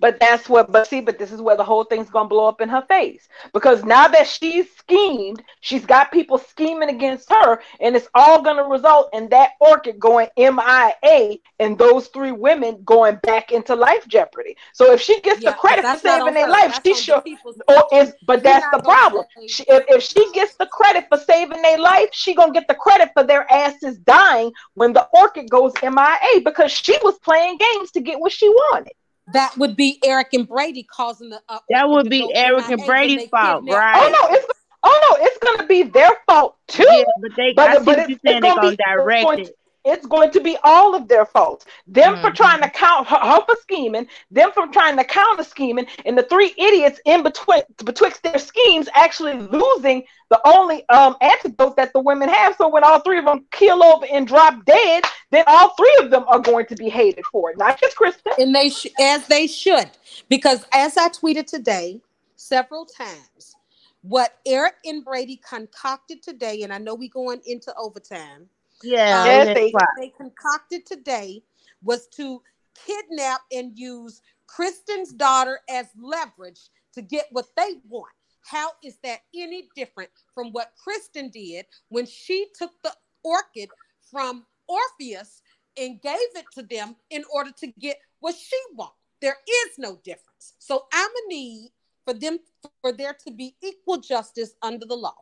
But 0.00 0.18
that's 0.18 0.48
what, 0.48 0.72
but 0.72 0.88
see, 0.88 1.00
but 1.00 1.18
this 1.18 1.30
is 1.32 1.40
where 1.40 1.56
the 1.56 1.64
whole 1.64 1.84
thing's 1.84 2.10
gonna 2.10 2.28
blow 2.28 2.48
up 2.48 2.60
in 2.60 2.68
her 2.68 2.82
face 2.88 3.28
because 3.52 3.84
now 3.84 4.08
that 4.08 4.26
she's 4.26 4.66
schemed, 4.76 5.42
she's 5.60 5.86
got 5.86 6.10
people 6.10 6.38
scheming 6.38 6.88
against 6.88 7.30
her, 7.30 7.60
and 7.80 7.94
it's 7.94 8.08
all 8.14 8.42
gonna 8.42 8.64
result 8.64 9.10
in 9.12 9.28
that 9.28 9.50
orchid 9.60 9.98
going 10.00 10.28
MIA 10.36 11.38
and 11.60 11.78
those 11.78 12.08
three 12.08 12.32
women 12.32 12.82
going 12.84 13.16
back 13.22 13.52
into 13.52 13.74
life 13.76 14.06
jeopardy. 14.08 14.56
So 14.72 14.92
if 14.92 15.00
she 15.00 15.20
gets 15.20 15.40
Yeah, 15.42 15.50
the 15.50 15.56
credit 15.56 15.84
for 15.84 15.98
saving 15.98 16.34
their 16.34 16.48
life, 16.48 16.72
That's 16.72 16.82
she 16.84 16.90
on 16.90 16.96
the 16.96 17.02
should. 17.02 17.24
people's- 17.24 17.60
Or 17.68 17.84
is, 17.92 18.14
but 18.26 18.42
that's 18.42 18.66
the 18.72 18.82
problem. 18.82 19.24
She, 19.46 19.64
if, 19.68 19.84
if 19.88 20.02
she 20.02 20.32
gets 20.32 20.56
the 20.56 20.66
credit 20.66 21.06
for 21.08 21.18
saving 21.18 21.62
their 21.62 21.78
life, 21.78 22.08
she 22.12 22.34
gonna 22.34 22.52
get 22.52 22.66
the 22.68 22.74
credit 22.74 23.10
for 23.14 23.22
their 23.24 23.50
asses 23.52 23.98
dying 23.98 24.52
when 24.74 24.92
the 24.92 25.06
orchid 25.14 25.48
goes 25.50 25.72
MIA 25.82 26.40
because 26.44 26.72
she 26.72 26.98
was 27.02 27.18
playing 27.20 27.58
games 27.58 27.92
to 27.92 28.00
get 28.00 28.18
what 28.18 28.32
she 28.32 28.48
wanted. 28.48 28.92
That 29.32 29.56
would 29.56 29.76
be 29.76 29.98
Eric 30.04 30.28
and 30.32 30.48
Brady 30.48 30.82
causing 30.82 31.30
the. 31.30 31.40
Uh, 31.48 31.58
That 31.70 31.88
would 31.88 32.08
be 32.10 32.30
Eric 32.34 32.68
and 32.68 32.76
MIA 32.80 32.86
Brady's 32.86 33.28
fault, 33.28 33.64
right? 33.68 33.94
Oh 33.96 34.08
no, 34.28 34.34
it's 34.36 34.46
oh 34.82 35.16
no, 35.18 35.24
it's 35.24 35.38
gonna 35.38 35.66
be 35.66 35.82
their 35.84 36.10
fault 36.26 36.56
too. 36.68 36.84
Yeah, 36.88 37.04
but 37.20 37.30
they. 37.36 37.52
But- 37.52 37.70
I 37.70 37.72
see 37.74 37.78
but 37.78 37.86
what 37.86 37.98
it's- 37.98 38.08
you're 38.08 38.14
it's 38.16 38.22
saying. 38.26 38.40
They're 38.42 38.50
gonna 38.54 38.60
gonna 38.62 38.76
be- 38.76 38.84
direct 38.84 39.24
going 39.24 39.38
it. 39.40 39.56
It's 39.84 40.06
going 40.06 40.30
to 40.30 40.40
be 40.40 40.56
all 40.62 40.94
of 40.94 41.08
their 41.08 41.26
faults. 41.26 41.66
Them 41.86 42.14
mm-hmm. 42.14 42.22
for 42.22 42.30
trying 42.30 42.60
to 42.62 42.70
count 42.70 43.08
her, 43.08 43.16
her, 43.16 43.40
for 43.46 43.56
scheming, 43.60 44.06
them 44.30 44.50
for 44.52 44.66
trying 44.68 44.96
to 44.96 45.04
counter 45.04 45.44
scheming, 45.44 45.86
and 46.04 46.16
the 46.16 46.22
three 46.22 46.54
idiots 46.56 47.00
in 47.04 47.22
between 47.22 47.62
betwixt 47.84 48.22
their 48.22 48.38
schemes 48.38 48.88
actually 48.94 49.34
losing 49.34 50.04
the 50.30 50.40
only 50.46 50.88
um 50.88 51.16
antidote 51.20 51.76
that 51.76 51.92
the 51.92 52.00
women 52.00 52.28
have. 52.28 52.54
So 52.56 52.68
when 52.68 52.84
all 52.84 53.00
three 53.00 53.18
of 53.18 53.24
them 53.24 53.44
kill 53.50 53.82
over 53.82 54.06
and 54.10 54.26
drop 54.26 54.64
dead, 54.64 55.04
then 55.30 55.44
all 55.46 55.74
three 55.76 55.96
of 56.00 56.10
them 56.10 56.24
are 56.28 56.40
going 56.40 56.66
to 56.66 56.76
be 56.76 56.88
hated 56.88 57.24
for 57.30 57.50
it, 57.50 57.58
not 57.58 57.80
just 57.80 57.96
Kristen. 57.96 58.32
And 58.38 58.54
they 58.54 58.70
sh- 58.70 58.86
as 59.00 59.26
they 59.26 59.46
should, 59.46 59.90
because 60.28 60.64
as 60.72 60.96
I 60.96 61.08
tweeted 61.08 61.46
today 61.46 62.00
several 62.36 62.86
times, 62.86 63.56
what 64.02 64.38
Eric 64.46 64.74
and 64.84 65.04
Brady 65.04 65.40
concocted 65.48 66.22
today, 66.22 66.62
and 66.62 66.72
I 66.72 66.78
know 66.78 66.94
we 66.94 67.08
going 67.08 67.40
into 67.46 67.72
overtime 67.76 68.48
yeah, 68.82 69.44
um, 69.44 69.54
they, 69.54 69.72
they 69.98 70.08
concocted 70.08 70.86
today 70.86 71.42
was 71.82 72.06
to 72.08 72.42
kidnap 72.86 73.40
and 73.52 73.76
use 73.78 74.20
Kristen's 74.46 75.12
daughter 75.12 75.60
as 75.68 75.86
leverage 76.00 76.60
to 76.94 77.02
get 77.02 77.26
what 77.30 77.46
they 77.56 77.80
want. 77.88 78.12
How 78.44 78.70
is 78.82 78.98
that 79.02 79.20
any 79.34 79.68
different 79.76 80.10
from 80.34 80.50
what 80.52 80.72
Kristen 80.82 81.30
did 81.30 81.66
when 81.88 82.06
she 82.06 82.46
took 82.58 82.72
the 82.82 82.92
orchid 83.22 83.68
from 84.10 84.44
Orpheus 84.68 85.42
and 85.76 86.00
gave 86.02 86.16
it 86.34 86.44
to 86.54 86.62
them 86.62 86.96
in 87.10 87.24
order 87.32 87.50
to 87.60 87.66
get 87.78 87.98
what 88.20 88.34
she 88.34 88.58
wants? 88.74 88.96
There 89.20 89.36
is 89.48 89.78
no 89.78 90.00
difference. 90.04 90.54
So 90.58 90.86
I'm 90.92 91.10
a 91.10 91.28
need 91.28 91.70
for 92.04 92.14
them 92.14 92.38
for 92.80 92.92
there 92.92 93.16
to 93.24 93.30
be 93.30 93.54
equal 93.62 93.98
justice 93.98 94.54
under 94.62 94.84
the 94.84 94.96
law. 94.96 95.16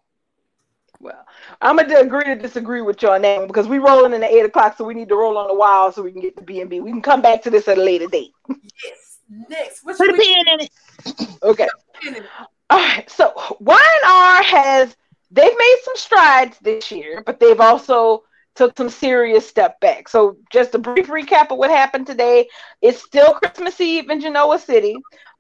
Well, 1.00 1.26
I'm 1.62 1.76
gonna 1.76 1.98
agree 1.98 2.24
to 2.24 2.36
disagree 2.36 2.82
with 2.82 3.02
you 3.02 3.10
on 3.10 3.22
that 3.22 3.46
because 3.46 3.66
we 3.66 3.78
rolling 3.78 4.12
in 4.12 4.20
the 4.20 4.28
eight 4.28 4.44
o'clock, 4.44 4.76
so 4.76 4.84
we 4.84 4.92
need 4.94 5.08
to 5.08 5.16
roll 5.16 5.38
on 5.38 5.48
the 5.48 5.54
wild 5.54 5.94
so 5.94 6.02
we 6.02 6.12
can 6.12 6.20
get 6.20 6.36
the 6.36 6.42
B 6.42 6.60
and 6.60 6.68
B. 6.68 6.80
We 6.80 6.90
can 6.90 7.00
come 7.00 7.22
back 7.22 7.42
to 7.42 7.50
this 7.50 7.68
at 7.68 7.78
a 7.78 7.82
later 7.82 8.06
date. 8.06 8.32
Yes. 8.48 9.18
Next, 9.48 9.82
put 9.82 10.10
a 10.10 10.12
pin 10.12 10.44
in 10.48 10.60
it. 10.60 10.70
Okay. 11.42 11.68
All 12.68 12.78
right. 12.78 13.08
So 13.08 13.32
Y&R 13.60 14.42
has 14.42 14.96
they've 15.30 15.56
made 15.56 15.76
some 15.84 15.96
strides 15.96 16.58
this 16.60 16.90
year, 16.90 17.22
but 17.24 17.40
they've 17.40 17.60
also 17.60 18.24
took 18.54 18.76
some 18.76 18.90
serious 18.90 19.48
step 19.48 19.80
back. 19.80 20.08
So 20.08 20.36
just 20.50 20.74
a 20.74 20.78
brief 20.78 21.06
recap 21.06 21.50
of 21.50 21.58
what 21.58 21.70
happened 21.70 22.06
today. 22.06 22.48
It's 22.82 23.02
still 23.02 23.34
Christmas 23.34 23.80
Eve 23.80 24.10
in 24.10 24.20
Genoa 24.20 24.58
City. 24.58 24.96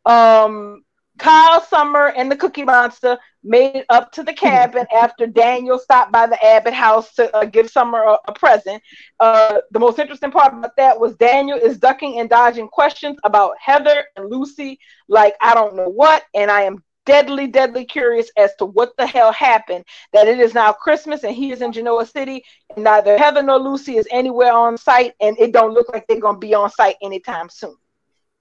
Um, 0.06 0.84
Kyle 1.20 1.60
Summer 1.60 2.06
and 2.16 2.32
the 2.32 2.36
Cookie 2.36 2.64
Monster 2.64 3.18
made 3.44 3.76
it 3.76 3.86
up 3.90 4.10
to 4.12 4.22
the 4.22 4.32
cabin 4.32 4.86
after 4.96 5.26
Daniel 5.26 5.78
stopped 5.78 6.12
by 6.12 6.26
the 6.26 6.42
Abbott 6.42 6.72
house 6.72 7.14
to 7.14 7.34
uh, 7.36 7.44
give 7.44 7.68
Summer 7.68 8.00
a, 8.00 8.18
a 8.26 8.32
present. 8.32 8.82
Uh, 9.20 9.58
the 9.70 9.78
most 9.78 9.98
interesting 9.98 10.30
part 10.30 10.54
about 10.54 10.74
that 10.76 10.98
was 10.98 11.16
Daniel 11.16 11.58
is 11.58 11.78
ducking 11.78 12.18
and 12.18 12.30
dodging 12.30 12.68
questions 12.68 13.18
about 13.22 13.52
Heather 13.60 14.04
and 14.16 14.30
Lucy, 14.30 14.78
like 15.08 15.34
I 15.42 15.52
don't 15.52 15.76
know 15.76 15.90
what, 15.90 16.24
and 16.34 16.50
I 16.50 16.62
am 16.62 16.82
deadly, 17.04 17.46
deadly 17.46 17.84
curious 17.84 18.30
as 18.38 18.54
to 18.56 18.64
what 18.64 18.96
the 18.96 19.06
hell 19.06 19.32
happened. 19.32 19.84
That 20.14 20.26
it 20.26 20.40
is 20.40 20.54
now 20.54 20.72
Christmas 20.72 21.22
and 21.22 21.34
he 21.34 21.52
is 21.52 21.60
in 21.60 21.72
Genoa 21.72 22.06
City, 22.06 22.44
and 22.74 22.84
neither 22.84 23.18
Heather 23.18 23.42
nor 23.42 23.58
Lucy 23.58 23.98
is 23.98 24.08
anywhere 24.10 24.54
on 24.54 24.78
site, 24.78 25.12
and 25.20 25.38
it 25.38 25.52
don't 25.52 25.74
look 25.74 25.90
like 25.92 26.06
they're 26.06 26.18
gonna 26.18 26.38
be 26.38 26.54
on 26.54 26.70
site 26.70 26.96
anytime 27.02 27.50
soon. 27.50 27.76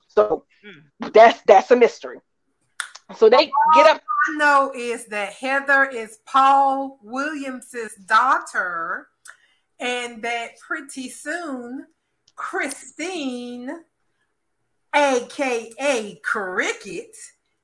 So 0.07 0.45
mm. 0.65 1.13
that's 1.13 1.41
that's 1.41 1.71
a 1.71 1.75
mystery. 1.75 2.19
So 3.15 3.29
they 3.29 3.51
get 3.75 3.87
up. 3.87 4.01
I 4.27 4.37
know 4.37 4.71
is 4.75 5.05
that 5.07 5.33
Heather 5.33 5.85
is 5.85 6.19
Paul 6.25 6.99
Williams's 7.01 7.95
daughter, 7.95 9.07
and 9.79 10.21
that 10.23 10.59
pretty 10.59 11.09
soon 11.09 11.87
Christine, 12.35 13.71
aka 14.95 16.19
Cricket, 16.23 17.15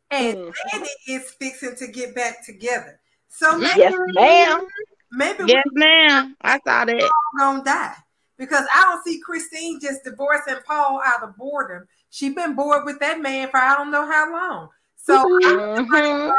and 0.09 0.37
mm. 0.37 0.53
Danny 0.71 0.89
is 1.07 1.31
fixing 1.31 1.75
to 1.75 1.87
get 1.87 2.15
back 2.15 2.45
together. 2.45 2.99
So 3.27 3.57
maybe, 3.57 3.79
yes, 3.79 3.93
ma'am. 4.13 4.67
Maybe 5.11 5.43
yes, 5.47 5.65
ma'am. 5.73 6.35
I 6.41 6.59
saw 6.65 6.85
that. 6.85 7.11
Gonna 7.37 7.63
die 7.63 7.95
because 8.37 8.65
I 8.73 8.81
don't 8.83 9.03
see 9.03 9.19
Christine 9.19 9.79
just 9.79 10.03
divorcing 10.03 10.55
Paul 10.65 11.01
out 11.05 11.23
of 11.23 11.37
boredom. 11.37 11.87
She's 12.09 12.33
been 12.33 12.55
bored 12.55 12.85
with 12.85 12.99
that 12.99 13.21
man 13.21 13.49
for 13.49 13.57
I 13.57 13.75
don't 13.75 13.91
know 13.91 14.09
how 14.09 14.31
long. 14.31 14.69
So 15.05 15.23
mm-hmm. 15.23 15.91
I'm 15.91 16.33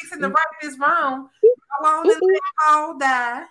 fixing 0.00 0.22
to 0.22 0.28
right 0.28 0.36
this 0.62 0.78
wrong. 0.78 1.28
Go 1.82 1.86
on 1.86 2.10
and 2.10 2.20
let 2.22 2.40
Paul 2.58 2.98
die. 2.98 3.44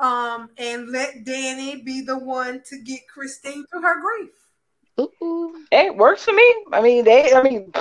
Um, 0.00 0.48
and 0.56 0.88
let 0.88 1.24
Danny 1.24 1.82
be 1.82 2.00
the 2.00 2.18
one 2.18 2.62
to 2.70 2.78
get 2.82 3.00
Christine 3.12 3.66
through 3.66 3.82
her 3.82 4.00
grief. 4.00 4.30
Ooh. 4.98 5.66
It 5.70 5.94
works 5.94 6.24
for 6.24 6.32
me. 6.32 6.46
I 6.72 6.80
mean, 6.80 7.04
they. 7.04 7.34
I 7.34 7.42
mean, 7.42 7.72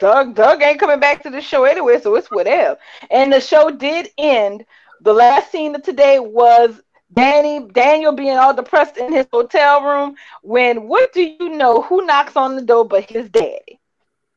Doug. 0.00 0.34
Doug 0.34 0.62
ain't 0.62 0.80
coming 0.80 1.00
back 1.00 1.22
to 1.24 1.30
the 1.30 1.42
show 1.42 1.64
anyway, 1.64 2.00
so 2.00 2.14
it's 2.14 2.30
whatever. 2.30 2.78
And 3.10 3.30
the 3.30 3.40
show 3.40 3.70
did 3.70 4.08
end. 4.16 4.64
The 5.02 5.12
last 5.12 5.52
scene 5.52 5.74
of 5.74 5.82
today 5.82 6.18
was 6.18 6.80
Danny 7.12 7.68
Daniel 7.72 8.12
being 8.12 8.38
all 8.38 8.54
depressed 8.54 8.96
in 8.96 9.12
his 9.12 9.26
hotel 9.30 9.82
room. 9.82 10.14
When 10.42 10.88
what 10.88 11.12
do 11.12 11.22
you 11.22 11.50
know? 11.50 11.82
Who 11.82 12.06
knocks 12.06 12.36
on 12.36 12.56
the 12.56 12.62
door 12.62 12.86
but 12.86 13.10
his 13.10 13.28
daddy? 13.28 13.80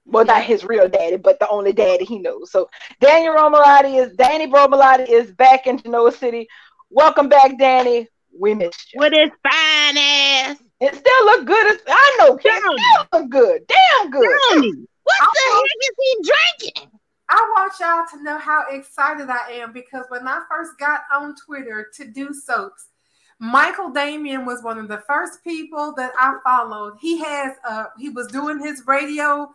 Well, 0.06 0.26
not 0.26 0.44
his 0.44 0.64
real 0.64 0.88
daddy, 0.88 1.18
but 1.18 1.40
the 1.40 1.50
only 1.50 1.74
daddy 1.74 2.06
he 2.06 2.20
knows. 2.20 2.52
So 2.52 2.70
Daniel 3.02 3.34
Romalotti 3.34 4.02
is 4.04 4.16
Danny 4.16 4.48
Romalotti 4.48 5.10
is 5.10 5.32
back 5.32 5.66
in 5.66 5.80
Genoa 5.80 6.12
City. 6.12 6.48
Welcome 6.90 7.28
back, 7.28 7.58
Danny. 7.58 8.08
We 8.38 8.54
missed 8.54 8.94
you. 8.94 9.00
With 9.00 9.14
his 9.14 9.30
fine 9.44 9.98
ass. 9.98 10.58
It 10.80 10.94
still 10.94 11.26
look 11.26 11.46
good. 11.46 11.80
I 11.88 12.18
know, 12.20 12.38
Kim. 12.38 12.54
Still 12.54 13.08
look 13.14 13.30
good. 13.30 13.62
Damn 13.68 14.12
good. 14.12 14.40
Tony, 14.50 14.72
what 15.04 15.16
I 15.22 15.28
the 15.34 15.50
want, 15.50 15.70
heck 15.70 15.90
is 15.90 15.96
he 16.00 16.32
drinking? 16.70 17.00
I 17.30 17.54
want 17.56 17.74
y'all 17.80 18.06
to 18.12 18.24
know 18.24 18.38
how 18.38 18.66
excited 18.70 19.30
I 19.30 19.54
am 19.54 19.74
because 19.74 20.06
when 20.10 20.28
I 20.28 20.42
first 20.50 20.74
got 20.78 21.02
on 21.12 21.34
Twitter 21.46 21.90
to 21.96 22.06
do 22.06 22.34
soaps, 22.34 22.90
Michael 23.40 23.90
Damian 23.90 24.46
was 24.46 24.64
one 24.64 24.78
of 24.78 24.88
the 24.88 25.04
first 25.08 25.44
people 25.44 25.94
that 25.98 26.12
I 26.20 26.36
followed. 26.44 26.98
He 27.02 27.18
has 27.24 27.54
uh 27.68 27.86
he 27.98 28.10
was 28.10 28.28
doing 28.28 28.60
his 28.60 28.84
radio 28.86 29.50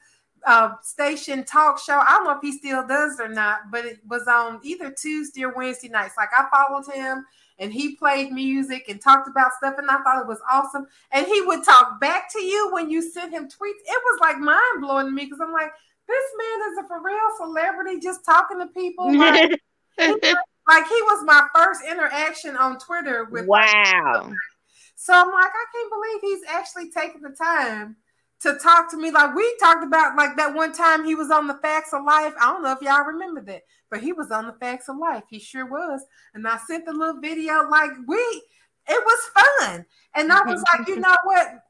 uh, 0.47 0.73
station 0.83 1.45
talk 1.45 1.79
show. 1.79 1.99
I 1.99 2.15
don't 2.15 2.25
know 2.25 2.33
if 2.33 2.43
he 2.43 2.53
still 2.53 2.87
does 2.87 3.21
or 3.21 3.29
not, 3.29 3.71
but 3.71 3.85
it 3.85 4.01
was 4.09 4.27
on 4.27 4.61
either 4.63 4.91
Tuesday 4.91 5.45
or 5.45 5.55
Wednesday 5.55 5.89
nights. 5.89 6.15
Like 6.17 6.31
I 6.37 6.47
followed 6.55 6.87
him 6.93 7.27
and 7.59 7.73
he 7.73 7.95
played 7.97 8.33
music 8.33 8.87
and 8.89 9.01
talked 9.01 9.29
about 9.29 9.53
stuff, 9.59 9.75
and 9.77 9.91
I 9.91 10.03
thought 10.03 10.23
it 10.23 10.27
was 10.27 10.41
awesome. 10.51 10.87
And 11.13 11.27
he 11.27 11.43
would 11.43 11.63
talk 11.63 12.01
back 12.01 12.33
to 12.33 12.41
you 12.41 12.71
when 12.73 12.91
you 12.91 13.03
sent 13.03 13.33
him 13.33 13.45
tweets. 13.45 13.83
It 13.85 14.03
was 14.05 14.19
like 14.21 14.39
mind 14.39 14.81
blowing 14.81 15.07
to 15.07 15.13
me 15.13 15.27
because 15.27 15.41
I'm 15.41 15.53
like, 15.53 15.71
this 16.09 16.25
man 16.39 16.73
is 16.73 16.79
a 16.85 16.89
for 16.89 17.03
real 17.03 17.19
celebrity 17.37 18.01
just 18.01 18.25
talking 18.25 18.59
to 18.59 18.67
people. 18.67 19.11
Like, 19.99 20.23
he, 20.23 20.35
like 20.67 20.87
he 20.87 21.03
was 21.03 21.25
my 21.27 21.47
first 21.55 21.83
interaction 21.85 22.57
on 22.57 22.79
Twitter 22.79 23.25
with. 23.25 23.47
Wow. 23.47 24.33
So 24.95 25.13
I'm 25.13 25.27
like, 25.27 25.51
I 25.51 25.65
can't 25.75 25.91
believe 25.91 26.21
he's 26.23 26.49
actually 26.49 26.91
taking 26.91 27.21
the 27.21 27.37
time 27.37 27.97
to 28.43 28.59
talk 28.59 28.91
to 28.91 28.97
me. 28.97 29.11
Like 29.11 29.35
we 29.35 29.57
talked 29.61 29.85
about 29.85 30.17
like 30.17 30.37
that 30.37 30.55
one 30.55 30.73
time 30.73 31.05
he 31.05 31.15
was 31.15 31.31
on 31.31 31.47
the 31.47 31.59
facts 31.63 31.93
of 31.93 32.05
life. 32.05 32.35
I 32.41 32.47
don't 32.47 32.63
know 32.63 32.73
if 32.73 32.83
y'all 32.83 33.05
remember 33.05 33.43
that 33.43 33.63
but 33.91 34.01
he 34.01 34.13
was 34.13 34.31
on 34.31 34.47
the 34.47 34.53
facts 34.55 34.89
of 34.89 34.97
life. 34.97 35.25
He 35.29 35.39
sure 35.39 35.67
was. 35.67 36.01
And 36.35 36.47
i 36.47 36.57
sent 36.59 36.87
the 36.87 36.93
little 36.93 37.21
video 37.21 37.69
like 37.69 37.91
we 38.07 38.17
it 38.89 39.05
was 39.05 39.31
fun. 39.35 39.85
And 40.15 40.33
i 40.33 40.43
was 40.43 40.65
like 40.73 40.89
you 40.89 40.97
know 40.97 41.17
what? 41.25 41.65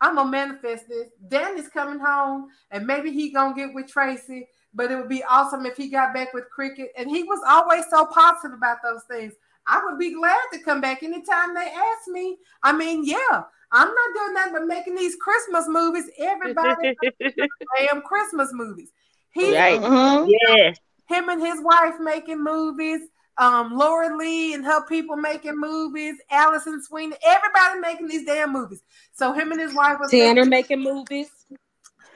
I'm 0.00 0.14
gonna 0.14 0.30
manifest 0.30 0.88
this. 0.88 1.08
Danny's 1.28 1.68
coming 1.68 1.98
home 1.98 2.48
and 2.70 2.86
maybe 2.86 3.10
he 3.10 3.30
gonna 3.32 3.54
get 3.54 3.74
with 3.74 3.88
tracy 3.88 4.46
but 4.74 4.92
it 4.92 4.96
would 4.96 5.08
be 5.08 5.24
awesome 5.24 5.64
if 5.64 5.76
he 5.76 5.88
got 5.88 6.14
back 6.14 6.32
with 6.34 6.48
cricket. 6.50 6.92
And 6.96 7.10
he 7.10 7.24
was 7.24 7.40
always 7.48 7.84
so 7.90 8.04
positive 8.06 8.56
about 8.56 8.78
those 8.82 9.02
things. 9.10 9.32
I 9.66 9.82
would 9.84 9.98
be 9.98 10.14
glad 10.14 10.38
to 10.52 10.60
come 10.60 10.80
back 10.80 11.02
anytime 11.02 11.54
they 11.54 11.68
ask 11.68 12.08
me. 12.08 12.36
I 12.62 12.72
mean 12.76 13.04
yeah 13.04 13.44
I'm 13.72 13.88
not 13.88 14.14
doing 14.14 14.34
nothing 14.34 14.52
but 14.54 14.66
making 14.66 14.94
these 14.96 15.16
Christmas 15.16 15.66
movies. 15.68 16.10
Everybody 16.18 16.96
damn 17.78 18.02
Christmas 18.02 18.50
movies. 18.52 18.90
He, 19.32 19.54
right. 19.54 20.26
Yes. 20.48 20.78
Him 21.08 21.28
and 21.28 21.40
his 21.40 21.60
wife 21.62 21.94
making 22.00 22.42
movies. 22.42 23.00
Um, 23.38 23.78
Lauralee 23.78 24.54
and 24.54 24.64
her 24.64 24.84
people 24.86 25.16
making 25.16 25.58
movies. 25.58 26.16
Alison 26.30 26.82
Sweeney, 26.82 27.16
everybody 27.24 27.80
making 27.80 28.08
these 28.08 28.26
damn 28.26 28.52
movies. 28.52 28.82
So 29.14 29.32
him 29.32 29.52
and 29.52 29.60
his 29.60 29.74
wife 29.74 29.98
was 30.00 30.10
Tanner 30.10 30.44
making, 30.44 30.82
making 30.82 30.94
movies. 30.94 31.30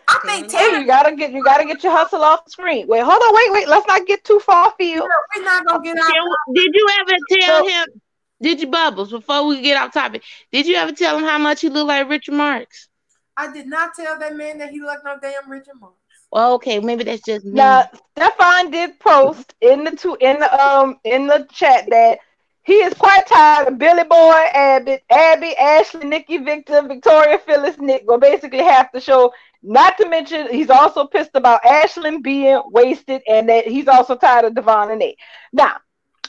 I 0.08 0.18
think 0.24 0.48
Tanner, 0.48 0.78
you 0.78 0.86
gotta 0.86 1.14
get 1.14 1.32
you 1.32 1.44
gotta 1.44 1.64
get 1.64 1.82
your 1.84 1.92
hustle 1.92 2.22
off 2.22 2.44
the 2.44 2.50
screen. 2.50 2.88
Wait, 2.88 3.02
hold 3.02 3.22
on, 3.22 3.34
wait, 3.34 3.52
wait. 3.52 3.68
Let's 3.68 3.86
not 3.86 4.04
get 4.06 4.24
too 4.24 4.40
far 4.40 4.74
field. 4.76 5.08
We're 5.36 5.44
not 5.44 5.64
gonna 5.64 5.84
get 5.84 5.96
out. 5.96 6.54
Did 6.54 6.70
you 6.74 6.88
ever 7.00 7.12
tell 7.40 7.68
so, 7.68 7.68
him? 7.68 8.01
Did 8.42 8.60
you 8.60 8.66
bubbles 8.66 9.10
before 9.10 9.46
we 9.46 9.60
get 9.62 9.76
off 9.80 9.92
topic? 9.92 10.22
Did 10.50 10.66
you 10.66 10.76
ever 10.76 10.92
tell 10.92 11.18
him 11.18 11.24
how 11.24 11.38
much 11.38 11.60
he 11.60 11.68
looked 11.68 11.88
like 11.88 12.08
Richard 12.08 12.34
Marx? 12.34 12.88
I 13.36 13.52
did 13.52 13.66
not 13.66 13.94
tell 13.94 14.18
that 14.18 14.36
man 14.36 14.58
that 14.58 14.70
he 14.70 14.80
looked 14.80 15.04
no 15.04 15.16
damn 15.20 15.50
Richard 15.50 15.74
Marx. 15.80 15.96
Well, 16.30 16.54
okay, 16.54 16.80
maybe 16.80 17.04
that's 17.04 17.22
just 17.22 17.44
me. 17.44 17.52
Now, 17.52 17.88
Stefan 18.16 18.70
did 18.70 18.98
post 19.00 19.54
in 19.60 19.84
the 19.84 19.92
two 19.92 20.16
in 20.20 20.40
the 20.40 20.66
um 20.66 20.98
in 21.04 21.26
the 21.26 21.46
chat 21.52 21.86
that 21.90 22.18
he 22.64 22.74
is 22.74 22.94
quite 22.94 23.26
tired 23.26 23.68
of 23.68 23.78
Billy 23.78 24.04
Boy, 24.04 24.44
Abbott, 24.54 25.02
Abby, 25.10 25.54
Ashley, 25.56 26.06
Nikki, 26.06 26.38
Victor, 26.38 26.82
Victoria, 26.82 27.38
Phyllis, 27.38 27.78
Nick. 27.78 28.06
Go 28.06 28.18
basically 28.18 28.62
half 28.62 28.92
the 28.92 29.00
show. 29.00 29.32
Not 29.62 29.96
to 29.98 30.08
mention, 30.08 30.48
he's 30.48 30.70
also 30.70 31.06
pissed 31.06 31.32
about 31.34 31.64
Ashland 31.64 32.22
being 32.22 32.60
wasted, 32.66 33.22
and 33.28 33.48
that 33.48 33.66
he's 33.66 33.88
also 33.88 34.16
tired 34.16 34.44
of 34.44 34.54
Devon 34.54 34.90
and 34.90 35.00
Nate. 35.00 35.18
Now, 35.52 35.76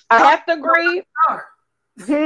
I 0.09 0.19
have 0.29 0.45
to 0.47 0.53
agree. 0.53 1.03
Hmm? 1.99 2.25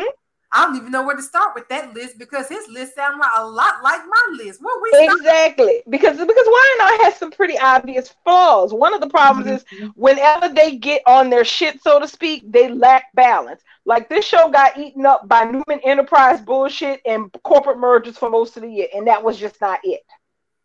I 0.51 0.65
don't 0.65 0.77
even 0.77 0.91
know 0.91 1.05
where 1.05 1.15
to 1.15 1.21
start 1.21 1.55
with 1.55 1.67
that 1.67 1.93
list 1.93 2.17
because 2.17 2.47
his 2.47 2.67
list 2.69 2.95
sounds 2.95 3.19
like 3.19 3.31
a 3.35 3.45
lot 3.45 3.83
like 3.83 4.01
my 4.07 4.37
list. 4.37 4.61
Where 4.61 4.81
we 4.81 4.91
exactly 4.93 5.83
because 5.89 6.17
because 6.17 6.45
Y&R 6.47 7.03
has 7.03 7.17
some 7.17 7.31
pretty 7.31 7.57
obvious 7.59 8.15
flaws. 8.23 8.73
One 8.73 8.93
of 8.93 9.01
the 9.01 9.09
problems 9.09 9.63
mm-hmm. 9.63 9.83
is 9.85 9.91
whenever 9.95 10.47
they 10.47 10.77
get 10.77 11.01
on 11.05 11.29
their 11.29 11.43
shit, 11.43 11.81
so 11.81 11.99
to 11.99 12.07
speak, 12.07 12.49
they 12.49 12.69
lack 12.69 13.13
balance. 13.13 13.61
Like 13.85 14.07
this 14.07 14.25
show 14.25 14.49
got 14.49 14.77
eaten 14.77 15.05
up 15.05 15.27
by 15.27 15.43
Newman 15.43 15.81
Enterprise 15.83 16.39
bullshit 16.41 17.01
and 17.05 17.29
corporate 17.43 17.79
mergers 17.79 18.17
for 18.17 18.29
most 18.29 18.55
of 18.55 18.63
the 18.63 18.71
year, 18.71 18.87
and 18.95 19.07
that 19.07 19.21
was 19.21 19.37
just 19.37 19.59
not 19.59 19.79
it. 19.83 20.03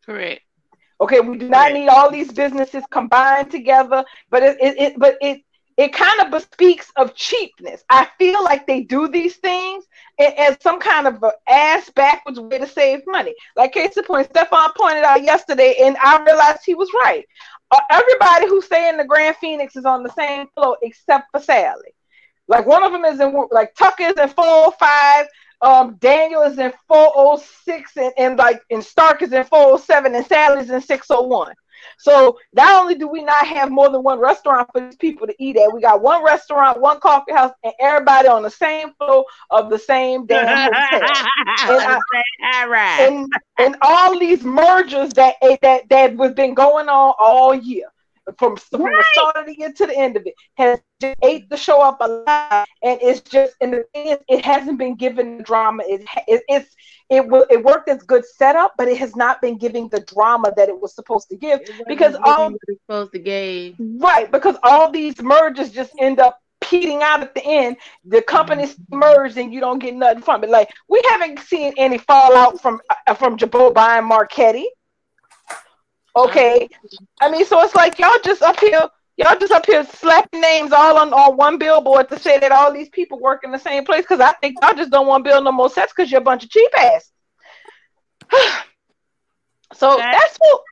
Correct. 0.06 0.42
Okay, 1.00 1.18
we 1.18 1.38
do 1.38 1.48
not 1.48 1.70
Correct. 1.70 1.74
need 1.74 1.88
all 1.88 2.10
these 2.10 2.32
businesses 2.32 2.84
combined 2.92 3.50
together, 3.50 4.04
but 4.30 4.44
it, 4.44 4.56
it, 4.60 4.80
it 4.80 4.92
but 4.96 5.16
it 5.20 5.42
it 5.76 5.92
kind 5.92 6.20
of 6.20 6.30
bespeaks 6.30 6.90
of 6.96 7.14
cheapness. 7.14 7.82
I 7.88 8.08
feel 8.18 8.42
like 8.44 8.66
they 8.66 8.82
do 8.82 9.08
these 9.08 9.36
things 9.36 9.84
as 10.18 10.56
some 10.60 10.78
kind 10.78 11.06
of 11.06 11.24
ass 11.48 11.90
backwards 11.90 12.38
way 12.38 12.58
to 12.58 12.66
save 12.66 13.00
money. 13.06 13.34
Like 13.56 13.72
case 13.72 13.96
in 13.96 14.04
point, 14.04 14.28
Stefan 14.28 14.72
pointed 14.76 15.04
out 15.04 15.22
yesterday, 15.22 15.76
and 15.82 15.96
I 16.02 16.22
realized 16.22 16.60
he 16.64 16.74
was 16.74 16.90
right. 17.02 17.24
Uh, 17.70 17.80
everybody 17.90 18.48
who's 18.48 18.66
staying 18.66 18.90
in 18.90 18.96
the 18.98 19.04
Grand 19.04 19.36
Phoenix 19.36 19.76
is 19.76 19.86
on 19.86 20.02
the 20.02 20.12
same 20.12 20.46
floor 20.54 20.76
except 20.82 21.28
for 21.32 21.40
Sally. 21.40 21.94
Like 22.48 22.66
one 22.66 22.82
of 22.82 22.92
them 22.92 23.04
is 23.04 23.20
in 23.20 23.34
like 23.50 23.74
Tucker's 23.74 24.14
in 24.20 24.28
405, 24.28 25.26
um, 25.62 25.96
Daniel 26.00 26.42
is 26.42 26.58
in 26.58 26.72
406, 26.88 27.96
and, 27.96 28.12
and 28.18 28.38
like 28.38 28.60
and 28.70 28.84
Stark 28.84 29.22
is 29.22 29.32
in 29.32 29.44
407, 29.44 30.14
and 30.14 30.26
Sally's 30.26 30.70
in 30.70 30.80
601. 30.80 31.54
So 31.98 32.38
not 32.52 32.80
only 32.80 32.94
do 32.94 33.08
we 33.08 33.22
not 33.22 33.46
have 33.46 33.70
more 33.70 33.90
than 33.90 34.02
one 34.02 34.18
restaurant 34.18 34.68
for 34.72 34.80
these 34.80 34.96
people 34.96 35.26
to 35.26 35.34
eat 35.38 35.56
at, 35.56 35.72
we 35.72 35.80
got 35.80 36.02
one 36.02 36.24
restaurant, 36.24 36.80
one 36.80 37.00
coffee 37.00 37.32
house, 37.32 37.52
and 37.64 37.72
everybody 37.80 38.28
on 38.28 38.42
the 38.42 38.50
same 38.50 38.92
floor 38.94 39.24
of 39.50 39.70
the 39.70 39.78
same 39.78 40.26
damn 40.26 40.48
hotel. 40.48 41.18
and, 41.68 41.80
I, 41.80 42.02
and, 42.98 43.32
and 43.58 43.76
all 43.82 44.18
these 44.18 44.44
mergers 44.44 45.14
that 45.14 45.36
that 45.62 45.88
that 45.90 46.16
was 46.16 46.32
been 46.32 46.54
going 46.54 46.88
on 46.88 47.14
all 47.18 47.54
year 47.54 47.91
from, 48.38 48.56
from 48.56 48.82
right. 48.82 48.96
the 48.96 49.04
start 49.12 49.36
of 49.36 49.46
the 49.46 49.58
year 49.58 49.72
to 49.72 49.86
the 49.86 49.96
end 49.96 50.16
of 50.16 50.22
it 50.26 50.34
has 50.54 50.80
just 51.00 51.16
ate 51.22 51.48
the 51.50 51.56
show 51.56 51.80
up 51.80 51.98
alive 52.00 52.66
and 52.82 52.98
it's 53.02 53.20
just 53.20 53.54
and 53.60 53.72
the 53.72 53.84
thing 53.92 54.08
is 54.08 54.18
it 54.28 54.44
hasn't 54.44 54.78
been 54.78 54.94
given 54.94 55.42
drama. 55.42 55.82
It, 55.86 56.06
it 56.28 56.42
it's 56.48 56.74
it 57.10 57.26
will 57.26 57.44
it 57.50 57.62
worked 57.62 57.88
as 57.88 58.02
good 58.02 58.24
setup 58.24 58.74
but 58.78 58.88
it 58.88 58.98
has 58.98 59.16
not 59.16 59.40
been 59.40 59.58
giving 59.58 59.88
the 59.88 60.00
drama 60.00 60.52
that 60.56 60.68
it 60.68 60.80
was 60.80 60.94
supposed 60.94 61.28
to 61.30 61.36
give 61.36 61.60
because 61.86 62.14
all 62.22 62.52
supposed 62.86 63.12
to 63.12 63.18
give. 63.18 63.74
Right 63.78 64.30
because 64.30 64.56
all 64.62 64.90
these 64.90 65.20
mergers 65.20 65.70
just 65.70 65.92
end 65.98 66.20
up 66.20 66.38
peeing 66.62 67.02
out 67.02 67.22
at 67.22 67.34
the 67.34 67.44
end. 67.44 67.76
The 68.04 68.22
companies 68.22 68.74
mm-hmm. 68.74 68.98
merge 68.98 69.36
and 69.36 69.52
you 69.52 69.60
don't 69.60 69.80
get 69.80 69.94
nothing 69.94 70.22
from 70.22 70.44
it. 70.44 70.50
Like 70.50 70.70
we 70.88 71.02
haven't 71.10 71.40
seen 71.40 71.72
any 71.76 71.98
fallout 71.98 72.60
from 72.60 72.80
uh, 73.06 73.14
from 73.14 73.36
Jabot 73.36 73.74
buying 73.74 74.06
Marchetti 74.06 74.66
Okay. 76.16 76.68
I 77.20 77.30
mean, 77.30 77.44
so 77.44 77.60
it's 77.62 77.74
like 77.74 77.98
y'all 77.98 78.18
just 78.24 78.42
up 78.42 78.60
here, 78.60 78.88
y'all 79.16 79.38
just 79.38 79.52
up 79.52 79.66
here 79.66 79.84
slapping 79.84 80.40
names 80.40 80.72
all 80.72 80.98
on, 80.98 81.12
on 81.12 81.36
one 81.36 81.58
billboard 81.58 82.08
to 82.10 82.18
say 82.18 82.38
that 82.38 82.52
all 82.52 82.72
these 82.72 82.88
people 82.90 83.18
work 83.18 83.44
in 83.44 83.52
the 83.52 83.58
same 83.58 83.84
place. 83.84 84.02
Because 84.02 84.20
I 84.20 84.32
think 84.34 84.56
y'all 84.60 84.74
just 84.74 84.90
don't 84.90 85.06
want 85.06 85.24
to 85.24 85.30
build 85.30 85.44
no 85.44 85.52
more 85.52 85.70
sets 85.70 85.92
because 85.94 86.10
you're 86.10 86.20
a 86.20 86.24
bunch 86.24 86.44
of 86.44 86.50
cheap 86.50 86.70
ass. 86.78 87.10
so 89.74 89.94
okay. 89.94 90.10
that's 90.12 90.38
what 90.38 90.62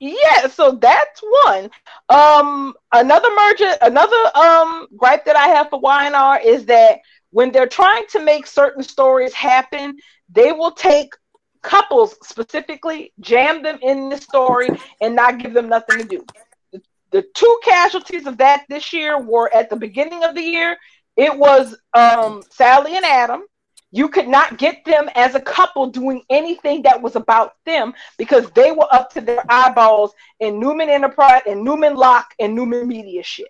yeah, 0.00 0.48
so 0.48 0.72
that's 0.72 1.22
one. 1.44 1.70
Um, 2.08 2.74
another 2.92 3.28
merger, 3.34 3.74
another 3.82 4.36
um 4.36 4.86
gripe 4.96 5.24
that 5.24 5.36
I 5.36 5.48
have 5.48 5.70
for 5.70 5.80
Y&R 5.80 6.40
is 6.40 6.66
that 6.66 6.98
when 7.30 7.52
they're 7.52 7.68
trying 7.68 8.04
to 8.10 8.24
make 8.24 8.46
certain 8.46 8.82
stories 8.82 9.32
happen, 9.32 9.96
they 10.28 10.52
will 10.52 10.72
take 10.72 11.14
couples 11.62 12.16
specifically 12.22 13.12
jam 13.20 13.62
them 13.62 13.78
in 13.82 14.08
the 14.08 14.16
story 14.16 14.68
and 15.00 15.14
not 15.14 15.38
give 15.38 15.54
them 15.54 15.68
nothing 15.68 15.98
to 15.98 16.04
do. 16.04 16.26
The, 16.72 16.82
the, 17.10 17.22
two 17.34 17.60
casualties 17.64 18.26
of 18.26 18.38
that 18.38 18.64
this 18.68 18.92
year 18.92 19.20
were 19.20 19.52
at 19.54 19.70
the 19.70 19.76
beginning 19.76 20.24
of 20.24 20.34
the 20.34 20.42
year. 20.42 20.76
It 21.16 21.36
was 21.36 21.76
um, 21.94 22.42
Sally 22.50 22.96
and 22.96 23.04
Adam. 23.04 23.42
You 23.90 24.08
could 24.08 24.28
not 24.28 24.58
get 24.58 24.84
them 24.84 25.08
as 25.14 25.34
a 25.34 25.40
couple 25.40 25.86
doing 25.86 26.22
anything 26.28 26.82
that 26.82 27.00
was 27.00 27.16
about 27.16 27.54
them 27.64 27.94
because 28.18 28.50
they 28.50 28.70
were 28.70 28.86
up 28.92 29.10
to 29.14 29.20
their 29.22 29.42
eyeballs 29.48 30.12
in 30.40 30.60
Newman 30.60 30.90
Enterprise 30.90 31.42
and 31.46 31.64
Newman 31.64 31.94
Locke 31.94 32.34
and 32.38 32.54
Newman 32.54 32.86
Media 32.86 33.22
shit. 33.22 33.48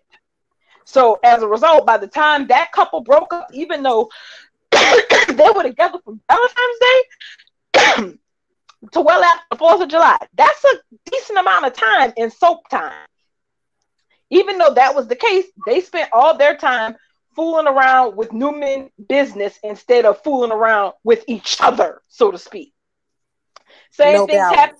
So 0.85 1.19
as 1.23 1.43
a 1.43 1.49
result, 1.49 1.85
by 1.85 1.99
the 1.99 2.07
time 2.07 2.47
that 2.47 2.73
couple 2.73 3.01
broke 3.01 3.35
up, 3.35 3.51
even 3.53 3.83
though 3.83 4.09
they 4.71 5.51
were 5.55 5.63
together 5.63 5.99
for 6.05 6.17
Valentine's 6.29 6.79
Day, 6.81 7.03
to 8.93 9.01
well 9.01 9.25
after 9.25 9.45
the 9.51 9.57
Fourth 9.57 9.81
of 9.81 9.89
July. 9.89 10.19
That's 10.35 10.65
a 10.65 10.79
decent 11.11 11.39
amount 11.39 11.67
of 11.67 11.73
time 11.75 12.13
in 12.17 12.31
soap 12.31 12.69
time. 12.69 13.07
Even 14.31 14.59
though 14.59 14.75
that 14.75 14.95
was 14.95 15.09
the 15.09 15.17
case, 15.17 15.47
they 15.67 15.81
spent 15.81 16.11
all 16.13 16.37
their 16.37 16.57
time 16.57 16.97
fooling 17.35 17.67
around 17.67 18.17
with 18.17 18.33
Newman 18.33 18.91
business 19.09 19.59
instead 19.63 20.05
of 20.05 20.23
fooling 20.23 20.53
around 20.53 20.95
with 21.05 21.25
each 21.29 21.61
other, 21.61 22.03
so 22.09 22.31
to 22.31 22.39
speak. 22.39 22.75
Same 23.91 24.15
no 24.15 24.27
things 24.27 24.39
happen. 24.39 24.77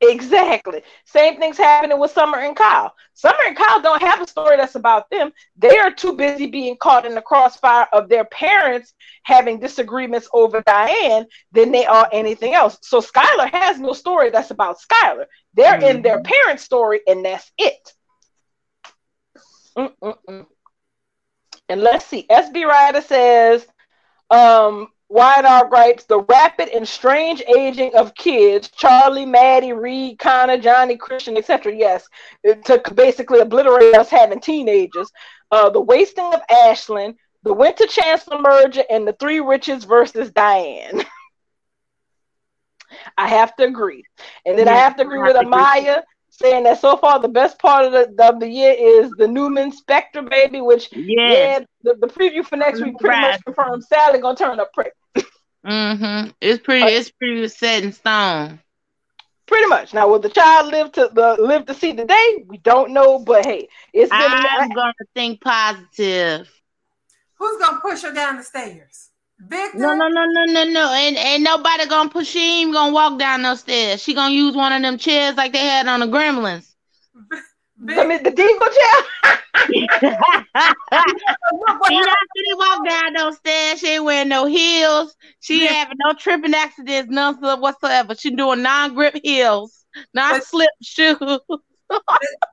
Exactly. 0.00 0.82
Same 1.06 1.38
thing's 1.38 1.58
happening 1.58 1.98
with 1.98 2.12
Summer 2.12 2.38
and 2.38 2.54
Kyle. 2.54 2.94
Summer 3.14 3.38
and 3.46 3.56
Kyle 3.56 3.80
don't 3.80 4.00
have 4.00 4.20
a 4.20 4.28
story 4.28 4.56
that's 4.56 4.76
about 4.76 5.10
them. 5.10 5.32
They 5.56 5.76
are 5.76 5.90
too 5.90 6.12
busy 6.12 6.46
being 6.46 6.76
caught 6.76 7.04
in 7.04 7.16
the 7.16 7.22
crossfire 7.22 7.88
of 7.92 8.08
their 8.08 8.24
parents 8.24 8.94
having 9.24 9.58
disagreements 9.58 10.28
over 10.32 10.62
Diane 10.62 11.26
than 11.50 11.72
they 11.72 11.84
are 11.84 12.08
anything 12.12 12.54
else. 12.54 12.78
So 12.82 13.00
Skylar 13.00 13.50
has 13.50 13.80
no 13.80 13.92
story 13.92 14.30
that's 14.30 14.52
about 14.52 14.78
Skylar. 14.78 15.26
They're 15.54 15.78
mm-hmm. 15.78 15.96
in 15.96 16.02
their 16.02 16.22
parents' 16.22 16.62
story, 16.62 17.00
and 17.08 17.24
that's 17.24 17.50
it. 17.58 17.92
Mm-mm-mm. 19.76 20.46
And 21.68 21.82
let's 21.82 22.04
see. 22.04 22.24
SB 22.30 22.64
Rider 22.66 23.00
says, 23.00 23.66
um, 24.30 24.88
Y&R 25.10 25.68
gripes 25.68 26.04
the 26.04 26.20
rapid 26.20 26.68
and 26.68 26.86
strange 26.86 27.42
aging 27.56 27.94
of 27.94 28.14
kids 28.14 28.68
Charlie, 28.68 29.24
Maddie, 29.24 29.72
Reed, 29.72 30.18
Connor, 30.18 30.58
Johnny, 30.58 30.96
Christian, 30.96 31.36
etc. 31.36 31.74
Yes, 31.74 32.06
to 32.44 32.82
basically 32.94 33.40
obliterate 33.40 33.94
us 33.94 34.10
having 34.10 34.40
teenagers. 34.40 35.10
Uh, 35.50 35.70
the 35.70 35.80
wasting 35.80 36.30
of 36.34 36.42
Ashland, 36.50 37.14
the 37.42 37.54
Winter 37.54 37.86
Chancellor 37.86 38.40
merger, 38.40 38.84
and 38.90 39.08
the 39.08 39.14
Three 39.14 39.40
Riches 39.40 39.84
versus 39.84 40.30
Diane. 40.30 41.02
I 43.16 43.28
have 43.28 43.56
to 43.56 43.64
agree. 43.64 44.04
And 44.44 44.58
then 44.58 44.66
yeah, 44.66 44.74
I 44.74 44.76
have 44.76 44.96
to 44.96 45.02
agree 45.02 45.22
with 45.22 45.36
Amaya 45.36 46.02
saying 46.30 46.64
that 46.64 46.80
so 46.80 46.96
far 46.96 47.18
the 47.18 47.28
best 47.28 47.58
part 47.58 47.84
of 47.84 47.92
the, 47.92 48.28
of 48.28 48.40
the 48.40 48.48
year 48.48 48.74
is 48.78 49.10
the 49.18 49.26
Newman 49.26 49.72
Spectra 49.72 50.22
baby, 50.22 50.60
which 50.60 50.88
yes. 50.92 51.60
yeah, 51.60 51.64
the, 51.82 51.98
the 51.98 52.06
preview 52.06 52.44
for 52.44 52.56
next 52.56 52.80
week 52.80 52.96
pretty 52.98 53.16
right. 53.16 53.32
much 53.32 53.44
confirms 53.44 53.88
Sally 53.88 54.20
gonna 54.20 54.36
turn 54.36 54.60
up 54.60 54.72
prick. 54.72 54.92
Mm-hmm. 55.66 56.30
It's 56.40 56.62
pretty 56.62 56.82
uh, 56.82 56.88
it's 56.88 57.10
pretty 57.10 57.48
set 57.48 57.84
in 57.84 57.92
stone. 57.92 58.60
Pretty 59.46 59.66
much. 59.66 59.94
Now, 59.94 60.08
will 60.08 60.18
the 60.18 60.28
child 60.28 60.70
live 60.70 60.92
to 60.92 61.10
the 61.12 61.36
live 61.40 61.66
to 61.66 61.74
see 61.74 61.92
the 61.92 62.04
day? 62.04 62.44
We 62.46 62.58
don't 62.58 62.92
know, 62.92 63.18
but 63.18 63.46
hey, 63.46 63.68
it's 63.92 64.10
been. 64.10 64.20
I'm 64.20 64.68
gonna 64.70 64.92
think 65.14 65.40
positive. 65.40 66.50
Who's 67.38 67.62
gonna 67.62 67.80
push 67.80 68.02
her 68.02 68.12
down 68.12 68.36
the 68.36 68.42
stairs? 68.42 69.10
Victor? 69.38 69.78
No, 69.78 69.94
no, 69.94 70.08
no, 70.08 70.24
no, 70.26 70.44
no, 70.44 70.64
no. 70.64 70.92
And 70.92 71.16
ain't 71.16 71.42
nobody 71.42 71.86
gonna 71.86 72.10
push. 72.10 72.28
She 72.28 72.60
ain't 72.60 72.72
gonna 72.72 72.92
walk 72.92 73.18
down 73.18 73.42
those 73.42 73.60
stairs. 73.60 74.02
She 74.02 74.12
gonna 74.12 74.34
use 74.34 74.54
one 74.54 74.72
of 74.72 74.82
them 74.82 74.98
chairs 74.98 75.36
like 75.36 75.52
they 75.52 75.64
had 75.64 75.86
on 75.86 76.00
the 76.00 76.06
Gremlins. 76.06 76.74
I 77.80 78.06
mean, 78.06 78.22
the 78.22 78.30
dingo 78.30 78.66
chair. 78.66 79.38
she 79.70 79.86
not 82.00 82.16
gonna 82.34 82.56
walk 82.56 82.88
down 82.88 83.12
those 83.14 83.36
stairs. 83.36 83.78
She 83.80 83.88
ain't 83.88 84.04
wearing 84.04 84.28
no 84.28 84.46
heels. 84.46 85.14
She 85.40 85.62
ain't 85.62 85.72
having 85.72 85.98
no 86.04 86.12
tripping 86.14 86.54
accidents, 86.54 87.10
none 87.10 87.36
whatsoever. 87.36 88.14
She 88.14 88.34
doing 88.34 88.62
non-grip 88.62 89.20
heels, 89.22 89.84
non-slip 90.12 90.70
shoes 90.82 91.18
the, 91.88 92.00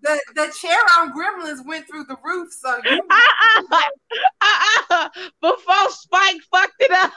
the, 0.03 0.21
the, 0.35 0.53
chair 0.59 0.77
on 0.97 1.11
Gremlins 1.11 1.65
went 1.65 1.87
through 1.87 2.05
the 2.05 2.15
roof, 2.23 2.53
so 2.53 2.77
you 2.85 3.01
uh-uh. 3.09 3.81
Uh-uh. 4.41 5.09
before 5.41 5.89
Spike 5.89 6.41
fucked 6.51 6.73
it 6.79 6.91
up. 6.91 7.11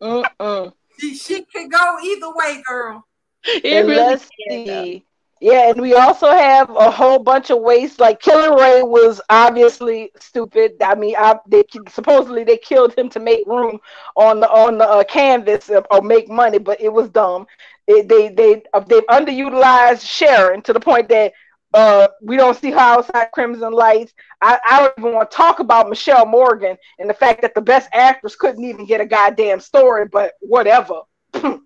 uh-uh. 0.00 0.70
she, 0.98 1.14
she 1.14 1.44
could 1.44 1.70
go 1.70 1.98
either 2.02 2.30
way, 2.34 2.62
girl. 2.66 3.04
It 3.44 3.86
really 3.86 3.96
let's 3.96 4.28
see. 4.48 5.05
Yeah, 5.40 5.68
and 5.70 5.80
we 5.82 5.94
also 5.94 6.30
have 6.30 6.70
a 6.70 6.90
whole 6.90 7.18
bunch 7.18 7.50
of 7.50 7.60
waste. 7.60 8.00
Like 8.00 8.20
Killer 8.20 8.56
Ray 8.56 8.82
was 8.82 9.20
obviously 9.28 10.10
stupid. 10.18 10.72
I 10.82 10.94
mean, 10.94 11.14
I, 11.18 11.38
they 11.46 11.62
supposedly 11.88 12.42
they 12.42 12.56
killed 12.56 12.94
him 12.96 13.10
to 13.10 13.20
make 13.20 13.46
room 13.46 13.78
on 14.16 14.40
the 14.40 14.48
on 14.50 14.78
the 14.78 14.88
uh, 14.88 15.04
canvas 15.04 15.70
or, 15.90 16.00
make 16.00 16.30
money, 16.30 16.58
but 16.58 16.80
it 16.80 16.90
was 16.90 17.10
dumb. 17.10 17.46
It, 17.86 18.08
they 18.08 18.28
they 18.28 18.62
uh, 18.72 18.80
they've 18.80 19.06
underutilized 19.08 20.06
Sharon 20.08 20.62
to 20.62 20.72
the 20.72 20.80
point 20.80 21.10
that 21.10 21.34
uh, 21.74 22.08
we 22.22 22.38
don't 22.38 22.56
see 22.56 22.70
her 22.70 22.78
outside 22.78 23.28
Crimson 23.34 23.72
Lights. 23.72 24.14
I, 24.40 24.58
I 24.66 24.80
don't 24.80 24.94
even 24.98 25.12
want 25.12 25.30
to 25.30 25.36
talk 25.36 25.60
about 25.60 25.90
Mishael 25.90 26.24
Morgan 26.24 26.78
and 26.98 27.10
the 27.10 27.14
fact 27.14 27.42
that 27.42 27.54
the 27.54 27.60
best 27.60 27.90
actress 27.92 28.36
couldn't 28.36 28.64
even 28.64 28.86
get 28.86 29.02
a 29.02 29.06
goddamn 29.06 29.60
story, 29.60 30.06
but 30.10 30.32
whatever. 30.40 31.02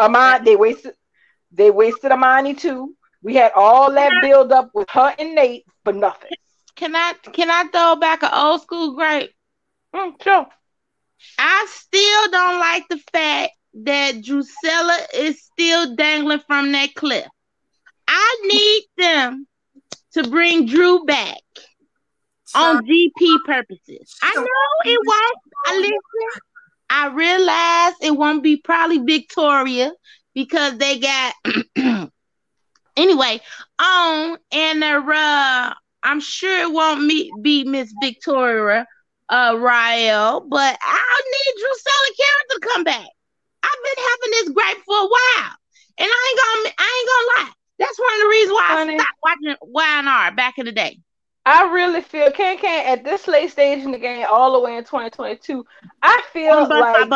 Amon, 0.00 0.44
they 0.44 0.56
wasted 0.56 0.94
they 1.56 1.70
wasted 1.70 2.12
Imani 2.12 2.54
too. 2.54 2.94
We 3.22 3.34
had 3.34 3.52
all 3.56 3.92
that 3.92 4.12
build 4.22 4.52
up 4.52 4.70
with 4.74 4.88
her 4.90 5.14
and 5.18 5.34
Nate 5.34 5.64
for 5.84 5.92
nothing. 5.92 6.30
Can 6.76 6.94
I 6.94 7.14
can 7.32 7.50
I 7.50 7.64
throw 7.64 7.96
back 7.96 8.22
an 8.22 8.30
old 8.32 8.62
school 8.62 8.94
great? 8.94 9.30
Mm, 9.94 10.22
sure. 10.22 10.46
I 11.38 11.66
still 11.70 12.30
don't 12.30 12.58
like 12.60 12.86
the 12.88 13.00
fact 13.12 13.52
that 13.84 14.22
Drusilla 14.22 14.98
is 15.14 15.42
still 15.42 15.96
dangling 15.96 16.42
from 16.46 16.72
that 16.72 16.94
cliff. 16.94 17.26
I 18.06 18.40
need 18.44 18.82
them 19.04 19.46
to 20.12 20.28
bring 20.28 20.66
Drew 20.66 21.04
back 21.04 21.40
on 22.54 22.86
GP 22.86 23.44
purposes. 23.44 24.14
I 24.22 24.34
know 24.34 24.92
it 24.92 25.00
won't. 25.06 25.38
I 25.66 25.76
listen. 25.78 26.42
I 26.88 27.08
realize 27.08 27.94
it 28.00 28.16
won't 28.16 28.42
be 28.42 28.58
probably 28.58 28.98
Victoria 28.98 29.92
because 30.36 30.76
they 30.76 31.00
got 31.00 31.34
anyway 32.96 33.40
on 33.80 34.38
and 34.52 34.84
uh 34.84 35.74
I'm 36.02 36.20
sure 36.20 36.60
it 36.60 36.72
won't 36.72 37.04
meet, 37.04 37.32
be 37.42 37.64
Miss 37.64 37.92
Victoria 38.00 38.86
uh 39.28 39.56
Rowell, 39.58 40.46
but 40.48 40.78
I 40.80 41.20
need 41.32 41.60
Drusilla 41.60 42.14
Karen 42.16 42.46
to 42.50 42.60
come 42.68 42.84
back. 42.84 43.08
I've 43.64 43.82
been 43.82 44.04
having 44.04 44.30
this 44.30 44.48
gripe 44.50 44.84
for 44.86 44.98
a 44.98 45.08
while, 45.08 45.52
and 45.98 46.08
I 46.08 46.30
ain't 46.30 46.38
gonna 46.38 46.74
I 46.78 47.00
ain't 47.00 47.08
gonna 47.08 47.48
lie. 47.48 47.52
That's 47.78 47.98
one 47.98 48.14
of 48.14 48.20
the 48.20 48.28
reasons 48.28 48.52
why 48.52 48.66
Honey, 48.68 48.94
I 48.94 48.98
stopped 48.98 49.18
watching 49.24 49.56
YNR 49.74 50.36
back 50.36 50.58
in 50.58 50.66
the 50.66 50.72
day. 50.72 51.00
I 51.44 51.72
really 51.72 52.02
feel 52.02 52.30
Can 52.30 52.58
Can 52.58 52.86
at 52.86 53.04
this 53.04 53.26
late 53.26 53.50
stage 53.50 53.84
in 53.84 53.90
the 53.90 53.98
game, 53.98 54.26
all 54.30 54.52
the 54.52 54.60
way 54.60 54.76
in 54.76 54.84
2022. 54.84 55.64
I 56.02 56.22
feel 56.32 56.68
like 56.68 57.10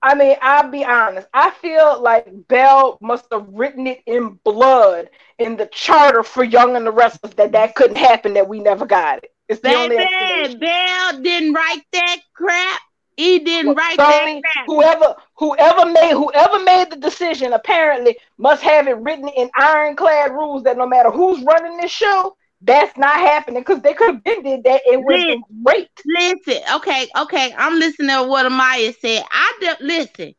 I 0.00 0.14
mean, 0.14 0.36
I'll 0.40 0.70
be 0.70 0.84
honest. 0.84 1.26
I 1.34 1.50
feel 1.50 2.00
like 2.00 2.26
Bell 2.48 2.98
must 3.00 3.26
have 3.32 3.48
written 3.48 3.86
it 3.86 4.02
in 4.06 4.38
blood 4.44 5.10
in 5.38 5.56
the 5.56 5.66
charter 5.66 6.22
for 6.22 6.44
Young 6.44 6.76
and 6.76 6.86
the 6.86 6.92
Restless 6.92 7.34
that 7.34 7.52
that 7.52 7.74
couldn't 7.74 7.98
happen, 7.98 8.34
that 8.34 8.48
we 8.48 8.60
never 8.60 8.86
got 8.86 9.24
it. 9.24 9.32
It's 9.48 9.60
the 9.60 9.70
Baby, 9.70 9.96
only 9.96 10.54
Bell 10.56 11.20
didn't 11.20 11.54
write 11.54 11.82
that 11.92 12.18
crap. 12.34 12.80
He 13.16 13.40
didn't 13.40 13.74
write 13.74 13.96
that 13.96 14.40
crap. 14.44 14.66
Whoever, 14.66 15.16
whoever 15.36 15.86
made, 15.86 16.12
whoever 16.12 16.62
made 16.62 16.90
the 16.90 16.96
decision, 16.96 17.52
apparently 17.52 18.16
must 18.36 18.62
have 18.62 18.86
it 18.86 18.96
written 18.98 19.26
in 19.28 19.50
ironclad 19.56 20.30
rules 20.30 20.62
that 20.62 20.78
no 20.78 20.86
matter 20.86 21.10
who's 21.10 21.42
running 21.42 21.78
this 21.78 21.90
show, 21.90 22.36
that's 22.60 22.96
not 22.96 23.16
happening 23.16 23.62
because 23.62 23.82
they 23.82 23.94
could 23.94 24.14
have 24.14 24.24
been 24.24 24.42
did 24.42 24.64
that. 24.64 24.82
It 24.86 25.02
would 25.02 25.14
have 25.16 25.26
great. 25.64 25.88
Listen, 26.04 26.62
okay, 26.76 27.08
okay. 27.18 27.54
I'm 27.56 27.78
listening 27.78 28.08
to 28.16 28.24
what 28.24 28.46
Amaya 28.50 28.94
said. 28.96 29.22
I 29.30 29.58
de- 29.60 29.84
listen. 29.84 30.34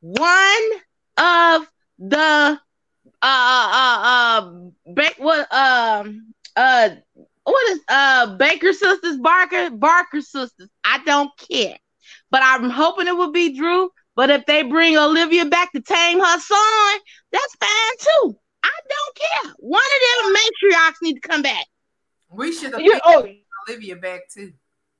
One 0.00 0.80
of 1.18 1.68
the 1.98 2.58
uh 3.22 3.24
uh 3.24 4.00
uh 4.02 4.52
ba- 4.86 5.14
what 5.18 5.52
um 5.54 6.34
uh 6.56 6.90
what 7.44 7.70
is 7.70 7.80
uh 7.88 8.36
Baker 8.36 8.72
sisters 8.72 9.18
Barker 9.18 9.70
Barker 9.70 10.20
sisters. 10.20 10.68
I 10.84 11.00
don't 11.04 11.30
care, 11.50 11.76
but 12.30 12.42
I'm 12.44 12.70
hoping 12.70 13.08
it 13.08 13.16
will 13.16 13.32
be 13.32 13.56
Drew. 13.56 13.90
But 14.16 14.30
if 14.30 14.46
they 14.46 14.62
bring 14.62 14.96
Olivia 14.98 15.46
back 15.46 15.72
to 15.72 15.80
tame 15.80 16.20
her 16.20 16.38
son, 16.40 16.98
that's 17.32 17.56
fine 17.56 17.98
too. 18.30 18.36
I 18.62 18.70
don't 18.88 19.16
care. 19.16 19.54
One 19.58 19.82
of 19.82 20.24
them 20.24 20.34
matriarchs 20.36 21.02
need 21.02 21.14
to 21.14 21.28
come 21.28 21.42
back. 21.42 21.66
We 22.30 22.52
should 22.52 22.72
have 22.72 22.80
you, 22.80 22.98
oh, 23.04 23.26
Olivia 23.68 23.96
back 23.96 24.28
too. 24.32 24.52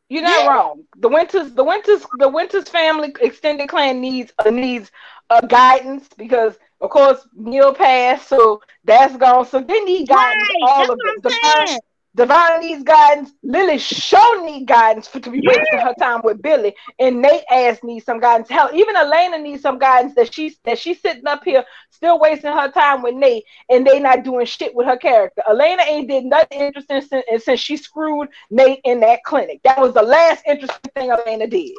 You're 0.08 0.22
not 0.22 0.44
yeah. 0.44 0.48
wrong. 0.48 0.84
The 0.98 1.08
Winters, 1.08 1.54
the 1.54 1.64
Winters, 1.64 2.04
the 2.18 2.28
Winters 2.28 2.68
family 2.68 3.14
extended 3.20 3.68
clan 3.68 4.00
needs 4.00 4.32
uh, 4.44 4.50
needs 4.50 4.90
uh, 5.30 5.40
guidance 5.40 6.08
because 6.18 6.58
of 6.82 6.90
course 6.90 7.26
Neil 7.34 7.72
passed, 7.72 8.28
so 8.28 8.60
that's 8.84 9.16
gone. 9.16 9.46
So 9.46 9.60
they 9.60 9.80
need 9.80 10.08
guidance. 10.08 10.48
Right, 10.48 10.68
all 10.68 10.92
of 10.92 10.98
it. 11.02 11.80
Devon 12.14 12.60
needs 12.60 12.82
guidance. 12.82 13.32
Lily 13.42 13.78
sure 13.78 14.44
need 14.44 14.66
guidance 14.66 15.08
for 15.08 15.18
to 15.20 15.30
be 15.30 15.40
yeah. 15.42 15.50
wasting 15.50 15.78
her 15.78 15.94
time 15.98 16.20
with 16.22 16.42
Billy, 16.42 16.74
and 16.98 17.22
Nate 17.22 17.44
ass 17.50 17.78
needs 17.82 18.04
some 18.04 18.20
guidance. 18.20 18.50
Hell, 18.50 18.70
even 18.74 18.96
Elena 18.96 19.38
needs 19.38 19.62
some 19.62 19.78
guidance 19.78 20.14
that 20.16 20.32
she's 20.32 20.58
that 20.64 20.78
she's 20.78 21.00
sitting 21.00 21.26
up 21.26 21.42
here 21.44 21.64
still 21.90 22.20
wasting 22.20 22.52
her 22.52 22.70
time 22.70 23.02
with 23.02 23.14
Nate, 23.14 23.44
and 23.70 23.86
they 23.86 23.98
not 23.98 24.24
doing 24.24 24.44
shit 24.44 24.74
with 24.74 24.86
her 24.86 24.96
character. 24.96 25.42
Elena 25.48 25.82
ain't 25.84 26.08
did 26.08 26.24
nothing 26.24 26.60
interesting 26.60 27.00
since, 27.00 27.44
since 27.44 27.60
she 27.60 27.76
screwed 27.76 28.28
Nate 28.50 28.80
in 28.84 29.00
that 29.00 29.24
clinic. 29.24 29.60
That 29.64 29.80
was 29.80 29.94
the 29.94 30.02
last 30.02 30.42
interesting 30.46 30.90
thing 30.94 31.10
Elena 31.10 31.46
did. 31.46 31.72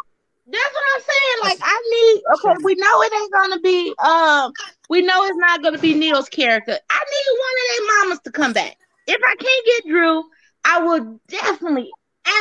That's 0.47 0.73
what 0.73 0.83
I'm 0.95 1.01
saying. 1.01 1.43
Like 1.43 1.59
I 1.61 1.81
need 1.91 2.23
okay, 2.35 2.63
we 2.63 2.75
know 2.75 3.01
it 3.01 3.13
ain't 3.13 3.33
gonna 3.33 3.59
be 3.59 3.93
um 4.03 4.51
we 4.89 5.01
know 5.01 5.23
it's 5.25 5.37
not 5.37 5.61
gonna 5.61 5.77
be 5.77 5.93
Neil's 5.93 6.27
character. 6.27 6.77
I 6.89 7.05
need 7.13 7.39
one 7.39 7.53
of 7.53 7.67
their 7.69 8.07
mamas 8.07 8.19
to 8.25 8.31
come 8.31 8.53
back. 8.53 8.77
If 9.07 9.21
I 9.21 9.35
can't 9.35 9.65
get 9.65 9.91
Drew, 9.91 10.23
I 10.65 10.79
will 10.79 11.19
definitely, 11.27 11.91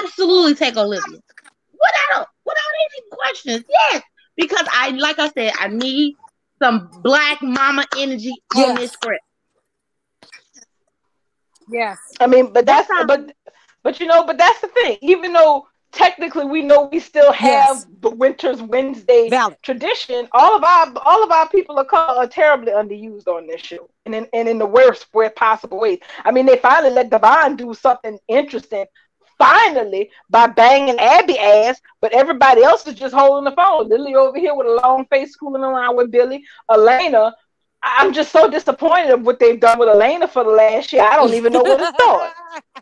absolutely 0.02 0.54
take 0.54 0.76
Olivia. 0.76 1.02
Without 1.08 2.28
without 2.44 2.72
any 2.80 3.08
questions. 3.10 3.64
Yes. 3.68 4.02
Because 4.36 4.66
I 4.72 4.90
like 4.90 5.18
I 5.18 5.28
said, 5.30 5.52
I 5.58 5.68
need 5.68 6.14
some 6.60 6.88
black 7.02 7.42
mama 7.42 7.84
energy 7.98 8.34
yes. 8.54 8.68
on 8.70 8.76
this 8.76 8.92
script. 8.92 9.24
Yes. 11.68 11.98
I 12.20 12.26
mean, 12.26 12.52
but 12.52 12.66
that's, 12.66 12.88
that's 12.88 13.06
but 13.06 13.32
but 13.82 13.98
you 13.98 14.06
know, 14.06 14.24
but 14.24 14.38
that's 14.38 14.60
the 14.60 14.68
thing. 14.68 14.98
Even 15.02 15.32
though 15.32 15.66
technically 15.92 16.44
we 16.44 16.62
know 16.62 16.88
we 16.90 16.98
still 16.98 17.32
have 17.32 17.76
yes. 17.76 17.86
the 18.00 18.10
Winter's 18.10 18.60
Wednesday 18.60 19.28
Valid. 19.28 19.56
tradition. 19.62 20.28
All 20.32 20.56
of 20.56 20.64
our 20.64 20.92
all 21.04 21.22
of 21.22 21.30
our 21.30 21.48
people 21.48 21.78
of 21.78 21.86
color 21.86 22.18
are 22.18 22.26
terribly 22.26 22.72
underused 22.72 23.28
on 23.28 23.46
this 23.46 23.60
show, 23.60 23.88
and 24.06 24.14
in 24.14 24.26
and 24.32 24.48
in 24.48 24.58
the 24.58 24.66
worst 24.66 25.12
way 25.14 25.28
possible 25.28 25.78
ways. 25.78 26.00
I 26.24 26.32
mean, 26.32 26.46
they 26.46 26.56
finally 26.56 26.92
let 26.92 27.10
Devon 27.10 27.56
do 27.56 27.72
something 27.74 28.18
interesting. 28.28 28.86
Finally, 29.38 30.10
by 30.30 30.46
banging 30.46 30.98
Abby 30.98 31.38
ass, 31.38 31.80
but 32.00 32.12
everybody 32.12 32.62
else 32.62 32.86
is 32.86 32.94
just 32.94 33.14
holding 33.14 33.44
the 33.44 33.56
phone. 33.56 33.88
Lily 33.88 34.14
over 34.14 34.38
here 34.38 34.54
with 34.54 34.68
a 34.68 34.80
long 34.84 35.04
face, 35.06 35.32
schooling 35.32 35.62
around 35.62 35.96
with 35.96 36.12
Billy. 36.12 36.44
Elena, 36.70 37.34
I'm 37.82 38.12
just 38.12 38.30
so 38.30 38.48
disappointed 38.48 39.10
of 39.10 39.22
what 39.26 39.40
they've 39.40 39.58
done 39.58 39.80
with 39.80 39.88
Elena 39.88 40.28
for 40.28 40.44
the 40.44 40.50
last 40.50 40.92
year. 40.92 41.02
I 41.02 41.16
don't 41.16 41.34
even 41.34 41.52
know 41.52 41.62
what 41.62 41.78
to 41.78 41.92
start. 41.92 42.32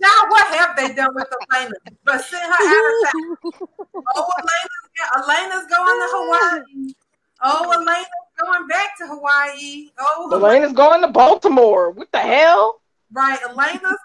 Now, 0.00 0.08
what 0.28 0.54
have 0.54 0.76
they 0.76 0.94
done 0.94 1.14
with 1.14 1.28
Elena? 1.52 1.74
But 2.04 2.24
send 2.24 2.42
her 2.42 2.52
out 2.52 2.92
of 3.04 3.12
town. 3.12 3.68
Oh, 4.14 4.30
Elena's, 4.38 5.26
Elena's 5.26 5.66
going 5.68 5.98
to 5.98 6.08
Hawaii. 6.10 6.94
Oh, 7.42 7.72
Elena's 7.72 8.06
going 8.40 8.68
back 8.68 8.96
to 8.98 9.06
Hawaii. 9.06 9.88
Oh, 9.98 10.30
Elena's 10.32 10.72
going 10.72 11.02
to 11.02 11.08
Baltimore. 11.08 11.90
What 11.90 12.10
the 12.12 12.18
hell? 12.18 12.80
Right, 13.12 13.38
Elena's 13.48 13.98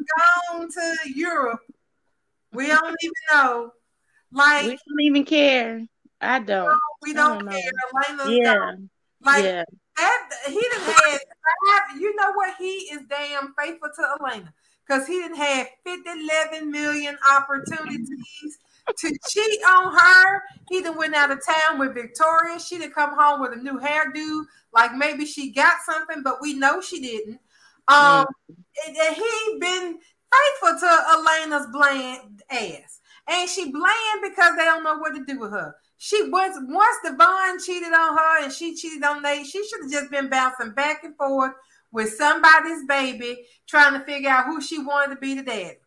gone 0.49 0.69
to 0.69 0.95
Europe. 1.13 1.59
We 2.53 2.67
don't 2.67 2.95
even 3.01 3.13
know. 3.31 3.71
Like 4.31 4.63
we 4.65 4.69
don't 4.71 5.01
even 5.01 5.25
care. 5.25 5.85
I 6.21 6.39
don't. 6.39 6.65
No, 6.65 6.79
we 7.01 7.13
don't, 7.13 7.39
don't 7.39 7.51
care. 7.51 7.71
Elena's 7.93 8.37
yeah. 8.37 8.55
gone. 8.55 8.89
Like 9.21 9.43
yeah. 9.43 9.63
that, 9.97 10.29
he 10.47 10.59
didn't 10.59 10.81
have. 10.81 11.19
You 11.99 12.15
know 12.15 12.31
what? 12.33 12.55
He 12.57 12.65
is 12.65 13.01
damn 13.09 13.53
faithful 13.57 13.89
to 13.95 14.17
Elena 14.19 14.53
because 14.85 15.07
he 15.07 15.13
didn't 15.13 15.37
have 15.37 15.67
50, 15.83 16.09
11 16.51 16.71
million 16.71 17.17
opportunities 17.35 18.57
to 18.97 19.17
cheat 19.29 19.59
on 19.67 19.93
her. 19.93 20.43
He 20.69 20.81
done 20.81 20.97
went 20.97 21.15
out 21.15 21.31
of 21.31 21.39
town 21.45 21.79
with 21.79 21.93
Victoria. 21.93 22.59
She 22.59 22.77
didn't 22.77 22.93
come 22.93 23.17
home 23.17 23.41
with 23.41 23.53
a 23.53 23.61
new 23.61 23.79
hairdo. 23.79 24.45
Like 24.73 24.93
maybe 24.95 25.25
she 25.25 25.51
got 25.51 25.77
something, 25.85 26.23
but 26.23 26.41
we 26.41 26.53
know 26.53 26.81
she 26.81 26.99
didn't. 26.99 27.39
Um, 27.87 28.25
mm. 28.51 29.13
he 29.15 29.57
been 29.59 29.99
faithful 30.31 30.79
to 30.79 31.03
Elena's 31.09 31.67
bland 31.71 32.43
ass. 32.49 32.99
And 33.27 33.49
she 33.49 33.71
bland 33.71 34.21
because 34.21 34.57
they 34.57 34.65
don't 34.65 34.83
know 34.83 34.97
what 34.97 35.15
to 35.15 35.23
do 35.25 35.39
with 35.39 35.51
her. 35.51 35.75
She 35.97 36.27
once 36.29 36.57
once 36.59 36.97
Devon 37.05 37.59
cheated 37.65 37.93
on 37.93 38.17
her 38.17 38.43
and 38.43 38.51
she 38.51 38.75
cheated 38.75 39.03
on 39.03 39.21
Nate, 39.21 39.45
she 39.45 39.65
should 39.65 39.83
have 39.83 39.91
just 39.91 40.11
been 40.11 40.29
bouncing 40.29 40.71
back 40.71 41.05
and 41.05 41.15
forth 41.15 41.53
with 41.93 42.13
somebody's 42.15 42.83
baby, 42.85 43.45
trying 43.67 43.93
to 43.93 44.05
figure 44.05 44.29
out 44.29 44.47
who 44.47 44.59
she 44.59 44.79
wanted 44.79 45.15
to 45.15 45.21
be 45.21 45.35
the 45.35 45.43
dad. 45.43 45.77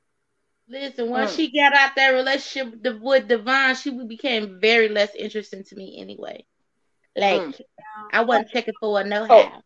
Listen, 0.68 1.10
once 1.10 1.32
mm. 1.32 1.36
she 1.36 1.52
got 1.52 1.74
out 1.74 1.90
that 1.96 2.10
relationship 2.10 3.00
with 3.00 3.28
Devon, 3.28 3.74
she 3.74 3.90
became 3.90 4.58
very 4.60 4.88
less 4.88 5.14
interesting 5.14 5.64
to 5.64 5.76
me 5.76 5.98
anyway. 6.00 6.44
Like 7.14 7.40
mm. 7.40 7.60
I 8.12 8.22
wasn't 8.22 8.50
checking 8.50 8.74
for 8.80 9.00
a 9.00 9.04
no 9.04 9.26
how. 9.26 9.62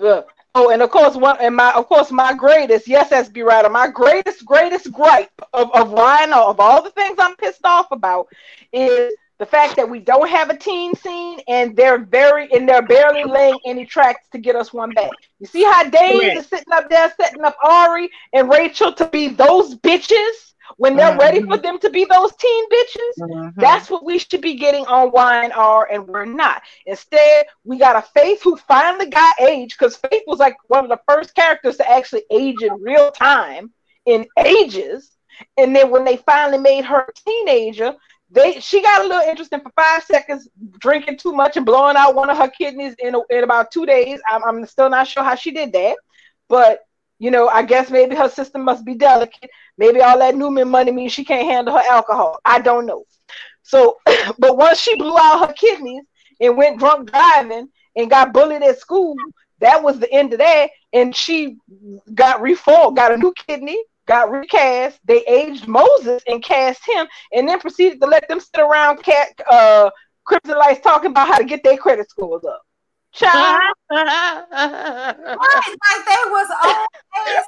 Oh, 0.00 0.24
oh, 0.54 0.70
and 0.70 0.80
of 0.80 0.90
course, 0.90 1.16
one 1.16 1.36
and 1.40 1.54
my 1.54 1.72
of 1.72 1.86
course 1.86 2.10
my 2.10 2.34
greatest, 2.34 2.88
yes, 2.88 3.10
SB 3.10 3.44
Rider, 3.44 3.68
my 3.68 3.88
greatest, 3.88 4.44
greatest 4.44 4.90
gripe 4.90 5.30
of, 5.52 5.70
of 5.74 5.90
why 5.90 6.22
I 6.22 6.26
know 6.26 6.48
of 6.48 6.60
all 6.60 6.82
the 6.82 6.90
things 6.90 7.16
I'm 7.18 7.36
pissed 7.36 7.64
off 7.64 7.88
about 7.90 8.28
is 8.72 9.12
the 9.42 9.46
fact 9.46 9.74
that 9.74 9.90
we 9.90 9.98
don't 9.98 10.28
have 10.28 10.50
a 10.50 10.56
teen 10.56 10.94
scene 10.94 11.40
and 11.48 11.74
they're 11.74 11.98
very 11.98 12.48
and 12.52 12.68
they're 12.68 12.86
barely 12.86 13.24
laying 13.24 13.58
any 13.66 13.84
tracks 13.84 14.28
to 14.30 14.38
get 14.38 14.54
us 14.54 14.72
one 14.72 14.90
back. 14.90 15.10
You 15.40 15.46
see 15.46 15.64
how 15.64 15.82
Dave 15.90 16.36
is 16.36 16.46
sitting 16.46 16.72
up 16.72 16.88
there 16.88 17.12
setting 17.20 17.42
up 17.42 17.56
Ari 17.60 18.08
and 18.32 18.48
Rachel 18.48 18.92
to 18.92 19.06
be 19.08 19.26
those 19.26 19.74
bitches 19.74 20.52
when 20.76 20.94
they're 20.96 21.10
mm-hmm. 21.10 21.18
ready 21.18 21.42
for 21.42 21.56
them 21.56 21.80
to 21.80 21.90
be 21.90 22.04
those 22.04 22.36
teen 22.36 22.70
bitches. 22.70 23.18
Mm-hmm. 23.18 23.60
That's 23.60 23.90
what 23.90 24.04
we 24.04 24.18
should 24.18 24.42
be 24.42 24.54
getting 24.54 24.86
on 24.86 25.10
Y&R, 25.10 25.88
and 25.90 26.06
we're 26.06 26.24
not. 26.24 26.62
Instead, 26.86 27.46
we 27.64 27.78
got 27.78 27.96
a 27.96 28.02
Faith 28.14 28.44
who 28.44 28.54
finally 28.56 29.10
got 29.10 29.34
age 29.40 29.76
because 29.76 29.96
Faith 29.96 30.22
was 30.28 30.38
like 30.38 30.56
one 30.68 30.84
of 30.84 30.88
the 30.88 31.00
first 31.08 31.34
characters 31.34 31.78
to 31.78 31.90
actually 31.90 32.22
age 32.30 32.62
in 32.62 32.80
real 32.80 33.10
time 33.10 33.72
in 34.06 34.24
ages. 34.38 35.10
And 35.56 35.74
then 35.74 35.90
when 35.90 36.04
they 36.04 36.18
finally 36.18 36.58
made 36.58 36.84
her 36.84 37.00
a 37.08 37.12
teenager, 37.28 37.96
they 38.32 38.60
she 38.60 38.82
got 38.82 39.04
a 39.04 39.08
little 39.08 39.28
interesting 39.28 39.60
for 39.60 39.70
five 39.76 40.02
seconds, 40.04 40.48
drinking 40.78 41.18
too 41.18 41.32
much 41.32 41.56
and 41.56 41.66
blowing 41.66 41.96
out 41.96 42.14
one 42.14 42.30
of 42.30 42.38
her 42.38 42.48
kidneys 42.48 42.94
in, 42.98 43.14
a, 43.14 43.20
in 43.30 43.44
about 43.44 43.70
two 43.70 43.84
days. 43.86 44.20
I'm, 44.28 44.42
I'm 44.44 44.66
still 44.66 44.88
not 44.88 45.06
sure 45.06 45.22
how 45.22 45.34
she 45.34 45.50
did 45.50 45.72
that, 45.72 45.96
but 46.48 46.80
you 47.18 47.30
know, 47.30 47.48
I 47.48 47.62
guess 47.62 47.90
maybe 47.90 48.16
her 48.16 48.28
system 48.28 48.62
must 48.62 48.84
be 48.84 48.94
delicate. 48.94 49.50
Maybe 49.78 50.00
all 50.00 50.18
that 50.18 50.34
Newman 50.34 50.68
money 50.68 50.90
means 50.90 51.12
she 51.12 51.24
can't 51.24 51.46
handle 51.46 51.76
her 51.76 51.84
alcohol. 51.88 52.40
I 52.44 52.60
don't 52.60 52.86
know. 52.86 53.04
So, 53.62 53.98
but 54.38 54.56
once 54.56 54.80
she 54.80 54.96
blew 54.96 55.16
out 55.16 55.46
her 55.46 55.52
kidneys 55.52 56.02
and 56.40 56.56
went 56.56 56.78
drunk 56.78 57.12
driving 57.12 57.68
and 57.94 58.10
got 58.10 58.32
bullied 58.32 58.62
at 58.62 58.78
school, 58.78 59.14
that 59.60 59.82
was 59.82 60.00
the 60.00 60.12
end 60.12 60.32
of 60.32 60.40
that. 60.40 60.70
And 60.92 61.14
she 61.14 61.58
got 62.12 62.40
reformed, 62.40 62.96
got 62.96 63.12
a 63.12 63.16
new 63.16 63.32
kidney, 63.46 63.80
got 64.06 64.30
recast. 64.30 64.98
They 65.04 65.24
aged 65.24 65.66
Moses 65.68 66.22
and 66.26 66.42
cast 66.42 66.86
him, 66.86 67.06
and 67.32 67.48
then 67.48 67.60
proceeded 67.60 68.00
to 68.00 68.06
let 68.06 68.28
them 68.28 68.40
sit 68.40 68.60
around 68.60 69.02
cat 69.02 69.28
uh 69.50 69.90
Crimson 70.24 70.58
Lights 70.58 70.80
talking 70.80 71.10
about 71.10 71.28
how 71.28 71.38
to 71.38 71.44
get 71.44 71.64
their 71.64 71.76
credit 71.76 72.08
scores 72.08 72.44
up. 72.44 72.62
Child. 73.12 73.60
right, 73.90 75.14
like 75.18 76.06
they 76.06 76.30
was 76.30 76.48
old 76.64 76.86
ass 77.28 77.44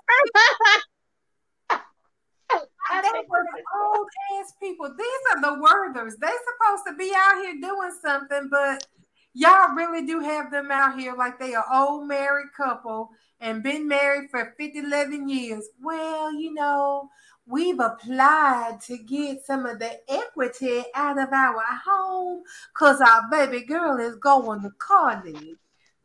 they 2.50 3.22
were 3.28 3.44
old 3.82 4.08
ass 4.38 4.52
people. 4.60 4.94
These 4.96 5.22
are 5.32 5.40
the 5.40 5.56
Werthers. 5.56 6.12
They 6.20 6.28
supposed 6.28 6.84
to 6.86 6.94
be 6.96 7.12
out 7.16 7.36
here 7.42 7.54
doing 7.60 7.92
something, 8.02 8.48
but 8.50 8.86
y'all 9.34 9.74
really 9.74 10.06
do 10.06 10.20
have 10.20 10.50
them 10.50 10.70
out 10.70 10.98
here 10.98 11.14
like 11.14 11.38
they 11.38 11.54
are 11.54 11.66
old 11.72 12.08
married 12.08 12.48
couple 12.56 13.10
and 13.40 13.62
been 13.62 13.86
married 13.86 14.30
for 14.30 14.54
50, 14.56 14.78
11 14.78 15.28
years. 15.28 15.68
Well, 15.82 16.32
you 16.32 16.54
know, 16.54 17.10
we've 17.46 17.80
applied 17.80 18.78
to 18.86 18.96
get 18.96 19.44
some 19.44 19.66
of 19.66 19.78
the 19.78 20.00
equity 20.08 20.84
out 20.94 21.18
of 21.18 21.32
our 21.32 21.62
home 21.84 22.42
because 22.72 23.00
our 23.00 23.28
baby 23.30 23.66
girl 23.66 23.98
is 23.98 24.16
going 24.16 24.62
to 24.62 24.70
college. 24.78 25.34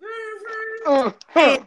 Mm-hmm. 0.02 0.90
Mm-hmm. 0.90 1.64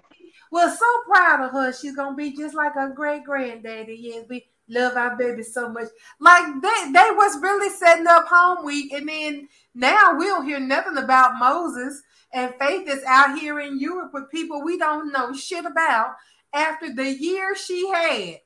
We're 0.50 0.76
so 0.76 0.86
proud 1.06 1.46
of 1.46 1.52
her. 1.52 1.72
She's 1.72 1.96
gonna 1.96 2.14
be 2.14 2.36
just 2.36 2.54
like 2.54 2.74
her 2.74 2.90
great 2.90 3.24
granddaddy. 3.24 3.96
Yes, 3.98 4.26
we 4.28 4.44
love 4.68 4.96
our 4.96 5.16
baby 5.16 5.42
so 5.42 5.68
much. 5.68 5.88
Like 6.20 6.44
they, 6.62 6.92
they 6.92 7.10
was 7.12 7.40
really 7.40 7.70
setting 7.70 8.06
up 8.06 8.26
home 8.28 8.64
week, 8.64 8.92
and 8.92 9.08
then 9.08 9.48
now 9.74 10.14
we 10.18 10.26
don't 10.26 10.46
hear 10.46 10.60
nothing 10.60 10.96
about 10.96 11.38
Moses. 11.38 12.02
And 12.34 12.54
Faith 12.58 12.88
is 12.88 13.04
out 13.06 13.38
here 13.38 13.60
in 13.60 13.78
Europe 13.78 14.12
with 14.14 14.30
people 14.30 14.62
we 14.62 14.78
don't 14.78 15.12
know 15.12 15.34
shit 15.34 15.66
about 15.66 16.14
after 16.54 16.92
the 16.92 17.12
year 17.12 17.54
she 17.54 17.88
had. 17.88 18.40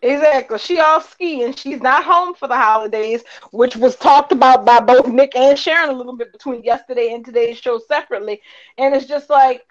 Exactly. 0.00 0.58
She 0.58 0.78
off 0.78 1.10
skiing. 1.12 1.54
She's 1.54 1.80
not 1.80 2.04
home 2.04 2.34
for 2.34 2.46
the 2.46 2.56
holidays, 2.56 3.24
which 3.50 3.74
was 3.74 3.96
talked 3.96 4.32
about 4.32 4.64
by 4.64 4.80
both 4.80 5.08
Nick 5.08 5.34
and 5.34 5.58
Sharon 5.58 5.90
a 5.90 5.92
little 5.92 6.16
bit 6.16 6.30
between 6.32 6.62
yesterday 6.62 7.12
and 7.12 7.24
today's 7.24 7.58
show 7.58 7.80
separately. 7.88 8.40
And 8.76 8.94
it's 8.94 9.06
just 9.06 9.28
like 9.28 9.66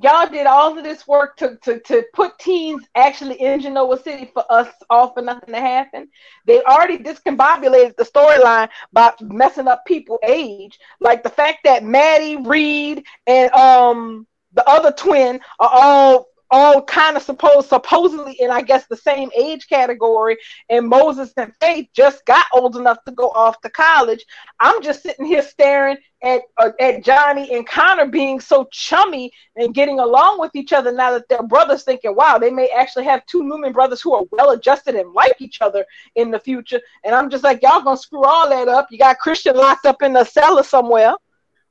y'all 0.00 0.28
did 0.28 0.46
all 0.46 0.76
of 0.76 0.84
this 0.84 1.06
work 1.06 1.36
to, 1.36 1.56
to, 1.62 1.80
to 1.80 2.02
put 2.14 2.38
teens 2.38 2.82
actually 2.94 3.40
in 3.40 3.60
Genoa 3.60 4.00
City 4.02 4.30
for 4.32 4.44
us 4.50 4.68
all 4.88 5.12
for 5.12 5.22
nothing 5.22 5.54
to 5.54 5.60
happen. 5.60 6.08
They 6.46 6.62
already 6.62 6.98
discombobulated 6.98 7.96
the 7.96 8.04
storyline 8.04 8.70
by 8.92 9.12
messing 9.20 9.68
up 9.68 9.84
people 9.86 10.18
age. 10.26 10.78
Like 11.00 11.22
the 11.22 11.30
fact 11.30 11.60
that 11.64 11.84
Maddie, 11.84 12.36
Reed, 12.36 13.04
and 13.26 13.52
um 13.52 14.26
the 14.54 14.68
other 14.68 14.92
twin 14.92 15.40
are 15.58 15.70
all 15.72 16.26
all 16.52 16.82
kind 16.82 17.16
of 17.16 17.22
supposed 17.22 17.68
supposedly 17.70 18.34
in 18.34 18.50
I 18.50 18.60
guess 18.60 18.86
the 18.86 18.96
same 18.96 19.30
age 19.34 19.68
category 19.68 20.36
and 20.68 20.86
Moses 20.86 21.32
and 21.38 21.50
Faith 21.60 21.88
just 21.94 22.24
got 22.26 22.44
old 22.52 22.76
enough 22.76 23.02
to 23.04 23.12
go 23.12 23.30
off 23.30 23.60
to 23.62 23.70
college. 23.70 24.24
I'm 24.60 24.82
just 24.82 25.02
sitting 25.02 25.24
here 25.24 25.40
staring 25.40 25.96
at 26.22 26.42
uh, 26.58 26.70
at 26.78 27.02
Johnny 27.02 27.54
and 27.56 27.66
Connor 27.66 28.06
being 28.06 28.38
so 28.38 28.68
chummy 28.70 29.32
and 29.56 29.74
getting 29.74 29.98
along 29.98 30.40
with 30.40 30.54
each 30.54 30.74
other 30.74 30.92
now 30.92 31.12
that 31.12 31.26
they're 31.28 31.42
brothers 31.42 31.84
thinking 31.84 32.14
wow 32.14 32.36
they 32.36 32.50
may 32.50 32.68
actually 32.68 33.04
have 33.04 33.24
two 33.24 33.42
Newman 33.42 33.72
brothers 33.72 34.02
who 34.02 34.14
are 34.14 34.24
well 34.30 34.50
adjusted 34.50 34.94
and 34.94 35.12
like 35.14 35.40
each 35.40 35.62
other 35.62 35.86
in 36.16 36.30
the 36.30 36.38
future 36.38 36.80
and 37.02 37.14
I'm 37.14 37.30
just 37.30 37.44
like 37.44 37.62
y'all 37.62 37.82
to 37.82 37.96
screw 37.96 38.24
all 38.24 38.50
that 38.50 38.68
up. 38.68 38.88
You 38.90 38.98
got 38.98 39.18
Christian 39.18 39.56
locked 39.56 39.86
up 39.86 40.02
in 40.02 40.12
the 40.12 40.24
cellar 40.24 40.62
somewhere. 40.62 41.14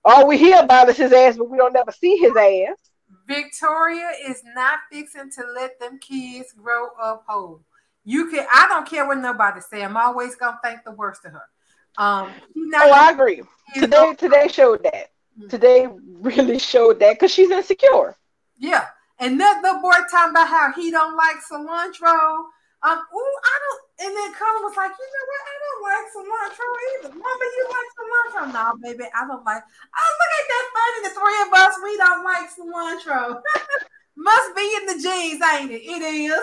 All 0.03 0.27
we 0.27 0.39
hear 0.39 0.59
about 0.59 0.89
is 0.89 0.97
his 0.97 1.13
ass 1.13 1.37
but 1.37 1.51
we 1.51 1.59
don't 1.59 1.73
never 1.73 1.91
see 1.91 2.17
his 2.17 2.35
ass. 2.35 2.90
Victoria 3.27 4.11
is 4.27 4.41
not 4.55 4.79
fixing 4.91 5.31
to 5.31 5.43
let 5.55 5.79
them 5.79 5.99
kids 5.99 6.53
grow 6.53 6.87
up 7.01 7.23
whole. 7.27 7.61
You 8.03 8.29
can 8.29 8.45
I 8.53 8.67
don't 8.67 8.87
care 8.87 9.07
what 9.07 9.17
nobody 9.19 9.61
say. 9.61 9.83
I'm 9.83 9.97
always 9.97 10.35
gonna 10.35 10.59
think 10.63 10.83
the 10.83 10.91
worst 10.91 11.25
of 11.25 11.33
her. 11.33 11.43
Um 11.97 12.31
oh, 12.75 12.91
I 12.91 13.11
agree. 13.11 13.43
Today 13.75 14.13
today 14.15 14.47
showed 14.47 14.83
that. 14.83 15.11
Mm-hmm. 15.39 15.47
Today 15.49 15.87
really 16.19 16.59
showed 16.73 16.99
that 16.99 17.13
because 17.13 17.31
she's 17.31 17.51
insecure. 17.51 18.15
Yeah. 18.57 18.85
And 19.19 19.39
that 19.39 19.61
little 19.61 19.81
boy 19.81 19.91
talking 20.09 20.31
about 20.31 20.47
how 20.47 20.73
he 20.73 20.89
don't 20.89 21.15
like 21.15 21.37
cilantro. 21.49 22.45
Um, 22.81 22.97
ooh, 22.97 23.35
I 23.45 23.55
don't 23.61 23.81
and 24.01 24.17
then 24.17 24.33
Colin 24.33 24.65
was 24.65 24.73
like, 24.75 24.89
you 24.97 25.05
know 25.05 25.25
what? 25.29 25.45
I 25.45 25.53
don't 25.61 25.85
like 25.85 26.09
cilantro 26.09 26.65
either. 26.89 27.13
Mama, 27.13 27.45
you 27.53 27.69
like 27.69 27.89
cilantro? 27.93 28.49
No, 28.49 28.73
baby, 28.81 29.05
I 29.13 29.27
don't 29.27 29.45
like. 29.45 29.61
Oh, 29.61 30.11
look 30.17 30.33
at 30.41 30.49
that 30.49 30.65
funny. 30.73 31.05
The 31.05 31.13
three 31.13 31.37
of 31.45 31.53
us, 31.53 31.77
we 31.83 31.93
don't 32.01 32.25
like 32.25 32.49
cilantro. 32.49 33.45
Must 34.17 34.55
be 34.55 34.65
in 34.81 34.85
the 34.87 34.97
genes, 35.03 35.41
ain't 35.53 35.71
it? 35.71 35.85
It 35.85 36.01
is. 36.01 36.41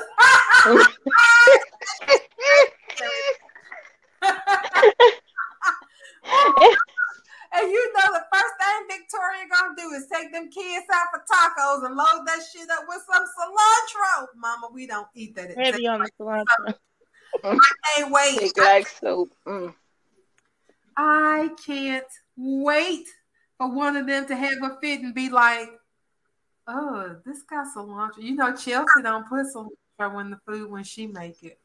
and 7.58 7.70
you 7.70 7.92
know 7.94 8.12
the 8.12 8.24
first 8.32 8.54
thing 8.60 8.98
Victoria 8.98 9.46
gonna 9.50 9.74
do 9.76 9.90
is 9.94 10.06
take 10.12 10.32
them 10.32 10.50
kids 10.50 10.86
out 10.92 11.06
for 11.12 11.24
tacos 11.30 11.84
and 11.86 11.94
load 11.96 12.26
that 12.26 12.40
shit 12.52 12.68
up 12.70 12.84
with 12.88 13.02
some 13.10 13.24
cilantro. 13.24 14.26
Mama, 14.36 14.68
we 14.72 14.86
don't 14.86 15.08
eat 15.14 15.34
that. 15.36 15.56
Heavy 15.56 15.86
on 15.86 16.02
the 16.02 16.10
cilantro. 16.20 16.74
I 17.44 17.58
can't 17.96 18.12
wait. 18.12 18.38
Take 18.38 18.58
like 18.58 18.88
soap. 18.88 19.32
Mm. 19.46 19.74
I 20.96 21.50
can't 21.64 22.04
wait 22.36 23.06
for 23.56 23.70
one 23.70 23.96
of 23.96 24.06
them 24.06 24.26
to 24.26 24.36
have 24.36 24.58
a 24.62 24.78
fit 24.80 25.00
and 25.00 25.14
be 25.14 25.28
like, 25.28 25.68
"Oh, 26.66 27.16
this 27.24 27.42
got 27.42 27.66
cilantro." 27.74 28.22
You 28.22 28.36
know, 28.36 28.54
Chelsea 28.54 29.02
don't 29.02 29.28
put 29.28 29.46
cilantro 29.54 30.20
in 30.20 30.30
the 30.30 30.38
food 30.46 30.70
when 30.70 30.84
she 30.84 31.06
make 31.06 31.42
it. 31.42 31.58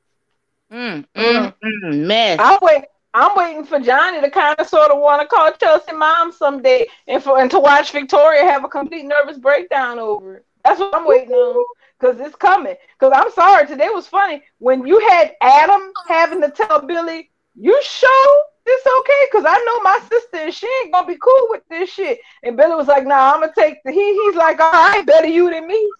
Mm, 0.71 1.05
mm, 1.15 1.53
mm, 1.63 2.05
mess. 2.05 2.39
I'm 2.41 2.57
waiting. 2.61 2.85
I'm 3.13 3.35
waiting 3.35 3.63
for 3.63 3.79
Johnny 3.79 4.21
to 4.21 4.29
kind 4.29 4.55
of 4.57 4.67
sort 4.67 4.89
of 4.89 4.99
want 4.99 5.21
to 5.21 5.27
call 5.27 5.51
Chelsea 5.53 5.93
mom 5.93 6.31
someday, 6.31 6.87
and 7.07 7.21
for 7.21 7.39
and 7.39 7.51
to 7.51 7.59
watch 7.59 7.91
Victoria 7.91 8.43
have 8.43 8.63
a 8.63 8.67
complete 8.67 9.05
nervous 9.05 9.37
breakdown 9.37 9.99
over 9.99 10.37
it. 10.37 10.45
That's 10.63 10.79
what 10.79 10.95
I'm 10.95 11.05
waiting 11.05 11.33
on 11.33 11.65
because 11.99 12.19
it's 12.19 12.35
coming. 12.35 12.75
Because 12.99 13.13
I'm 13.15 13.31
sorry, 13.31 13.67
today 13.67 13.89
was 13.89 14.07
funny 14.07 14.41
when 14.57 14.87
you 14.87 14.99
had 15.09 15.33
Adam 15.41 15.91
having 16.07 16.41
to 16.41 16.49
tell 16.49 16.81
Billy, 16.81 17.29
"You 17.55 17.79
sure 17.83 18.45
it's 18.65 18.87
okay?" 18.99 19.27
Because 19.31 19.45
I 19.47 19.63
know 19.63 19.81
my 19.81 19.99
sister 20.09 20.37
and 20.37 20.53
she 20.53 20.67
ain't 20.81 20.93
gonna 20.93 21.05
be 21.05 21.17
cool 21.17 21.47
with 21.49 21.61
this 21.69 21.91
shit. 21.91 22.19
And 22.41 22.57
Billy 22.57 22.75
was 22.75 22.87
like, 22.87 23.05
"Nah, 23.05 23.33
I'm 23.33 23.41
gonna 23.41 23.53
take 23.55 23.83
the 23.83 23.91
he." 23.91 24.13
He's 24.25 24.35
like, 24.35 24.59
"All 24.59 24.71
right, 24.71 25.05
better 25.05 25.27
you 25.27 25.51
than 25.51 25.67
me." 25.67 25.91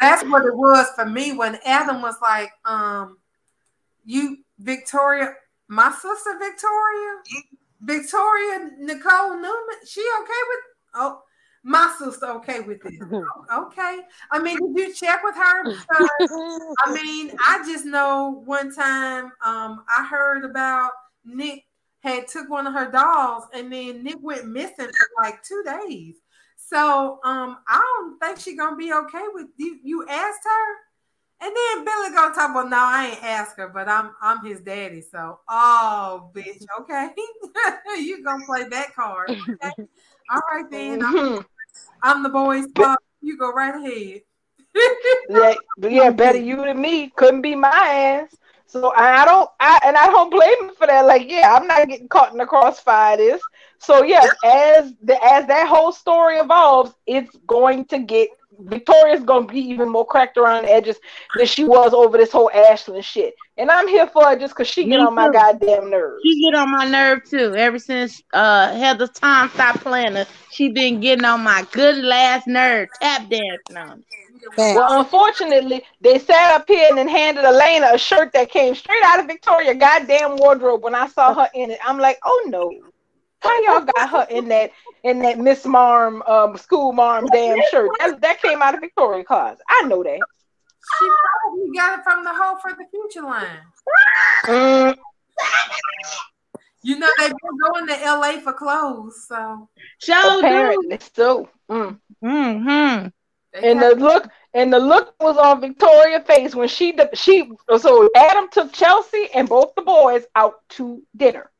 That's 0.00 0.22
what 0.24 0.44
it 0.44 0.56
was 0.56 0.86
for 0.94 1.06
me 1.06 1.32
when 1.32 1.58
Adam 1.64 2.02
was 2.02 2.16
like, 2.20 2.50
"Um, 2.64 3.18
you 4.04 4.38
Victoria, 4.58 5.34
my 5.72 5.90
sister 5.90 6.38
Victoria, 6.38 7.44
Victoria 7.80 8.70
Nicole 8.78 9.34
Newman, 9.36 9.78
she 9.86 10.00
okay 10.20 10.42
with 10.48 10.60
oh." 10.94 11.22
my 11.64 11.94
sister 11.96 12.26
okay 12.26 12.60
with 12.60 12.82
this. 12.82 13.00
okay. 13.54 14.00
I 14.32 14.42
mean, 14.42 14.74
did 14.74 14.88
you 14.88 14.94
check 14.94 15.22
with 15.22 15.36
her? 15.36 15.64
Because 15.64 16.10
I 16.84 16.92
mean, 17.02 17.30
I 17.48 17.62
just 17.64 17.84
know 17.84 18.42
one 18.44 18.74
time 18.74 19.26
um 19.44 19.84
I 19.88 20.04
heard 20.10 20.44
about 20.44 20.90
Nick 21.24 21.64
had 22.00 22.26
took 22.26 22.50
one 22.50 22.66
of 22.66 22.74
her 22.74 22.90
dolls 22.90 23.44
and 23.54 23.72
then 23.72 24.02
Nick 24.02 24.16
went 24.20 24.48
missing 24.48 24.86
for 24.86 25.22
like 25.22 25.42
two 25.42 25.62
days. 25.64 26.16
So 26.56 27.20
um, 27.24 27.58
I 27.68 27.78
don't 27.78 28.18
think 28.18 28.38
she 28.38 28.56
gonna 28.56 28.76
be 28.76 28.92
okay 28.92 29.24
with 29.32 29.46
you. 29.56 29.78
You 29.82 30.06
asked 30.08 30.40
her, 30.44 30.76
and 31.42 31.56
then 31.56 31.84
Billy 31.84 32.14
gonna 32.14 32.34
talk 32.34 32.50
about 32.50 32.70
no, 32.70 32.78
I 32.78 33.08
ain't 33.10 33.24
ask 33.24 33.56
her, 33.56 33.68
but 33.68 33.88
I'm 33.88 34.12
I'm 34.22 34.44
his 34.44 34.60
daddy. 34.60 35.00
So 35.02 35.40
oh, 35.48 36.30
bitch, 36.34 36.64
okay, 36.80 37.10
you 37.98 38.22
gonna 38.24 38.44
play 38.46 38.68
that 38.68 38.94
card? 38.94 39.30
Okay? 39.30 39.72
All 40.30 40.40
right 40.52 40.70
then. 40.70 41.02
I'm. 41.04 41.44
I'm 42.02 42.22
the 42.22 42.28
boy's 42.28 42.66
father. 42.74 42.98
You 43.20 43.38
go 43.38 43.52
right 43.52 43.74
ahead. 43.74 44.22
yeah, 45.28 45.54
yeah, 45.80 46.10
better 46.10 46.38
you 46.38 46.56
than 46.56 46.80
me. 46.80 47.12
Couldn't 47.14 47.42
be 47.42 47.54
my 47.54 47.68
ass. 47.68 48.34
So 48.66 48.92
I 48.96 49.24
don't, 49.24 49.48
I 49.60 49.80
and 49.84 49.96
I 49.96 50.06
don't 50.06 50.30
blame 50.30 50.68
him 50.68 50.74
for 50.74 50.86
that. 50.86 51.04
Like, 51.06 51.30
yeah, 51.30 51.54
I'm 51.54 51.66
not 51.66 51.86
getting 51.88 52.08
caught 52.08 52.32
in 52.32 52.38
the 52.38 52.46
crossfire. 52.46 53.16
This. 53.16 53.42
So 53.78 54.02
yeah, 54.02 54.26
as 54.44 54.94
the 55.02 55.22
as 55.22 55.46
that 55.46 55.68
whole 55.68 55.92
story 55.92 56.36
evolves, 56.36 56.92
it's 57.06 57.36
going 57.46 57.84
to 57.86 57.98
get 57.98 58.30
Victoria's 58.60 59.22
gonna 59.22 59.46
be 59.46 59.60
even 59.60 59.88
more 59.88 60.06
cracked 60.06 60.36
around 60.36 60.64
the 60.64 60.72
edges 60.72 60.96
than 61.36 61.46
she 61.46 61.64
was 61.64 61.94
over 61.94 62.16
this 62.16 62.32
whole 62.32 62.50
Ashland 62.50 63.04
shit. 63.04 63.34
And 63.56 63.70
I'm 63.70 63.88
here 63.88 64.06
for 64.06 64.32
it 64.32 64.40
just 64.40 64.54
because 64.54 64.68
she 64.68 64.84
get 64.84 64.98
Me 64.98 65.06
on 65.06 65.14
my 65.14 65.30
goddamn 65.30 65.90
nerves. 65.90 66.22
She 66.24 66.44
get 66.44 66.58
on 66.58 66.70
my 66.70 66.88
nerve 66.88 67.24
too. 67.24 67.54
Ever 67.54 67.78
since 67.78 68.22
uh 68.32 68.74
Heather 68.74 69.06
Tom 69.08 69.48
stopped 69.50 69.80
playing 69.80 70.14
her, 70.14 70.26
she 70.50 70.70
been 70.70 71.00
getting 71.00 71.24
on 71.24 71.42
my 71.42 71.66
good 71.72 72.04
last 72.04 72.46
nerve. 72.46 72.88
Tap 73.00 73.28
dancing 73.28 73.76
on. 73.76 73.98
me. 73.98 74.04
Well, 74.56 75.00
unfortunately, 75.00 75.84
they 76.00 76.18
sat 76.18 76.54
up 76.54 76.66
here 76.66 76.88
and 76.88 76.98
then 76.98 77.08
handed 77.08 77.44
Elena 77.44 77.90
a 77.94 77.98
shirt 77.98 78.32
that 78.32 78.50
came 78.50 78.74
straight 78.74 79.02
out 79.04 79.20
of 79.20 79.26
Victoria 79.26 79.74
goddamn 79.74 80.36
wardrobe. 80.36 80.82
When 80.82 80.94
I 80.94 81.06
saw 81.08 81.32
her 81.34 81.48
in 81.54 81.70
it, 81.70 81.78
I'm 81.84 81.98
like, 81.98 82.18
oh 82.24 82.46
no, 82.48 82.72
how 83.42 83.60
y'all 83.62 83.80
got 83.96 84.08
her 84.10 84.26
in 84.30 84.48
that 84.48 84.70
in 85.04 85.18
that 85.20 85.38
Miss 85.38 85.64
Marm 85.64 86.22
um 86.22 86.56
school 86.56 86.92
marm 86.92 87.26
damn 87.32 87.58
shirt? 87.70 87.90
That, 87.98 88.20
that 88.20 88.40
came 88.42 88.62
out 88.62 88.74
of 88.74 88.80
Victoria 88.80 89.24
closet. 89.24 89.62
I 89.68 89.86
know 89.86 90.02
that. 90.02 90.18
She 90.98 91.08
probably 91.44 91.76
got 91.76 91.98
it 91.98 92.02
from 92.02 92.24
the 92.24 92.32
Hope 92.34 92.60
for 92.60 92.72
the 92.72 92.84
Future 92.90 93.24
line. 93.24 93.46
Mm, 94.46 94.96
You 96.82 96.98
know 96.98 97.08
they've 97.18 97.28
been 97.30 97.58
going 97.72 97.86
to 97.86 97.94
LA 98.04 98.40
for 98.40 98.52
clothes, 98.52 99.26
so 99.28 99.68
Show 99.98 100.20
dude. 100.40 100.44
apparently 100.44 100.98
so. 101.14 101.48
Mm. 101.70 102.00
Mm-hmm. 102.24 103.08
they 103.52 103.70
And 103.70 103.80
the 103.80 103.94
look 103.94 104.28
and 104.54 104.72
the 104.72 104.80
look 104.80 105.14
was 105.20 105.36
on 105.36 105.60
Victoria's 105.60 106.26
face 106.26 106.54
when 106.56 106.66
she 106.66 106.98
she 107.14 107.48
so 107.78 108.08
Adam 108.16 108.48
took 108.50 108.72
Chelsea 108.72 109.28
and 109.32 109.48
both 109.48 109.72
the 109.76 109.82
boys 109.82 110.24
out 110.34 110.54
to 110.70 111.00
dinner, 111.16 111.51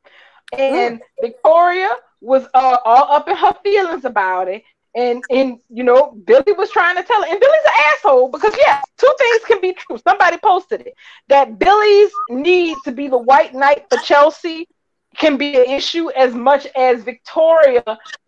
and 0.53 1.01
Victoria 1.21 1.91
was 2.21 2.47
uh, 2.55 2.79
all 2.85 3.13
up 3.13 3.29
in 3.29 3.37
her 3.37 3.55
feelings 3.63 4.05
about 4.05 4.49
it. 4.49 4.63
And 4.95 5.25
and 5.31 5.59
you 5.71 5.85
know 5.85 6.13
Billy 6.27 6.53
was 6.53 6.71
trying 6.71 6.97
to 6.97 7.03
tell 7.03 7.23
her, 7.23 7.29
and 7.29 7.41
Billy's 7.41 7.65
an 7.65 7.85
asshole 7.95 8.29
because 8.29 8.55
yeah, 8.59 8.83
two 8.99 9.15
things 9.19 9.41
can 9.47 9.61
be 9.63 9.73
true. 9.73 9.97
Somebody 9.97 10.37
posted 10.37 10.83
it 10.83 10.95
that 11.29 11.59
Billy's 11.59 12.13
need 12.29 12.77
to 12.85 12.93
be 12.93 13.09
the 13.09 13.17
white 13.17 13.55
knight 13.55 13.87
for 13.89 13.97
Chelsea 13.99 14.69
can 15.17 15.39
be 15.39 15.57
an 15.57 15.65
issue 15.65 16.11
as 16.11 16.35
much 16.35 16.67
as 16.77 17.05
Victoria 17.05 17.83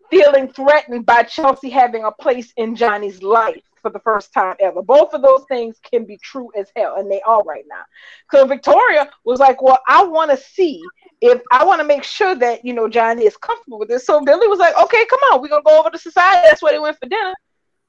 feeling 0.09 0.51
threatened 0.53 1.05
by 1.05 1.23
Chelsea 1.23 1.69
having 1.69 2.03
a 2.03 2.11
place 2.11 2.51
in 2.57 2.75
Johnny's 2.75 3.21
life 3.21 3.61
for 3.81 3.91
the 3.91 3.99
first 3.99 4.33
time 4.33 4.55
ever. 4.59 4.81
Both 4.81 5.13
of 5.13 5.21
those 5.21 5.43
things 5.47 5.77
can 5.83 6.05
be 6.05 6.17
true 6.17 6.49
as 6.57 6.71
hell, 6.75 6.95
and 6.97 7.11
they 7.11 7.21
are 7.21 7.43
right 7.43 7.65
now. 7.67 7.83
So 8.31 8.45
Victoria 8.47 9.09
was 9.23 9.39
like, 9.39 9.61
Well, 9.61 9.79
I 9.87 10.03
want 10.03 10.31
to 10.31 10.37
see 10.37 10.81
if 11.21 11.41
I 11.51 11.63
want 11.63 11.81
to 11.81 11.87
make 11.87 12.03
sure 12.03 12.35
that 12.35 12.65
you 12.65 12.73
know 12.73 12.87
Johnny 12.89 13.25
is 13.25 13.37
comfortable 13.37 13.79
with 13.79 13.89
this. 13.89 14.05
So 14.05 14.23
Billy 14.23 14.47
was 14.47 14.59
like, 14.59 14.77
Okay, 14.77 15.05
come 15.09 15.19
on, 15.31 15.41
we're 15.41 15.47
gonna 15.49 15.63
go 15.63 15.79
over 15.79 15.89
to 15.89 15.97
society. 15.97 16.41
That's 16.47 16.61
where 16.61 16.73
they 16.73 16.79
went 16.79 16.97
for 16.99 17.07
dinner. 17.09 17.33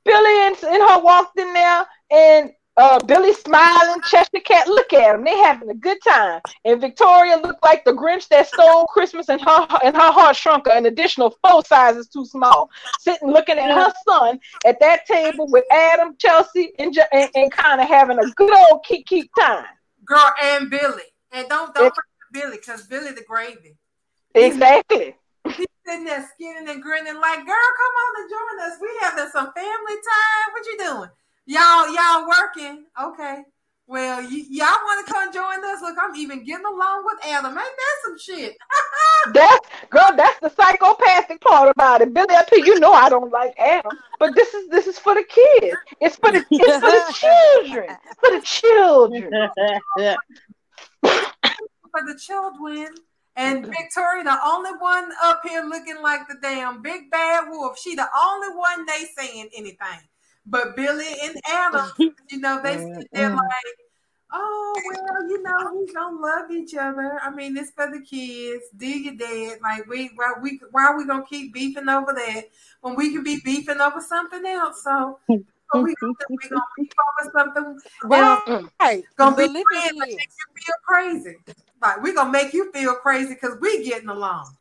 Billy 0.05 0.47
and, 0.47 0.57
and 0.63 0.89
her 0.89 1.01
walked 1.01 1.39
in 1.39 1.53
there, 1.53 1.85
and 2.11 2.53
uh, 2.77 3.03
Billy 3.07 3.33
smiling, 3.33 4.03
Cheshire 4.11 4.41
Cat, 4.45 4.69
look 4.69 4.93
at 4.93 5.13
them. 5.13 5.25
They 5.25 5.37
having 5.39 5.71
a 5.71 5.75
good 5.75 5.99
time. 6.07 6.41
And 6.65 6.81
Victoria 6.81 7.39
looked 7.39 7.65
like 7.65 7.85
the 7.85 7.93
Grinch 7.93 8.29
that 8.29 8.47
stole 8.49 8.87
Christmas, 8.87 9.29
and 9.29 9.41
her 9.41 9.67
and 9.83 9.97
her 9.97 10.13
heart 10.13 10.37
shrunk 10.37 10.67
an 10.67 10.87
additional 10.87 11.37
four 11.43 11.65
sizes 11.65 12.09
too 12.09 12.27
small. 12.27 12.71
Sitting 13.01 13.31
looking 13.31 13.59
at 13.59 13.75
her 13.75 13.93
son 14.07 14.39
at 14.65 14.79
that 14.81 15.07
table 15.07 15.51
with 15.51 15.65
Adam, 15.73 16.17
Chelsea, 16.19 16.73
and 16.79 16.97
and, 17.13 17.31
and 17.35 17.51
kind 17.51 17.81
of 17.81 17.89
having 17.89 18.19
a 18.19 18.31
good 18.37 18.55
old 18.71 18.85
keep 18.85 19.07
keep 19.07 19.31
time. 19.39 19.65
girl 20.05 20.31
and 20.43 20.71
Billy. 20.71 21.03
And 21.33 21.49
don't 21.49 21.75
don't 21.75 21.93
Billy, 22.37 22.59
because 22.59 22.87
Billy 22.87 23.13
the 23.13 23.25
gravy. 23.27 23.79
Exactly. 24.35 25.17
He's 25.57 25.67
sitting 25.87 26.05
there 26.05 26.29
skinning 26.35 26.69
and 26.69 26.83
grinning 26.83 27.15
like, 27.15 27.39
girl, 27.39 27.71
come 27.81 27.95
on 28.03 28.21
and 28.21 28.31
join 28.31 28.67
us. 28.67 28.79
We 28.81 28.89
having 29.01 29.31
some 29.33 29.53
family 29.55 29.95
time. 29.95 30.53
What 30.53 30.67
you 30.67 30.79
doing? 30.79 31.11
Y'all, 31.47 31.95
y'all 31.95 32.29
working. 32.29 32.85
Okay. 33.01 33.43
Well, 33.87 34.21
y- 34.21 34.45
y'all 34.51 34.67
want 34.67 35.07
to 35.07 35.13
come 35.13 35.33
join 35.33 35.65
us? 35.65 35.81
Look, 35.81 35.97
I'm 35.99 36.15
even 36.17 36.45
getting 36.45 36.67
along 36.67 37.05
with 37.07 37.25
Adam. 37.27 37.53
Ain't 37.53 37.57
that 37.57 37.97
some 38.05 38.19
shit? 38.19 38.55
That's 39.33 39.67
girl. 39.89 40.11
That's 40.15 40.39
the 40.41 40.51
psychopathic 40.51 41.41
part 41.41 41.71
about 41.71 42.03
it. 42.03 42.13
Billy 42.13 42.35
up 42.35 42.51
here, 42.51 42.65
you 42.65 42.79
know 42.81 42.93
I 42.93 43.09
don't 43.09 43.33
like 43.33 43.55
Adam, 43.59 43.93
but 44.19 44.35
this 44.35 44.53
is 44.55 44.69
this 44.69 44.87
is 44.87 44.99
for 44.99 45.15
the 45.15 45.25
kids. 45.25 45.77
It's 46.01 46.17
for 46.17 46.33
the 46.33 46.45
it's 46.51 46.79
for 46.79 46.91
the 46.91 47.13
children. 47.63 47.97
For 48.21 48.31
the 48.31 48.41
children. 48.45 49.51
for 51.97 52.07
the 52.07 52.19
children. 52.19 52.89
And 53.39 53.67
Victoria, 53.67 54.25
the 54.25 54.39
only 54.45 54.71
one 54.79 55.11
up 55.23 55.43
here 55.47 55.63
looking 55.63 56.01
like 56.03 56.27
the 56.27 56.37
damn 56.41 56.81
big 56.81 57.11
bad 57.11 57.49
wolf. 57.51 57.79
She 57.79 57.95
the 57.95 58.09
only 58.19 58.57
one 58.57 58.87
they 58.87 59.05
saying 59.17 59.51
anything. 59.55 60.01
But 60.47 60.75
Billy 60.75 61.07
and 61.23 61.37
Anna, 61.51 61.93
you 62.31 62.39
know, 62.39 62.61
they 62.63 62.79
sit 62.79 63.09
there 63.13 63.31
like, 63.31 63.77
oh 64.33 64.81
well, 64.87 65.29
you 65.29 65.43
know, 65.43 65.75
we 65.75 65.93
gonna 65.93 66.19
love 66.19 66.51
each 66.51 66.75
other. 66.77 67.19
I 67.23 67.29
mean, 67.31 67.59
it's 67.59 67.73
for 67.73 67.91
the 67.91 68.01
kids. 68.01 68.65
Do 68.75 68.87
your 68.87 69.17
dad. 69.17 69.59
Like 69.63 69.87
we 69.87 70.13
why 70.15 70.33
we 70.41 70.59
why 70.71 70.87
are 70.87 70.97
we 70.97 71.05
gonna 71.07 71.27
keep 71.29 71.53
beefing 71.53 71.91
over 71.91 72.15
that 72.15 72.45
when 72.81 72.97
we 72.97 73.13
can 73.13 73.23
be 73.23 73.39
beefing 73.45 73.83
over 73.83 74.01
something 74.01 74.47
else? 74.47 74.83
So, 74.83 75.19
so 75.29 75.83
we 75.83 75.95
gonna, 76.01 76.15
we 76.31 76.49
gonna 76.49 76.63
beef 76.79 76.93
over 77.21 77.33
something 77.37 77.81
else 78.13 78.71
Right. 78.81 79.05
gonna 79.19 79.37
be 79.37 79.43
friends 79.43 79.55
living 79.73 79.99
that 79.99 80.09
make 80.09 80.09
is. 80.09 80.37
you 80.39 80.63
feel 80.65 80.75
crazy. 80.87 81.37
Like 81.83 82.03
we're 82.03 82.15
gonna 82.15 82.31
make 82.31 82.53
you 82.53 82.73
feel 82.73 82.95
crazy 82.97 83.35
because 83.35 83.59
we 83.61 83.85
getting 83.85 84.09
along. 84.09 84.57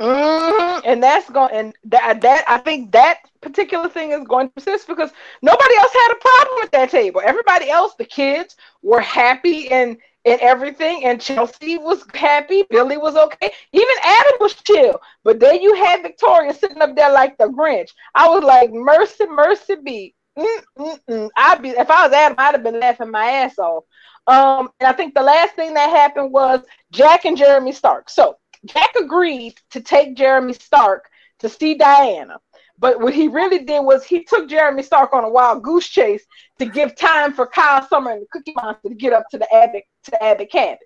hmm 0.00 0.80
And 0.84 1.02
that's 1.02 1.28
going 1.30 1.50
and 1.52 1.74
that 1.84 2.20
that 2.22 2.44
I 2.48 2.58
think 2.58 2.92
that 2.92 3.18
particular 3.40 3.88
thing 3.88 4.12
is 4.12 4.24
going 4.26 4.48
to 4.48 4.54
persist 4.54 4.86
because 4.88 5.10
nobody 5.42 5.74
else 5.76 5.92
had 5.92 6.12
a 6.12 6.20
problem 6.20 6.58
with 6.60 6.70
that 6.72 6.90
table. 6.90 7.20
Everybody 7.24 7.70
else, 7.70 7.94
the 7.96 8.04
kids, 8.04 8.56
were 8.82 9.00
happy 9.00 9.70
and 9.70 9.96
and 10.24 10.40
everything, 10.40 11.04
and 11.04 11.20
Chelsea 11.20 11.78
was 11.78 12.04
happy. 12.14 12.64
Billy 12.70 12.98
was 12.98 13.16
okay. 13.16 13.50
Even 13.72 13.94
Adam 14.04 14.34
was 14.40 14.54
chill. 14.54 15.00
But 15.24 15.40
then 15.40 15.60
you 15.62 15.74
had 15.74 16.02
Victoria 16.02 16.52
sitting 16.54 16.82
up 16.82 16.94
there 16.96 17.12
like 17.12 17.38
the 17.38 17.46
Grinch. 17.46 17.90
I 18.14 18.28
was 18.28 18.44
like, 18.44 18.70
mercy, 18.72 19.26
mercy 19.26 19.76
be. 19.84 20.14
I'd 20.38 21.62
be 21.62 21.70
if 21.70 21.90
I 21.90 22.06
was 22.06 22.12
Adam, 22.12 22.36
I'd 22.38 22.54
have 22.54 22.62
been 22.62 22.80
laughing 22.80 23.10
my 23.10 23.24
ass 23.24 23.58
off. 23.58 23.84
Um, 24.26 24.70
and 24.78 24.86
I 24.88 24.92
think 24.92 25.14
the 25.14 25.22
last 25.22 25.54
thing 25.54 25.74
that 25.74 25.90
happened 25.90 26.32
was 26.32 26.60
Jack 26.92 27.24
and 27.24 27.36
Jeremy 27.36 27.72
Stark. 27.72 28.10
So 28.10 28.36
Jack 28.64 28.90
agreed 29.00 29.54
to 29.70 29.80
take 29.80 30.16
Jeremy 30.16 30.52
Stark 30.52 31.08
to 31.40 31.48
see 31.48 31.74
Diana. 31.74 32.38
But 32.78 33.00
what 33.00 33.14
he 33.14 33.28
really 33.28 33.64
did 33.64 33.80
was 33.80 34.04
he 34.04 34.24
took 34.24 34.48
Jeremy 34.48 34.82
Stark 34.82 35.12
on 35.12 35.24
a 35.24 35.28
wild 35.28 35.62
goose 35.62 35.88
chase 35.88 36.24
to 36.58 36.66
give 36.66 36.94
time 36.94 37.32
for 37.32 37.46
Kyle 37.46 37.86
Summer 37.88 38.12
and 38.12 38.22
the 38.22 38.26
Cookie 38.30 38.52
Monster 38.54 38.90
to 38.90 38.94
get 38.94 39.12
up 39.12 39.24
to 39.30 39.38
the 39.38 39.52
Abbott 39.52 39.84
to 40.04 40.10
the 40.12 40.22
Abbott 40.22 40.50
cabin. 40.50 40.78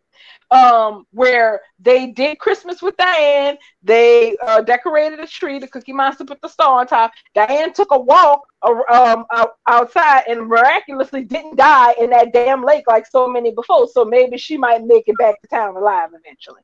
Um, 0.52 1.06
where 1.12 1.62
they 1.78 2.08
did 2.08 2.38
Christmas 2.38 2.82
with 2.82 2.94
Diane, 2.98 3.56
they 3.82 4.36
uh, 4.46 4.60
decorated 4.60 5.18
a 5.18 5.26
tree. 5.26 5.58
The 5.58 5.66
Cookie 5.66 5.94
Monster 5.94 6.26
put 6.26 6.42
the 6.42 6.48
star 6.48 6.80
on 6.80 6.86
top. 6.86 7.10
Diane 7.34 7.72
took 7.72 7.90
a 7.90 7.98
walk 7.98 8.42
um, 8.62 9.24
out, 9.32 9.52
outside 9.66 10.24
and 10.28 10.46
miraculously 10.48 11.24
didn't 11.24 11.56
die 11.56 11.94
in 11.98 12.10
that 12.10 12.34
damn 12.34 12.62
lake 12.62 12.84
like 12.86 13.06
so 13.06 13.26
many 13.26 13.54
before. 13.54 13.88
So 13.88 14.04
maybe 14.04 14.36
she 14.36 14.58
might 14.58 14.84
make 14.84 15.04
it 15.06 15.16
back 15.16 15.40
to 15.40 15.48
town 15.48 15.74
alive 15.74 16.10
eventually. 16.12 16.60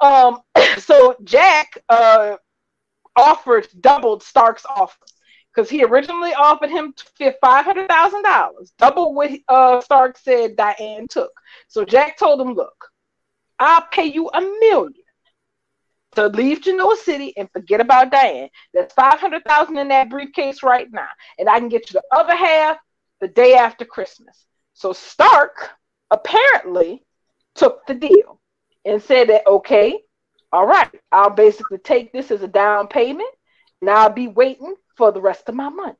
Um, 0.00 0.40
so 0.78 1.16
Jack 1.24 1.78
uh, 1.88 2.36
offered 3.16 3.68
doubled 3.80 4.22
Stark's 4.22 4.66
offer 4.66 4.98
because 5.54 5.70
he 5.70 5.82
originally 5.82 6.32
offered 6.34 6.70
him 6.70 6.94
five 7.40 7.64
hundred 7.64 7.88
thousand 7.88 8.22
dollars, 8.22 8.72
double 8.78 9.14
what 9.14 9.30
uh, 9.48 9.80
Stark 9.80 10.18
said 10.18 10.56
Diane 10.56 11.08
took. 11.08 11.32
So 11.66 11.84
Jack 11.84 12.16
told 12.18 12.40
him, 12.40 12.54
"Look, 12.54 12.90
I'll 13.58 13.86
pay 13.90 14.06
you 14.06 14.28
a 14.28 14.40
million 14.40 14.94
to 16.14 16.28
leave 16.28 16.62
Genoa 16.62 16.96
City 16.96 17.32
and 17.36 17.50
forget 17.52 17.80
about 17.80 18.10
Diane. 18.10 18.48
There's 18.72 18.92
five 18.92 19.20
hundred 19.20 19.44
thousand 19.44 19.78
in 19.78 19.88
that 19.88 20.10
briefcase 20.10 20.62
right 20.62 20.90
now, 20.90 21.08
and 21.38 21.48
I 21.48 21.58
can 21.58 21.68
get 21.68 21.90
you 21.90 22.00
the 22.00 22.16
other 22.16 22.34
half 22.34 22.78
the 23.20 23.28
day 23.28 23.54
after 23.54 23.84
Christmas." 23.84 24.46
So 24.74 24.92
Stark 24.92 25.70
apparently 26.10 27.04
took 27.54 27.86
the 27.86 27.94
deal 27.94 28.40
and 28.84 29.02
said 29.02 29.28
that 29.28 29.46
okay, 29.46 30.00
all 30.52 30.66
right, 30.66 30.90
I'll 31.12 31.30
basically 31.30 31.78
take 31.78 32.12
this 32.12 32.30
as 32.30 32.42
a 32.42 32.48
down 32.48 32.88
payment, 32.88 33.28
and 33.80 33.90
I'll 33.90 34.10
be 34.10 34.28
waiting 34.28 34.74
for 34.96 35.12
the 35.12 35.20
rest 35.20 35.48
of 35.48 35.54
my 35.54 35.68
money. 35.68 35.94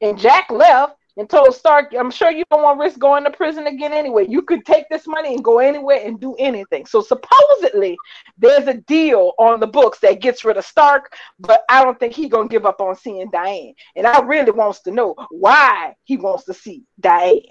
And 0.00 0.18
Jack 0.18 0.50
left 0.50 0.96
and 1.16 1.30
told 1.30 1.54
Stark, 1.54 1.92
I'm 1.96 2.10
sure 2.10 2.30
you 2.30 2.44
don't 2.50 2.62
want 2.62 2.78
to 2.78 2.84
risk 2.84 2.98
going 2.98 3.24
to 3.24 3.30
prison 3.30 3.66
again 3.66 3.92
anyway. 3.92 4.26
You 4.28 4.42
could 4.42 4.64
take 4.64 4.88
this 4.88 5.06
money 5.06 5.34
and 5.34 5.44
go 5.44 5.58
anywhere 5.58 6.00
and 6.04 6.20
do 6.20 6.34
anything. 6.36 6.86
So 6.86 7.00
supposedly 7.00 7.96
there's 8.36 8.66
a 8.66 8.74
deal 8.74 9.32
on 9.38 9.60
the 9.60 9.66
books 9.66 10.00
that 10.00 10.20
gets 10.20 10.44
rid 10.44 10.56
of 10.56 10.64
Stark, 10.64 11.14
but 11.38 11.62
I 11.68 11.84
don't 11.84 11.98
think 11.98 12.14
he's 12.14 12.30
gonna 12.30 12.48
give 12.48 12.66
up 12.66 12.80
on 12.80 12.96
seeing 12.96 13.30
Diane. 13.30 13.74
And 13.96 14.06
I 14.06 14.20
really 14.20 14.52
wants 14.52 14.80
to 14.82 14.90
know 14.90 15.14
why 15.30 15.94
he 16.04 16.16
wants 16.16 16.44
to 16.44 16.54
see 16.54 16.84
Diane 16.98 17.42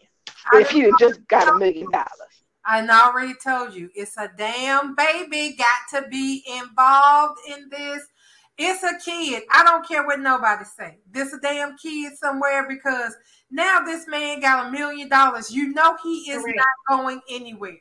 if 0.53 0.69
he 0.69 0.91
just 0.99 1.25
got 1.27 1.47
a 1.47 1.57
million 1.57 1.89
dollars. 1.91 2.09
I 2.65 2.87
already 2.87 3.33
told 3.43 3.73
you 3.73 3.89
it's 3.93 4.17
a 4.17 4.29
damn 4.37 4.95
baby 4.95 5.57
got 5.57 6.01
to 6.01 6.07
be 6.07 6.43
involved 6.47 7.39
in 7.49 7.69
this. 7.69 8.07
It's 8.57 8.83
a 8.83 8.99
kid. 9.03 9.43
I 9.51 9.63
don't 9.63 9.87
care 9.87 10.05
what 10.05 10.19
nobody 10.19 10.63
say. 10.63 10.99
This 11.09 11.33
a 11.33 11.39
damn 11.39 11.75
kid 11.77 12.13
somewhere 12.17 12.67
because 12.69 13.15
now 13.53 13.79
this 13.85 14.07
man 14.07 14.39
got 14.39 14.67
a 14.67 14.71
million 14.71 15.07
dollars. 15.07 15.51
You 15.51 15.73
know 15.73 15.95
he 16.03 16.31
is 16.31 16.41
Correct. 16.41 16.57
not 16.57 16.97
going 16.97 17.21
anywhere. 17.29 17.77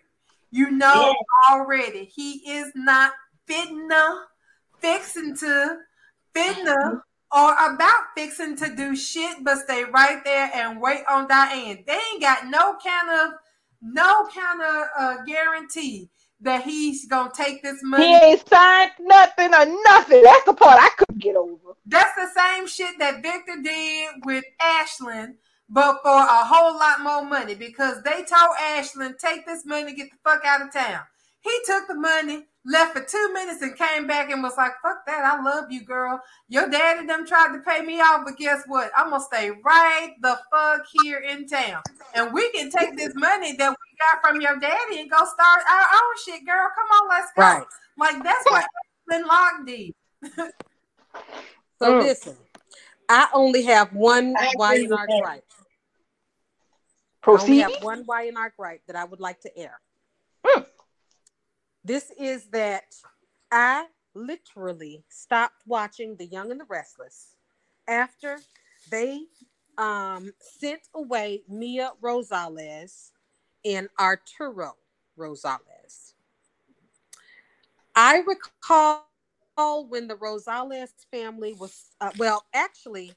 You 0.51 0.70
know 0.70 1.15
yeah. 1.15 1.55
already 1.55 2.05
he 2.05 2.32
is 2.51 2.70
not 2.74 3.12
fitting 3.47 3.89
fixing 4.81 5.35
to, 5.36 5.78
fitting 6.35 6.66
mm-hmm. 6.66 6.97
or 7.39 7.74
about 7.74 8.03
fixing 8.15 8.57
to 8.57 8.74
do 8.74 8.94
shit, 8.94 9.43
but 9.43 9.59
stay 9.59 9.85
right 9.85 10.23
there 10.24 10.51
and 10.55 10.81
wait 10.81 11.05
on 11.11 11.28
Diane. 11.28 11.85
They 11.86 11.99
ain't 12.12 12.20
got 12.20 12.49
no 12.49 12.77
kind 12.85 13.11
of 13.11 13.35
no 13.81 14.27
kind 14.27 14.61
of 14.61 14.86
uh, 14.99 15.16
guarantee 15.24 16.11
that 16.40 16.65
he's 16.65 17.07
gonna 17.07 17.31
take 17.35 17.62
this 17.62 17.78
money. 17.82 18.07
He 18.07 18.15
ain't 18.15 18.49
signed 18.49 18.90
nothing 19.01 19.55
or 19.55 19.65
nothing. 19.85 20.23
That's 20.23 20.44
the 20.44 20.55
part 20.55 20.78
I 20.81 20.90
couldn't 20.99 21.23
get 21.23 21.36
over. 21.36 21.73
That's 21.86 22.15
the 22.15 22.28
same 22.39 22.66
shit 22.66 22.99
that 22.99 23.23
Victor 23.23 23.62
did 23.62 24.11
with 24.24 24.44
Ashland 24.61 25.36
but 25.73 26.03
for 26.03 26.11
a 26.11 26.44
whole 26.44 26.74
lot 26.74 27.01
more 27.01 27.24
money 27.24 27.55
because 27.55 28.03
they 28.03 28.23
told 28.24 28.55
Ashland, 28.61 29.15
take 29.19 29.47
this 29.47 29.65
money, 29.65 29.94
get 29.94 30.11
the 30.11 30.19
fuck 30.23 30.44
out 30.44 30.61
of 30.61 30.70
town. 30.70 31.01
He 31.40 31.59
took 31.65 31.89
the 31.89 31.94
money, 31.94 32.44
left 32.66 32.94
for 32.94 33.03
two 33.03 33.32
minutes, 33.32 33.62
and 33.62 33.74
came 33.77 34.07
back 34.07 34.31
and 34.31 34.43
was 34.43 34.53
like, 34.59 34.73
fuck 34.82 34.99
that. 35.07 35.24
I 35.24 35.43
love 35.43 35.73
you, 35.73 35.82
girl. 35.82 36.20
Your 36.49 36.69
daddy 36.69 37.07
them 37.07 37.27
tried 37.27 37.57
to 37.57 37.62
pay 37.66 37.81
me 37.81 38.01
off, 38.01 38.20
but 38.27 38.36
guess 38.36 38.62
what? 38.66 38.93
I'm 38.94 39.11
gonna 39.11 39.24
stay 39.24 39.51
right 39.65 40.12
the 40.20 40.39
fuck 40.53 40.82
here 41.03 41.20
in 41.20 41.49
town. 41.49 41.82
And 42.15 42.35
we 42.35 42.51
can 42.53 42.70
take 42.70 42.94
this 42.97 43.15
money 43.15 43.57
that 43.57 43.70
we 43.70 43.97
got 43.99 44.20
from 44.20 44.43
your 44.43 44.61
daddy 44.61 45.01
and 45.01 45.11
go 45.11 45.16
start 45.16 45.62
our 45.70 45.81
own 45.81 46.15
shit, 46.23 46.47
girl. 46.47 46.69
Come 46.77 47.01
on, 47.01 47.09
let's 47.09 47.32
go. 47.35 47.43
Right. 47.43 47.65
Like 47.99 48.23
that's 48.23 48.44
what 48.51 48.65
Ashland 49.09 49.27
Locke 49.27 49.66
did. 49.66 49.94
so 51.78 51.93
mm. 51.94 52.03
listen, 52.03 52.36
I 53.09 53.28
only 53.32 53.62
have 53.62 53.93
one 53.94 54.35
Y 54.57 54.74
and 54.74 54.89
gripe. 54.89 55.44
Proceed. 57.23 57.62
I 57.62 57.70
have 57.70 57.82
one 57.82 58.05
Y 58.07 58.24
and 58.24 58.36
R 58.36 58.53
gripe 58.57 58.82
that 58.86 58.97
I 58.97 59.05
would 59.05 59.20
like 59.20 59.40
to 59.43 59.57
air. 59.57 59.81
Mm. 60.44 60.66
This 61.85 62.11
is 62.19 62.47
that 62.51 62.94
I 63.51 63.86
literally 64.15 65.05
stopped 65.09 65.62
watching 65.66 66.16
The 66.16 66.27
Young 66.27 66.51
and 66.51 66.61
the 66.61 66.66
Restless 66.69 67.36
after 67.89 68.39
they 68.90 69.23
um, 69.78 70.32
sent 70.40 70.82
away 70.94 71.43
Mia 71.49 71.93
Rosales 72.03 73.11
and 73.65 73.89
Arturo 73.99 74.74
Rosales. 75.19 76.15
I 77.94 78.23
recall 78.27 79.07
when 79.89 80.09
the 80.09 80.16
Rosales 80.16 80.90
family 81.11 81.55
was, 81.55 81.90
uh, 82.01 82.11
well, 82.19 82.44
actually, 82.55 83.12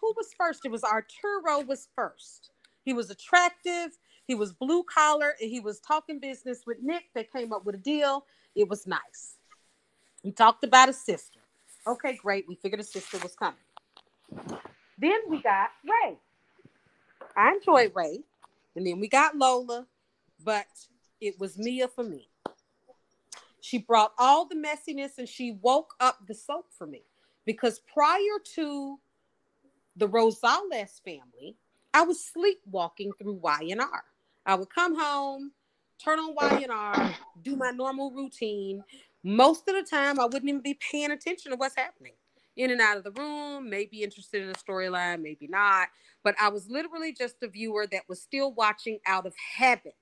who 0.00 0.12
was 0.16 0.28
first? 0.36 0.64
It 0.64 0.70
was 0.70 0.84
Arturo 0.84 1.60
was 1.66 1.88
first. 1.96 2.50
He 2.88 2.94
was 2.94 3.10
attractive. 3.10 3.98
He 4.26 4.34
was 4.34 4.54
blue 4.54 4.82
collar 4.82 5.34
and 5.42 5.50
he 5.50 5.60
was 5.60 5.78
talking 5.78 6.18
business 6.20 6.62
with 6.66 6.78
Nick. 6.80 7.04
They 7.14 7.24
came 7.24 7.52
up 7.52 7.66
with 7.66 7.74
a 7.74 7.78
deal. 7.78 8.24
It 8.54 8.66
was 8.66 8.86
nice. 8.86 9.36
He 10.22 10.32
talked 10.32 10.64
about 10.64 10.88
a 10.88 10.94
sister. 10.94 11.40
Okay, 11.86 12.16
great. 12.16 12.46
We 12.48 12.54
figured 12.54 12.80
a 12.80 12.84
sister 12.84 13.18
was 13.18 13.36
coming. 13.36 13.60
Then 14.96 15.18
we 15.28 15.42
got 15.42 15.68
Ray. 15.84 16.16
I 17.36 17.52
enjoyed 17.52 17.92
Ray. 17.94 18.20
And 18.74 18.86
then 18.86 19.00
we 19.00 19.08
got 19.08 19.36
Lola, 19.36 19.86
but 20.42 20.64
it 21.20 21.38
was 21.38 21.58
Mia 21.58 21.88
for 21.88 22.04
me. 22.04 22.30
She 23.60 23.76
brought 23.76 24.12
all 24.18 24.46
the 24.46 24.54
messiness 24.54 25.18
and 25.18 25.28
she 25.28 25.58
woke 25.60 25.92
up 26.00 26.20
the 26.26 26.34
soap 26.34 26.68
for 26.70 26.86
me 26.86 27.02
because 27.44 27.82
prior 27.92 28.38
to 28.54 28.98
the 29.94 30.08
Rosales 30.08 31.02
family, 31.04 31.58
I 31.98 32.02
was 32.02 32.24
sleepwalking 32.24 33.10
through 33.18 33.40
Y 33.42 33.68
and 33.72 33.80
R. 33.80 34.04
I 34.46 34.54
would 34.54 34.70
come 34.70 34.96
home, 34.96 35.50
turn 36.00 36.20
on 36.20 36.32
Y 36.32 36.60
and 36.62 36.70
R, 36.70 37.12
do 37.42 37.56
my 37.56 37.72
normal 37.72 38.12
routine. 38.12 38.84
Most 39.24 39.68
of 39.68 39.74
the 39.74 39.82
time, 39.82 40.20
I 40.20 40.26
wouldn't 40.26 40.48
even 40.48 40.60
be 40.60 40.78
paying 40.92 41.10
attention 41.10 41.50
to 41.50 41.56
what's 41.56 41.74
happening. 41.74 42.12
In 42.56 42.70
and 42.70 42.80
out 42.80 42.98
of 42.98 43.02
the 43.02 43.10
room, 43.10 43.68
maybe 43.68 44.04
interested 44.04 44.44
in 44.44 44.48
a 44.48 44.52
storyline, 44.52 45.22
maybe 45.22 45.48
not. 45.48 45.88
But 46.22 46.36
I 46.40 46.50
was 46.50 46.68
literally 46.70 47.12
just 47.12 47.42
a 47.42 47.48
viewer 47.48 47.88
that 47.90 48.08
was 48.08 48.22
still 48.22 48.52
watching 48.52 49.00
out 49.04 49.26
of 49.26 49.34
habit. 49.56 49.96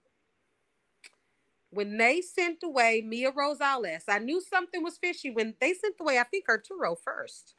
When 1.70 1.96
they 1.96 2.20
sent 2.20 2.58
away 2.62 3.02
Mia 3.06 3.32
Rosales, 3.32 4.02
I 4.06 4.18
knew 4.18 4.42
something 4.42 4.82
was 4.82 4.98
fishy 4.98 5.30
when 5.30 5.54
they 5.62 5.72
sent 5.72 5.94
away, 5.98 6.18
I 6.18 6.24
think, 6.24 6.44
Arturo 6.46 6.94
first. 6.94 7.54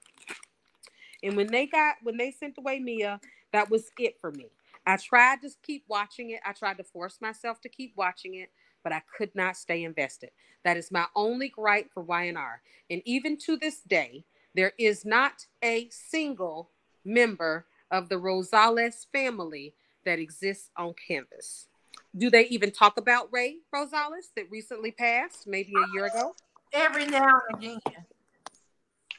And 1.23 1.35
when 1.35 1.47
they 1.47 1.65
got 1.65 1.95
when 2.03 2.18
they 2.18 2.31
sent 2.31 2.59
away 2.59 2.80
Mia, 2.80 3.19
that 3.53 3.69
was 3.69 3.91
it 3.98 4.19
for 4.19 4.32
me. 4.32 4.48
I 4.86 4.98
tried 4.98 5.41
to 5.41 5.49
keep 5.64 5.84
watching 5.88 6.32
it. 6.32 6.40
I 6.45 6.53
tried 6.53 6.78
to 6.78 6.84
force 6.84 7.19
myself 7.22 7.60
to 7.61 7.69
keep 7.69 7.94
watching 7.98 8.36
it, 8.36 8.49
but 8.84 8.94
I 8.94 9.02
could 9.18 9.36
not 9.36 9.57
stay 9.57 9.84
invested. 9.84 10.32
That 10.64 10.78
is 10.78 10.91
my 10.91 11.06
only 11.15 11.49
gripe 11.49 11.91
for 11.94 12.03
YNR. 12.03 12.57
And 12.90 13.02
even 13.06 13.38
to 13.40 13.57
this 13.57 13.82
day, 13.82 14.24
there 14.56 14.74
is 14.80 15.06
not 15.06 15.45
a 15.64 15.90
single 15.90 16.72
member 17.03 17.65
of 17.91 18.10
the 18.10 18.15
Rosales 18.15 19.06
family 19.11 19.74
that 20.06 20.19
exists 20.19 20.69
on 20.78 20.94
Canvas. 21.07 21.68
Do 22.15 22.30
they 22.30 22.45
even 22.48 22.72
talk 22.72 22.98
about 22.98 23.28
Ray 23.32 23.57
Rosales 23.74 24.32
that 24.36 24.49
recently 24.49 24.91
passed, 24.91 25.48
maybe 25.48 25.74
a 25.76 25.94
year 25.94 26.06
ago? 26.06 26.34
Every 26.74 27.06
now 27.06 27.41
and 27.49 27.64
again. 27.64 27.80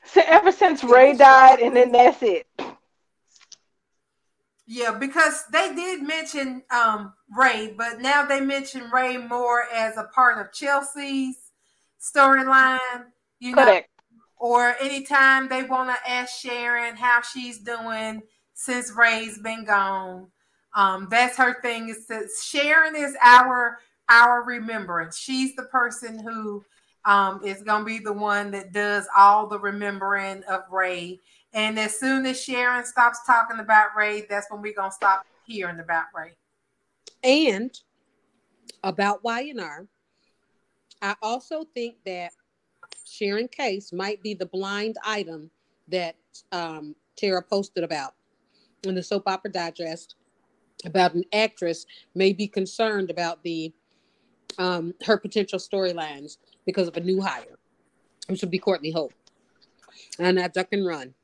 So 0.05 0.23
ever 0.27 0.51
since 0.51 0.83
Ray 0.83 1.15
died, 1.15 1.61
and 1.61 1.77
then 1.77 1.93
that's 1.93 2.23
it. 2.23 2.47
Yeah, 4.71 4.93
because 4.93 5.45
they 5.51 5.75
did 5.75 6.03
mention 6.03 6.63
um, 6.71 7.15
Ray, 7.35 7.75
but 7.75 8.03
now 8.03 8.27
they 8.27 8.43
mention 8.43 8.91
Ray 8.91 9.17
more 9.17 9.65
as 9.75 9.97
a 9.97 10.05
part 10.15 10.39
of 10.39 10.53
Chelsea's 10.53 11.39
storyline. 11.99 13.07
You 13.41 13.57
know, 13.57 13.81
or 14.37 14.77
anytime 14.79 15.49
they 15.49 15.63
want 15.63 15.89
to 15.89 16.11
ask 16.11 16.39
Sharon 16.39 16.97
how 16.97 17.23
she's 17.23 17.59
doing 17.59 18.21
since 18.53 18.93
Ray's 18.93 19.39
been 19.39 19.65
gone. 19.65 20.27
Um, 20.75 21.09
that's 21.11 21.39
her 21.39 21.63
thing. 21.63 21.89
Is 21.89 22.07
that 22.09 22.27
Sharon 22.43 22.95
is 22.95 23.17
our 23.23 23.79
our 24.11 24.45
remembrance. 24.45 25.17
She's 25.17 25.57
the 25.57 25.65
person 25.65 26.19
who 26.19 26.63
um, 27.07 27.41
is 27.43 27.63
going 27.63 27.81
to 27.81 27.87
be 27.87 28.01
the 28.01 28.13
one 28.13 28.51
that 28.51 28.75
does 28.75 29.09
all 29.17 29.47
the 29.47 29.59
remembering 29.59 30.43
of 30.45 30.65
Ray 30.71 31.21
and 31.53 31.79
as 31.79 31.99
soon 31.99 32.27
as 32.27 32.43
Sharon 32.43 32.85
stops 32.85 33.21
talking 33.27 33.59
about 33.61 33.97
Ray, 33.97 34.27
that's 34.29 34.51
when 34.51 34.63
we're 34.63 34.75
gonna 34.75 34.93
stop 34.93 35.25
hearing 35.47 35.81
about 35.81 36.07
Ray. 36.15 36.33
And 37.25 37.71
about 38.85 39.23
YNR, 39.23 39.87
I 41.03 41.17
also 41.23 41.65
think 41.75 41.97
that 42.05 42.33
Sharon 43.05 43.49
Case 43.49 43.93
might 43.93 44.23
be 44.23 44.35
the 44.35 44.47
blind 44.47 44.97
item 45.05 45.51
that 45.89 46.17
um, 46.53 46.95
Tara 47.17 47.43
posted 47.43 47.83
about 47.83 48.15
in 48.85 48.95
the 48.95 49.03
soap 49.03 49.25
opera 49.27 49.51
digest 49.51 50.17
about 50.85 51.15
an 51.15 51.25
actress 51.33 51.87
may 52.15 52.33
be 52.33 52.47
concerned 52.47 53.11
about 53.11 53.43
the 53.43 53.73
um, 54.59 54.95
her 55.05 55.17
potential 55.17 55.59
storylines 55.59 56.39
because 56.67 56.89
of 56.89 56.97
a 56.97 57.01
new 57.01 57.21
hire, 57.21 57.59
which 58.29 58.41
would 58.41 58.51
be 58.51 58.59
Courtney 58.59 58.91
Hope. 58.91 59.13
And 60.19 60.39
I 60.39 60.49
duck 60.49 60.69
and 60.73 60.87
run. 60.87 61.15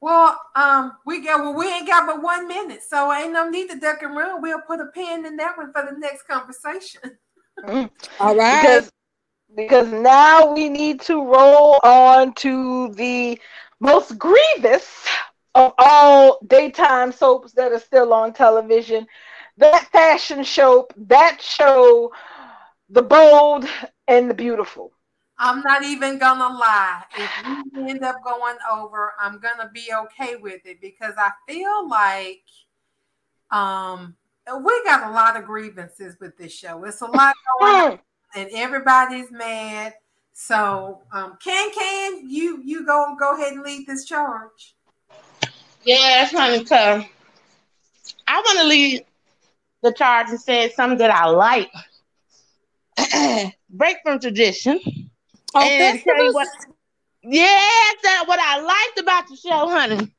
Well, 0.00 0.40
um, 0.54 0.92
we 1.04 1.24
got 1.24 1.40
well, 1.40 1.54
we 1.54 1.66
ain't 1.68 1.86
got 1.86 2.06
but 2.06 2.22
one 2.22 2.46
minute, 2.46 2.82
so 2.88 3.12
ain't 3.12 3.32
no 3.32 3.48
need 3.50 3.68
to 3.70 3.80
duck 3.80 4.02
and 4.02 4.16
run. 4.16 4.40
We'll 4.40 4.60
put 4.60 4.80
a 4.80 4.86
pin 4.86 5.26
in 5.26 5.36
that 5.36 5.56
one 5.56 5.72
for 5.72 5.82
the 5.82 5.98
next 5.98 6.22
conversation. 6.22 7.00
Mm. 7.64 7.90
All 8.20 8.36
right. 8.36 8.60
Because, 8.60 8.90
because 9.56 9.88
now 9.88 10.52
we 10.52 10.68
need 10.68 11.00
to 11.02 11.24
roll 11.24 11.80
on 11.82 12.32
to 12.34 12.90
the 12.90 13.40
most 13.80 14.18
grievous 14.18 15.06
of 15.54 15.72
all 15.78 16.38
daytime 16.46 17.10
soaps 17.10 17.52
that 17.52 17.72
are 17.72 17.80
still 17.80 18.12
on 18.12 18.32
television. 18.32 19.06
That 19.56 19.88
fashion 19.90 20.44
show, 20.44 20.86
that 20.96 21.42
show, 21.42 22.12
The 22.90 23.02
Bold 23.02 23.66
and 24.06 24.30
the 24.30 24.34
Beautiful. 24.34 24.92
I'm 25.38 25.60
not 25.62 25.84
even 25.84 26.18
gonna 26.18 26.48
lie. 26.56 27.02
If 27.16 27.30
we 27.74 27.90
end 27.90 28.02
up 28.02 28.16
going 28.24 28.56
over, 28.70 29.12
I'm 29.20 29.38
gonna 29.38 29.70
be 29.72 29.88
okay 30.04 30.36
with 30.36 30.60
it 30.64 30.80
because 30.80 31.14
I 31.16 31.30
feel 31.46 31.88
like 31.88 32.42
um 33.50 34.16
we 34.64 34.82
got 34.84 35.08
a 35.08 35.12
lot 35.12 35.36
of 35.36 35.44
grievances 35.44 36.16
with 36.20 36.36
this 36.36 36.52
show. 36.52 36.84
It's 36.84 37.02
a 37.02 37.06
lot 37.06 37.34
going 37.60 37.74
on, 37.74 37.98
and 38.34 38.48
everybody's 38.52 39.30
mad. 39.30 39.94
So, 40.32 41.02
um, 41.12 41.36
can 41.42 41.72
can 41.72 42.28
you 42.28 42.60
you 42.64 42.86
go 42.86 43.14
go 43.18 43.34
ahead 43.34 43.52
and 43.52 43.62
lead 43.62 43.86
this 43.86 44.04
charge? 44.04 44.74
Yes, 45.84 46.32
honey. 46.32 46.64
Cause 46.64 47.04
I 48.26 48.40
want 48.40 48.58
to 48.60 48.66
lead 48.66 49.04
the 49.82 49.92
charge 49.92 50.30
and 50.30 50.40
say 50.40 50.70
something 50.70 50.98
that 50.98 51.10
I 51.10 51.26
like. 51.26 51.70
Break 53.70 53.98
from 54.02 54.18
tradition. 54.18 54.80
Oh, 55.54 55.60
and 55.62 55.80
that's 55.80 56.04
tell 56.04 56.24
you 56.24 56.32
what, 56.32 56.48
yes, 57.22 57.96
that 58.02 58.24
what 58.26 58.38
I 58.40 58.60
liked 58.60 58.98
about 59.00 59.28
the 59.28 59.36
show, 59.36 59.68
honey. 59.68 60.12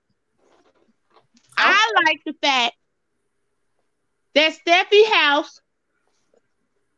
I 1.58 1.92
like 2.06 2.22
the 2.26 2.34
fact 2.42 2.76
that 4.36 4.54
Steffy 4.66 5.06
house 5.12 5.62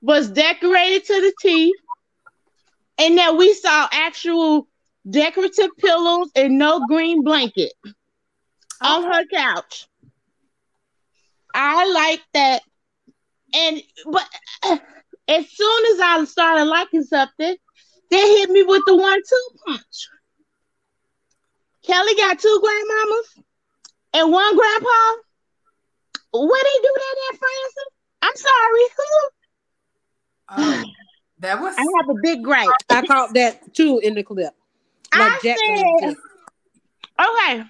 was 0.02 0.30
decorated 0.30 1.06
to 1.06 1.14
the 1.22 1.34
T, 1.42 1.74
and 2.98 3.18
that 3.18 3.38
we 3.38 3.54
saw 3.54 3.88
actual 3.92 4.68
decorative 5.10 5.72
pillows 5.80 6.30
and 6.36 6.58
no 6.58 6.86
green 6.88 7.24
blanket 7.24 7.74
on 8.82 9.04
her 9.04 9.26
couch. 9.26 9.88
I 11.54 11.92
like 11.92 12.22
that, 12.34 12.62
and 13.54 13.82
but 14.06 14.28
uh, 14.64 14.78
as 15.28 15.50
soon 15.50 15.86
as 15.94 16.00
I 16.00 16.26
started 16.26 16.66
liking 16.66 17.04
something, 17.04 17.56
they 18.12 18.30
hit 18.38 18.50
me 18.50 18.64
with 18.64 18.84
the 18.86 18.96
one-two 18.96 19.48
punch. 19.66 20.10
Kelly 21.86 22.16
got 22.16 22.38
two 22.38 22.62
grandmamas 22.64 23.44
and 24.14 24.32
one 24.32 24.56
grandpa. 24.56 25.16
Where 26.34 26.64
they 26.64 26.82
do 26.82 26.94
that 26.96 27.16
at, 27.32 27.40
Francis? 27.40 27.90
I'm 28.22 28.36
sorry. 28.36 28.82
Oh, 30.50 30.84
that 31.40 31.62
was 31.62 31.76
I 31.78 31.82
have 31.82 32.10
a 32.10 32.20
big 32.22 32.44
gripe. 32.44 32.70
I 32.90 33.06
caught 33.06 33.34
that 33.34 33.74
too 33.74 34.00
in 34.04 34.14
the 34.14 34.24
clip. 34.24 34.54
Like 35.18 35.32
I 35.32 35.40
Jack 35.44 35.58
said, 36.02 36.16
okay, 37.20 37.64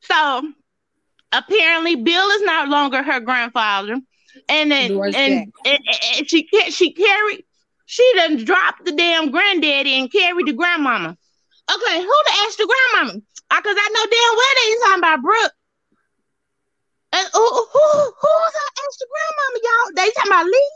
so 0.00 0.52
apparently 1.32 1.96
Bill 1.96 2.28
is 2.30 2.42
no 2.42 2.64
longer 2.68 3.02
her 3.02 3.20
grandfather, 3.20 4.00
and 4.48 4.70
then 4.70 4.90
Doris 4.90 5.16
and, 5.16 5.52
and, 5.64 5.78
and 6.16 6.28
she 6.28 6.44
ca- 6.44 6.70
she 6.70 6.92
carried 6.92 7.44
she 7.86 8.12
done 8.16 8.44
dropped 8.44 8.84
the 8.84 8.92
damn 8.92 9.30
granddaddy 9.30 9.98
and 9.98 10.10
carried 10.10 10.46
the 10.46 10.52
grandmama. 10.52 11.16
Okay, 11.70 12.02
who 12.02 12.16
the 12.26 12.32
extra 12.44 12.66
grandmama? 12.66 13.20
Because 13.50 13.76
I 13.78 13.88
know 13.92 14.04
damn 14.10 14.36
well 14.36 14.54
they 14.54 14.70
ain't 14.70 14.82
talking 14.84 14.98
about 14.98 15.22
Brooke. 15.22 15.52
And 17.12 17.28
who, 17.32 17.46
who 17.46 17.86
who's 18.20 18.54
her 18.54 18.70
extra 18.84 19.06
grandmama, 19.12 19.58
y'all? 19.62 19.94
They 19.94 20.10
talking 20.10 20.32
about 20.32 20.46
Li. 20.46 20.66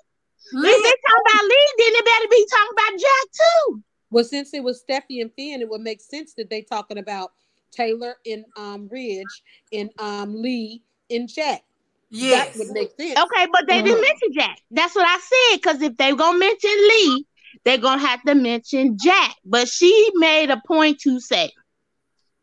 If 0.50 0.82
they 0.82 0.94
talking 1.02 1.24
about 1.26 1.44
Li, 1.44 1.62
then 1.78 1.92
they 1.92 2.00
better 2.00 2.28
be 2.30 2.46
talking 2.50 2.72
about 2.72 3.00
Jack 3.00 3.26
too. 3.32 3.82
Well, 4.10 4.24
since 4.24 4.54
it 4.54 4.62
was 4.62 4.82
Steffy 4.82 5.20
and 5.20 5.32
Finn, 5.34 5.60
it 5.60 5.68
would 5.68 5.82
make 5.82 6.00
sense 6.00 6.34
that 6.34 6.48
they 6.48 6.62
talking 6.62 6.98
about 6.98 7.32
Taylor 7.70 8.16
and 8.24 8.44
um 8.56 8.88
Ridge 8.90 9.42
and 9.72 9.90
um 9.98 10.34
Li 10.40 10.82
and 11.10 11.28
Jack. 11.28 11.62
Yes. 12.10 12.56
That 12.56 12.58
would 12.58 12.72
make 12.72 12.90
sense. 12.98 13.18
Okay, 13.18 13.46
but 13.52 13.66
they 13.68 13.82
didn't 13.82 13.98
Mhm. 13.98 14.02
mention 14.02 14.32
Jack. 14.32 14.58
That's 14.70 14.94
what 14.94 15.06
I 15.06 15.18
said. 15.18 15.56
Because 15.60 15.82
if 15.82 15.96
they 15.96 16.14
gonna 16.14 16.38
mention 16.38 16.70
Li, 16.70 17.26
they're 17.64 17.78
gonna 17.78 18.06
have 18.06 18.22
to 18.22 18.34
mention 18.34 18.96
Jack. 18.98 19.36
But 19.44 19.68
she 19.68 20.10
made 20.14 20.50
a 20.50 20.60
point 20.66 21.00
to 21.00 21.20
say 21.20 21.52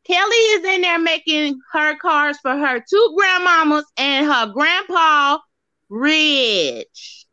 Kelly 0.06 0.36
is 0.36 0.64
in 0.66 0.82
there 0.82 1.00
making 1.00 1.60
her 1.74 1.96
cards 1.98 2.38
for 2.42 2.56
her 2.56 2.84
two 2.88 3.18
grandmamas 3.20 3.84
and 3.98 4.26
her 4.28 4.48
grandpa 4.54 5.40
Ridge. 5.90 7.26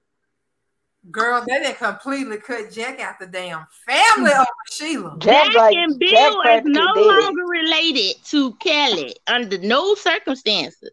Girl, 1.10 1.44
they 1.46 1.58
didn't 1.58 1.78
completely 1.78 2.38
cut 2.38 2.70
Jack 2.70 3.00
out 3.00 3.18
the 3.18 3.26
damn 3.26 3.66
family 3.86 4.30
over 4.30 4.46
Sheila. 4.70 5.16
Jack, 5.18 5.46
Jack, 5.46 5.54
like, 5.56 5.76
and 5.76 6.00
Jack 6.00 6.10
Bill 6.10 6.40
is 6.42 6.62
no 6.64 6.92
longer 6.94 7.42
related 7.44 8.24
to 8.26 8.54
Kelly 8.54 9.16
under 9.26 9.58
no 9.58 9.94
circumstances. 9.96 10.90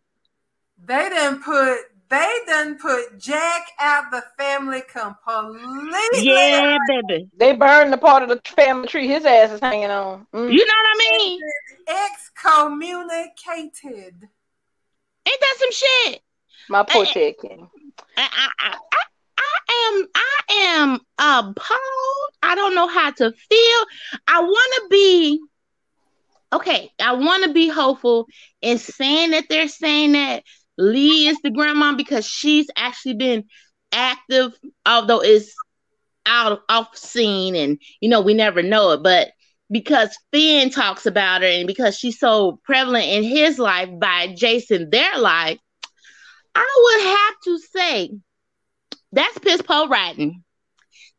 They 0.90 1.08
didn't 1.08 1.44
put 1.44 1.78
they 2.10 2.34
didn't 2.48 2.82
put 2.82 3.20
Jack 3.20 3.68
out 3.80 4.10
the 4.10 4.24
family 4.40 4.82
completely. 4.92 6.24
Yeah, 6.24 6.80
baby. 6.88 7.30
They 7.38 7.56
burned 7.56 7.94
the 7.94 8.00
part 8.00 8.24
of 8.24 8.30
the 8.30 8.42
family 8.56 8.88
tree 8.88 9.08
his 9.08 9.24
ass 9.24 9.52
is 9.52 9.60
hanging 9.60 9.92
on. 9.92 10.26
Mm. 10.34 10.52
You 10.52 10.66
know 10.66 10.74
what 10.82 10.90
I 10.90 10.98
mean? 10.98 11.40
Excommunicated. 11.88 14.16
Ain't 15.28 15.40
that 15.40 15.56
some 15.60 15.72
shit? 15.72 16.22
My 16.70 16.82
poor 16.82 17.06
Eh, 17.06 17.34
I, 18.18 18.18
I, 18.18 18.50
I, 18.60 18.76
I, 18.92 19.04
I 19.38 19.60
am 19.70 20.08
I 20.16 20.40
am 20.54 21.00
appalled. 21.20 22.32
I 22.42 22.56
don't 22.56 22.74
know 22.74 22.88
how 22.88 23.12
to 23.12 23.32
feel. 23.32 23.86
I 24.28 24.42
want 24.42 24.74
to 24.76 24.88
be 24.90 25.40
okay. 26.54 26.92
I 27.00 27.14
want 27.14 27.44
to 27.44 27.54
be 27.54 27.70
hopeful 27.70 28.26
in 28.64 28.80
saying 28.80 29.30
that 29.32 29.50
they're 29.50 29.68
saying 29.68 30.14
that 30.14 30.42
Li 30.80 31.28
is 31.28 31.38
the 31.44 31.52
grandma 31.52 31.94
because 31.94 32.26
she's 32.26 32.68
actually 32.76 33.16
been 33.16 33.44
active, 33.92 34.54
although 34.86 35.22
it's 35.22 35.54
out 36.26 36.52
of 36.54 36.60
off 36.70 36.96
scene 36.96 37.56
and 37.56 37.80
you 38.02 38.10
know 38.10 38.22
we 38.22 38.34
never 38.34 38.62
know 38.62 38.92
it, 38.92 39.04
but 39.04 39.32
because 39.72 40.18
Finn 40.32 40.70
talks 40.70 41.06
about 41.06 41.42
her 41.42 41.48
and 41.48 41.68
because 41.68 41.98
she's 41.98 42.20
so 42.20 42.60
prevalent 42.64 43.06
in 43.06 43.24
his 43.24 43.60
life 43.60 43.90
by 44.00 44.34
Jason 44.36 44.90
their 44.90 45.18
life, 45.18 45.60
I 46.56 46.84
would 46.84 47.06
have 47.08 47.36
to 47.44 47.68
say 47.76 48.12
that's 49.12 49.38
piss 49.40 49.62
po 49.62 49.88
writing. 49.88 50.44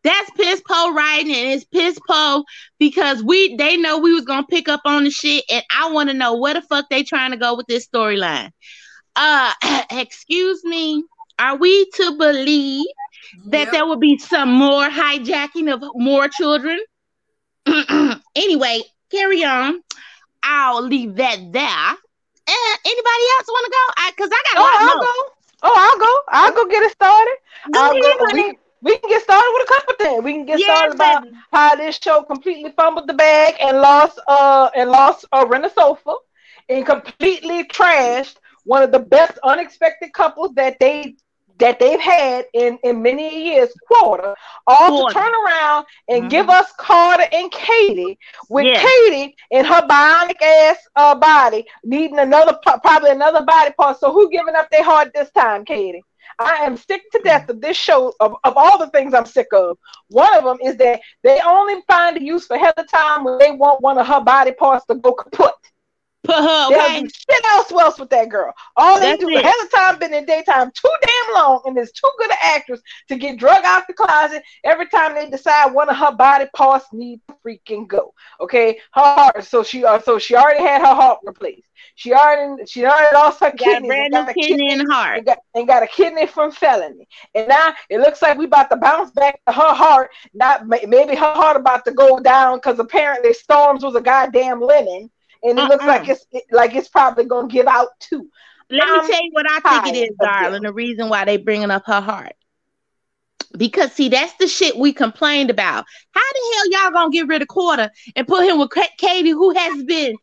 That's 0.03 0.31
piss 0.31 0.63
po 0.67 0.95
writing, 0.95 1.35
and 1.35 1.51
it's 1.51 1.65
piss 1.65 1.99
po 2.09 2.45
because 2.79 3.23
we 3.23 3.57
they 3.57 3.77
know 3.77 3.99
we 3.99 4.15
was 4.15 4.25
gonna 4.25 4.47
pick 4.47 4.69
up 4.69 4.81
on 4.87 5.05
the 5.05 5.11
shit, 5.11 5.45
and 5.51 5.63
I 5.71 5.91
want 5.91 6.09
to 6.09 6.15
know 6.15 6.37
where 6.37 6.55
the 6.55 6.63
fuck 6.63 6.87
they 6.89 7.03
trying 7.03 7.33
to 7.33 7.37
go 7.37 7.55
with 7.55 7.67
this 7.67 7.87
storyline. 7.87 8.51
Uh, 9.17 9.53
excuse 9.91 10.65
me, 10.65 11.05
are 11.39 11.57
we 11.57 11.87
to 11.95 12.17
believe 12.19 12.87
that 13.47 13.71
Yep. 13.71 13.73
there 13.73 13.87
will 13.87 13.99
be 13.99 14.19
some 14.19 14.51
more 14.53 14.89
hijacking 14.89 15.73
of 15.73 15.83
more 15.95 16.29
children? 16.29 16.79
anyway, 18.35 18.83
carry 19.11 19.45
on. 19.45 19.81
I'll 20.43 20.83
leave 20.83 21.17
that 21.17 21.39
there. 21.53 21.89
Uh, 22.49 22.77
anybody 22.85 23.25
else 23.39 23.49
want 23.49 23.65
to 23.67 23.71
go? 23.73 23.85
I, 23.99 24.13
Cause 24.17 24.31
I 24.33 24.43
got 24.53 24.59
a 24.59 24.63
Oh, 24.63 24.71
I'll 24.75 25.01
go. 25.01 25.33
Oh, 25.63 25.75
I'll 25.77 25.99
go. 25.99 26.21
I'll 26.29 26.55
go 26.55 26.71
get 26.71 26.83
it 26.83 26.93
started. 26.93 27.37
Go 27.71 27.73
I'll 27.75 27.95
ahead, 27.95 28.17
go. 28.19 28.27
honey. 28.27 28.45
We, 28.45 28.59
we 28.83 28.97
can 28.99 29.09
get 29.11 29.23
started 29.23 29.51
with 29.55 29.69
a 29.69 29.73
couple 29.73 29.95
things. 30.07 30.25
We 30.25 30.33
can 30.33 30.47
get 30.47 30.61
Yes, 30.61 30.95
started 30.95 30.95
about 30.95 31.23
baby. 31.23 31.37
how 31.53 31.75
this 31.77 31.99
show 32.03 32.23
completely 32.23 32.73
fumbled 32.77 33.09
the 33.09 33.15
bag 33.15 33.55
and 33.61 33.79
lost 33.81 34.21
uh 34.29 34.71
and 34.77 34.91
lost 34.91 35.27
uh 35.33 35.47
a 35.51 35.71
Sofa 35.71 36.15
and 36.69 36.87
completely 36.87 37.65
trashed 37.65 38.37
one 38.65 38.83
of 38.83 38.93
the 38.93 38.99
best 39.01 39.39
unexpected 39.43 40.13
couples 40.13 40.53
that 40.55 40.79
they 40.81 41.17
that 41.59 41.79
they've 41.79 42.01
had 42.01 42.47
in 42.55 42.79
in 42.85 43.03
many 43.03 43.45
years 43.51 43.71
quarter 43.91 44.35
all 44.67 44.89
Quarter. 44.89 45.13
to 45.13 45.13
turn 45.13 45.33
around 45.47 45.87
and 46.09 46.25
Mhm. 46.25 46.31
give 46.31 46.49
us 46.49 46.73
Carter 46.79 47.27
and 47.33 47.51
Katie 47.53 48.19
with 48.49 48.67
Yeah. 48.67 48.75
Katie 48.75 49.37
in 49.51 49.65
her 49.65 49.83
bionic 49.87 50.41
ass 50.43 50.79
uh 50.97 51.15
body 51.15 51.67
needing 51.85 52.19
another 52.19 52.59
probably 52.83 53.11
another 53.11 53.45
body 53.45 53.73
part 53.79 53.99
so 53.99 54.13
who 54.13 54.31
giving 54.31 54.55
up 54.57 54.71
their 54.71 54.85
heart 54.85 55.11
this 55.15 55.31
time 55.33 55.65
Katie 55.65 56.05
I 56.39 56.65
am 56.65 56.77
sick 56.77 57.03
to 57.13 57.21
death 57.23 57.49
of 57.51 57.61
this 57.61 57.77
show 57.77 58.15
of, 58.21 58.35
of 58.45 58.55
all 58.57 58.79
the 58.79 58.89
things 58.89 59.13
I'm 59.15 59.27
sick 59.27 59.49
of. 59.53 59.77
One 60.09 60.33
of 60.35 60.45
them 60.45 60.59
is 60.63 60.77
that 60.79 61.01
they 61.23 61.39
only 61.45 61.83
find 61.87 62.17
a 62.17 62.23
use 62.23 62.47
for 62.47 62.57
Heather 62.57 62.85
Tom 62.91 63.25
when 63.25 63.39
they 63.39 63.51
want 63.51 63.83
one 63.83 63.99
of 63.99 64.07
her 64.07 64.21
body 64.21 64.53
parts 64.53 64.87
to 64.87 64.95
go 64.95 65.13
kaput. 65.13 65.53
Put 66.23 66.37
her 66.37 66.69
do 67.01 67.09
shit 67.09 67.45
else 67.47 67.73
else 67.73 67.99
with 67.99 68.11
that 68.11 68.29
girl. 68.29 68.53
All 68.77 69.01
they 69.01 69.07
That's 69.07 69.21
do 69.21 69.29
it. 69.31 69.45
Heather 69.45 69.69
Tom 69.75 69.99
been 69.99 70.15
in 70.15 70.27
daytime 70.27 70.71
too 70.73 70.93
damn 71.01 71.35
long 71.35 71.63
and 71.65 71.79
is 71.79 71.93
too 71.93 72.11
good 72.19 72.31
an 72.31 72.37
actress 72.43 72.81
to 73.09 73.17
get 73.17 73.39
drug 73.39 73.65
out 73.65 73.87
the 73.87 73.95
closet 73.95 74.43
every 74.65 74.87
time 74.89 75.15
they 75.15 75.31
decide 75.31 75.73
one 75.73 75.89
of 75.89 75.97
her 75.97 76.13
body 76.13 76.47
parts 76.55 76.87
need 76.93 77.21
to 77.29 77.35
freaking 77.45 77.89
go. 77.89 78.13
Okay, 78.41 78.79
her 78.93 79.03
heart. 79.03 79.45
So 79.45 79.63
she 79.63 79.85
uh, 79.85 80.01
so 80.01 80.19
she 80.19 80.37
already 80.37 80.61
had 80.61 80.81
her 80.81 80.95
heart 80.95 81.21
replaced. 81.25 81.69
She 81.95 82.13
already 82.13 82.67
she 82.67 82.85
already 82.85 83.15
lost 83.15 83.41
her 83.41 83.51
kidney. 83.51 83.89
brand 83.89 84.13
new 84.13 84.27
kidney 84.35 84.73
and 84.73 84.91
heart. 84.91 85.19
and 85.19 85.27
got, 85.27 85.39
and 85.55 85.67
got 85.67 85.83
a 85.83 85.87
kidney 85.87 86.27
from 86.27 86.51
felony. 86.51 87.09
And 87.35 87.49
now 87.49 87.75
it 87.89 88.01
looks 88.01 88.23
like 88.23 88.39
we 88.39 88.45
about 88.45 88.71
to 88.71 88.77
bounce 88.77 89.11
back 89.11 89.41
to 89.47 89.53
her 89.53 89.75
heart. 89.75 90.11
Not 90.35 90.67
maybe 90.67 91.15
her 91.15 91.33
heart 91.35 91.57
about 91.57 91.85
to 91.87 91.93
go 91.93 92.21
down 92.21 92.59
because 92.59 92.79
apparently 92.79 93.33
Storms 93.33 93.83
was 93.83 93.95
a 93.95 94.01
goddamn 94.01 94.61
lemon, 94.61 95.11
and 95.43 95.59
it 95.59 95.63
looks 95.63 95.83
Uh-uh. 95.83 95.87
like 95.87 96.09
it's 96.09 96.27
it, 96.33 96.45
like 96.51 96.75
it's 96.75 96.89
probably 96.89 97.25
gonna 97.25 97.49
give 97.49 97.67
out 97.67 97.89
too. 97.99 98.29
Let 98.71 98.89
I'm 98.89 99.07
me 99.07 99.13
tell 99.13 99.25
you 99.25 99.31
what 99.33 99.47
I 99.51 99.61
think 99.61 99.97
it 99.97 99.99
is, 99.99 100.17
tired 100.23 100.43
darling. 100.43 100.63
The 100.63 100.73
reason 100.73 101.09
why 101.09 101.25
they 101.25 101.37
bringing 101.37 101.71
up 101.71 101.85
her 101.87 102.01
heart. 102.01 102.35
Because 103.57 103.93
see, 103.93 104.09
that's 104.09 104.33
the 104.35 104.47
shit 104.47 104.77
we 104.77 104.93
complained 104.93 105.51
about. 105.51 105.85
How 106.13 106.21
the 106.33 106.55
hell 106.55 106.71
y'all 106.71 106.93
gonna 106.93 107.11
get 107.11 107.27
rid 107.27 107.43
of 107.43 107.49
Quarter 107.49 107.91
and 108.15 108.27
put 108.29 108.49
him 108.49 108.59
with 108.59 108.71
Katie, 108.97 109.31
who 109.31 109.53
has 109.53 109.83
been 109.83 110.17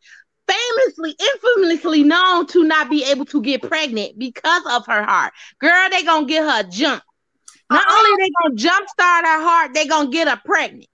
famously, 0.48 1.14
infamously 1.20 2.02
known 2.04 2.46
to 2.46 2.64
not 2.64 2.88
be 2.88 3.04
able 3.04 3.26
to 3.26 3.42
get 3.42 3.62
pregnant 3.62 4.18
because 4.18 4.62
of 4.70 4.86
her 4.86 5.02
heart. 5.02 5.34
Girl, 5.60 5.88
they 5.90 6.02
gonna 6.04 6.26
get 6.26 6.42
her 6.42 6.68
jump. 6.70 7.02
Not 7.70 7.86
uh-uh. 7.86 7.96
only 7.98 8.22
they 8.22 8.30
gonna 8.42 8.54
jumpstart 8.54 9.22
her 9.24 9.42
heart, 9.42 9.74
they 9.74 9.86
gonna 9.86 10.10
get 10.10 10.26
her 10.26 10.40
pregnant. 10.42 10.86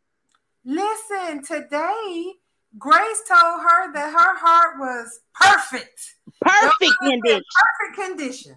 Listen, 0.65 1.45
today 1.45 2.33
Grace 2.79 3.23
told 3.29 3.61
her 3.61 3.93
that 3.93 4.13
her 4.13 4.39
heart 4.39 4.79
was 4.79 5.21
perfect. 5.35 6.15
Perfect 6.41 6.93
condition. 7.03 7.43
Perfect 7.81 8.09
condition. 8.09 8.57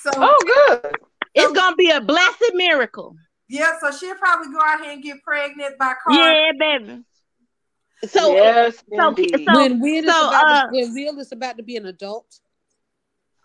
So 0.00 0.10
oh, 0.16 0.78
good. 0.82 0.96
It's 1.34 1.52
gonna 1.52 1.76
be 1.76 1.90
a 1.90 2.00
blessed 2.00 2.52
miracle. 2.54 3.16
Yeah, 3.48 3.72
so 3.80 3.90
she'll 3.92 4.16
probably 4.16 4.52
go 4.52 4.58
out 4.60 4.80
here 4.82 4.92
and 4.92 5.02
get 5.02 5.22
pregnant 5.22 5.78
by 5.78 5.94
car. 6.04 6.32
Yeah, 6.32 6.52
baby. 6.58 7.02
So 8.08 8.34
yes, 8.34 8.82
so, 8.94 9.14
so, 9.14 9.54
when 9.54 9.80
Will 9.80 10.04
is 10.04 10.10
uh, 10.10 10.28
about 10.28 10.46
uh, 10.46 10.66
to, 10.66 10.68
when 10.72 10.94
Will 10.94 11.18
is 11.20 11.32
about 11.32 11.56
to 11.56 11.62
be 11.62 11.76
an 11.76 11.86
adult. 11.86 12.26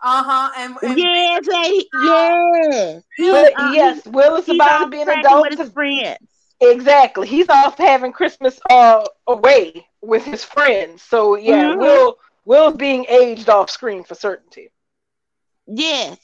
Uh 0.02 0.22
huh. 0.22 0.50
And, 0.56 0.76
and 0.82 0.98
yes, 0.98 1.46
yes, 1.46 3.02
but, 3.18 3.52
uh, 3.60 3.72
yes. 3.72 4.06
Will 4.06 4.36
is 4.36 4.48
about 4.48 4.84
to 4.84 4.88
be 4.88 5.00
an 5.00 5.08
adult 5.08 5.50
with 5.50 5.58
his 5.58 5.70
friends. 5.70 6.29
Exactly. 6.60 7.26
He's 7.26 7.48
off 7.48 7.78
having 7.78 8.12
Christmas 8.12 8.60
uh 8.70 9.04
away 9.26 9.86
with 10.02 10.24
his 10.24 10.44
friends. 10.44 11.02
So 11.02 11.36
yeah, 11.36 11.70
mm-hmm. 11.70 11.80
Will 11.80 12.18
Will's 12.44 12.76
being 12.76 13.06
aged 13.08 13.48
off 13.48 13.70
screen 13.70 14.04
for 14.04 14.14
certainty. 14.14 14.70
Yes. 15.66 16.18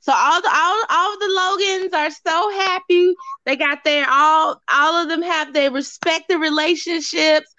So 0.00 0.12
all 0.14 0.42
the 0.42 0.50
all, 0.52 0.82
all 0.90 1.18
the 1.18 1.30
Logans 1.30 1.94
are 1.94 2.10
so 2.10 2.50
happy. 2.50 3.14
They 3.46 3.56
got 3.56 3.84
their 3.84 4.06
all 4.08 4.60
all 4.70 5.02
of 5.02 5.08
them 5.08 5.22
have 5.22 5.52
their 5.52 5.70
respective 5.70 6.40
relationships. 6.40 7.52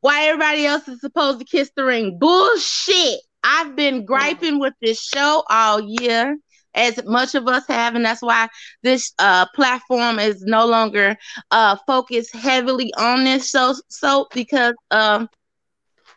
Why 0.00 0.26
everybody 0.26 0.66
else 0.66 0.86
is 0.88 1.00
supposed 1.00 1.38
to 1.38 1.46
kiss 1.46 1.70
the 1.76 1.84
ring? 1.84 2.18
Bullshit. 2.18 3.20
I've 3.42 3.76
been 3.76 4.04
griping 4.04 4.58
with 4.58 4.74
this 4.80 5.00
show 5.00 5.44
all 5.48 5.80
year 5.80 6.36
as 6.74 7.02
much 7.04 7.34
of 7.34 7.46
us 7.46 7.66
have, 7.68 7.94
and 7.94 8.04
that's 8.04 8.22
why 8.22 8.48
this 8.82 9.12
uh, 9.18 9.46
platform 9.54 10.18
is 10.18 10.42
no 10.42 10.66
longer 10.66 11.16
uh, 11.50 11.76
focused 11.86 12.34
heavily 12.34 12.92
on 12.96 13.24
this 13.24 13.48
show. 13.50 13.74
So 13.88 14.26
because 14.34 14.74
um, 14.90 15.28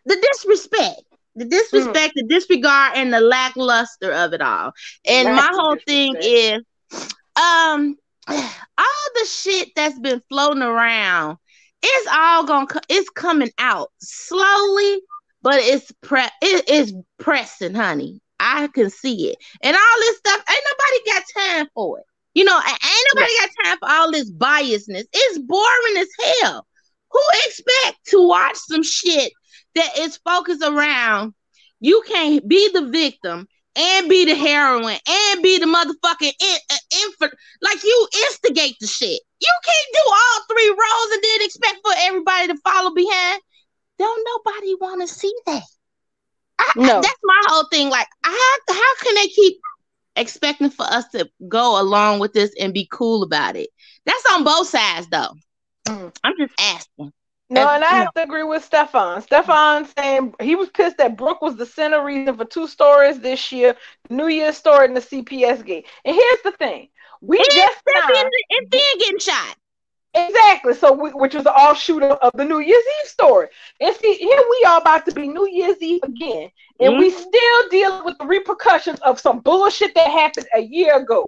the 0.05 0.15
disrespect, 0.31 1.01
the 1.35 1.45
disrespect, 1.45 2.15
mm. 2.15 2.21
the 2.21 2.27
disregard, 2.27 2.93
and 2.95 3.13
the 3.13 3.21
lackluster 3.21 4.11
of 4.11 4.33
it 4.33 4.41
all. 4.41 4.71
And 5.05 5.27
that's 5.27 5.51
my 5.51 5.61
whole 5.61 5.77
thing 5.85 6.15
is, 6.19 6.63
um, 7.35 7.95
all 8.27 9.09
the 9.15 9.25
shit 9.25 9.69
that's 9.75 9.99
been 9.99 10.21
floating 10.29 10.63
around, 10.63 11.37
it's 11.83 12.09
all 12.11 12.45
gonna, 12.45 12.67
it's 12.89 13.09
coming 13.11 13.51
out 13.59 13.91
slowly, 13.99 15.01
but 15.41 15.55
it's 15.55 15.91
pre, 16.01 16.23
it 16.41 16.67
is 16.67 16.93
pressing, 17.19 17.75
honey. 17.75 18.19
I 18.39 18.67
can 18.67 18.89
see 18.89 19.29
it. 19.29 19.37
And 19.61 19.75
all 19.75 19.99
this 19.99 20.17
stuff, 20.17 20.43
ain't 20.49 20.63
nobody 20.71 21.11
got 21.11 21.23
time 21.41 21.67
for 21.73 21.99
it. 21.99 22.05
You 22.33 22.43
know, 22.43 22.57
ain't 22.57 23.07
nobody 23.13 23.31
got 23.39 23.63
time 23.63 23.77
for 23.79 23.89
all 23.89 24.11
this 24.11 24.31
biasness. 24.31 25.05
It's 25.11 25.39
boring 25.39 25.97
as 25.97 26.07
hell. 26.41 26.67
Who 27.11 27.21
expect 27.45 28.05
to 28.07 28.27
watch 28.27 28.57
some 28.57 28.83
shit 28.83 29.31
that 29.75 29.97
is 29.97 30.17
focused 30.17 30.63
around 30.63 31.33
you 31.79 32.03
can't 32.07 32.47
be 32.47 32.69
the 32.73 32.87
victim 32.87 33.47
and 33.75 34.09
be 34.09 34.25
the 34.25 34.35
heroine 34.35 34.97
and 35.07 35.43
be 35.43 35.59
the 35.59 35.65
motherfucking 35.67 36.33
in, 36.41 36.57
uh, 36.71 36.75
infant 37.03 37.33
like 37.61 37.83
you 37.83 38.07
instigate 38.25 38.75
the 38.79 38.87
shit. 38.87 39.21
You 39.39 39.53
can't 39.63 39.93
do 39.93 40.11
all 40.11 40.41
three 40.49 40.69
roles 40.69 41.11
and 41.13 41.23
then 41.23 41.41
expect 41.41 41.77
for 41.83 41.93
everybody 41.99 42.47
to 42.47 42.57
follow 42.63 42.93
behind. 42.93 43.41
Don't 43.99 44.27
nobody 44.35 44.75
want 44.81 45.07
to 45.07 45.13
see 45.13 45.33
that. 45.45 45.63
I, 46.59 46.71
no. 46.75 47.01
That's 47.01 47.19
my 47.23 47.41
whole 47.47 47.67
thing. 47.71 47.89
Like, 47.89 48.07
how 48.23 48.55
how 48.69 48.95
can 49.01 49.15
they 49.15 49.27
keep 49.27 49.57
expecting 50.15 50.69
for 50.69 50.85
us 50.85 51.07
to 51.09 51.29
go 51.47 51.81
along 51.81 52.19
with 52.19 52.33
this 52.33 52.51
and 52.59 52.73
be 52.73 52.87
cool 52.91 53.23
about 53.23 53.55
it? 53.55 53.69
That's 54.05 54.23
on 54.31 54.43
both 54.43 54.67
sides, 54.67 55.07
though. 55.09 55.33
Mm. 55.87 56.15
I'm 56.23 56.33
just 56.39 56.53
asking. 56.59 57.11
No, 57.49 57.61
and, 57.61 57.75
and 57.75 57.83
I 57.85 57.95
have 57.95 58.13
to 58.13 58.23
agree 58.23 58.43
with 58.43 58.63
Stefan. 58.63 59.21
Stefan 59.21 59.87
saying 59.97 60.33
he 60.41 60.55
was 60.55 60.69
pissed 60.69 60.97
that 60.97 61.15
Brooke 61.15 61.41
was 61.41 61.55
the 61.55 61.65
center 61.65 62.03
reason 62.03 62.35
for 62.35 62.43
two 62.43 62.67
stories 62.67 63.21
this 63.21 63.51
year, 63.53 63.75
New 64.09 64.27
Year's 64.27 64.57
story 64.57 64.85
and 64.87 64.97
the 64.97 65.01
CPS 65.01 65.65
gate. 65.65 65.87
And 66.03 66.13
here's 66.13 66.41
the 66.43 66.51
thing: 66.51 66.89
we 67.21 67.37
and 67.37 67.47
just 67.49 67.81
signed, 67.87 68.29
and 68.49 68.71
then 68.71 68.97
getting 68.99 69.19
shot. 69.19 69.55
Exactly. 70.17 70.73
So, 70.73 70.93
we, 70.93 71.09
which 71.11 71.35
was 71.35 71.43
the 71.43 71.53
offshoot 71.53 72.03
of, 72.03 72.31
the 72.33 72.45
New 72.45 72.59
Year's 72.59 72.83
Eve 73.03 73.09
story. 73.09 73.47
And 73.79 73.95
see, 73.95 74.15
here 74.15 74.43
we 74.49 74.65
are 74.67 74.79
about 74.79 75.05
to 75.05 75.13
be 75.13 75.27
New 75.27 75.47
Year's 75.47 75.81
Eve 75.81 76.03
again, 76.03 76.49
and 76.79 76.93
mm-hmm. 76.93 76.99
we 76.99 77.09
still 77.09 77.69
dealing 77.69 78.05
with 78.05 78.17
the 78.17 78.25
repercussions 78.25 78.99
of 79.01 79.19
some 79.19 79.39
bullshit 79.39 79.93
that 79.95 80.09
happened 80.09 80.47
a 80.55 80.61
year 80.61 80.97
ago. 80.97 81.25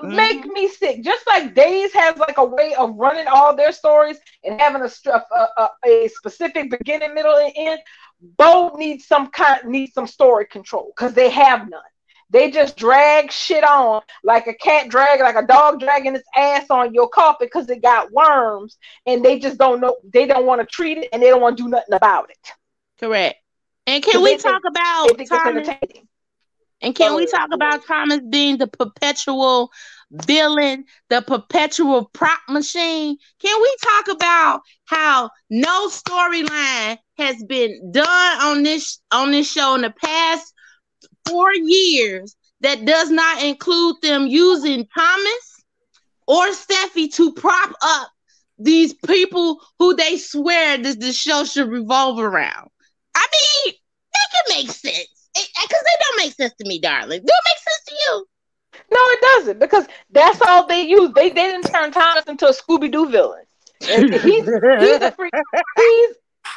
Mm-hmm. 0.00 0.16
Make 0.16 0.46
me 0.46 0.68
sick. 0.68 1.02
Just 1.02 1.26
like 1.26 1.54
Days 1.54 1.92
has 1.92 2.16
like 2.18 2.38
a 2.38 2.44
way 2.44 2.74
of 2.74 2.94
running 2.96 3.26
all 3.26 3.56
their 3.56 3.72
stories 3.72 4.18
and 4.44 4.60
having 4.60 4.82
a 4.82 5.10
a, 5.10 5.48
a, 5.56 5.68
a 5.86 6.08
specific 6.08 6.70
beginning, 6.70 7.14
middle, 7.14 7.36
and 7.36 7.52
end. 7.56 7.80
Both 8.20 8.78
need 8.78 9.00
some 9.00 9.28
kind 9.28 9.64
need 9.66 9.92
some 9.92 10.06
story 10.06 10.46
control 10.46 10.92
because 10.94 11.14
they 11.14 11.30
have 11.30 11.68
none. 11.68 11.80
They 12.30 12.50
just 12.50 12.76
drag 12.76 13.32
shit 13.32 13.64
on 13.64 14.02
like 14.22 14.46
a 14.46 14.54
cat 14.54 14.88
drag, 14.88 15.20
like 15.20 15.36
a 15.36 15.46
dog 15.46 15.80
dragging 15.80 16.14
its 16.14 16.28
ass 16.36 16.66
on 16.70 16.92
your 16.92 17.08
carpet 17.08 17.48
because 17.52 17.68
it 17.70 17.82
got 17.82 18.12
worms, 18.12 18.76
and 19.06 19.24
they 19.24 19.38
just 19.38 19.58
don't 19.58 19.80
know. 19.80 19.96
They 20.12 20.26
don't 20.26 20.46
want 20.46 20.60
to 20.60 20.66
treat 20.66 20.98
it, 20.98 21.08
and 21.12 21.22
they 21.22 21.28
don't 21.28 21.40
want 21.40 21.56
to 21.56 21.62
do 21.64 21.68
nothing 21.68 21.94
about 21.94 22.30
it. 22.30 22.52
Correct. 23.00 23.36
And 23.86 24.04
can 24.04 24.22
we 24.22 24.36
talk 24.36 24.60
think, 24.62 24.76
about 24.76 25.26
Thomas? 25.26 25.68
And 26.80 26.94
can 26.94 27.12
oh, 27.12 27.16
we 27.16 27.26
talk 27.26 27.48
about 27.52 27.84
Thomas 27.86 28.20
being 28.28 28.58
the 28.58 28.66
perpetual 28.66 29.72
villain, 30.10 30.84
the 31.08 31.22
perpetual 31.22 32.10
prop 32.12 32.40
machine? 32.48 33.16
Can 33.40 33.62
we 33.62 33.76
talk 33.82 34.16
about 34.16 34.60
how 34.84 35.30
no 35.50 35.88
storyline 35.88 36.98
has 37.16 37.42
been 37.44 37.90
done 37.90 38.40
on 38.42 38.62
this 38.62 39.00
on 39.10 39.30
this 39.30 39.50
show 39.50 39.74
in 39.74 39.80
the 39.80 39.90
past 39.90 40.52
four 41.28 41.52
years 41.54 42.36
that 42.60 42.84
does 42.84 43.10
not 43.10 43.42
include 43.42 43.96
them 44.02 44.26
using 44.26 44.86
Thomas 44.96 45.64
or 46.26 46.48
Steffy 46.48 47.12
to 47.14 47.32
prop 47.32 47.72
up 47.82 48.10
these 48.58 48.94
people 48.94 49.60
who 49.78 49.94
they 49.94 50.16
swear 50.16 50.78
that 50.78 51.00
the 51.00 51.12
show 51.12 51.44
should 51.44 51.68
revolve 51.68 52.18
around. 52.18 52.68
I 53.14 53.26
mean, 53.64 53.74
that 54.12 54.28
can 54.32 54.58
make 54.58 54.70
sense 54.70 55.28
because 55.34 55.82
they 55.82 55.96
don't 56.00 56.18
make 56.18 56.34
sense 56.34 56.54
to 56.60 56.68
me, 56.68 56.80
darling. 56.80 57.20
Do 57.20 57.26
it 57.26 57.44
make 57.46 57.58
sense 57.58 57.84
to 57.88 57.94
you? 57.94 58.26
No, 58.90 58.98
it 59.00 59.20
doesn't 59.20 59.60
because 59.60 59.86
that's 60.10 60.40
all 60.42 60.66
they 60.66 60.82
use. 60.82 61.12
They, 61.14 61.28
they 61.28 61.50
didn't 61.50 61.70
turn 61.70 61.92
Thomas 61.92 62.24
into 62.26 62.48
a 62.48 62.52
Scooby 62.52 62.90
Doo 62.90 63.08
villain. 63.08 63.44
he's, 63.80 64.20
he's 64.20 64.48
a 64.48 65.12
freak. 65.16 65.32
He's 65.76 66.14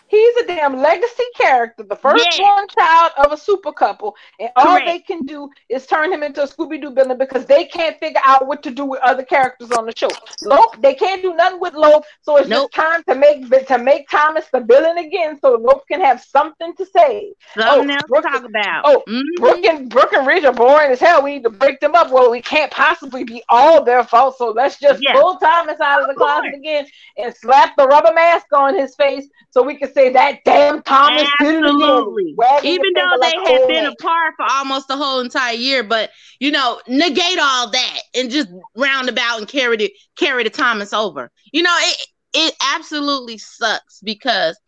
He's 0.07 0.35
a 0.43 0.47
damn 0.47 0.77
legacy 0.77 1.23
character, 1.35 1.83
the 1.83 1.95
first 1.95 2.27
yeah. 2.37 2.45
born 2.45 2.67
child 2.67 3.11
of 3.17 3.31
a 3.31 3.37
super 3.37 3.71
couple, 3.71 4.15
and 4.39 4.49
all 4.55 4.77
Correct. 4.77 4.85
they 4.85 4.99
can 4.99 5.25
do 5.25 5.49
is 5.69 5.87
turn 5.87 6.11
him 6.11 6.23
into 6.23 6.43
a 6.43 6.47
Scooby 6.47 6.81
Doo 6.81 6.91
villain 6.91 7.17
because 7.17 7.45
they 7.45 7.65
can't 7.65 7.97
figure 7.99 8.21
out 8.23 8.47
what 8.47 8.61
to 8.63 8.71
do 8.71 8.85
with 8.85 8.99
other 9.01 9.23
characters 9.23 9.71
on 9.71 9.85
the 9.85 9.93
show. 9.95 10.09
Lope, 10.43 10.81
they 10.81 10.93
can't 10.93 11.21
do 11.21 11.33
nothing 11.35 11.59
with 11.59 11.73
Lope, 11.73 12.03
so 12.21 12.37
it's 12.37 12.49
nope. 12.49 12.71
just 12.71 12.85
time 12.85 13.03
to 13.05 13.15
make 13.15 13.67
to 13.67 13.77
make 13.77 14.09
Thomas 14.09 14.45
the 14.51 14.59
villain 14.61 14.97
again, 14.97 15.39
so 15.39 15.55
Lope 15.55 15.87
can 15.87 16.01
have 16.01 16.21
something 16.21 16.75
to 16.75 16.85
say. 16.85 17.33
Something 17.57 17.91
oh, 17.91 17.93
else 17.93 18.03
Brooke, 18.07 18.23
to 18.23 18.29
talk 18.29 18.43
about. 18.43 18.81
Oh, 18.85 19.03
mm-hmm. 19.07 19.41
Brooke 19.41 19.65
and 19.65 19.89
Brooke 19.89 20.13
and 20.13 20.27
Ridge 20.27 20.43
are 20.43 20.53
boring 20.53 20.91
as 20.91 20.99
hell. 20.99 21.23
We 21.23 21.35
need 21.35 21.43
to 21.43 21.49
break 21.49 21.79
them 21.79 21.95
up. 21.95 22.11
Well, 22.11 22.31
we 22.31 22.41
can't 22.41 22.71
possibly 22.71 23.23
be 23.23 23.43
all 23.49 23.83
their 23.83 24.03
fault, 24.03 24.37
so 24.37 24.51
let's 24.51 24.79
just 24.79 25.01
yeah. 25.01 25.13
pull 25.13 25.37
Thomas 25.37 25.79
out 25.79 26.01
of 26.01 26.07
the 26.07 26.15
closet 26.15 26.53
again 26.53 26.85
and 27.17 27.33
slap 27.35 27.75
the 27.77 27.87
rubber 27.87 28.13
mask 28.13 28.47
on 28.53 28.77
his 28.77 28.95
face 28.95 29.27
so 29.51 29.61
we 29.61 29.75
can 29.81 29.93
say 29.93 30.09
that 30.11 30.39
damn 30.45 30.81
Thomas 30.83 31.27
Absolutely. 31.39 32.35
Even 32.63 32.93
though 32.93 33.17
they 33.21 33.33
like 33.37 33.47
had 33.47 33.67
been 33.67 33.85
apart 33.87 34.33
for 34.37 34.45
almost 34.49 34.87
the 34.87 34.95
whole 34.95 35.19
entire 35.19 35.55
year, 35.55 35.83
but 35.83 36.11
you 36.39 36.51
know, 36.51 36.79
negate 36.87 37.39
all 37.39 37.69
that 37.71 37.99
and 38.15 38.29
just 38.29 38.49
roundabout 38.75 39.39
and 39.39 39.47
carry 39.47 39.77
the 39.77 39.91
carry 40.17 40.43
the 40.43 40.49
Thomas 40.49 40.93
over. 40.93 41.31
You 41.51 41.63
know, 41.63 41.75
it 41.79 42.07
it 42.33 42.55
absolutely 42.75 43.37
sucks 43.37 43.99
because 44.01 44.59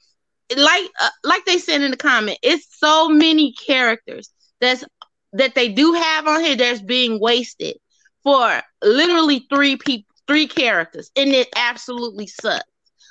like 0.56 0.85
uh, 1.02 1.10
like 1.23 1.45
they 1.45 1.60
said 1.60 1.81
in 1.81 1.91
the 1.91 1.98
comment, 1.98 2.40
it's 2.41 2.68
so 2.77 3.07
many 3.07 3.53
characters 3.53 4.31
that's 4.60 4.84
that 5.34 5.56
they 5.56 5.69
do 5.69 5.94
have 5.94 6.27
on 6.27 6.41
here 6.44 6.56
that's 6.56 6.81
being 6.81 7.19
wasted 7.19 7.77
for 8.23 8.61
literally 8.84 9.45
three 9.53 9.76
people, 9.77 10.14
three 10.27 10.48
characters, 10.48 11.11
and 11.15 11.30
it 11.31 11.49
absolutely 11.56 12.27
sucks. 12.27 12.64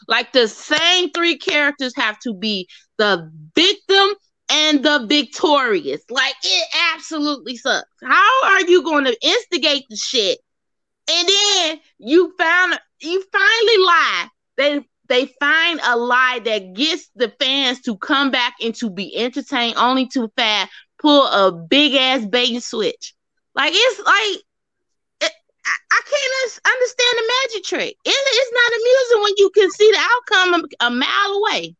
Like 0.08 0.32
the 0.32 0.48
same 0.48 1.10
three 1.10 1.38
characters 1.38 1.92
have 1.96 2.18
to 2.20 2.34
be 2.34 2.68
the 2.98 3.30
victim 3.54 4.14
and 4.50 4.84
the 4.84 5.06
victorious. 5.08 6.02
Like 6.10 6.34
it 6.42 6.68
absolutely 6.94 7.56
sucks. 7.56 7.88
How 8.02 8.44
are 8.44 8.62
you 8.62 8.82
going 8.82 9.04
to 9.04 9.16
instigate 9.22 9.84
the 9.88 9.96
shit 9.96 10.38
and 11.10 11.28
then 11.28 11.80
you 11.98 12.34
found 12.38 12.78
you 13.00 13.24
finally 13.32 13.78
lie. 13.78 14.28
They 14.56 14.80
they 15.08 15.26
find 15.40 15.80
a 15.84 15.96
lie 15.96 16.40
that 16.44 16.74
gets 16.74 17.10
the 17.16 17.32
fans 17.40 17.80
to 17.82 17.96
come 17.96 18.30
back 18.30 18.54
and 18.62 18.74
to 18.76 18.88
be 18.88 19.16
entertained, 19.16 19.76
only 19.76 20.06
to 20.08 20.30
fast 20.36 20.70
pull 21.00 21.26
a 21.26 21.52
big 21.52 21.94
ass 21.94 22.24
bait 22.24 22.52
and 22.52 22.62
switch. 22.62 23.14
Like 23.54 23.72
it's 23.74 24.00
like 24.00 24.42
I, 25.64 25.74
I, 25.92 26.00
can't 26.04 26.60
understand 26.66 27.14
the 27.16 27.32
magic 27.36 27.64
trick. 27.64 27.96
It, 28.04 28.10
it's 28.10 28.52
not 28.52 28.72
amusing 28.80 29.22
when 29.22 29.34
you 29.38 29.50
can 29.50 29.70
see 29.70 29.90
the 29.90 29.98
outcome 29.98 30.68
a, 30.80 30.86
a 30.86 30.90
mile 30.90 31.32
away. 31.38 31.76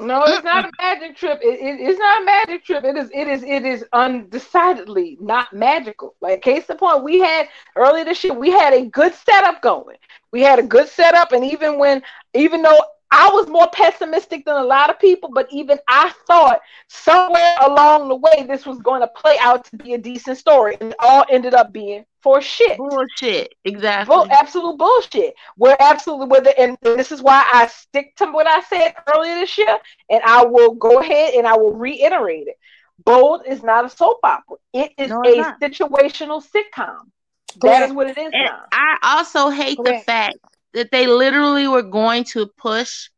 No, 0.00 0.22
it's 0.26 0.44
not 0.44 0.64
a 0.64 0.70
magic 0.80 1.16
trip. 1.16 1.40
It, 1.42 1.58
it, 1.58 1.80
it's 1.80 1.98
not 1.98 2.22
a 2.22 2.24
magic 2.24 2.64
trip. 2.64 2.84
It 2.84 2.96
is. 2.96 3.10
It 3.12 3.26
is. 3.26 3.42
It 3.42 3.64
is 3.64 3.84
undecidedly 3.92 5.18
not 5.20 5.52
magical. 5.52 6.14
Like 6.20 6.40
case 6.40 6.70
in 6.70 6.76
point, 6.76 7.02
we 7.02 7.18
had 7.18 7.48
earlier 7.74 8.04
this 8.04 8.22
year. 8.22 8.32
We 8.32 8.50
had 8.50 8.72
a 8.72 8.86
good 8.86 9.12
setup 9.14 9.60
going. 9.60 9.96
We 10.30 10.40
had 10.40 10.60
a 10.60 10.62
good 10.62 10.88
setup, 10.88 11.32
and 11.32 11.44
even 11.44 11.78
when, 11.78 12.02
even 12.34 12.62
though 12.62 12.78
I 13.10 13.28
was 13.30 13.48
more 13.48 13.68
pessimistic 13.72 14.44
than 14.44 14.56
a 14.56 14.64
lot 14.64 14.90
of 14.90 15.00
people, 15.00 15.30
but 15.34 15.48
even 15.50 15.78
I 15.88 16.12
thought 16.26 16.60
somewhere 16.88 17.56
along 17.62 18.08
the 18.08 18.16
way 18.16 18.44
this 18.46 18.66
was 18.66 18.78
going 18.78 19.00
to 19.00 19.08
play 19.08 19.36
out 19.40 19.64
to 19.64 19.76
be 19.76 19.94
a 19.94 19.98
decent 19.98 20.38
story, 20.38 20.76
and 20.80 20.90
it 20.90 20.96
all 21.00 21.24
ended 21.28 21.54
up 21.54 21.72
being 21.72 22.04
for 22.22 22.40
shit. 22.40 22.78
Bullshit, 22.78 23.54
exactly. 23.64 24.14
Bull, 24.14 24.26
absolute 24.30 24.76
bullshit. 24.78 25.34
We're 25.56 25.76
absolutely 25.78 26.26
with 26.26 26.46
it, 26.46 26.58
and 26.58 26.76
this 26.82 27.12
is 27.12 27.22
why 27.22 27.44
I 27.52 27.66
stick 27.66 28.16
to 28.16 28.26
what 28.26 28.46
I 28.46 28.60
said 28.62 28.94
earlier 29.14 29.34
this 29.36 29.56
year, 29.56 29.78
and 30.10 30.22
I 30.24 30.44
will 30.44 30.74
go 30.74 31.00
ahead 31.00 31.34
and 31.34 31.46
I 31.46 31.56
will 31.56 31.74
reiterate 31.74 32.48
it. 32.48 32.56
Bold 33.04 33.42
is 33.46 33.62
not 33.62 33.84
a 33.84 33.88
soap 33.88 34.18
opera. 34.22 34.56
It 34.72 34.92
is 34.98 35.10
no, 35.10 35.22
a 35.24 35.36
not. 35.36 35.60
situational 35.60 36.42
sitcom. 36.42 36.98
That 37.60 37.88
is 37.88 37.94
what 37.94 38.08
it 38.08 38.18
is 38.18 38.30
and 38.32 38.44
now. 38.44 38.64
I 38.72 38.98
also 39.02 39.50
hate 39.50 39.78
Correct. 39.78 40.00
the 40.00 40.04
fact 40.04 40.38
that 40.74 40.90
they 40.90 41.06
literally 41.06 41.66
were 41.66 41.82
going 41.82 42.24
to 42.24 42.46
push 42.58 43.08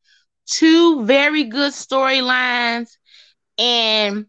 two 0.46 1.04
very 1.04 1.44
good 1.44 1.72
storylines 1.72 2.90
and 3.58 4.26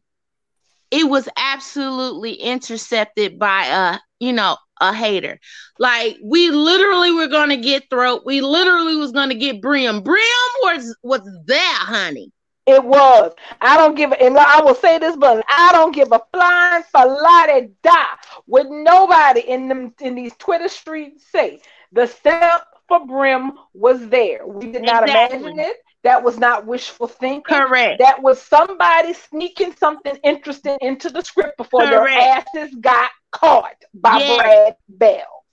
it 0.89 1.07
was 1.07 1.27
absolutely 1.37 2.33
intercepted 2.33 3.39
by 3.39 3.65
a 3.65 3.99
you 4.21 4.31
know 4.31 4.55
a 4.79 4.93
hater 4.93 5.39
like 5.79 6.17
we 6.23 6.49
literally 6.49 7.11
were 7.11 7.27
to 7.49 7.57
get 7.57 7.89
throat 7.89 8.21
we 8.25 8.41
literally 8.41 8.95
was 8.95 9.11
to 9.29 9.35
get 9.35 9.61
brim 9.61 10.01
brim 10.01 10.51
was 10.63 10.95
was 11.03 11.21
there 11.45 11.75
honey 11.79 12.31
it 12.67 12.83
was. 12.83 13.33
I 13.59 13.75
don't 13.75 13.95
give 13.95 14.11
a, 14.11 14.21
and 14.21 14.37
I 14.37 14.61
will 14.61 14.75
say 14.75 14.99
this, 14.99 15.17
but 15.17 15.43
I 15.49 15.71
don't 15.73 15.93
give 15.93 16.11
a 16.11 16.21
flying 16.31 16.83
falade 16.83 17.71
da 17.81 18.05
with 18.47 18.67
nobody 18.69 19.41
in 19.41 19.67
them 19.67 19.93
in 19.99 20.15
these 20.15 20.35
Twitter 20.37 20.69
streets 20.69 21.25
say 21.31 21.61
the 21.91 22.07
setup 22.07 22.67
for 22.87 23.05
Brim 23.05 23.53
was 23.73 24.07
there. 24.09 24.45
We 24.45 24.71
did 24.71 24.83
not 24.83 25.09
imagine 25.09 25.59
it. 25.59 25.77
That 26.03 26.23
was 26.23 26.39
not 26.39 26.65
wishful 26.65 27.07
thinking. 27.07 27.43
Correct. 27.43 27.99
That 27.99 28.23
was 28.23 28.41
somebody 28.41 29.13
sneaking 29.13 29.75
something 29.75 30.17
interesting 30.23 30.77
into 30.81 31.09
the 31.09 31.21
script 31.21 31.57
before 31.57 31.81
Correct. 31.81 32.47
their 32.53 32.65
asses 32.65 32.75
got 32.79 33.11
caught 33.31 33.75
by. 33.93 34.17
Brad 34.37 34.75
Bell. 34.89 35.45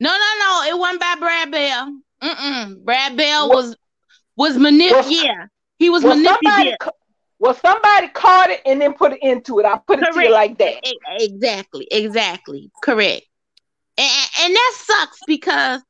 No, 0.00 0.10
no, 0.10 0.38
no. 0.38 0.64
It 0.68 0.78
wasn't 0.78 1.00
by 1.00 1.14
Brad 1.18 1.50
Bell. 1.50 1.98
Mm-mm. 2.22 2.84
Brad 2.84 3.16
Bell 3.16 3.48
what, 3.48 3.56
was 3.56 3.76
was 4.36 4.56
manipulated. 4.58 5.12
Yeah, 5.12 5.46
he 5.78 5.90
was 5.90 6.04
well, 6.04 6.16
manipulated. 6.16 6.76
Somebody, 6.80 6.98
well, 7.38 7.54
somebody 7.54 8.08
caught 8.08 8.50
it 8.50 8.60
and 8.66 8.80
then 8.80 8.94
put 8.94 9.12
it 9.12 9.22
into 9.22 9.58
it. 9.58 9.66
I 9.66 9.78
put 9.78 9.98
Correct. 9.98 10.16
it 10.16 10.20
to 10.20 10.26
you 10.26 10.32
like 10.32 10.58
that. 10.58 10.80
Exactly. 11.20 11.88
Exactly. 11.90 12.70
Correct. 12.82 13.26
And, 13.96 14.28
and 14.42 14.54
that 14.54 14.72
sucks 14.76 15.18
because 15.26 15.82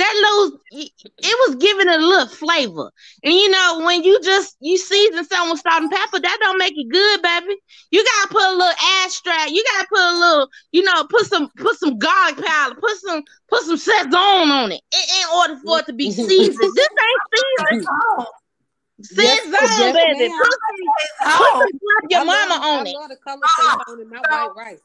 that 0.00 0.14
little 0.16 0.60
it 0.72 1.36
was 1.46 1.56
giving 1.56 1.88
it 1.88 2.00
a 2.00 2.06
little 2.06 2.26
flavor. 2.26 2.90
And 3.22 3.34
you 3.34 3.50
know, 3.50 3.82
when 3.84 4.02
you 4.02 4.20
just 4.22 4.56
you 4.60 4.78
season 4.78 5.24
something 5.24 5.50
with 5.50 5.60
salt 5.60 5.82
and 5.82 5.90
pepper, 5.90 6.20
that 6.20 6.38
don't 6.40 6.58
make 6.58 6.72
it 6.74 6.88
good, 6.88 7.22
baby. 7.22 7.56
You 7.90 8.02
gotta 8.04 8.28
put 8.32 8.42
a 8.42 8.56
little 8.56 8.80
extract. 9.04 9.50
You 9.50 9.62
gotta 9.72 9.88
put 9.88 10.00
a 10.00 10.18
little, 10.18 10.48
you 10.72 10.82
know, 10.82 11.04
put 11.04 11.26
some 11.26 11.50
put 11.56 11.78
some 11.78 11.98
garlic 11.98 12.44
powder, 12.44 12.76
put 12.80 12.96
some 12.96 13.22
put 13.48 13.62
some 13.62 13.76
Sazon 13.76 14.48
on 14.48 14.72
it 14.72 14.80
in, 14.92 15.28
order 15.34 15.56
for 15.62 15.80
it 15.80 15.86
to 15.86 15.92
be 15.92 16.10
seasoned. 16.12 16.74
this 16.74 16.88
ain't 16.88 17.68
seasoned. 17.68 17.86
Sazon, 19.00 19.26
yes, 19.26 19.94
baby. 19.94 20.32
Put 20.32 20.52
some, 21.30 21.60
put 21.60 22.10
your 22.10 22.24
mama 22.24 22.54
on 22.54 22.86
it. 22.86 22.94
I 22.96 23.00
love 23.00 23.08
the 23.10 23.16
color 23.16 23.40
Sazon 23.58 24.02
in 24.02 24.08
my 24.08 24.20
white 24.20 24.50
rice 24.56 24.80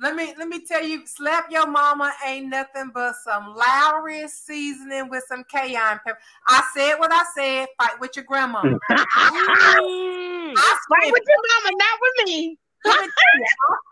let 0.00 0.16
me 0.16 0.34
let 0.36 0.48
me 0.48 0.60
tell 0.64 0.82
you, 0.82 1.06
slap 1.06 1.50
your 1.50 1.66
mama 1.66 2.12
ain't 2.26 2.48
nothing 2.48 2.90
but 2.92 3.14
some 3.24 3.54
Lawry 3.54 4.26
seasoning 4.28 5.08
with 5.08 5.24
some 5.28 5.44
cayenne 5.44 6.00
pepper. 6.04 6.18
I 6.48 6.62
said 6.74 6.96
what 6.96 7.12
I 7.12 7.22
said. 7.36 7.68
Fight 7.80 8.00
with 8.00 8.16
your 8.16 8.24
grandma. 8.24 8.62
mm. 8.62 8.78
I 8.90 10.78
fight 10.88 11.12
with 11.12 11.22
your 11.26 11.38
mama, 11.64 11.76
not 11.78 11.98
with 12.00 12.26
me. 12.26 12.58
I 12.86 13.08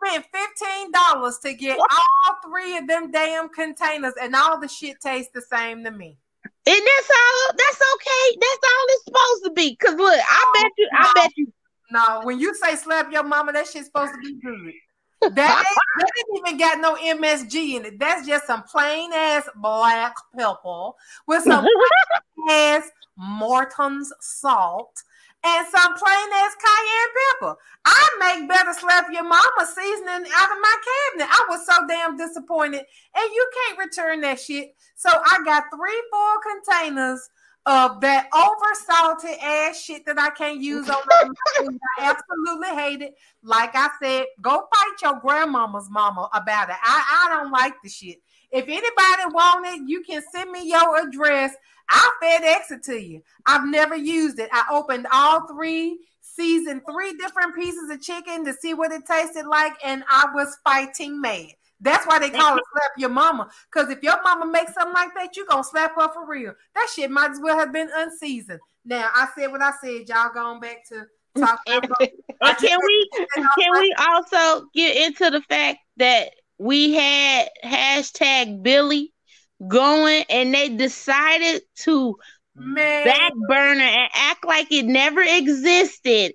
spent 0.04 0.26
fifteen 0.32 0.92
dollars 0.92 1.38
to 1.38 1.54
get 1.54 1.78
all 1.78 2.36
three 2.44 2.76
of 2.76 2.86
them 2.88 3.10
damn 3.10 3.48
containers, 3.48 4.14
and 4.20 4.34
all 4.34 4.60
the 4.60 4.68
shit 4.68 4.96
tastes 5.00 5.30
the 5.32 5.42
same 5.42 5.84
to 5.84 5.90
me. 5.90 6.18
And 6.44 6.54
that's 6.64 7.10
all. 7.10 7.54
That's 7.56 7.82
okay. 7.94 8.38
That's 8.40 8.64
all 8.64 8.86
it's 8.88 9.04
supposed 9.04 9.44
to 9.44 9.50
be. 9.52 9.76
Cause 9.76 9.94
look, 9.94 10.20
I 10.20 10.52
bet 10.54 10.72
you. 10.76 10.88
I 10.92 11.12
bet 11.14 11.30
you. 11.36 11.52
No, 11.90 12.20
when 12.24 12.40
you 12.40 12.54
say 12.54 12.74
slap 12.76 13.12
your 13.12 13.22
mama, 13.22 13.52
that 13.52 13.66
shit's 13.66 13.86
supposed 13.86 14.12
to 14.14 14.18
be 14.20 14.40
good. 14.40 14.72
That, 15.30 15.64
that 15.98 16.10
didn't 16.16 16.46
even 16.46 16.58
got 16.58 16.80
no 16.80 16.96
MSG 16.96 17.76
in 17.76 17.84
it. 17.84 17.98
That's 17.98 18.26
just 18.26 18.46
some 18.46 18.62
plain 18.64 19.12
ass 19.12 19.48
black 19.56 20.14
pepper 20.36 20.90
with 21.26 21.44
some 21.44 21.66
ass 22.50 22.90
Morton's 23.16 24.12
salt 24.20 25.02
and 25.44 25.66
some 25.68 25.94
plain 25.94 26.28
ass 26.34 26.56
cayenne 26.56 27.14
pepper. 27.30 27.56
I 27.84 28.08
make 28.20 28.48
better 28.48 28.72
slap 28.72 29.06
your 29.12 29.24
mama 29.24 29.66
seasoning 29.66 30.30
out 30.34 30.50
of 30.50 30.58
my 30.60 30.76
cabinet. 30.86 31.28
I 31.30 31.46
was 31.48 31.66
so 31.66 31.86
damn 31.88 32.16
disappointed, 32.16 32.82
and 33.14 33.30
you 33.32 33.50
can't 33.54 33.78
return 33.78 34.20
that 34.22 34.40
shit. 34.40 34.74
So 34.94 35.10
I 35.10 35.38
got 35.44 35.64
three 35.74 36.02
full 36.10 36.36
containers 36.42 37.28
of 37.66 38.00
that 38.00 38.28
over 38.34 38.74
salted 38.86 39.38
ass 39.40 39.80
shit 39.80 40.04
that 40.06 40.18
I 40.18 40.30
can't 40.30 40.60
use 40.60 40.88
on 40.88 41.00
my 41.06 41.32
I 41.98 42.10
absolutely 42.10 42.68
hate 42.68 43.02
it. 43.02 43.14
Like 43.42 43.70
I 43.74 43.88
said, 44.02 44.26
go 44.40 44.50
fight 44.50 45.02
your 45.02 45.20
grandmama's 45.20 45.88
mama 45.88 46.28
about 46.34 46.70
it. 46.70 46.76
I, 46.82 47.26
I 47.28 47.34
don't 47.34 47.52
like 47.52 47.74
the 47.82 47.88
shit. 47.88 48.18
If 48.50 48.64
anybody 48.64 49.34
want 49.34 49.66
it, 49.66 49.88
you 49.88 50.02
can 50.02 50.22
send 50.32 50.50
me 50.50 50.68
your 50.68 51.06
address. 51.06 51.54
I'll 51.88 52.12
FedEx 52.22 52.72
it 52.72 52.82
to 52.84 53.00
you. 53.00 53.22
I've 53.46 53.66
never 53.68 53.96
used 53.96 54.38
it. 54.38 54.50
I 54.52 54.64
opened 54.70 55.06
all 55.12 55.46
three, 55.46 55.98
seasoned 56.20 56.82
three 56.90 57.14
different 57.14 57.54
pieces 57.54 57.90
of 57.90 58.02
chicken 58.02 58.44
to 58.44 58.52
see 58.52 58.74
what 58.74 58.92
it 58.92 59.06
tasted 59.06 59.46
like, 59.46 59.74
and 59.84 60.02
I 60.08 60.26
was 60.34 60.58
fighting 60.64 61.20
mad. 61.20 61.52
That's 61.82 62.06
why 62.06 62.20
they 62.20 62.30
call 62.30 62.56
it 62.56 62.62
slap 62.72 62.92
your 62.96 63.10
mama. 63.10 63.50
Because 63.70 63.90
if 63.90 64.02
your 64.02 64.22
mama 64.22 64.46
makes 64.46 64.72
something 64.72 64.94
like 64.94 65.14
that, 65.16 65.36
you're 65.36 65.46
gonna 65.46 65.64
slap 65.64 65.94
her 65.96 66.08
for 66.12 66.26
real. 66.26 66.54
That 66.74 66.88
shit 66.94 67.10
might 67.10 67.32
as 67.32 67.40
well 67.42 67.58
have 67.58 67.72
been 67.72 67.90
unseasoned. 67.94 68.60
Now 68.84 69.10
I 69.14 69.28
said 69.36 69.50
what 69.50 69.62
I 69.62 69.72
said. 69.82 70.08
Y'all 70.08 70.32
going 70.32 70.60
back 70.60 70.86
to 70.88 71.06
talk 71.36 71.60
and 71.66 71.82
can 72.58 72.78
we 72.86 73.10
can 73.58 73.72
we 73.80 73.94
also 73.98 74.66
get 74.74 74.96
into 74.96 75.30
the 75.30 75.40
fact 75.42 75.78
that 75.96 76.30
we 76.58 76.92
had 76.94 77.48
hashtag 77.64 78.62
Billy 78.62 79.12
going 79.66 80.24
and 80.30 80.54
they 80.54 80.68
decided 80.68 81.62
to 81.76 82.16
Man. 82.54 83.04
back 83.04 83.32
burner 83.48 83.82
and 83.82 84.10
act 84.14 84.46
like 84.46 84.70
it 84.70 84.84
never 84.84 85.22
existed 85.22 86.32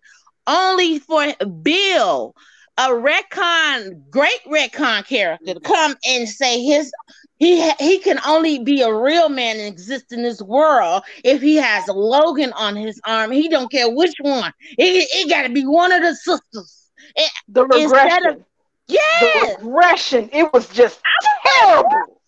only 0.47 0.99
for 0.99 1.25
Bill 1.61 2.35
a 2.77 2.89
retcon, 2.89 4.09
great 4.09 4.43
retcon 4.47 5.05
character 5.05 5.55
to 5.55 5.59
come 5.59 5.95
and 6.07 6.29
say 6.29 6.63
his 6.63 6.91
he 7.39 7.69
he 7.79 7.99
can 7.99 8.19
only 8.25 8.59
be 8.59 8.81
a 8.81 8.93
real 8.93 9.29
man 9.29 9.57
and 9.57 9.67
exist 9.67 10.11
in 10.11 10.23
this 10.23 10.41
world 10.41 11.03
if 11.23 11.41
he 11.41 11.55
has 11.55 11.87
a 11.87 11.93
Logan 11.93 12.51
on 12.53 12.75
his 12.75 12.99
arm. 13.05 13.31
He 13.31 13.47
don't 13.47 13.71
care 13.71 13.89
which 13.89 14.15
one. 14.21 14.51
It, 14.77 15.07
it 15.13 15.29
got 15.29 15.43
to 15.43 15.49
be 15.49 15.65
one 15.65 15.91
of 15.91 16.01
the 16.01 16.15
sisters. 16.15 16.89
It, 17.15 17.31
the 17.47 17.65
regression. 17.65 18.27
Of, 18.27 18.43
yeah, 18.87 18.99
the 19.19 19.57
regression. 19.59 20.29
It 20.33 20.51
was 20.51 20.67
just 20.69 20.99
terrible. 21.45 22.21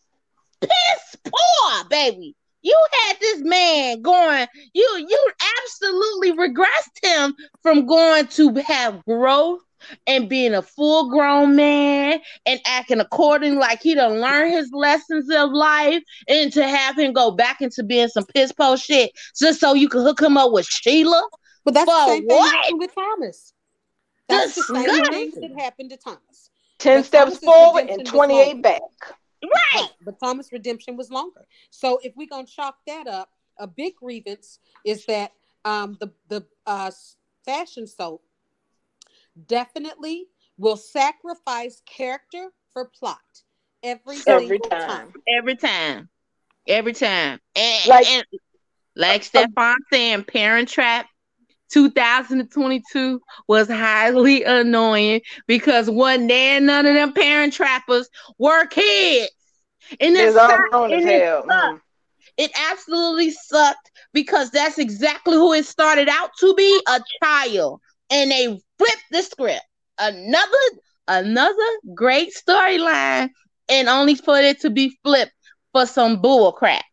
Piss 0.62 1.16
poor, 1.24 1.86
baby. 1.90 2.36
You 2.62 2.78
had 2.92 3.20
this 3.20 3.42
man 3.42 4.02
going. 4.02 4.48
You 4.74 5.06
you 5.08 5.32
absolutely 5.64 6.34
regressed 6.34 7.04
him 7.04 7.36
from 7.64 7.88
going 7.88 8.28
to 8.28 8.54
have 8.56 9.04
growth 9.06 9.62
and 10.08 10.30
being 10.30 10.54
a 10.54 10.62
full 10.62 11.10
grown 11.10 11.56
man 11.56 12.20
and 12.46 12.60
acting 12.66 13.00
according 13.00 13.56
like 13.56 13.82
he 13.82 13.96
done 13.96 14.20
learn 14.20 14.52
his 14.52 14.70
lessons 14.74 15.30
of 15.30 15.52
life 15.52 16.04
and 16.28 16.52
to 16.54 16.68
have 16.68 16.98
him 16.98 17.14
go 17.14 17.32
back 17.32 17.62
into 17.62 17.84
being 17.84 18.08
some 18.08 18.26
piss 18.26 18.52
post 18.52 18.86
shit 18.86 19.12
just 19.38 19.60
so 19.60 19.74
you 19.74 19.90
can 19.90 20.02
hook 20.02 20.22
him 20.22 20.38
up 20.38 20.52
with 20.52 20.66
Sheila. 20.66 21.28
But 21.66 21.74
that's 21.74 21.86
the 21.86 22.08
same 22.08 22.26
what? 22.26 22.66
thing 22.66 22.78
with 22.78 22.96
Thomas. 22.96 23.54
That's 24.28 24.56
the 24.56 24.62
same 24.64 25.06
thing 25.06 25.32
that 25.42 25.64
happened 25.64 25.90
to 25.90 25.98
Thomas. 25.98 26.52
10 26.80 27.04
steps 27.04 27.40
Thomas 27.40 27.44
forward 27.44 27.90
and 27.90 28.06
28 28.06 28.62
back. 28.62 28.82
Right. 29.44 29.90
But 30.04 30.20
Thomas 30.20 30.52
Redemption 30.52 30.98
was 30.98 31.10
longer. 31.10 31.46
So 31.70 32.00
if 32.04 32.14
we're 32.16 32.28
gonna 32.28 32.48
chalk 32.48 32.78
that 32.88 33.08
up, 33.08 33.30
a 33.58 33.68
big 33.68 33.96
grievance 33.96 34.60
is 34.86 35.06
that 35.06 35.32
um, 35.66 35.98
the 36.00 36.12
the 36.30 36.46
uh, 36.66 36.92
fashion 37.46 37.88
soap 37.88 38.24
definitely 39.48 40.26
will 40.58 40.78
sacrifice 40.78 41.82
character 41.86 42.50
for 42.74 42.86
plot 42.86 43.20
every, 43.84 44.18
Every 44.28 44.60
time. 44.60 44.80
time. 44.80 45.14
Every 45.28 45.56
time. 45.56 46.10
Every 46.68 46.94
time. 46.94 47.40
And 47.56 47.88
Like- 47.88 48.06
like, 48.06 48.08
and, 48.10 48.26
like 48.96 49.24
Stefan 49.24 49.78
saying, 49.92 50.24
Parent 50.26 50.68
Trap 50.70 51.08
2022 51.72 53.22
was 53.48 53.68
highly 53.68 54.44
annoying 54.44 55.22
because 55.48 55.90
one 55.90 56.28
day 56.28 56.58
and 56.58 56.66
none 56.66 56.86
of 56.86 56.94
them 56.94 57.14
parent 57.14 57.54
trappers 57.54 58.10
were 58.38 58.66
kids. 58.66 59.32
And 60.00 60.16
it 60.16 60.20
It's 60.28 60.38
all 60.38 60.50
sucked, 60.50 60.70
grown 60.72 60.94
as 60.94 61.02
and 61.02 61.10
it 61.10 61.22
hell. 61.24 61.44
sucked. 61.48 61.76
Mm. 61.76 61.82
It 62.38 62.52
absolutely 62.72 63.32
sucked 63.32 63.92
because 64.14 64.52
that's 64.52 64.78
exactly 64.78 65.36
who 65.36 65.54
it 65.54 65.66
started 65.66 66.08
out 66.10 66.32
to 66.40 66.54
be 66.56 66.82
a 66.88 67.02
child. 67.24 67.82
And 68.10 68.31
they 68.31 68.60
flipped 68.77 69.06
the 69.11 69.22
script. 69.22 69.65
Another 69.98 70.57
another 71.07 71.80
great 71.94 72.34
storyline 72.34 73.30
and 73.68 73.90
only 73.90 74.15
for 74.15 74.40
it 74.40 74.61
to 74.61 74.69
be 74.69 74.98
flipped 75.03 75.34
for 75.72 75.86
some 75.86 76.22
bull 76.22 76.52
crap. 76.52 76.86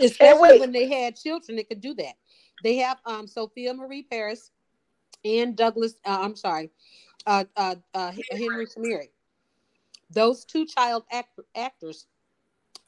Especially 0.00 0.58
when 0.58 0.72
they 0.72 0.88
had 0.88 1.16
children, 1.16 1.56
that 1.56 1.68
could 1.68 1.80
do 1.80 1.94
that. 1.94 2.14
They 2.62 2.76
have 2.76 2.98
um 3.04 3.26
Sophia 3.26 3.74
Marie 3.74 4.02
Paris 4.02 4.50
and 5.24 5.56
Douglas. 5.56 5.94
Uh, 6.04 6.18
I'm 6.20 6.36
sorry, 6.36 6.70
uh, 7.26 7.44
uh, 7.56 7.76
uh, 7.94 8.12
Henry 8.30 8.66
Samiri. 8.66 9.08
Those 10.10 10.44
two 10.44 10.66
child 10.66 11.04
act- 11.10 11.40
actors 11.54 12.06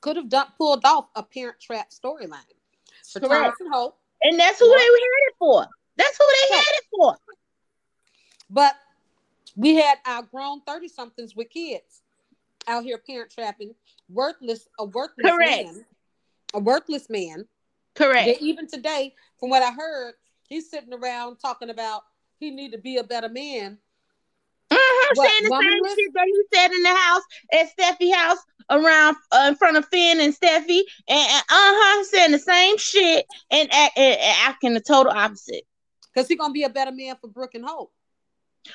could 0.01 0.16
have 0.16 0.28
done 0.28 0.48
pulled 0.59 0.85
off 0.85 1.09
a 1.16 1.22
Parent 1.22 1.59
Trap 1.60 1.90
storyline 1.90 2.44
for 3.10 3.20
Correct. 3.20 3.32
Thomas 3.32 3.55
and 3.60 3.72
Hope, 3.72 3.98
And 4.22 4.39
that's 4.39 4.59
who 4.59 4.68
they 4.68 4.74
had 4.74 4.89
it 5.28 5.35
for. 5.39 5.66
That's 5.97 6.18
who 6.18 6.24
they 6.51 6.56
had 6.56 6.64
it 6.68 6.85
for. 6.94 7.16
But 8.55 8.76
we 9.56 9.74
had 9.74 9.98
our 10.06 10.22
grown 10.22 10.60
thirty 10.60 10.86
somethings 10.89 11.35
with 11.35 11.51
kids 11.51 12.02
out 12.68 12.85
here 12.85 12.98
parent 13.05 13.31
trapping 13.31 13.74
worthless 14.09 14.68
a 14.78 14.85
worthless 14.85 15.26
Correct. 15.26 15.64
man, 15.64 15.85
a 16.55 16.60
worthless 16.60 17.10
man 17.10 17.47
Correct. 17.94 18.26
that 18.26 18.40
even 18.40 18.68
today, 18.68 19.12
from 19.40 19.51
what 19.51 19.62
I 19.62 19.72
heard, 19.72 20.14
he's 20.48 20.70
sitting 20.70 20.94
around 20.94 21.39
talking 21.39 21.68
about 21.68 22.05
he 22.39 22.52
need 22.52 22.70
to 22.72 22.78
be 22.78 22.98
a 22.98 23.05
better 23.05 23.28
man. 23.28 23.76
Mhm, 24.70 25.16
What, 25.16 25.28
saying 25.28 25.43
the 25.43 25.60
same 25.60 25.97
shit 25.97 26.14
that 26.14 26.26
he 26.26 26.43
said 26.55 26.72
in 26.72 26.82
the 26.85 26.94
house 26.94 27.22
at 27.52 27.76
Steffy 27.76 28.14
house 28.14 28.39
around 28.70 29.16
uh, 29.32 29.47
in 29.48 29.56
front 29.56 29.76
of 29.76 29.86
Finn 29.89 30.20
and 30.20 30.32
Steffy, 30.32 30.82
and, 31.09 31.28
and 31.31 31.43
uh-huh, 31.51 32.05
saying 32.05 32.31
the 32.31 32.39
same 32.39 32.78
shit 32.78 33.26
and, 33.51 33.68
act, 33.72 33.98
and, 33.98 34.20
and 34.20 34.36
acting 34.44 34.74
the 34.74 34.81
total 34.81 35.12
opposite. 35.12 35.64
Because 36.12 36.28
he's 36.28 36.39
gonna 36.39 36.52
be 36.52 36.62
a 36.62 36.70
better 36.70 36.93
man 36.93 37.16
for 37.20 37.26
Brooke 37.26 37.56
and 37.56 37.64
Hope. 37.64 37.93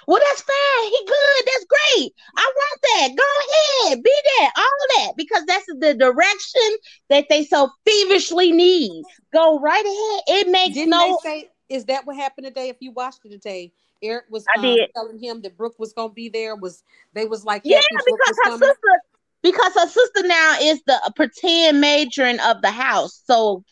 Well, 0.07 0.22
that's 0.24 0.41
fine. 0.41 0.91
He 0.91 1.06
good. 1.06 1.45
That's 1.45 1.66
great. 1.66 2.14
I 2.38 2.52
want 2.56 2.82
that. 2.82 3.10
Go 3.18 3.88
ahead. 3.90 4.03
Be 4.03 4.14
that. 4.40 4.52
All 4.57 4.98
that. 4.98 5.14
Because 5.18 5.44
that's 5.45 5.66
the 5.80 5.94
direction 5.94 6.78
that 7.10 7.26
they 7.30 7.44
so 7.45 7.70
feverishly 7.86 8.52
need. 8.52 9.03
Go 9.34 9.60
right 9.60 9.86
ahead. 9.86 10.45
It 10.45 10.52
makes 10.52 10.76
Didn't 10.76 10.91
no 10.91 11.20
they 11.24 11.30
say 11.30 11.49
is 11.70 11.86
that 11.86 12.06
what 12.06 12.16
happened 12.16 12.48
today? 12.48 12.70
If 12.70 12.78
you 12.80 12.91
watched 12.91 13.20
it 13.26 13.32
today, 13.32 13.72
Eric 14.02 14.26
was 14.30 14.45
um, 14.57 14.78
telling 14.95 15.20
him 15.20 15.41
that 15.41 15.57
Brooke 15.57 15.78
was 15.78 15.94
gonna 15.94 16.14
be 16.14 16.30
there. 16.30 16.56
Was 16.56 16.84
they 17.14 17.26
was 17.26 17.45
like 17.45 17.64
Yeah, 17.64 17.80
Brooke 17.91 18.06
because 18.06 18.38
her 18.44 18.52
coming? 18.52 18.70
sister 18.70 19.02
because 19.41 19.74
her 19.76 19.88
sister 19.88 20.28
now 20.28 20.57
is 20.61 20.82
the 20.86 21.14
pretend 21.16 21.82
matron 21.82 22.40
of 22.40 22.61
the 22.61 22.72
house. 22.72 23.22
So 23.26 23.64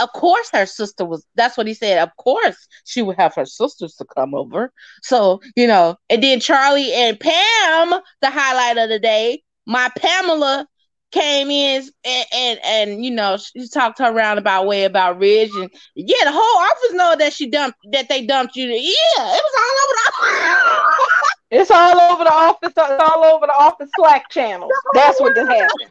of 0.00 0.12
course 0.12 0.50
her 0.52 0.66
sister 0.66 1.04
was 1.04 1.26
that's 1.34 1.56
what 1.56 1.66
he 1.66 1.74
said. 1.74 1.98
Of 1.98 2.14
course 2.16 2.68
she 2.84 3.02
would 3.02 3.16
have 3.16 3.34
her 3.34 3.46
sisters 3.46 3.94
to 3.96 4.04
come 4.04 4.34
over. 4.34 4.72
So, 5.02 5.40
you 5.56 5.66
know, 5.66 5.96
and 6.10 6.22
then 6.22 6.40
Charlie 6.40 6.92
and 6.92 7.18
Pam, 7.18 8.00
the 8.20 8.30
highlight 8.30 8.78
of 8.78 8.88
the 8.88 8.98
day, 8.98 9.42
my 9.66 9.90
Pamela 9.98 10.66
came 11.12 11.50
in 11.50 11.82
and 12.04 12.26
and, 12.32 12.60
and 12.64 13.04
you 13.04 13.10
know 13.10 13.36
she 13.36 13.68
talked 13.68 14.00
her 14.00 14.12
roundabout 14.12 14.66
way 14.66 14.84
about 14.84 15.18
Ridge 15.18 15.50
and 15.54 15.70
yeah 15.94 16.24
the 16.24 16.32
whole 16.32 16.64
office 16.64 16.92
know 16.92 17.14
that 17.18 17.32
she 17.32 17.48
dumped 17.48 17.78
that 17.92 18.08
they 18.08 18.26
dumped 18.26 18.56
you 18.56 18.66
yeah 18.66 18.74
it 18.76 19.42
was 19.44 19.54
all 19.58 19.84
over 19.84 19.92
the 19.94 21.06
It's 21.50 21.70
all 21.70 22.00
over 22.00 22.24
the 22.24 22.32
office. 22.32 22.72
It's 22.76 23.00
all 23.00 23.24
over 23.24 23.46
the 23.46 23.54
office 23.54 23.88
Slack 23.96 24.28
channels. 24.30 24.72
That's 24.94 25.20
what 25.20 25.34
did 25.34 25.46
happen. 25.46 25.88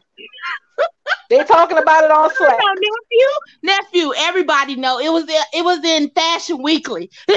They 1.30 1.42
talking 1.44 1.78
about 1.78 2.04
it 2.04 2.10
on 2.10 2.30
Slack. 2.30 2.68
Nephew, 2.74 3.26
nephew, 3.62 4.12
everybody 4.16 4.76
know 4.76 4.98
it 4.98 5.10
was 5.12 5.24
it 5.28 5.64
was 5.64 5.84
in 5.84 6.10
Fashion 6.10 6.62
Weekly. 6.62 7.10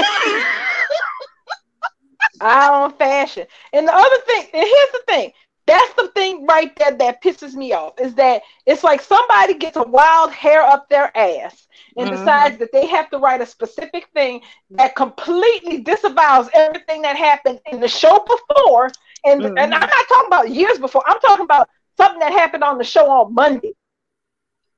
Eye 2.41 2.67
on 2.69 2.93
fashion. 2.93 3.45
And 3.73 3.87
the 3.87 3.93
other 3.93 4.17
thing, 4.25 4.47
and 4.53 4.63
here's 4.63 4.91
the 4.91 5.01
thing. 5.07 5.31
That's 5.67 5.93
the 5.93 6.07
thing 6.09 6.45
right 6.45 6.75
there 6.77 6.91
that 6.97 7.21
pisses 7.23 7.53
me 7.53 7.73
off 7.73 7.93
is 7.99 8.15
that 8.15 8.41
it's 8.65 8.83
like 8.83 9.01
somebody 9.01 9.53
gets 9.55 9.77
a 9.77 9.83
wild 9.83 10.31
hair 10.31 10.61
up 10.63 10.89
their 10.89 11.15
ass 11.15 11.67
and 11.97 12.09
Mhm. 12.09 12.11
decides 12.11 12.57
that 12.57 12.71
they 12.71 12.85
have 12.87 13.09
to 13.11 13.17
write 13.17 13.41
a 13.41 13.45
specific 13.45 14.07
thing 14.13 14.41
that 14.77 14.95
completely 14.95 15.79
disavows 15.81 16.49
everything 16.55 17.01
that 17.03 17.15
happened 17.17 17.59
in 17.71 17.79
the 17.79 17.87
show 17.87 18.25
before. 18.27 18.91
And, 19.25 19.43
Mhm. 19.43 19.57
and 19.57 19.73
I'm 19.73 19.79
not 19.79 20.07
talking 20.07 20.27
about 20.27 20.49
years 20.49 20.77
before, 20.79 21.03
I'm 21.05 21.19
talking 21.19 21.43
about 21.45 21.69
something 21.99 22.19
that 22.19 22.31
happened 22.31 22.63
on 22.63 22.77
the 22.77 22.83
show 22.83 23.09
on 23.09 23.33
Monday. 23.33 23.73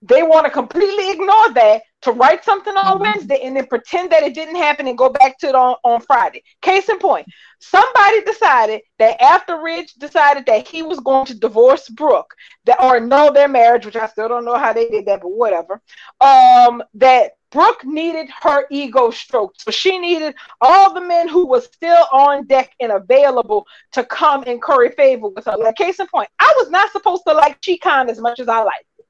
They 0.03 0.23
want 0.23 0.45
to 0.45 0.52
completely 0.52 1.11
ignore 1.11 1.53
that 1.53 1.84
to 2.02 2.11
write 2.11 2.43
something 2.43 2.76
on 2.76 2.98
Mhm. 2.98 3.02
Wednesday 3.02 3.39
and 3.43 3.56
then 3.56 3.68
pretend 3.68 4.11
that 4.11 4.23
it 4.23 4.34
didn't 4.34 4.56
happen 4.56 4.88
and 4.88 4.98
go 4.98 5.10
back 5.10 5.38
to 5.39 5.48
it 5.49 5.53
on, 5.53 5.76
on 5.84 6.02
Friday. 6.02 6.41
Case 6.64 6.89
in 6.89 6.98
point, 6.98 7.27
somebody 7.60 8.22
decided 8.23 8.81
that 8.98 9.22
after 9.22 9.61
Ridge 9.61 9.93
decided 9.93 10.48
that 10.48 10.68
he 10.68 10.81
was 10.81 10.99
going 11.02 11.27
to 11.27 11.39
divorce 11.39 11.88
Brooke, 11.89 12.34
that 12.65 12.81
or 12.81 12.99
know 12.99 13.31
their 13.31 13.48
marriage, 13.48 13.85
which 13.85 13.95
I 13.95 14.07
still 14.07 14.27
don't 14.27 14.45
know 14.45 14.57
how 14.57 14.73
they 14.73 14.89
did 14.89 15.06
that, 15.06 15.22
but 15.22 15.30
whatever. 15.30 15.80
Um, 16.19 16.81
that 16.95 17.34
Brooke 17.52 17.84
needed 17.84 18.30
her 18.41 18.65
ego 18.72 19.11
stroked, 19.11 19.61
so 19.61 19.72
she 19.72 19.99
needed 19.99 20.36
all 20.61 20.94
the 20.94 21.02
men 21.02 21.28
who 21.28 21.45
were 21.45 21.61
still 21.61 22.06
on 22.11 22.48
deck 22.48 22.73
and 22.80 22.91
available 22.91 23.68
to 23.91 24.03
come 24.06 24.44
and 24.48 24.61
curry 24.61 24.91
favor 24.91 25.28
with 25.28 25.45
her. 25.45 25.57
Like 25.57 25.76
case 25.76 25.99
in 25.99 26.07
point, 26.07 26.30
I 26.40 26.53
was 26.57 26.69
not 26.69 26.91
supposed 26.91 27.23
to 27.28 27.34
like 27.34 27.60
Chicon 27.61 28.10
as 28.10 28.19
much 28.19 28.40
as 28.40 28.48
I 28.48 28.64
liked. 28.64 28.86
it. 28.98 29.06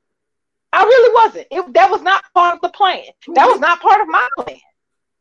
I 0.74 0.84
really 0.84 1.14
wasn't. 1.14 1.48
It, 1.52 1.74
that 1.74 1.92
was 1.92 2.02
not 2.02 2.24
part 2.34 2.56
of 2.56 2.62
the 2.62 2.70
plan. 2.70 3.04
That 3.36 3.46
was 3.46 3.60
not 3.60 3.80
part 3.80 4.02
of 4.02 4.08
my 4.08 4.28
plan. 4.38 4.60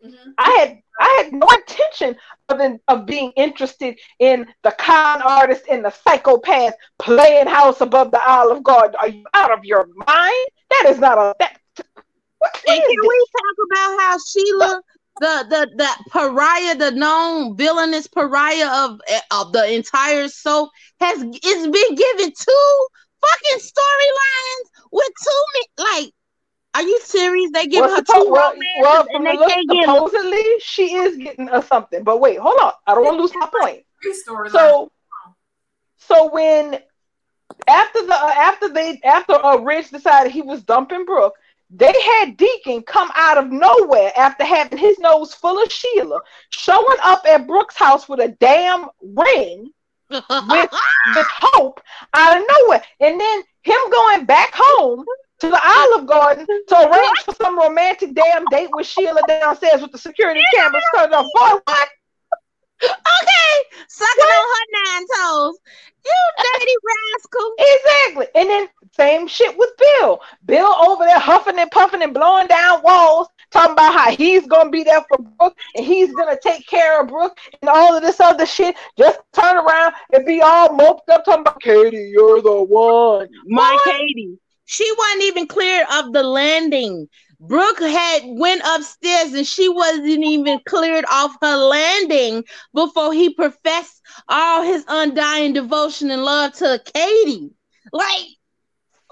Mm-hmm. 0.04 0.30
I 0.38 0.50
had 0.58 0.78
I 0.98 1.22
had 1.22 1.32
no 1.32 1.46
intention 1.48 2.16
of 2.48 2.60
in, 2.60 2.80
of 2.88 3.04
being 3.04 3.32
interested 3.36 3.98
in 4.18 4.46
the 4.62 4.70
con 4.72 5.20
artist 5.20 5.64
and 5.70 5.84
the 5.84 5.90
psychopath 5.90 6.74
playing 6.98 7.46
house 7.46 7.82
above 7.82 8.10
the 8.10 8.20
Olive 8.26 8.62
Garden. 8.62 8.96
Are 8.98 9.08
you 9.08 9.24
out 9.34 9.52
of 9.52 9.64
your 9.64 9.88
mind? 9.94 10.46
That 10.70 10.86
is 10.88 10.98
not 10.98 11.18
a 11.18 11.34
that. 11.40 11.58
And 12.42 12.82
can 12.82 12.96
we 13.08 13.26
talk 13.32 13.56
about 13.66 14.00
how 14.00 14.16
Sheila, 14.18 14.82
the 15.20 15.46
the 15.50 15.70
the 15.76 16.10
pariah, 16.10 16.74
the 16.76 16.90
known 16.92 17.56
villainous 17.56 18.06
pariah 18.06 18.68
of 18.84 19.00
of 19.30 19.52
the 19.52 19.72
entire 19.72 20.28
soap, 20.28 20.70
has 21.00 21.18
is 21.22 21.66
been 21.66 21.94
given 21.94 22.32
two 22.32 22.86
fucking 23.20 23.58
storylines 23.58 24.88
with 24.92 25.08
two? 25.22 25.82
Like, 25.82 26.12
are 26.74 26.82
you 26.82 27.00
serious? 27.00 27.50
They 27.52 27.66
give 27.66 27.80
Well, 27.80 27.96
her 27.96 28.02
suppo- 28.02 28.24
two 28.24 28.30
well, 28.30 28.54
well, 28.80 29.06
and 29.12 29.26
they 29.26 29.32
the 29.32 29.38
look, 29.38 29.48
can't 29.50 29.70
get 29.70 29.84
supposedly 29.84 30.44
she 30.60 30.94
is 30.94 31.16
getting 31.16 31.48
us 31.48 31.66
something. 31.66 32.04
But 32.04 32.20
wait, 32.20 32.38
hold 32.38 32.58
on. 32.60 32.72
I 32.86 32.94
don't 32.94 33.04
want 33.04 33.16
to 33.16 33.22
lose 33.22 33.34
my 33.34 33.48
point. 33.60 33.84
So, 34.50 34.90
so 35.98 36.30
when 36.30 36.78
after 37.68 38.06
the 38.06 38.14
uh, 38.14 38.32
after 38.36 38.68
they 38.68 39.00
after 39.04 39.34
uh, 39.44 39.56
Ridge 39.58 39.90
decided 39.90 40.32
he 40.32 40.42
was 40.42 40.62
dumping 40.62 41.04
Brooke, 41.04 41.34
they 41.70 41.92
had 42.02 42.36
Deacon 42.36 42.82
come 42.82 43.10
out 43.14 43.38
of 43.38 43.50
nowhere 43.50 44.12
after 44.16 44.44
having 44.44 44.78
his 44.78 44.98
nose 44.98 45.34
full 45.34 45.62
of 45.62 45.70
Sheila, 45.70 46.20
showing 46.50 46.98
up 47.02 47.24
at 47.26 47.46
Brooks' 47.46 47.76
house 47.76 48.08
with 48.08 48.20
a 48.20 48.28
damn 48.40 48.86
ring 49.00 49.70
with 50.10 50.20
with 51.16 51.26
hope 51.30 51.80
out 52.14 52.38
of 52.38 52.44
nowhere, 52.48 52.82
and 53.00 53.20
then 53.20 53.42
him 53.62 53.90
going 53.90 54.24
back 54.24 54.50
home 54.54 55.04
to 55.40 55.48
the 55.48 55.60
Olive 55.64 56.06
Garden 56.06 56.46
to 56.68 56.76
arrange 56.76 57.18
for 57.24 57.34
some 57.34 57.58
romantic 57.58 58.14
damn 58.14 58.44
date 58.46 58.68
with 58.72 58.86
Sheila 58.86 59.22
downstairs 59.26 59.80
with 59.80 59.92
the 59.92 59.98
security 59.98 60.42
cameras 60.54 60.84
turned 60.96 61.14
off. 61.14 61.26
Boy, 61.34 61.60
what? 61.64 61.88
Okay, 62.82 63.78
sucking 63.88 64.14
what? 64.18 64.30
on 64.30 64.46
her 64.54 64.66
nine 64.84 65.06
toes. 65.16 65.58
You 66.04 66.12
dirty 66.38 66.72
rascal. 66.88 67.54
Exactly. 67.58 68.26
And 68.34 68.48
then 68.48 68.68
same 68.96 69.28
shit 69.28 69.56
with 69.56 69.70
Bill. 69.78 70.20
Bill 70.46 70.74
over 70.88 71.04
there 71.04 71.18
huffing 71.18 71.58
and 71.58 71.70
puffing 71.70 72.02
and 72.02 72.14
blowing 72.14 72.46
down 72.46 72.82
walls, 72.82 73.28
talking 73.50 73.72
about 73.72 73.94
how 73.94 74.10
he's 74.10 74.46
gonna 74.46 74.70
be 74.70 74.82
there 74.82 75.04
for 75.08 75.18
Brooke 75.18 75.56
and 75.76 75.84
he's 75.84 76.12
gonna 76.14 76.38
take 76.42 76.66
care 76.66 77.00
of 77.00 77.08
Brooke 77.08 77.38
and 77.60 77.68
all 77.68 77.94
of 77.94 78.02
this 78.02 78.20
other 78.20 78.46
shit. 78.46 78.76
Just 78.98 79.20
turn 79.32 79.56
around 79.56 79.94
and 80.12 80.24
be 80.24 80.40
all 80.40 80.72
moped 80.74 81.08
up 81.10 81.24
talking 81.24 81.42
about 81.42 81.60
Katie, 81.60 82.10
you're 82.12 82.40
the 82.42 82.62
one. 82.62 83.28
My 83.46 83.72
what? 83.72 83.96
Katie. 83.96 84.38
She 84.64 84.90
wasn't 84.96 85.24
even 85.24 85.46
clear 85.48 85.84
of 85.92 86.12
the 86.12 86.22
landing. 86.22 87.08
Brooke 87.40 87.80
had 87.80 88.22
went 88.26 88.62
upstairs 88.64 89.32
and 89.32 89.46
she 89.46 89.68
wasn't 89.68 90.24
even 90.24 90.60
cleared 90.66 91.06
off 91.10 91.34
her 91.40 91.56
landing 91.56 92.44
before 92.74 93.14
he 93.14 93.32
professed 93.32 94.02
all 94.28 94.62
his 94.62 94.84
undying 94.86 95.54
devotion 95.54 96.10
and 96.10 96.22
love 96.22 96.52
to 96.54 96.80
Katie. 96.92 97.50
Like, 97.92 98.26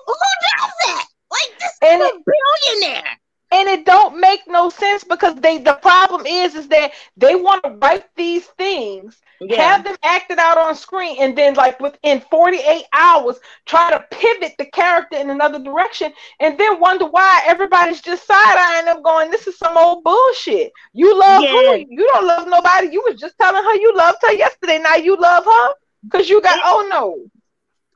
who 0.07 0.15
does 0.15 0.71
that? 0.87 1.07
Like 1.31 1.59
this 1.59 1.79
and 1.83 2.03
is 2.03 2.09
a 2.09 2.81
billionaire 2.81 3.19
and 3.51 3.69
it 3.69 3.85
don't 3.87 4.21
make 4.21 4.41
no 4.47 4.71
sense 4.71 5.05
because 5.05 5.35
they 5.37 5.59
the 5.59 5.75
problem 5.75 6.27
is 6.27 6.55
is 6.55 6.69
that 6.69 6.93
they 7.17 7.35
want 7.35 7.63
to 7.65 7.71
write 7.71 8.05
these 8.17 8.45
things 8.59 9.19
yeah. 9.41 9.63
have 9.63 9.85
them 9.85 9.97
acted 10.03 10.39
out 10.39 10.59
on 10.59 10.75
screen 10.75 11.17
and 11.21 11.37
then 11.37 11.55
like 11.55 11.79
within 11.81 12.21
48 12.31 12.85
hours 12.93 13.37
try 13.67 13.91
to 13.91 14.05
pivot 14.11 14.55
the 14.59 14.67
character 14.67 15.17
in 15.17 15.31
another 15.31 15.59
direction 15.59 16.13
and 16.41 16.59
then 16.59 16.81
wonder 16.81 17.07
why 17.07 17.43
everybody's 17.47 18.01
just 18.01 18.27
side-eyeing 18.27 18.87
them 18.87 19.03
going 19.03 19.31
this 19.31 19.47
is 19.47 19.59
some 19.59 19.77
old 19.77 20.05
bullshit. 20.05 20.73
You 20.93 21.19
love 21.19 21.43
yeah. 21.43 21.51
who? 21.51 21.87
You 21.89 22.07
don't 22.13 22.27
love 22.27 22.49
nobody. 22.49 22.89
You 22.93 23.03
was 23.07 23.21
just 23.21 23.37
telling 23.39 23.63
her 23.63 23.75
you 23.75 23.93
loved 23.97 24.19
her 24.23 24.33
yesterday. 24.33 24.79
Now 24.79 24.97
you 24.97 25.17
love 25.17 25.45
her? 25.45 25.69
Because 26.05 26.29
you 26.29 26.41
got 26.41 26.59
oh 26.63 26.87
no. 26.91 27.31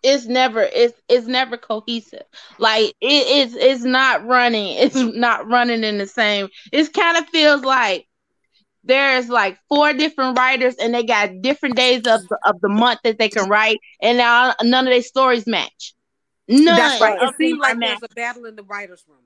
It's 0.03 0.27
never 0.27 0.63
it's 0.63 1.01
it's 1.09 1.27
never 1.27 1.57
cohesive. 1.57 2.25
Like 2.59 2.95
it 3.01 3.49
is 3.49 3.55
it's 3.55 3.85
not 3.85 4.27
running. 4.27 4.77
It's 4.77 4.97
not 4.97 5.49
running 5.49 5.85
in 5.85 5.99
the 5.99 6.07
same 6.07 6.49
it 6.73 6.93
kind 6.93 7.17
of 7.17 7.29
feels 7.29 7.63
like 7.63 8.07
there's 8.85 9.29
like 9.29 9.59
four 9.69 9.93
different 9.93 10.37
writers 10.37 10.75
and 10.77 10.95
they 10.95 11.05
got 11.05 11.41
different 11.41 11.77
days 11.77 11.99
of 12.07 12.27
the, 12.29 12.39
of 12.47 12.61
the 12.61 12.69
month 12.69 13.01
that 13.05 13.19
they 13.19 13.29
can 13.29 13.49
write 13.49 13.79
and 14.01 14.19
now 14.19 14.55
none 14.63 14.87
of 14.87 14.93
their 14.93 15.03
stories 15.03 15.47
match. 15.47 15.95
None. 16.49 16.65
That's 16.65 17.01
right. 17.01 17.23
It 17.23 17.35
seems 17.37 17.61
like 17.61 17.79
there's 17.79 18.03
a 18.03 18.15
battle 18.15 18.47
in 18.47 18.57
the 18.57 18.65
writers 18.65 19.05
room. 19.09 19.19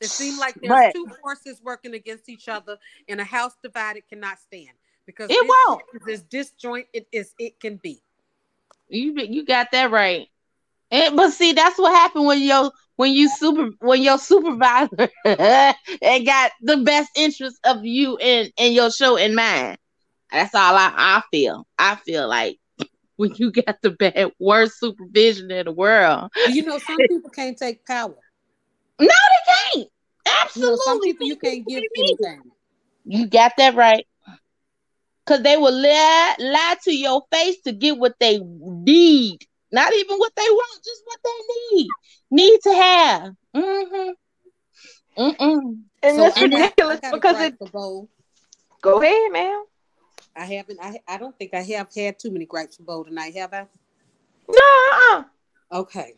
It 0.00 0.10
seems 0.10 0.38
like 0.38 0.54
there's 0.54 0.68
but, 0.68 0.94
two 0.94 1.06
forces 1.20 1.60
working 1.62 1.94
against 1.94 2.28
each 2.28 2.48
other 2.48 2.78
and 3.08 3.20
a 3.20 3.24
house 3.24 3.54
divided 3.62 4.08
cannot 4.08 4.38
stand 4.38 4.72
because 5.06 5.28
it 5.30 5.52
won't. 5.66 5.82
as 6.10 6.22
disjoint 6.22 6.86
it 6.92 7.06
is 7.12 7.34
it 7.38 7.60
can 7.60 7.76
be. 7.76 8.02
You 8.88 9.14
you 9.16 9.44
got 9.44 9.70
that 9.72 9.90
right. 9.90 10.28
And, 10.90 11.16
but 11.16 11.32
see, 11.32 11.52
that's 11.52 11.78
what 11.78 11.92
happened 11.92 12.26
when 12.26 12.42
your 12.42 12.70
when 12.96 13.12
you 13.12 13.28
super 13.28 13.70
when 13.80 14.02
your 14.02 14.18
supervisor 14.18 15.08
and 15.24 16.26
got 16.26 16.52
the 16.60 16.78
best 16.78 17.10
interest 17.16 17.58
of 17.64 17.84
you 17.84 18.18
in 18.20 18.50
in 18.56 18.72
your 18.72 18.90
show 18.90 19.16
in 19.16 19.34
mind. 19.34 19.78
That's 20.30 20.54
all 20.54 20.74
I, 20.74 20.92
I 20.96 21.22
feel. 21.30 21.66
I 21.78 21.96
feel 21.96 22.26
like 22.28 22.58
when 23.16 23.34
you 23.36 23.52
got 23.52 23.82
the 23.82 23.90
bad 23.90 24.32
worst 24.38 24.78
supervision 24.78 25.50
in 25.50 25.66
the 25.66 25.72
world. 25.72 26.30
You 26.48 26.64
know, 26.64 26.78
some 26.78 26.96
people 27.08 27.30
can't 27.30 27.56
take 27.56 27.84
power. 27.86 28.16
No, 28.98 29.06
they 29.08 29.72
can't. 29.74 29.88
Absolutely. 30.42 30.62
You 30.62 30.70
know, 30.70 30.82
some 30.84 31.00
people 31.00 31.26
you 31.26 31.36
can't 31.36 31.66
give 31.66 31.82
anything. 31.96 32.42
You 33.04 33.26
got 33.26 33.52
that 33.58 33.74
right. 33.74 34.06
Cause 35.24 35.42
they 35.42 35.56
will 35.56 35.72
lie, 35.72 36.34
lie 36.40 36.76
to 36.82 36.96
your 36.96 37.22
face 37.30 37.60
to 37.62 37.72
get 37.72 37.96
what 37.96 38.14
they 38.18 38.40
need. 38.40 39.46
Not 39.72 39.92
even 39.94 40.18
what 40.18 40.32
they 40.36 40.42
want, 40.42 40.84
just 40.84 41.02
what 41.04 41.18
they 41.24 41.76
need. 41.76 41.88
Need 42.30 42.60
to 42.62 42.74
have. 42.74 43.32
Mm-hmm. 43.56 44.10
Mm-mm. 45.22 45.78
And 46.02 46.16
so 46.16 46.22
that's 46.22 46.40
ridiculous 46.40 47.00
because 47.10 47.40
it. 47.40 47.58
Go 48.80 49.00
ahead, 49.00 49.32
ma'am. 49.32 49.64
I 50.36 50.44
haven't. 50.44 50.78
I 50.82 51.00
I 51.06 51.18
don't 51.18 51.36
think 51.38 51.54
I 51.54 51.62
have 51.62 51.88
had 51.94 52.18
too 52.18 52.30
many 52.30 52.46
gripes 52.46 52.76
for 52.76 52.82
Bo 52.82 53.04
tonight, 53.04 53.34
have 53.36 53.52
I? 53.52 53.66
No. 54.48 54.58
Uh-uh. 54.58 55.24
Okay. 55.72 56.14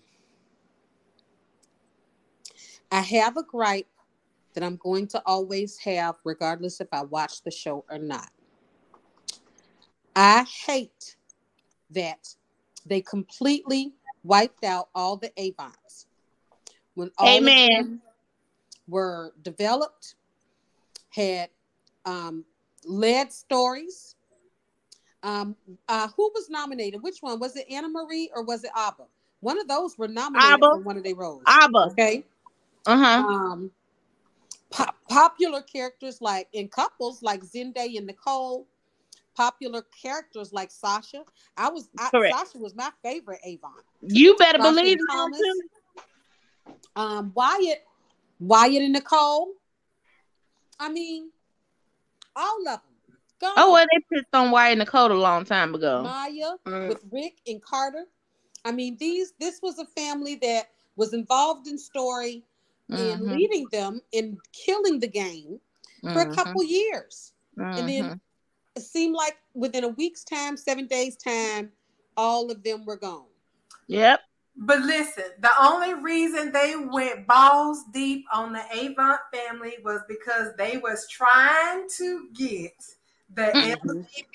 I 2.91 3.01
have 3.01 3.37
a 3.37 3.43
gripe 3.43 3.89
that 4.55 4.63
I'm 4.63 4.77
going 4.77 5.09
to 5.09 5.23
always 5.27 5.79
have, 5.79 6.17
regardless 6.25 6.81
if 6.81 6.89
I 6.93 7.03
watch 7.03 7.43
the 7.43 7.51
show 7.51 7.85
or 7.91 7.99
not. 7.99 8.31
I 10.15 10.45
hate 10.67 11.17
that 11.91 12.35
they 12.87 13.01
completely 13.01 13.93
wiped 14.23 14.65
out 14.65 14.89
all 14.95 15.17
the 15.17 15.31
Avants. 15.39 16.07
When 16.95 17.11
all 17.19 17.37
Amen. 17.39 17.71
of 17.71 17.87
them 17.87 18.03
were 18.87 19.33
developed, 19.43 20.15
had 21.11 21.51
um, 22.05 22.45
led 22.85 23.33
stories. 23.33 24.15
Um, 25.23 25.57
uh, 25.89 26.09
who 26.17 26.31
was 26.35 26.51
nominated? 26.51 27.03
Which 27.03 27.19
one 27.21 27.41
was 27.41 27.57
it? 27.57 27.67
Anna 27.71 27.89
Marie 27.89 28.31
or 28.35 28.45
was 28.45 28.65
it 28.65 28.71
Abba? 28.77 29.05
One 29.41 29.59
of 29.59 29.69
those 29.69 29.97
were 29.99 30.09
nominated 30.09 30.55
Abba. 30.55 30.71
for 30.71 30.81
one 30.81 30.97
of 30.97 31.05
their 31.05 31.15
roles. 31.15 31.43
Abba. 31.47 31.89
Okay. 31.93 32.25
Uh 32.87 32.97
huh. 32.97 33.27
Um, 33.27 33.71
po- 34.71 34.93
popular 35.09 35.63
characters 35.63 36.21
like 36.21 36.49
in 36.53 36.69
couples 36.69 37.23
like 37.23 37.43
Zende 37.43 37.97
and 37.97 38.07
Nicole 38.07 38.67
popular 39.35 39.83
characters 40.03 40.53
like 40.53 40.71
Sasha. 40.71 41.25
I 41.57 41.69
was 41.69 41.89
I, 41.99 42.11
Sasha 42.11 42.59
was 42.59 42.75
my 42.75 42.91
favorite 43.03 43.41
Avant. 43.45 43.85
You 44.03 44.37
better 44.37 44.59
Sasha 44.59 44.75
believe 44.75 44.99
Thomas, 45.11 45.41
um, 46.97 47.33
Wyatt, 47.35 47.85
Wyatt 48.41 48.83
and 48.83 48.93
Nicole. 48.93 49.53
I 50.79 50.89
mean, 50.91 51.31
all 52.35 52.61
of 52.61 52.65
them. 52.65 52.81
Go 53.41 53.53
oh, 53.57 53.73
well, 53.73 53.87
they 53.93 54.17
pissed 54.17 54.33
on 54.33 54.51
Wyatt 54.51 54.73
and 54.73 54.79
Nicole 54.81 55.13
a 55.13 55.15
long 55.15 55.45
time 55.45 55.75
ago. 55.75 56.03
Maya 56.03 56.53
mm. 56.65 56.89
with 56.89 57.05
Rick 57.11 57.41
and 57.47 57.63
Carter. 57.63 58.05
I 58.65 58.73
mean, 58.73 58.97
these 58.99 59.33
this 59.39 59.61
was 59.63 59.79
a 59.79 59.87
family 59.87 60.37
that 60.37 60.71
was 60.97 61.13
involved 61.13 61.67
in 61.67 61.77
story 61.77 62.45
mm-hmm. 62.91 63.03
and 63.03 63.33
leading 63.33 63.67
them 63.73 64.01
in 64.13 64.39
killing 64.53 65.01
the 65.01 65.09
game 65.09 65.59
for 66.03 66.09
mm-hmm. 66.09 66.31
a 66.31 66.35
couple 66.35 66.63
years. 66.63 67.33
Mm-hmm. 67.59 67.79
And 67.79 67.89
then 67.89 68.05
mm-hmm 68.05 68.15
it 68.77 68.83
seemed 68.83 69.15
like 69.15 69.37
within 69.55 69.85
a 69.85 69.89
week's 69.89 70.25
time, 70.25 70.57
seven 70.57 70.87
days' 70.87 71.17
time, 71.17 71.71
all 72.17 72.51
of 72.51 72.63
them 72.63 72.85
were 72.85 72.97
gone. 72.97 73.27
Yep. 73.89 74.21
But 74.57 74.81
listen, 74.81 75.25
the 75.41 75.51
only 75.61 75.95
reason 75.95 76.53
they 76.53 76.75
went 76.77 77.27
balls 77.27 77.83
deep 77.93 78.25
on 78.33 78.53
the 78.53 78.63
Avant 78.73 79.21
family 79.33 79.75
was 79.85 80.01
because 80.09 80.51
they 80.57 80.77
was 80.77 81.09
trying 81.09 81.87
to 81.97 82.29
get 82.35 82.73
the. 83.35 83.77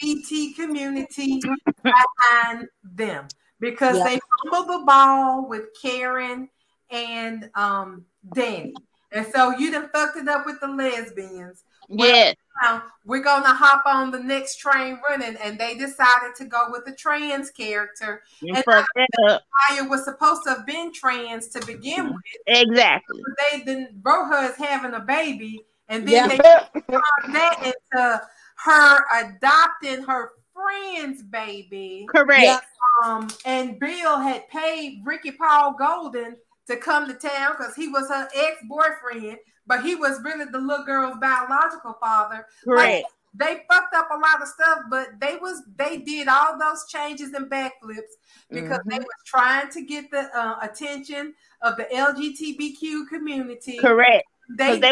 LGBT 0.02 0.56
community 0.56 1.40
behind 1.84 2.68
them 2.84 3.28
because 3.60 3.98
yep. 3.98 4.06
they 4.06 4.20
fumbled 4.44 4.82
the 4.82 4.86
ball 4.86 5.48
with 5.48 5.66
Karen 5.82 6.50
and 6.92 7.50
um 7.56 8.06
Danny. 8.34 8.74
And 9.12 9.26
so 9.34 9.58
you 9.58 9.72
done 9.72 9.90
fucked 9.94 10.18
it 10.18 10.28
up 10.28 10.46
with 10.46 10.60
the 10.60 10.68
lesbians. 10.68 11.64
Yeah. 11.90 12.34
Well, 12.62 12.84
we're 13.06 13.24
gonna 13.24 13.54
hop 13.54 13.84
on 13.86 14.12
the 14.12 14.20
next 14.20 14.58
train 14.58 15.00
running, 15.08 15.38
and 15.38 15.58
they 15.58 15.76
decided 15.76 16.36
to 16.38 16.46
go 16.46 16.68
with 16.70 16.84
a 16.88 16.96
trans 16.96 17.52
character. 17.52 18.22
You 18.42 18.54
and 18.56 18.64
Maya 18.68 19.90
was 19.90 20.04
supposed 20.04 20.44
to 20.44 20.52
have 20.52 20.66
been 20.66 20.92
trans 20.92 21.48
to 21.50 21.66
begin 21.66 22.06
mm-hmm. 22.06 22.14
with. 22.14 22.24
Exactly. 22.48 23.22
But 23.24 23.36
they 23.52 23.64
then 23.64 24.02
Roja 24.02 24.50
is 24.50 24.58
having 24.58 24.94
a 24.94 25.00
baby, 25.00 25.66
and 25.88 26.08
then 26.08 26.30
yeah. 26.30 26.68
they 26.74 26.82
turned 26.92 27.36
that 27.36 27.64
into 27.64 28.22
her 28.66 29.06
adopting 29.24 30.04
her 30.04 30.32
friend's 30.54 31.24
baby. 31.24 32.06
Correct. 32.10 32.66
Um, 33.06 33.30
and 33.46 33.80
Bill 33.80 34.20
had 34.20 34.50
paid 34.50 35.02
Ricky 35.06 35.32
Paul 35.32 35.76
Golden 35.80 36.36
to 36.70 36.78
come 36.78 37.08
to 37.08 37.14
town 37.14 37.54
because 37.58 37.76
he 37.76 37.88
was 37.88 38.08
her 38.10 38.28
ex 38.34 38.58
boyfriend 38.68 39.38
but 39.70 39.84
he 39.84 39.96
was 39.96 40.20
really 40.24 40.46
the 40.52 40.58
little 40.58 40.84
girl's 40.84 41.18
biological 41.22 41.96
father. 42.02 42.48
Right. 42.66 43.04
Like, 43.04 43.06
they 43.36 43.64
fucked 43.70 43.94
up 43.94 44.10
a 44.12 44.16
lot 44.16 44.42
of 44.42 44.48
stuff, 44.48 44.80
but 44.90 45.10
they 45.22 45.38
was 45.40 45.62
they 45.78 46.00
did 46.00 46.28
all 46.28 46.58
those 46.58 46.86
changes 46.90 47.32
and 47.34 47.46
backflips 47.46 48.18
because 48.50 48.80
mm-hmm. 48.80 48.90
they 48.90 48.98
was 48.98 49.08
trying 49.24 49.70
to 49.70 49.86
get 49.86 50.10
the 50.10 50.36
uh, 50.36 50.58
attention 50.64 51.36
of 51.62 51.78
the 51.78 51.84
LGBTQ 51.94 53.08
community. 53.08 53.78
Correct. 53.78 54.26
They, 54.58 54.80
they 54.80 54.92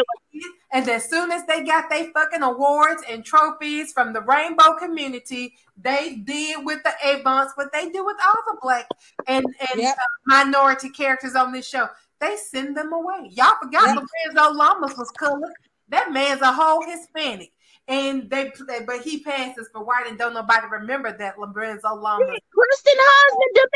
and 0.72 0.88
as 0.88 1.10
soon 1.10 1.32
as 1.32 1.44
they 1.46 1.64
got 1.64 1.90
their 1.90 2.10
fucking 2.12 2.42
awards 2.42 3.02
and 3.10 3.24
trophies 3.24 3.92
from 3.92 4.12
the 4.12 4.20
rainbow 4.20 4.74
community, 4.78 5.54
they 5.76 6.16
did 6.24 6.64
with 6.64 6.82
the 6.84 6.92
Avants 7.04 7.50
what 7.56 7.72
they 7.72 7.88
do 7.90 8.04
with 8.04 8.16
all 8.24 8.54
the 8.54 8.58
black 8.62 8.86
and 9.26 9.44
and 9.44 9.80
yep. 9.80 9.96
uh, 9.96 10.44
minority 10.44 10.90
characters 10.90 11.34
on 11.34 11.52
this 11.52 11.66
show 11.66 11.88
they 12.20 12.36
send 12.36 12.76
them 12.76 12.92
away. 12.92 13.30
Y'all 13.30 13.56
forgot 13.62 13.94
yeah. 13.94 14.02
Lorenzo 14.34 14.54
Lamas 14.54 14.96
was 14.96 15.10
colored. 15.12 15.52
That 15.88 16.12
man's 16.12 16.42
a 16.42 16.52
whole 16.52 16.84
Hispanic. 16.84 17.52
and 17.86 18.28
they 18.28 18.50
play, 18.50 18.80
but 18.86 19.00
he 19.00 19.20
passes 19.20 19.68
for 19.72 19.82
white, 19.82 20.06
and 20.06 20.18
don't 20.18 20.34
nobody 20.34 20.66
remember 20.70 21.16
that 21.16 21.38
Lorenzo 21.38 21.94
Lamas. 21.94 22.38
Kristen 22.52 22.94
Husband 22.98 23.68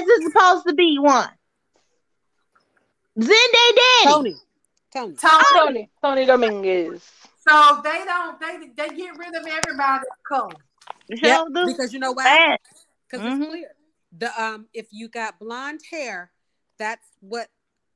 Dominguez 0.00 0.18
is 0.18 0.32
supposed 0.32 0.66
to 0.66 0.74
be 0.74 0.98
one. 0.98 1.30
Zende 3.18 3.76
Daddy. 3.76 4.12
Tony. 4.12 4.36
Tony. 4.94 5.16
Tony. 5.16 5.44
Tony, 5.52 5.90
Tony 6.02 6.26
Dominguez. 6.26 7.10
So 7.46 7.80
they 7.84 8.04
don't 8.04 8.40
they 8.40 8.56
they 8.76 8.96
get 8.96 9.18
rid 9.18 9.34
of 9.34 9.46
everybody 9.46 10.04
color. 10.26 10.54
Yep, 11.08 11.20
Sure 11.20 11.66
because 11.66 11.92
you 11.92 11.98
know 11.98 12.12
why? 12.12 12.24
Bad. 12.24 12.58
Because 13.10 13.26
Mhm. 13.26 13.40
it's 13.40 13.50
clear. 13.50 13.70
The 14.16 14.42
um, 14.42 14.68
if 14.72 14.86
you 14.92 15.08
got 15.08 15.38
blonde 15.38 15.80
hair, 15.90 16.30
that's 16.78 17.06
what 17.20 17.48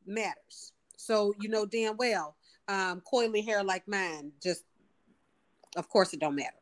matters. 0.04 0.72
So 0.96 1.32
you 1.40 1.48
know 1.48 1.64
damn 1.64 1.96
well, 1.96 2.36
um, 2.66 3.02
coily 3.10 3.44
hair 3.44 3.62
like 3.64 3.88
mine, 3.88 4.32
just 4.42 4.64
of 5.76 5.88
course 5.88 6.12
it 6.12 6.20
don't 6.20 6.34
matter. 6.34 6.57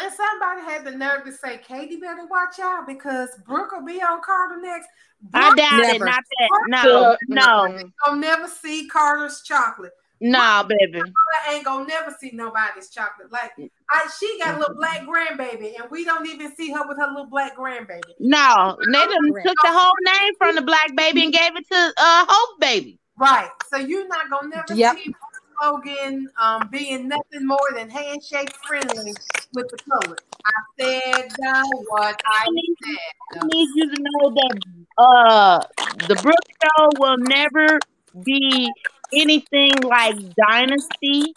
And 0.00 0.12
somebody 0.12 0.62
had 0.62 0.84
the 0.84 0.96
nerve 0.96 1.24
to 1.26 1.32
say, 1.32 1.58
Katie 1.58 1.96
better 1.96 2.26
watch 2.26 2.58
out 2.60 2.86
because 2.86 3.28
Brooke 3.46 3.72
will 3.72 3.84
be 3.84 4.00
on 4.00 4.22
Carter 4.22 4.60
next. 4.60 4.88
I 5.34 5.48
Brooke 5.48 5.56
doubt 5.58 5.80
it. 5.90 6.00
Not 6.00 6.24
that. 6.38 6.50
No, 6.68 7.16
no, 7.28 7.90
will 8.06 8.16
never 8.16 8.48
see 8.48 8.88
Carter's 8.88 9.42
chocolate. 9.42 9.92
no, 10.20 10.64
baby. 10.68 11.12
I 11.46 11.54
ain't 11.54 11.64
gonna 11.64 11.86
never 11.86 12.14
see 12.18 12.30
nobody's 12.32 12.88
chocolate. 12.90 13.30
Like 13.30 13.50
I, 13.58 14.08
she 14.18 14.38
got 14.38 14.56
a 14.56 14.58
little 14.58 14.74
black 14.76 15.00
grandbaby, 15.02 15.78
and 15.80 15.90
we 15.90 16.04
don't 16.04 16.26
even 16.26 16.54
see 16.56 16.72
her 16.72 16.86
with 16.88 16.98
her 16.98 17.08
little 17.08 17.26
black 17.26 17.56
grandbaby. 17.56 18.14
No, 18.18 18.76
they 18.92 18.92
done 19.06 19.34
took 19.44 19.56
the 19.62 19.68
whole 19.70 19.94
name 20.02 20.32
from 20.38 20.54
the 20.54 20.62
black 20.62 20.96
baby 20.96 21.24
and 21.24 21.32
gave 21.32 21.56
it 21.56 21.68
to 21.68 21.92
uh 21.96 22.26
Hope 22.28 22.60
baby. 22.60 22.98
Right. 23.18 23.50
So 23.70 23.76
you're 23.76 24.08
not 24.08 24.30
gonna 24.30 24.48
never 24.48 24.74
Yep. 24.74 24.96
see 24.96 25.14
Logan 25.62 26.28
um, 26.40 26.68
being 26.70 27.08
nothing 27.08 27.46
more 27.46 27.68
than 27.74 27.90
handshake 27.90 28.54
friendly 28.66 29.14
with 29.52 29.66
the 29.70 29.78
color. 29.90 30.16
I 30.44 30.52
said 30.80 31.30
uh, 31.46 31.62
what 31.88 32.20
I 32.26 32.46
I 32.46 32.48
said. 32.82 33.40
need 33.42 33.68
you 33.74 33.90
to 33.90 33.96
know 34.00 34.34
that 34.34 34.54
uh 34.98 35.60
the 36.08 36.16
Brooke 36.16 36.36
show 36.62 36.90
will 36.98 37.16
never 37.18 37.82
be 38.24 38.74
anything 39.12 39.82
like 39.82 40.16
Dynasty 40.36 41.36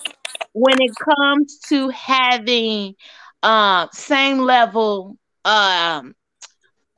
when 0.53 0.81
it 0.81 0.95
comes 0.97 1.59
to 1.69 1.89
having 1.89 2.95
uh 3.43 3.87
same 3.91 4.39
level 4.39 5.17
um 5.45 6.15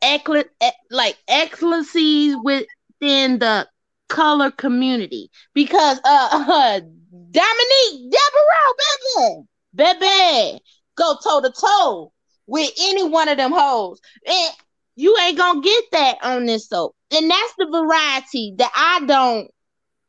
excel- 0.01 0.43
e- 0.63 0.81
like 0.91 1.17
excellencies 1.27 2.35
within 2.43 3.39
the 3.39 3.67
color 4.09 4.51
community 4.51 5.29
because 5.53 5.99
uh, 6.03 6.29
uh 6.31 6.79
Dominique 7.31 8.11
Deveraux 8.11 9.43
baby 9.75 9.99
baby 9.99 10.61
go 10.95 11.15
toe 11.23 11.41
to 11.41 11.51
toe 11.59 12.11
with 12.47 12.71
any 12.79 13.03
one 13.03 13.29
of 13.29 13.37
them 13.37 13.51
hoes 13.51 13.99
and 14.25 14.51
you 14.95 15.15
ain't 15.21 15.37
gonna 15.37 15.61
get 15.61 15.83
that 15.91 16.17
on 16.23 16.45
this 16.45 16.67
soap 16.67 16.95
and 17.11 17.29
that's 17.29 17.53
the 17.57 17.67
variety 17.67 18.53
that 18.57 18.71
I 18.75 19.05
don't 19.05 19.49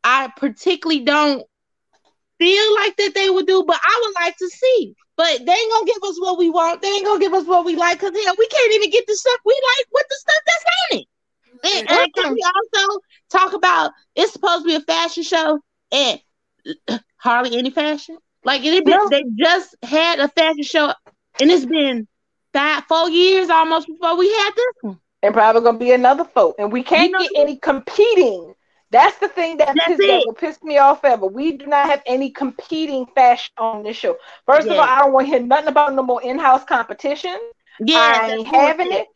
I 0.04 0.30
particularly 0.36 1.04
don't 1.04 1.42
feel 2.38 2.74
like 2.76 2.96
that 2.96 3.14
they 3.14 3.30
would 3.30 3.46
do, 3.46 3.64
but 3.66 3.80
I 3.82 4.02
would 4.04 4.14
like 4.22 4.36
to 4.38 4.48
see. 4.48 4.94
But 5.16 5.44
they 5.44 5.52
ain't 5.52 5.72
gonna 5.72 5.86
give 5.86 6.02
us 6.04 6.20
what 6.20 6.38
we 6.38 6.48
want. 6.48 6.80
They 6.80 6.88
ain't 6.88 7.04
gonna 7.04 7.20
give 7.20 7.34
us 7.34 7.46
what 7.46 7.64
we 7.64 7.74
like 7.74 7.98
because 7.98 8.14
hell, 8.24 8.34
we 8.38 8.46
can't 8.46 8.72
even 8.72 8.90
get 8.90 9.04
the 9.06 9.16
stuff 9.16 9.40
we 9.44 9.52
like 9.52 9.86
with 9.92 10.06
the 10.08 10.14
stuff 10.16 10.42
that's 10.46 10.64
on 10.92 10.98
it. 11.00 11.06
And, 11.64 11.90
and 11.90 12.14
can 12.14 12.34
we 12.34 12.42
also 12.44 13.00
talk 13.30 13.52
about 13.52 13.92
it's 14.14 14.32
supposed 14.32 14.64
to 14.64 14.68
be 14.68 14.74
a 14.76 14.80
fashion 14.80 15.22
show 15.22 15.60
and 15.92 16.20
hardly 17.16 17.58
any 17.58 17.70
fashion? 17.70 18.18
Like 18.44 18.64
it 18.64 18.84
been, 18.84 18.96
No. 18.96 19.08
they 19.08 19.24
just 19.38 19.74
had 19.82 20.20
a 20.20 20.28
fashion 20.28 20.62
show 20.62 20.92
and 21.40 21.50
it's 21.50 21.66
been 21.66 22.06
five, 22.52 22.84
four 22.84 23.08
years 23.10 23.50
almost 23.50 23.86
before 23.86 24.16
we 24.16 24.28
had 24.32 24.50
this 24.56 24.74
one. 24.82 25.00
and 25.22 25.34
probably 25.34 25.62
gonna 25.62 25.78
be 25.78 25.92
another 25.92 26.24
vote. 26.34 26.54
And 26.58 26.72
we 26.72 26.82
can't 26.82 27.06
You 27.10 27.12
know- 27.12 27.18
get 27.20 27.30
any 27.36 27.56
competing. 27.56 28.54
That's 28.90 29.18
the 29.18 29.28
thing 29.28 29.58
that, 29.58 29.74
pissed, 29.76 29.98
that 29.98 30.00
it. 30.00 30.26
will 30.26 30.32
piss 30.32 30.62
me 30.62 30.78
off 30.78 31.04
ever. 31.04 31.26
We 31.26 31.52
do 31.52 31.66
not 31.66 31.90
have 31.90 32.02
any 32.06 32.30
competing 32.30 33.04
fashion 33.14 33.52
on 33.58 33.82
this 33.82 33.98
show. 33.98 34.16
First 34.46 34.66
of 34.66 34.72
all, 34.78 34.80
I 34.80 35.00
don't 35.00 35.12
want 35.12 35.26
to 35.26 35.30
hear 35.32 35.42
nothing 35.42 35.68
about 35.68 35.92
no 35.94 36.02
more 36.02 36.22
in-house 36.22 36.64
competition. 36.64 37.38
Yeah, 37.80 37.98
I 38.22 38.30
ain't 38.32 38.46
having 38.46 38.90
it. 38.92 39.06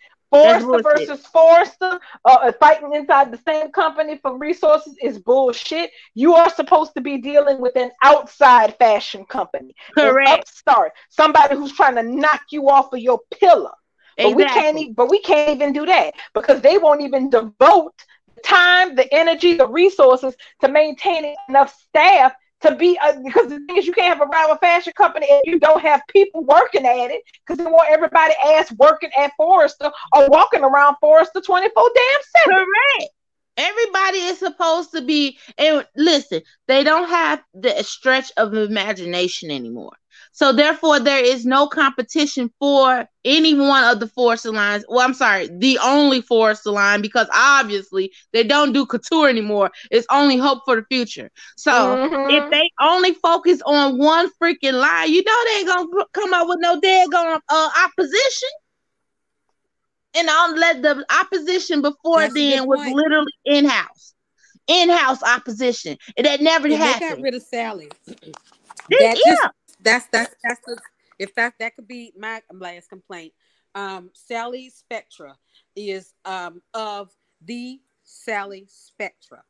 Bullshit. 0.41 0.83
versus 0.83 1.27
Forrester, 1.27 2.01
uh, 2.25 2.53
fighting 2.61 2.95
inside 2.95 3.33
the 3.33 3.39
same 3.39 3.71
company 3.71 4.19
for 4.19 4.37
resources 4.39 4.97
is 5.03 5.19
bullshit. 5.19 5.91
You 6.15 6.35
are 6.35 6.51
supposed 6.51 6.95
to 6.95 7.01
be 7.01 7.19
dealing 7.19 7.61
with 7.61 7.77
an 7.77 7.91
outside 8.03 8.77
fashion 8.79 9.25
company, 9.27 9.75
correct? 9.95 10.03
an 10.03 10.17
upstart, 10.27 10.93
somebody 11.11 11.57
who's 11.57 11.73
trying 11.75 11.97
to 11.97 12.03
knock 12.03 12.43
you 12.51 12.69
off 12.71 12.93
of 12.93 13.01
your 13.01 13.21
pillar. 13.41 13.73
But 14.21 14.31
we 14.31 14.47
can't. 14.47 14.79
E- 14.79 14.93
But 14.97 15.11
we 15.11 15.21
can't 15.21 15.51
even 15.51 15.73
do 15.73 15.87
that 15.87 16.15
because 16.35 16.61
they 16.63 16.79
won't 16.79 17.03
even 17.03 17.31
devote 17.31 17.95
the 18.29 18.41
time, 18.43 18.95
the 18.95 19.13
energy, 19.13 19.55
the 19.55 19.67
resources 19.67 20.37
to 20.61 20.69
maintaining 20.69 21.37
enough 21.49 21.73
staff 21.75 22.33
to 22.63 22.75
be. 22.75 22.99
Uh, 22.99 23.15
because 23.25 23.49
the 23.49 23.61
thing 23.67 23.77
is, 23.77 23.87
you 23.87 23.93
can't 23.93 24.19
have 24.19 24.27
a 24.27 24.31
rival 24.31 24.57
fashion 24.57 24.93
company 24.97 25.27
if 25.29 25.43
you 25.47 25.59
don't 25.59 25.81
have 25.81 26.03
people 26.09 26.45
working 26.45 26.87
at 26.87 27.11
it. 27.11 27.23
Because 27.47 27.59
they 27.63 27.71
want 27.71 27.91
everybody 27.91 28.35
ass 28.45 28.73
working 28.73 29.11
at 29.19 29.33
Forrester 29.37 29.91
or 30.15 30.29
walking 30.29 30.63
around 30.63 30.97
Forrester 31.01 31.41
twenty 31.41 31.69
four 31.75 31.91
damn 31.95 32.21
seven. 32.39 32.65
Correct. 32.65 33.13
Everybody 33.59 34.19
is 34.19 34.39
supposed 34.39 34.93
to 34.93 35.03
be, 35.03 35.39
and 35.59 35.87
listen, 35.95 36.41
they 36.69 36.85
don't 36.85 37.09
have 37.09 37.43
the 37.53 37.83
stretch 37.83 38.33
of 38.39 38.55
imagination 38.55 39.51
anymore. 39.51 39.93
So 40.35 40.51
therefore, 40.53 40.99
there 40.99 41.23
is 41.23 41.45
no 41.45 41.67
competition 41.67 42.51
for 42.59 43.07
any 43.25 43.55
one 43.55 43.85
of 43.85 44.01
the 44.01 44.09
Forrester 44.09 44.51
lines. 44.51 44.83
Well, 44.89 45.01
I'm 45.07 45.13
sorry, 45.15 45.49
the 45.59 45.79
only 45.83 46.23
Forrester 46.23 46.71
line 46.71 47.03
because 47.03 47.29
obviously 47.35 48.13
they 48.33 48.43
don't 48.43 48.73
do 48.73 48.87
couture 48.87 49.29
anymore. 49.29 49.71
It's 49.91 50.07
only 50.11 50.39
hope 50.39 50.63
for 50.65 50.77
the 50.77 50.85
future. 50.91 51.31
So 51.57 51.71
Mhm. 51.71 52.45
if 52.45 52.51
they 52.51 52.71
only 52.81 53.13
focus 53.15 53.61
on 53.67 53.99
one 53.99 54.31
freaking 54.43 54.73
line, 54.81 55.13
you 55.13 55.23
know 55.23 55.45
they 55.45 55.59
ain't 55.61 55.69
gonna 55.69 56.07
come 56.15 56.33
up 56.33 56.49
with 56.49 56.59
no 56.61 56.81
daggone 56.81 57.41
uh, 57.49 57.71
opposition. 57.85 58.49
And 60.15 60.29
I'll 60.29 60.55
let 60.57 60.83
the 60.83 61.05
opposition 61.21 61.81
before 61.83 62.21
That's 62.21 62.35
then 62.35 62.67
was 62.67 62.81
point. 62.81 62.95
literally 62.97 63.33
in 63.47 63.65
house, 63.67 64.15
in 64.67 64.91
house 64.91 65.23
opposition, 65.23 65.97
and 66.17 66.27
that 66.27 66.41
never 66.41 66.69
And 66.69 66.81
they 66.81 66.99
got 67.01 67.21
rid 67.21 67.35
of 67.35 67.43
Sally. 67.43 67.89
That 68.07 68.19
yeah, 68.91 69.15
just- 69.15 69.43
That's 69.83 70.07
that's 70.13 70.35
that's 70.43 70.61
the 70.67 70.79
if 71.19 71.35
that 71.35 71.55
that 71.59 71.77
could 71.77 71.89
be 71.89 72.13
my 72.19 72.43
last 72.53 72.89
complaint. 72.89 73.33
Um, 73.75 74.11
Sally 74.13 74.71
Spectra 74.71 75.37
is 75.77 76.13
um 76.25 76.63
of 76.75 77.11
the 77.45 77.81
Sally 78.05 78.67
Spectra 78.69 79.43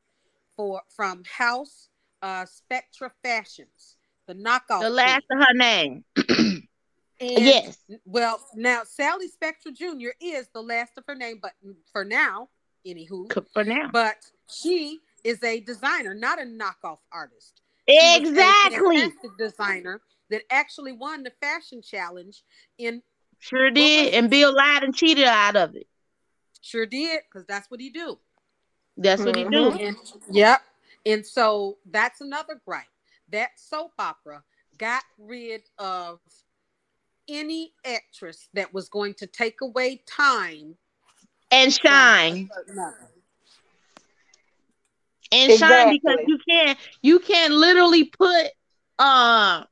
for 0.56 0.82
from 0.94 1.22
House 1.24 1.88
uh 2.22 2.44
Spectra 2.46 3.10
Fashions, 3.22 3.96
the 4.26 4.34
knockoff. 4.34 4.80
the 4.80 4.90
last 4.90 5.24
team. 5.30 5.40
of 5.40 5.46
her 5.46 5.54
name. 5.54 6.04
And, 6.16 6.62
yes, 7.20 7.78
Well, 8.04 8.40
now 8.54 8.82
Sally 8.84 9.28
Spectra 9.28 9.72
Jr. 9.72 10.08
is 10.20 10.48
the 10.54 10.62
last 10.62 10.92
of 10.96 11.04
her 11.06 11.14
name, 11.14 11.38
but 11.42 11.52
for 11.92 12.04
now, 12.04 12.48
anywho, 12.86 13.44
for 13.52 13.64
now. 13.64 13.90
but 13.92 14.16
she 14.50 14.98
is 15.24 15.42
a 15.44 15.60
designer, 15.60 16.14
not 16.14 16.40
a 16.40 16.44
knockoff 16.44 16.98
artist. 17.12 17.60
She 17.88 17.94
was 17.94 18.06
a 18.06 18.16
Exactly, 18.16 19.12
designer 19.38 20.00
that 20.32 20.42
actually 20.50 20.92
won 20.92 21.22
the 21.22 21.32
fashion 21.40 21.80
challenge 21.82 22.42
in 22.78 23.02
sure 23.38 23.70
did. 23.70 24.14
And 24.14 24.28
Bill 24.30 24.54
lied 24.54 24.82
and 24.82 24.94
cheated 24.94 25.24
out 25.24 25.56
of 25.56 25.76
it. 25.76 25.86
sure 26.60 26.86
did 26.86 27.22
because 27.28 27.46
that's 27.46 27.70
what 27.70 27.80
he 27.80 27.90
do. 27.90 28.18
That's 28.96 29.24
what 29.24 29.36
he 29.36 29.44
do. 29.44 29.70
Mhm. 29.70 29.88
And 29.88 29.96
yep. 30.30 30.62
And 31.06 31.24
so 31.26 31.78
that's 31.86 32.20
another 32.20 32.60
gripe. 32.64 32.86
That 33.30 33.50
soap 33.56 33.92
opera 33.98 34.42
got 34.78 35.02
rid 35.18 35.62
of 35.78 36.20
any 37.28 37.72
actress 37.84 38.48
that 38.54 38.72
was 38.72 38.88
going 38.88 39.14
to 39.14 39.26
take 39.26 39.60
away 39.60 40.02
time 40.06 40.76
And 41.50 41.72
shine. 41.72 42.50
another. 42.68 43.08
and 45.30 45.52
shine 45.58 45.90
because 45.90 46.18
you 46.26 46.38
can't 46.48 46.78
you 47.00 47.18
can't 47.18 47.54
literally 47.54 48.04
put 48.04 48.46
uh 48.98 49.64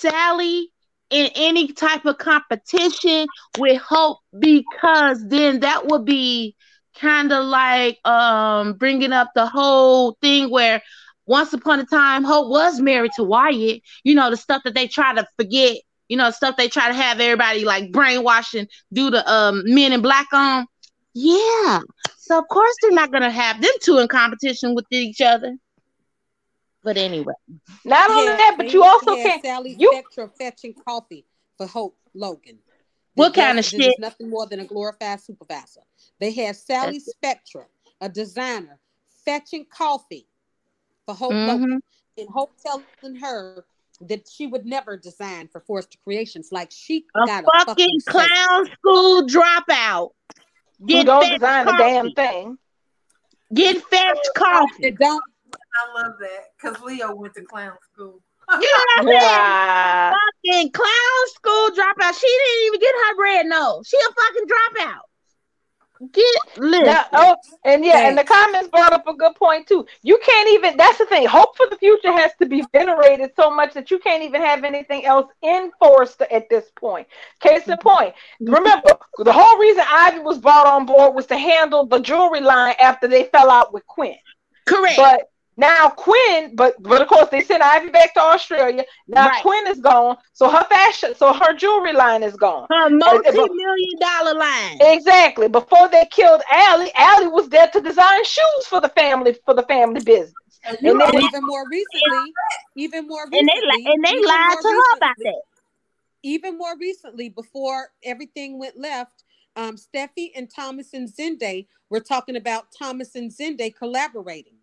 Sally 0.00 0.70
in 1.10 1.30
any 1.34 1.72
type 1.72 2.06
of 2.06 2.18
competition 2.18 3.26
with 3.58 3.80
Hope 3.80 4.18
because 4.38 5.26
then 5.28 5.60
that 5.60 5.86
would 5.86 6.04
be 6.04 6.54
kind 6.98 7.32
of 7.32 7.44
like 7.44 7.98
um 8.06 8.74
bringing 8.74 9.12
up 9.12 9.28
the 9.34 9.46
whole 9.46 10.16
thing 10.20 10.50
where 10.50 10.82
once 11.26 11.52
upon 11.52 11.80
a 11.80 11.86
time 11.86 12.24
Hope 12.24 12.50
was 12.50 12.80
married 12.80 13.12
to 13.16 13.24
Wyatt 13.24 13.82
you 14.04 14.14
know 14.14 14.30
the 14.30 14.36
stuff 14.36 14.62
that 14.64 14.74
they 14.74 14.86
try 14.86 15.14
to 15.14 15.26
forget 15.38 15.76
you 16.08 16.16
know 16.16 16.30
stuff 16.30 16.56
they 16.56 16.68
try 16.68 16.88
to 16.88 16.94
have 16.94 17.20
everybody 17.20 17.64
like 17.64 17.92
brainwashing 17.92 18.66
do 18.92 19.10
the 19.10 19.28
um 19.30 19.62
men 19.66 19.92
in 19.92 20.02
black 20.02 20.26
on 20.32 20.66
yeah 21.14 21.80
so 22.18 22.38
of 22.38 22.48
course 22.48 22.74
they're 22.82 22.92
not 22.92 23.12
gonna 23.12 23.30
have 23.30 23.60
them 23.60 23.72
two 23.82 23.98
in 23.98 24.08
competition 24.08 24.74
with 24.74 24.86
each 24.92 25.20
other. 25.20 25.56
But 26.82 26.96
anyway, 26.96 27.34
not 27.84 28.10
only 28.10 28.26
that, 28.28 28.54
but 28.56 28.72
you 28.72 28.82
also 28.82 29.14
can't. 29.16 29.42
Sally 29.44 29.76
you- 29.78 29.92
Spectra 29.92 30.28
fetching 30.38 30.74
coffee 30.74 31.26
for 31.58 31.66
Hope 31.66 31.96
Logan. 32.14 32.58
What 33.14 33.34
kind 33.34 33.58
of 33.58 33.64
shit? 33.64 33.80
is 33.82 33.94
nothing 33.98 34.30
more 34.30 34.46
than 34.46 34.60
a 34.60 34.64
glorified 34.64 35.20
supervisor. 35.20 35.82
They 36.20 36.30
had 36.32 36.56
Sally 36.56 36.92
That's 36.98 37.10
Spectra, 37.10 37.66
a 38.00 38.08
designer, 38.08 38.78
fetching 39.24 39.66
coffee 39.66 40.26
for 41.04 41.14
Hope 41.14 41.32
Mhm. 41.32 41.46
Logan, 41.48 41.82
and 42.16 42.28
Hope 42.30 42.52
telling 42.62 43.16
her 43.16 43.64
that 44.02 44.26
she 44.26 44.46
would 44.46 44.64
never 44.64 44.96
design 44.96 45.48
for 45.48 45.60
Forrester 45.60 45.98
Creations. 46.04 46.50
Like 46.50 46.70
she 46.70 47.04
a 47.14 47.26
got 47.26 47.44
fucking, 47.44 47.60
a 47.60 47.64
fucking 47.66 48.00
say. 48.00 48.10
clown 48.12 48.66
school 48.72 49.22
dropout. 49.26 50.12
who 50.78 50.86
Get 50.86 51.04
don't 51.04 51.22
fetched 51.22 51.34
design 51.34 51.68
a 51.68 51.76
damn 51.76 52.12
thing. 52.12 52.58
Get 53.52 53.82
fetched 53.90 54.30
coffee. 54.34 54.72
They 54.80 54.90
don't 54.92 55.22
I 55.74 56.02
love 56.02 56.12
that 56.20 56.44
because 56.56 56.80
Leo 56.82 57.14
went 57.14 57.34
to 57.34 57.42
clown 57.42 57.76
school. 57.92 58.20
You 58.52 58.58
know 58.58 58.68
what 58.86 58.98
I'm 58.98 59.06
saying? 59.06 60.16
Fucking 60.42 60.72
clown 60.72 61.24
school 61.34 61.68
dropout. 61.70 62.20
She 62.20 62.26
didn't 62.26 62.66
even 62.66 62.80
get 62.80 62.94
her 62.94 63.22
red 63.22 63.46
nose. 63.46 63.86
She 63.86 63.96
a 63.96 64.12
fucking 64.12 64.46
dropout. 64.48 65.00
Get 66.12 66.24
listen. 66.56 66.86
Now, 66.86 67.04
oh, 67.12 67.36
and 67.66 67.84
yeah, 67.84 68.08
and 68.08 68.16
the 68.16 68.24
comments 68.24 68.70
brought 68.70 68.94
up 68.94 69.06
a 69.06 69.12
good 69.12 69.34
point 69.34 69.66
too. 69.66 69.84
You 70.02 70.18
can't 70.24 70.48
even. 70.48 70.78
That's 70.78 70.96
the 70.96 71.04
thing. 71.04 71.26
Hope 71.26 71.54
for 71.58 71.66
the 71.68 71.76
future 71.76 72.10
has 72.10 72.32
to 72.40 72.46
be 72.46 72.64
venerated 72.72 73.32
so 73.36 73.50
much 73.50 73.74
that 73.74 73.90
you 73.90 73.98
can't 73.98 74.22
even 74.22 74.40
have 74.40 74.64
anything 74.64 75.04
else 75.04 75.30
enforced 75.42 76.22
at 76.22 76.48
this 76.48 76.64
point. 76.74 77.06
Case 77.40 77.68
in 77.68 77.76
point, 77.76 78.14
remember 78.40 78.88
the 79.18 79.32
whole 79.32 79.58
reason 79.58 79.84
Ivy 79.86 80.20
was 80.20 80.38
brought 80.38 80.66
on 80.66 80.86
board 80.86 81.14
was 81.14 81.26
to 81.26 81.36
handle 81.36 81.84
the 81.84 82.00
jewelry 82.00 82.40
line 82.40 82.76
after 82.80 83.06
they 83.06 83.24
fell 83.24 83.50
out 83.50 83.74
with 83.74 83.86
Quinn. 83.86 84.16
Correct. 84.64 84.96
But 84.96 85.28
now 85.56 85.88
Quinn, 85.90 86.54
but 86.56 86.74
but 86.82 87.02
of 87.02 87.08
course 87.08 87.28
they 87.30 87.40
sent 87.42 87.62
Ivy 87.62 87.90
back 87.90 88.14
to 88.14 88.20
Australia. 88.20 88.84
Now 89.08 89.28
Right. 89.28 89.42
Quinn 89.42 89.66
is 89.68 89.78
gone, 89.80 90.16
so 90.32 90.48
her 90.48 90.64
fashion, 90.64 91.14
so 91.14 91.32
her 91.32 91.52
jewelry 91.54 91.92
line 91.92 92.22
is 92.22 92.34
gone. 92.36 92.66
her 92.70 92.90
multi-million 92.90 93.98
dollar 94.00 94.34
line. 94.34 94.78
Exactly. 94.80 95.48
Before 95.48 95.88
they 95.88 96.06
killed 96.10 96.42
Aly, 96.52 96.90
Aly 96.98 97.26
was 97.28 97.48
there 97.48 97.68
to 97.68 97.80
design 97.80 98.24
shoes 98.24 98.66
for 98.66 98.80
the 98.80 98.88
family 98.90 99.36
for 99.44 99.54
the 99.54 99.64
family 99.64 100.00
business. 100.02 100.32
And 100.64 100.76
And 100.82 101.00
then- 101.00 101.14
And 101.14 101.22
even 101.24 101.42
more 101.44 101.64
recently, 101.68 102.32
even 102.76 103.06
more 103.06 103.22
And 103.24 103.32
they 103.32 103.38
recently, 103.38 103.76
li- 103.76 103.92
and 103.92 104.04
they 104.04 104.22
lied 104.22 104.48
more 104.52 104.62
to 104.62 104.68
her 104.68 104.96
about 104.96 105.14
recently- 105.18 105.24
that. 105.32 105.42
Even 106.22 106.58
more 106.58 106.76
recently, 106.78 107.28
before 107.30 107.92
everything 108.04 108.58
went 108.58 108.76
left, 108.78 109.24
um, 109.56 109.76
Steffy 109.76 110.32
and 110.36 110.50
Thomas 110.54 110.92
and 110.92 111.08
Zende 111.08 111.66
were 111.88 112.00
talking 112.00 112.36
about 112.36 112.66
Thomas 112.78 113.14
and 113.14 113.30
Zende 113.30 113.74
collaborating. 113.74 114.59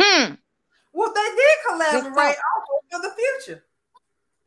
Hmm. 0.00 0.34
well, 0.92 1.12
they 1.14 1.28
did 1.36 1.58
collaborate 1.68 2.14
Just 2.14 2.16
also 2.16 2.74
for 2.90 3.00
the 3.02 3.14
future. 3.44 3.64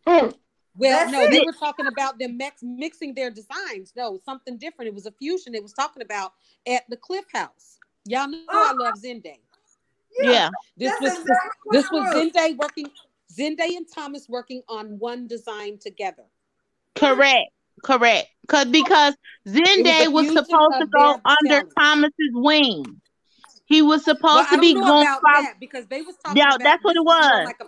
Hmm. 0.07 0.29
Well, 0.77 0.99
That's 0.99 1.11
no, 1.11 1.29
they 1.29 1.39
were 1.45 1.53
talking 1.53 1.87
about 1.87 2.19
them 2.19 2.35
mix, 2.37 2.61
mixing 2.61 3.13
their 3.13 3.31
designs. 3.31 3.93
No, 3.95 4.19
something 4.25 4.57
different. 4.57 4.89
It 4.89 4.93
was 4.93 5.05
a 5.05 5.11
fusion. 5.11 5.53
They 5.53 5.61
was 5.61 5.71
talking 5.73 6.01
about 6.03 6.33
at 6.67 6.83
the 6.89 6.97
Cliff 6.97 7.25
House. 7.33 7.77
Y'all 8.05 8.27
know 8.27 8.39
I 8.49 8.71
Uh-huh. 8.71 8.75
love 8.77 8.95
Zende. 8.95 9.37
Yeah. 10.21 10.49
This 10.77 10.91
That's 10.91 11.01
was 11.01 11.11
exactly 11.19 11.71
this 11.71 11.85
it 11.85 11.91
was 11.91 12.13
Zende 12.13 12.57
working. 12.57 12.91
Zende 13.33 13.61
and 13.77 13.85
Thomas 13.93 14.27
working 14.29 14.61
on 14.69 14.99
one 14.99 15.27
design 15.27 15.77
together. 15.77 16.23
Correct. 16.95 17.49
Correct. 17.83 18.27
Cause 18.47 18.65
because 18.65 19.15
Zende 19.47 20.05
a 20.05 20.07
was 20.09 20.27
supposed 20.27 20.79
to 20.79 20.87
go 20.87 21.19
under 21.25 21.47
talents. 21.47 21.73
Thomas's 21.77 22.13
wing. 22.33 23.01
He 23.65 23.81
was 23.81 24.03
Well, 24.03 24.11
supposed 24.11 24.49
I 24.49 24.55
to 24.55 24.57
don't 24.57 24.61
be 24.61 24.73
know 24.73 24.81
going 24.81 25.07
about 25.07 25.21
from 25.21 25.43
that 25.43 25.59
because 25.59 25.87
they 25.87 26.01
was 26.01 26.15
talking 26.17 26.37
Yeah, 26.37 26.51
about 26.51 26.59
that's 26.63 26.83
what 26.83 26.95
it 26.95 27.03
was. 27.03 27.45
Like 27.45 27.59
a, 27.61 27.65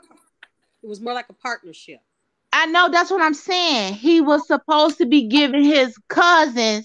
it 0.83 0.87
was 0.87 1.01
more 1.01 1.13
like 1.13 1.29
a 1.29 1.33
partnership. 1.33 2.01
I 2.53 2.65
know 2.67 2.89
that's 2.89 3.11
what 3.11 3.21
I'm 3.21 3.33
saying. 3.33 3.95
He 3.95 4.21
was 4.21 4.47
supposed 4.47 4.97
to 4.99 5.05
be 5.05 5.27
giving 5.27 5.63
his 5.63 5.95
cousin, 6.09 6.83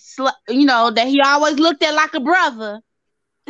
you 0.49 0.67
know, 0.67 0.91
that 0.91 1.09
he 1.09 1.21
always 1.21 1.59
looked 1.59 1.83
at 1.83 1.95
like 1.95 2.15
a 2.15 2.21
brother, 2.21 2.81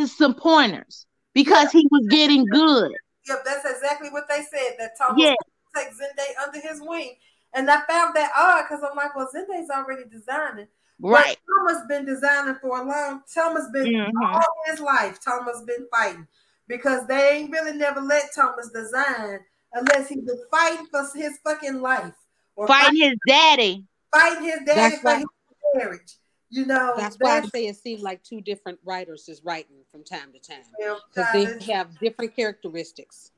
some 0.06 0.34
pointers 0.34 1.06
because 1.34 1.70
he 1.72 1.86
was 1.90 2.06
getting 2.08 2.48
good. 2.48 2.92
Yep, 3.28 3.44
that's 3.44 3.64
exactly 3.64 4.10
what 4.10 4.28
they 4.28 4.42
said. 4.42 4.76
That 4.78 4.96
Thomas 4.98 5.18
Yeah. 5.18 5.34
take 5.74 5.88
Zende 5.88 6.42
under 6.44 6.60
his 6.60 6.80
wing, 6.80 7.16
and 7.54 7.70
I 7.70 7.82
found 7.88 8.14
that 8.16 8.32
odd 8.36 8.64
because 8.68 8.82
I'm 8.88 8.96
like, 8.96 9.14
well, 9.14 9.30
Zende's 9.34 9.70
already 9.70 10.02
designing. 10.10 10.68
Right. 11.02 11.36
But 11.36 11.66
Thomas 11.74 11.86
been 11.88 12.04
designing 12.06 12.54
for 12.60 12.80
a 12.80 12.84
long. 12.84 13.22
Thomas 13.34 13.64
been 13.72 13.86
Mhm. 13.92 14.12
all 14.34 14.62
his 14.66 14.80
life. 14.80 15.18
Thomas 15.20 15.60
been 15.62 15.86
fighting 15.90 16.26
because 16.68 17.06
they 17.08 17.30
ain't 17.38 17.50
really 17.50 17.76
never 17.76 18.00
let 18.00 18.32
Thomas 18.34 18.70
design 18.70 19.40
unless 19.72 20.08
he 20.08 20.16
been 20.20 20.40
fighting 20.50 20.86
for 20.86 21.06
his 21.14 21.38
fucking 21.44 21.80
life 21.80 22.14
or 22.54 22.66
Fighting 22.68 23.00
his 23.02 23.16
daddy. 23.26 23.86
fighting 24.14 24.44
his 24.44 24.60
daddy 24.64 24.80
That's 24.80 24.98
for 25.00 25.06
why- 25.08 25.16
his 25.18 25.26
marriage. 25.74 26.16
You 26.50 26.66
know, 26.66 26.94
That's 26.98 27.16
why 27.18 27.38
I 27.38 27.40
say 27.46 27.66
it 27.66 27.76
seems 27.76 28.02
like 28.02 28.22
two 28.22 28.42
different 28.42 28.78
writers 28.84 29.26
is 29.28 29.42
writing 29.42 29.84
from 29.90 30.04
time 30.04 30.32
to 30.34 30.38
time 30.38 30.62
because 31.08 31.32
they 31.32 31.72
have 31.72 31.98
different 31.98 32.36
characteristics. 32.36 33.32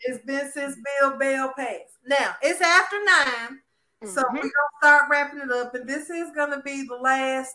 It's 0.00 0.24
been 0.24 0.50
since 0.50 0.76
Bill 1.00 1.16
Bell 1.16 1.52
passed. 1.56 1.98
Now 2.04 2.34
it's 2.42 2.60
after 2.60 2.96
nine, 3.04 3.62
so 4.04 4.22
Mhm. 4.22 4.32
we're 4.32 4.40
gonna 4.40 4.78
start 4.80 5.04
wrapping 5.10 5.40
it 5.40 5.50
up, 5.50 5.74
and 5.74 5.88
this 5.88 6.10
is 6.10 6.30
gonna 6.34 6.60
be 6.62 6.86
the 6.86 6.96
last 6.96 7.54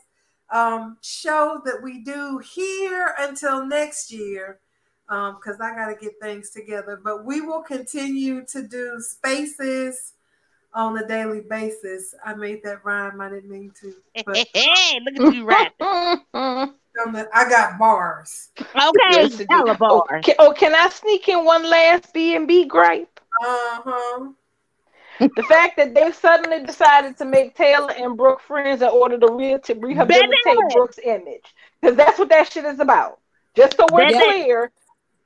um, 0.49 0.98
show 1.02 1.61
that 1.65 1.82
we 1.84 1.99
do 2.06 2.38
here 2.38 3.14
until 3.19 3.65
next 3.65 4.10
year, 4.11 4.60
because 5.07 5.60
I 5.60 5.76
gotta 5.76 5.95
get 5.95 6.14
things 6.22 6.52
together. 6.52 6.95
But 7.03 7.26
we 7.26 7.41
will 7.41 7.61
continue 7.61 8.45
to 8.45 8.64
do 8.65 9.02
spaces 9.02 10.14
on 10.74 10.98
a 10.98 11.06
daily 11.06 11.41
basis. 11.41 12.15
I 12.24 12.34
made 12.34 12.64
that 12.64 12.86
rhyme. 12.86 13.19
I 13.19 13.30
didn't 13.30 13.49
mean 13.49 13.74
to, 13.82 13.94
but 14.26 14.38
Hey, 14.53 14.99
look 15.03 15.28
at 15.28 15.34
you 15.34 15.44
right. 15.44 15.72
oh, 15.82 16.18
on 16.34 17.11
the- 17.14 17.30
I 17.34 17.49
got 17.49 17.78
bars. 17.78 18.49
Okay, 18.57 18.95
Yes, 19.10 19.40
it 19.40 19.48
hella 19.49 19.76
can, 20.24 20.36
oh, 20.40 20.53
can 20.53 20.74
I 20.76 20.88
sneak 20.90 21.28
in 21.28 21.44
one 21.44 21.69
last 21.69 22.14
B 22.14 22.36
and 22.36 22.48
B 22.48 22.64
gripe? 22.65 23.19
Uh 23.44 23.82
huh. 23.84 24.28
The 25.19 25.44
fact 25.48 25.77
that 25.77 25.94
they 25.94 26.11
suddenly 26.11 26.64
decided 26.65 27.18
to 27.18 27.26
make 27.26 27.56
Taylor 27.56 27.91
and 27.91 28.18
Brooke 28.18 28.41
friends 28.41 28.81
in 28.81 28.89
order 28.89 29.18
to, 29.18 29.31
re- 29.31 29.57
to 29.64 29.73
rehabilitate 29.76 30.44
Baby. 30.45 30.57
Brooke's 30.73 30.99
image. 31.03 31.45
Because 31.81 31.95
that's 31.95 32.19
what 32.19 32.30
that 32.30 32.52
shit 32.52 32.65
is 32.65 32.80
about. 32.80 33.19
Just 33.56 33.77
so 33.77 33.85
we're 33.91 34.07
Baby. 34.07 34.23
clear, 34.23 34.72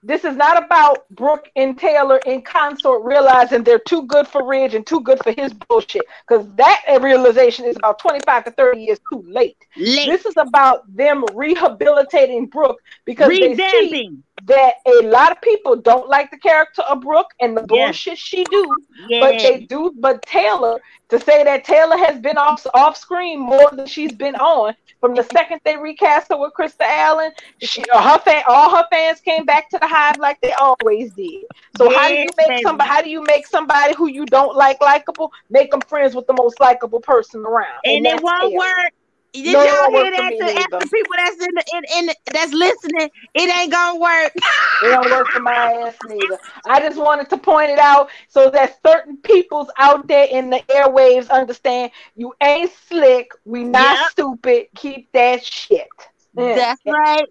this 0.03 0.23
is 0.23 0.35
not 0.35 0.63
about 0.63 1.07
Brooke 1.09 1.49
and 1.55 1.77
Taylor 1.77 2.19
in 2.25 2.41
consort 2.41 3.03
realizing 3.03 3.63
they're 3.63 3.79
too 3.79 4.03
good 4.03 4.27
for 4.27 4.47
Ridge 4.47 4.73
and 4.73 4.85
too 4.85 5.01
good 5.01 5.19
for 5.23 5.31
his 5.31 5.53
bullshit. 5.53 6.03
Because 6.27 6.47
that 6.55 6.81
realization 7.01 7.65
is 7.65 7.75
about 7.75 7.99
25 7.99 8.45
to 8.45 8.51
30 8.51 8.81
years 8.81 8.99
too 9.11 9.23
late. 9.27 9.57
Late. 9.77 10.07
This 10.07 10.25
is 10.25 10.35
about 10.37 10.83
them 10.95 11.23
rehabilitating 11.35 12.47
Brooke 12.47 12.81
because 13.05 13.29
they 13.29 13.55
see 13.55 14.07
Revamping. 14.09 14.23
That 14.45 14.75
a 14.87 15.01
lot 15.07 15.31
of 15.31 15.41
people 15.41 15.75
don't 15.75 16.07
like 16.09 16.31
the 16.31 16.37
character 16.37 16.81
of 16.83 17.01
Brooke 17.01 17.31
and 17.39 17.55
the 17.55 17.61
Yeah. 17.69 17.85
bullshit 17.85 18.17
she 18.17 18.43
do 18.45 18.75
Yeah. 19.07 19.19
but 19.19 19.37
they 19.39 19.65
do 19.65 19.91
but 19.99 20.21
taylor 20.25 20.79
to 21.09 21.19
say 21.19 21.43
that 21.43 21.63
taylor 21.63 21.97
has 21.97 22.19
been 22.19 22.37
off 22.37 22.65
off 22.73 22.97
screen 22.97 23.39
more 23.39 23.69
than 23.73 23.85
she's 23.85 24.13
been 24.13 24.35
on 24.35 24.73
from 24.99 25.15
the 25.15 25.23
second 25.23 25.59
they 25.65 25.77
recast 25.77 26.27
her 26.29 26.37
with 26.37 26.53
krista 26.57 26.81
allen 26.85 27.31
she 27.59 27.83
her 27.93 28.19
fan 28.19 28.43
all 28.47 28.75
her 28.75 28.85
fans 28.91 29.19
came 29.21 29.45
back 29.45 29.69
to 29.69 29.77
the 29.79 29.87
hive 29.87 30.17
like 30.19 30.39
they 30.41 30.53
always 30.53 31.11
did 31.13 31.43
so 31.77 31.89
how 31.89 32.07
do 32.07 32.15
you 32.15 32.29
make 32.37 32.47
baby. 32.47 32.61
somebody 32.63 32.89
how 32.89 33.01
do 33.01 33.09
you 33.09 33.21
make 33.23 33.45
somebody 33.47 33.93
who 33.95 34.07
you 34.07 34.25
don't 34.25 34.55
like 34.55 34.79
likable 34.81 35.31
make 35.49 35.71
them 35.71 35.81
friends 35.81 36.15
with 36.15 36.25
the 36.27 36.33
most 36.33 36.59
likable 36.59 36.99
person 37.01 37.41
around 37.45 37.79
and 37.85 38.05
that's 38.05 38.19
it 38.19 38.23
won't 38.23 38.41
Taylor. 38.51 38.57
work. 38.57 38.93
Did 39.33 39.45
No, 39.45 39.61
it 39.61 39.65
y'all 39.65 39.73
won't 39.73 39.93
hear 39.93 40.11
work 40.11 40.13
for 40.15 40.23
that? 40.23 40.33
me 40.33 40.39
To 40.39 40.45
ask 40.45 40.69
the 40.79 40.87
people 40.93 41.11
that's 41.17 41.37
in 41.37 41.55
the 41.55 41.65
in, 41.75 41.99
in 41.99 42.05
the, 42.07 42.15
that's 42.33 42.53
listening, 42.53 43.09
it 43.35 43.57
ain't 43.59 43.71
gonna 43.71 43.99
work. 43.99 44.33
It 44.81 44.89
don't 44.89 45.11
work 45.11 45.31
for 45.31 45.39
my 45.39 45.53
ass 45.87 45.97
neither. 46.03 46.39
I 46.65 46.79
just 46.81 46.97
wanted 46.97 47.29
to 47.31 47.37
point 47.37 47.71
it 47.71 47.79
out 47.79 48.09
so 48.29 48.49
that 48.51 48.79
certain 48.85 49.17
peoples 49.17 49.69
out 49.77 50.07
there 50.07 50.27
in 50.31 50.49
the 50.51 50.59
airwaves 50.69 51.29
understand 51.29 51.91
you 52.15 52.33
ain't 52.41 52.71
slick. 52.89 53.31
We 53.45 53.63
not 53.63 53.99
Yep. 53.99 54.11
stupid. 54.11 54.67
Keep 54.75 55.11
that 55.13 55.45
shit. 55.45 55.89
Yeah. 56.35 56.55
That's 56.55 56.81
right. 56.87 57.27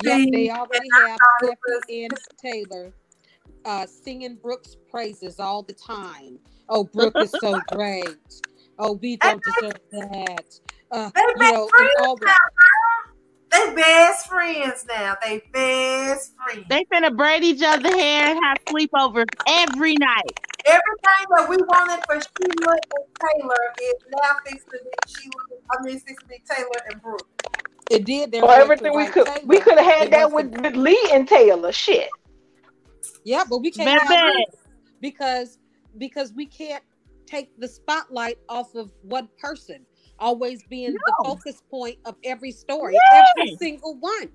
Yes, 0.00 0.26
they 0.32 0.50
already 0.50 1.00
have 1.06 1.22
thought 1.40 1.58
Stephanie 1.64 2.04
and 2.06 2.18
Taylor 2.42 2.92
uh, 3.64 3.86
singing 3.86 4.36
Brooke's 4.36 4.76
praises 4.90 5.40
all 5.40 5.62
the 5.62 5.74
time. 5.74 6.38
Oh, 6.68 6.84
Brooke 6.84 7.20
is 7.20 7.38
so 7.38 7.60
great. 7.62 8.20
Oh, 8.78 8.94
we 8.94 9.16
don't 9.16 9.44
deserve 9.44 9.80
that. 9.92 10.44
Uh, 10.90 11.10
They 11.14 11.20
you 11.20 11.34
best 11.38 11.54
know, 11.54 11.68
friends 11.68 11.90
all 12.00 12.16
the, 12.16 12.26
now. 12.26 12.34
They 13.50 13.74
best 13.74 14.28
friends 14.28 14.84
now. 14.88 15.16
They 15.22 15.42
best 15.52 16.34
friends. 16.36 16.66
They 16.68 16.84
finna 16.92 17.16
braid 17.16 17.42
each 17.44 17.62
other 17.62 17.88
hair 17.90 18.26
and 18.34 18.38
have 18.44 18.58
sleepovers 18.66 19.26
every 19.46 19.94
night. 19.94 20.30
Everything 20.66 21.26
that 21.36 21.48
we 21.48 21.56
wanted 21.56 22.04
for 22.06 22.20
Sheila 22.20 22.72
and 22.72 23.06
Taylor 23.40 23.54
is 23.82 23.94
now 24.10 24.36
fixed 24.46 24.66
to 24.66 24.78
be 24.82 24.90
Sheila. 25.08 25.60
I 25.70 25.82
mean, 25.82 25.98
fixed 26.00 26.20
to 26.20 26.26
be 26.28 26.42
Taylor 26.48 26.70
and 26.90 27.00
Brooke. 27.00 27.26
it 27.90 28.04
did 28.04 28.32
their 28.32 28.44
Or 28.44 28.52
everything 28.52 28.94
we 28.94 29.06
could 29.06 29.26
Taylor. 29.26 29.40
we 29.46 29.60
could 29.60 29.78
have 29.78 29.86
had 29.86 30.06
It 30.08 30.10
that 30.10 30.30
with, 30.32 30.46
wasn't- 30.48 30.62
with 30.62 30.76
Li 30.76 30.98
and 31.12 31.26
Taylor. 31.26 31.72
Shit. 31.72 32.10
Yeah, 33.24 33.44
but 33.48 33.58
we 33.58 33.70
can't 33.70 33.88
have 34.02 34.34
because 35.00 35.58
because 35.96 36.32
we 36.34 36.44
can't 36.46 36.82
take 37.26 37.50
the 37.58 37.68
spotlight 37.68 38.38
off 38.48 38.74
of 38.74 38.90
one 39.02 39.28
person 39.40 39.84
always 40.18 40.62
being 40.64 40.92
the 40.92 41.12
focus 41.24 41.62
point 41.70 41.96
of 42.04 42.16
every 42.24 42.52
story, 42.52 42.96
every 43.12 43.56
single 43.56 43.96
one. 43.98 44.28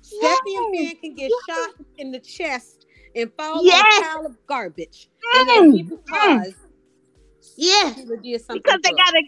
Stephanie 0.00 0.56
and 0.56 0.74
Yes. 0.74 0.90
Finn 0.92 0.96
can 1.00 1.14
get 1.14 1.30
shot 1.48 1.70
in 1.98 2.10
the 2.12 2.20
chest 2.20 2.86
and 3.14 3.32
fall 3.34 3.64
Yes. 3.64 3.84
on 3.84 4.02
a 4.02 4.06
pile 4.16 4.26
of 4.26 4.46
garbage. 4.46 5.08
And 5.36 5.48
Mm. 5.48 5.72
be 5.72 5.82
because 5.82 6.54
Yes, 7.56 7.96
Sheila 7.96 8.16
did 8.18 8.40
something. 8.42 8.62
because 8.64 8.80
they 8.82 8.90
gotta, 8.90 9.22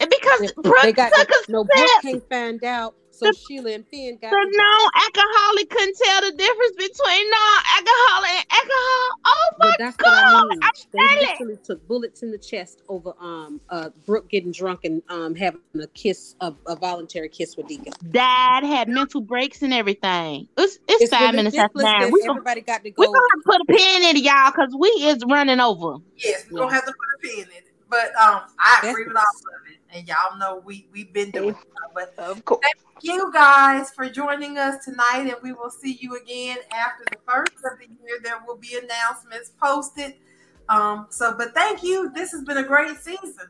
and 0.00 0.10
because 0.10 0.40
They- 0.40 0.62
Brooke 0.62 0.82
they 0.82 0.92
got 0.92 1.12
no 1.48 1.64
Brooke 1.64 1.90
can't 2.02 2.28
find 2.28 2.62
out, 2.64 2.94
so 3.18 3.26
The- 3.26 3.36
Sheila 3.48 3.72
and 3.72 3.86
Finn 3.88 4.18
got 4.20 4.30
The 4.30 4.36
non-alcoholic 4.36 5.70
couldn't 5.70 5.96
tell 6.02 6.20
the 6.22 6.36
difference 6.36 6.76
between 6.76 7.30
non-alcoholic 7.30 8.30
and 8.30 8.46
alcohol. 8.50 9.08
Oh 9.26 9.48
my 9.58 9.66
But 9.70 9.78
that's 9.78 9.96
what 9.98 10.08
I 10.14 10.30
God, 10.30 10.48
mean. 10.48 10.58
I'm 10.62 10.70
They 10.92 10.98
telling. 10.98 11.28
literally 11.30 11.56
took 11.64 11.88
bullets 11.88 12.22
in 12.22 12.30
the 12.30 12.38
chest 12.38 12.82
over 12.88 13.12
um 13.20 13.60
uh 13.70 13.90
Brooke 14.06 14.28
getting 14.28 14.52
drunk 14.52 14.80
and 14.84 15.02
um 15.08 15.34
having 15.34 15.60
a 15.80 15.86
kiss 15.88 16.36
a, 16.40 16.52
a 16.66 16.76
voluntary 16.76 17.28
kiss 17.28 17.56
with 17.56 17.66
Deacon. 17.68 17.92
Dad 18.10 18.64
had 18.64 18.88
mental 18.88 19.20
breaks 19.20 19.62
and 19.62 19.74
everything. 19.74 20.48
It's 20.56 20.78
it's, 20.88 21.10
five 21.10 21.34
minutes 21.34 21.56
after 21.56 21.78
ridiculous 21.78 22.00
nine. 22.02 22.12
We 22.12 22.20
gonna, 22.20 22.32
everybody 22.32 22.60
got 22.60 22.84
to 22.84 22.90
go. 22.90 23.00
we 23.02 23.06
go. 23.06 23.12
gonna 23.12 23.26
have 23.32 23.42
to 23.42 23.44
put 23.44 23.60
a 23.60 23.64
pin 23.66 24.02
in 24.10 24.16
it, 24.16 24.22
y'all, 24.22 24.50
because 24.50 24.74
we 24.78 24.88
is 24.88 25.22
running 25.28 25.60
over. 25.60 25.96
Yes, 26.16 26.44
we're 26.50 26.58
Yeah. 26.60 26.64
gonna 26.64 26.74
have 26.74 26.84
to 26.86 26.92
put 26.92 26.96
a 26.96 27.34
pin 27.36 27.44
in 27.44 27.56
it. 27.56 27.64
But 27.90 28.08
um, 28.16 28.42
I 28.60 28.78
That's- 28.82 28.90
agree 28.92 29.04
with 29.06 29.16
all 29.16 29.22
of 29.22 29.66
it, 29.66 29.67
and 29.92 30.06
y'all 30.08 30.38
know 30.38 30.62
we 30.64 30.88
we've 30.92 31.12
been 31.12 31.30
doing. 31.30 31.50
it. 31.50 31.56
But 31.94 32.14
Of 32.18 32.44
course. 32.44 32.60
thank 32.62 32.76
you 33.02 33.30
guys 33.32 33.90
for 33.90 34.08
joining 34.08 34.58
us 34.58 34.84
tonight, 34.84 35.22
and 35.22 35.36
we 35.42 35.52
will 35.52 35.70
see 35.70 35.98
you 36.00 36.16
again 36.16 36.58
after 36.72 37.04
the 37.10 37.18
first 37.26 37.52
of 37.70 37.78
the 37.78 37.86
year. 37.86 38.18
There 38.22 38.38
will 38.46 38.56
be 38.56 38.78
announcements 38.82 39.50
posted. 39.60 40.14
Um, 40.68 41.06
so, 41.10 41.34
but 41.36 41.54
thank 41.54 41.82
you. 41.82 42.10
This 42.14 42.30
has 42.32 42.44
been 42.44 42.58
a 42.58 42.62
great 42.62 42.96
season. 42.98 43.48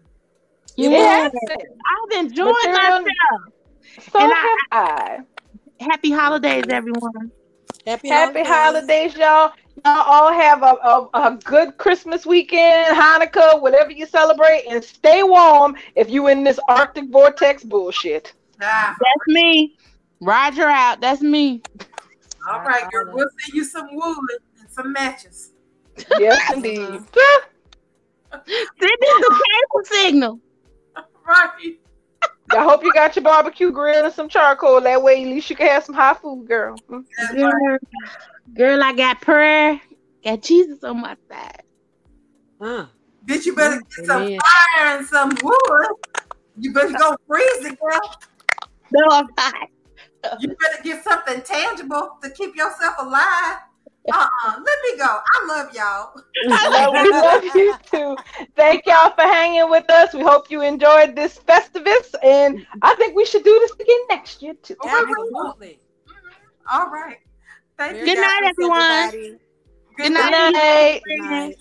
It 0.76 0.90
Yes. 0.92 1.32
I've 1.50 2.24
enjoyed 2.24 2.54
Material- 2.62 3.00
myself. 3.02 3.42
So 4.12 4.18
And 4.20 4.32
have 4.32 4.58
I. 4.70 5.18
Happy 5.80 6.10
holidays, 6.10 6.64
everyone. 6.70 7.32
Happy, 7.86 8.08
Happy 8.08 8.42
holidays, 8.44 9.16
y'all. 9.16 9.52
Y'all 9.84 10.02
all 10.06 10.32
have 10.32 10.62
a, 10.62 10.76
a, 10.82 11.08
a 11.14 11.38
good 11.44 11.76
Christmas 11.76 12.26
weekend, 12.26 12.96
Hanukkah, 12.96 13.60
whatever 13.60 13.92
you 13.92 14.06
celebrate, 14.06 14.64
and 14.68 14.82
stay 14.82 15.22
warm 15.22 15.76
if 15.94 16.10
you 16.10 16.28
in 16.28 16.42
this 16.42 16.58
Arctic 16.68 17.10
vortex 17.10 17.62
bullshit. 17.62 18.32
Ah, 18.60 18.96
That's 18.98 19.26
me. 19.28 19.76
Roger 20.20 20.66
out. 20.66 21.00
That's 21.00 21.20
me. 21.20 21.62
all 22.50 22.60
right, 22.60 22.90
girl. 22.90 23.14
We'll 23.14 23.28
send 23.40 23.54
you 23.54 23.64
some 23.64 23.88
wood 23.92 24.16
and 24.58 24.70
some 24.70 24.92
matches. 24.92 25.52
Yes, 26.18 26.52
indeed. 26.52 26.78
Send 28.30 28.46
me 28.80 29.08
the 29.20 29.42
cable 29.44 29.84
signal. 29.84 30.40
Right. 31.26 31.78
I 32.50 32.62
hope 32.62 32.82
you 32.82 32.92
got 32.92 33.14
your 33.16 33.22
barbecue 33.22 33.70
grill 33.70 34.04
and 34.04 34.14
some 34.14 34.28
charcoal. 34.28 34.80
That 34.80 35.02
way, 35.02 35.22
at 35.22 35.28
least 35.28 35.50
you 35.50 35.56
can 35.56 35.66
have 35.68 35.84
some 35.84 35.94
hot 35.94 36.20
food, 36.20 36.46
girl. 36.48 36.76
That's 36.88 37.34
right. 37.34 37.80
Girl, 38.54 38.76
girl, 38.76 38.82
I 38.82 38.92
got 38.92 39.20
prayer. 39.20 39.80
Got 40.24 40.42
Jesus 40.42 40.82
on 40.84 41.00
my 41.00 41.16
side. 41.30 41.62
Huh. 42.60 42.86
Bitch, 43.24 43.46
you 43.46 43.54
better 43.54 43.80
get 43.80 44.06
some 44.06 44.22
Amen. 44.22 44.40
fire 44.40 44.98
and 44.98 45.06
some 45.06 45.30
wood. 45.42 45.86
You 46.58 46.72
better 46.72 46.96
go 46.96 47.16
freeze 47.26 47.64
it, 47.64 47.78
girl. 47.80 48.00
No, 48.92 49.04
I'm 49.10 49.28
not. 49.36 49.68
You 50.40 50.48
better 50.48 50.82
get 50.82 51.04
something 51.04 51.42
tangible 51.42 52.16
to 52.22 52.30
keep 52.30 52.56
yourself 52.56 52.94
alive. 52.98 53.58
Uh-uh. 54.12 54.52
Let 54.56 54.78
me 54.92 54.98
go. 54.98 55.04
I 55.04 55.46
love 55.46 55.74
y'all. 55.74 56.12
Well, 56.70 56.92
we 56.92 57.10
love 57.10 57.44
you 57.54 57.74
too. 57.90 58.16
Thank 58.56 58.86
y'all 58.86 59.10
for 59.10 59.22
hanging 59.22 59.68
with 59.70 59.90
us. 59.90 60.14
We 60.14 60.22
hope 60.22 60.50
you 60.50 60.62
enjoyed 60.62 61.14
this 61.14 61.38
Festivus, 61.38 62.14
and 62.22 62.64
I 62.82 62.94
think 62.94 63.16
we 63.16 63.26
should 63.26 63.44
do 63.44 63.58
this 63.60 63.72
again 63.72 64.00
next 64.08 64.42
year 64.42 64.54
too. 64.62 64.76
Absolutely. 64.82 65.80
All 66.70 66.90
right. 66.90 67.18
Thank. 67.78 68.04
Good 68.04 68.16
guys. 68.16 68.16
night, 68.18 68.42
everyone. 68.50 69.10
Good 69.96 70.12
Good 70.12 70.12
night. 70.14 70.30
Good 70.30 70.52
night. 70.54 71.02
Good 71.04 71.18
night. 71.18 71.56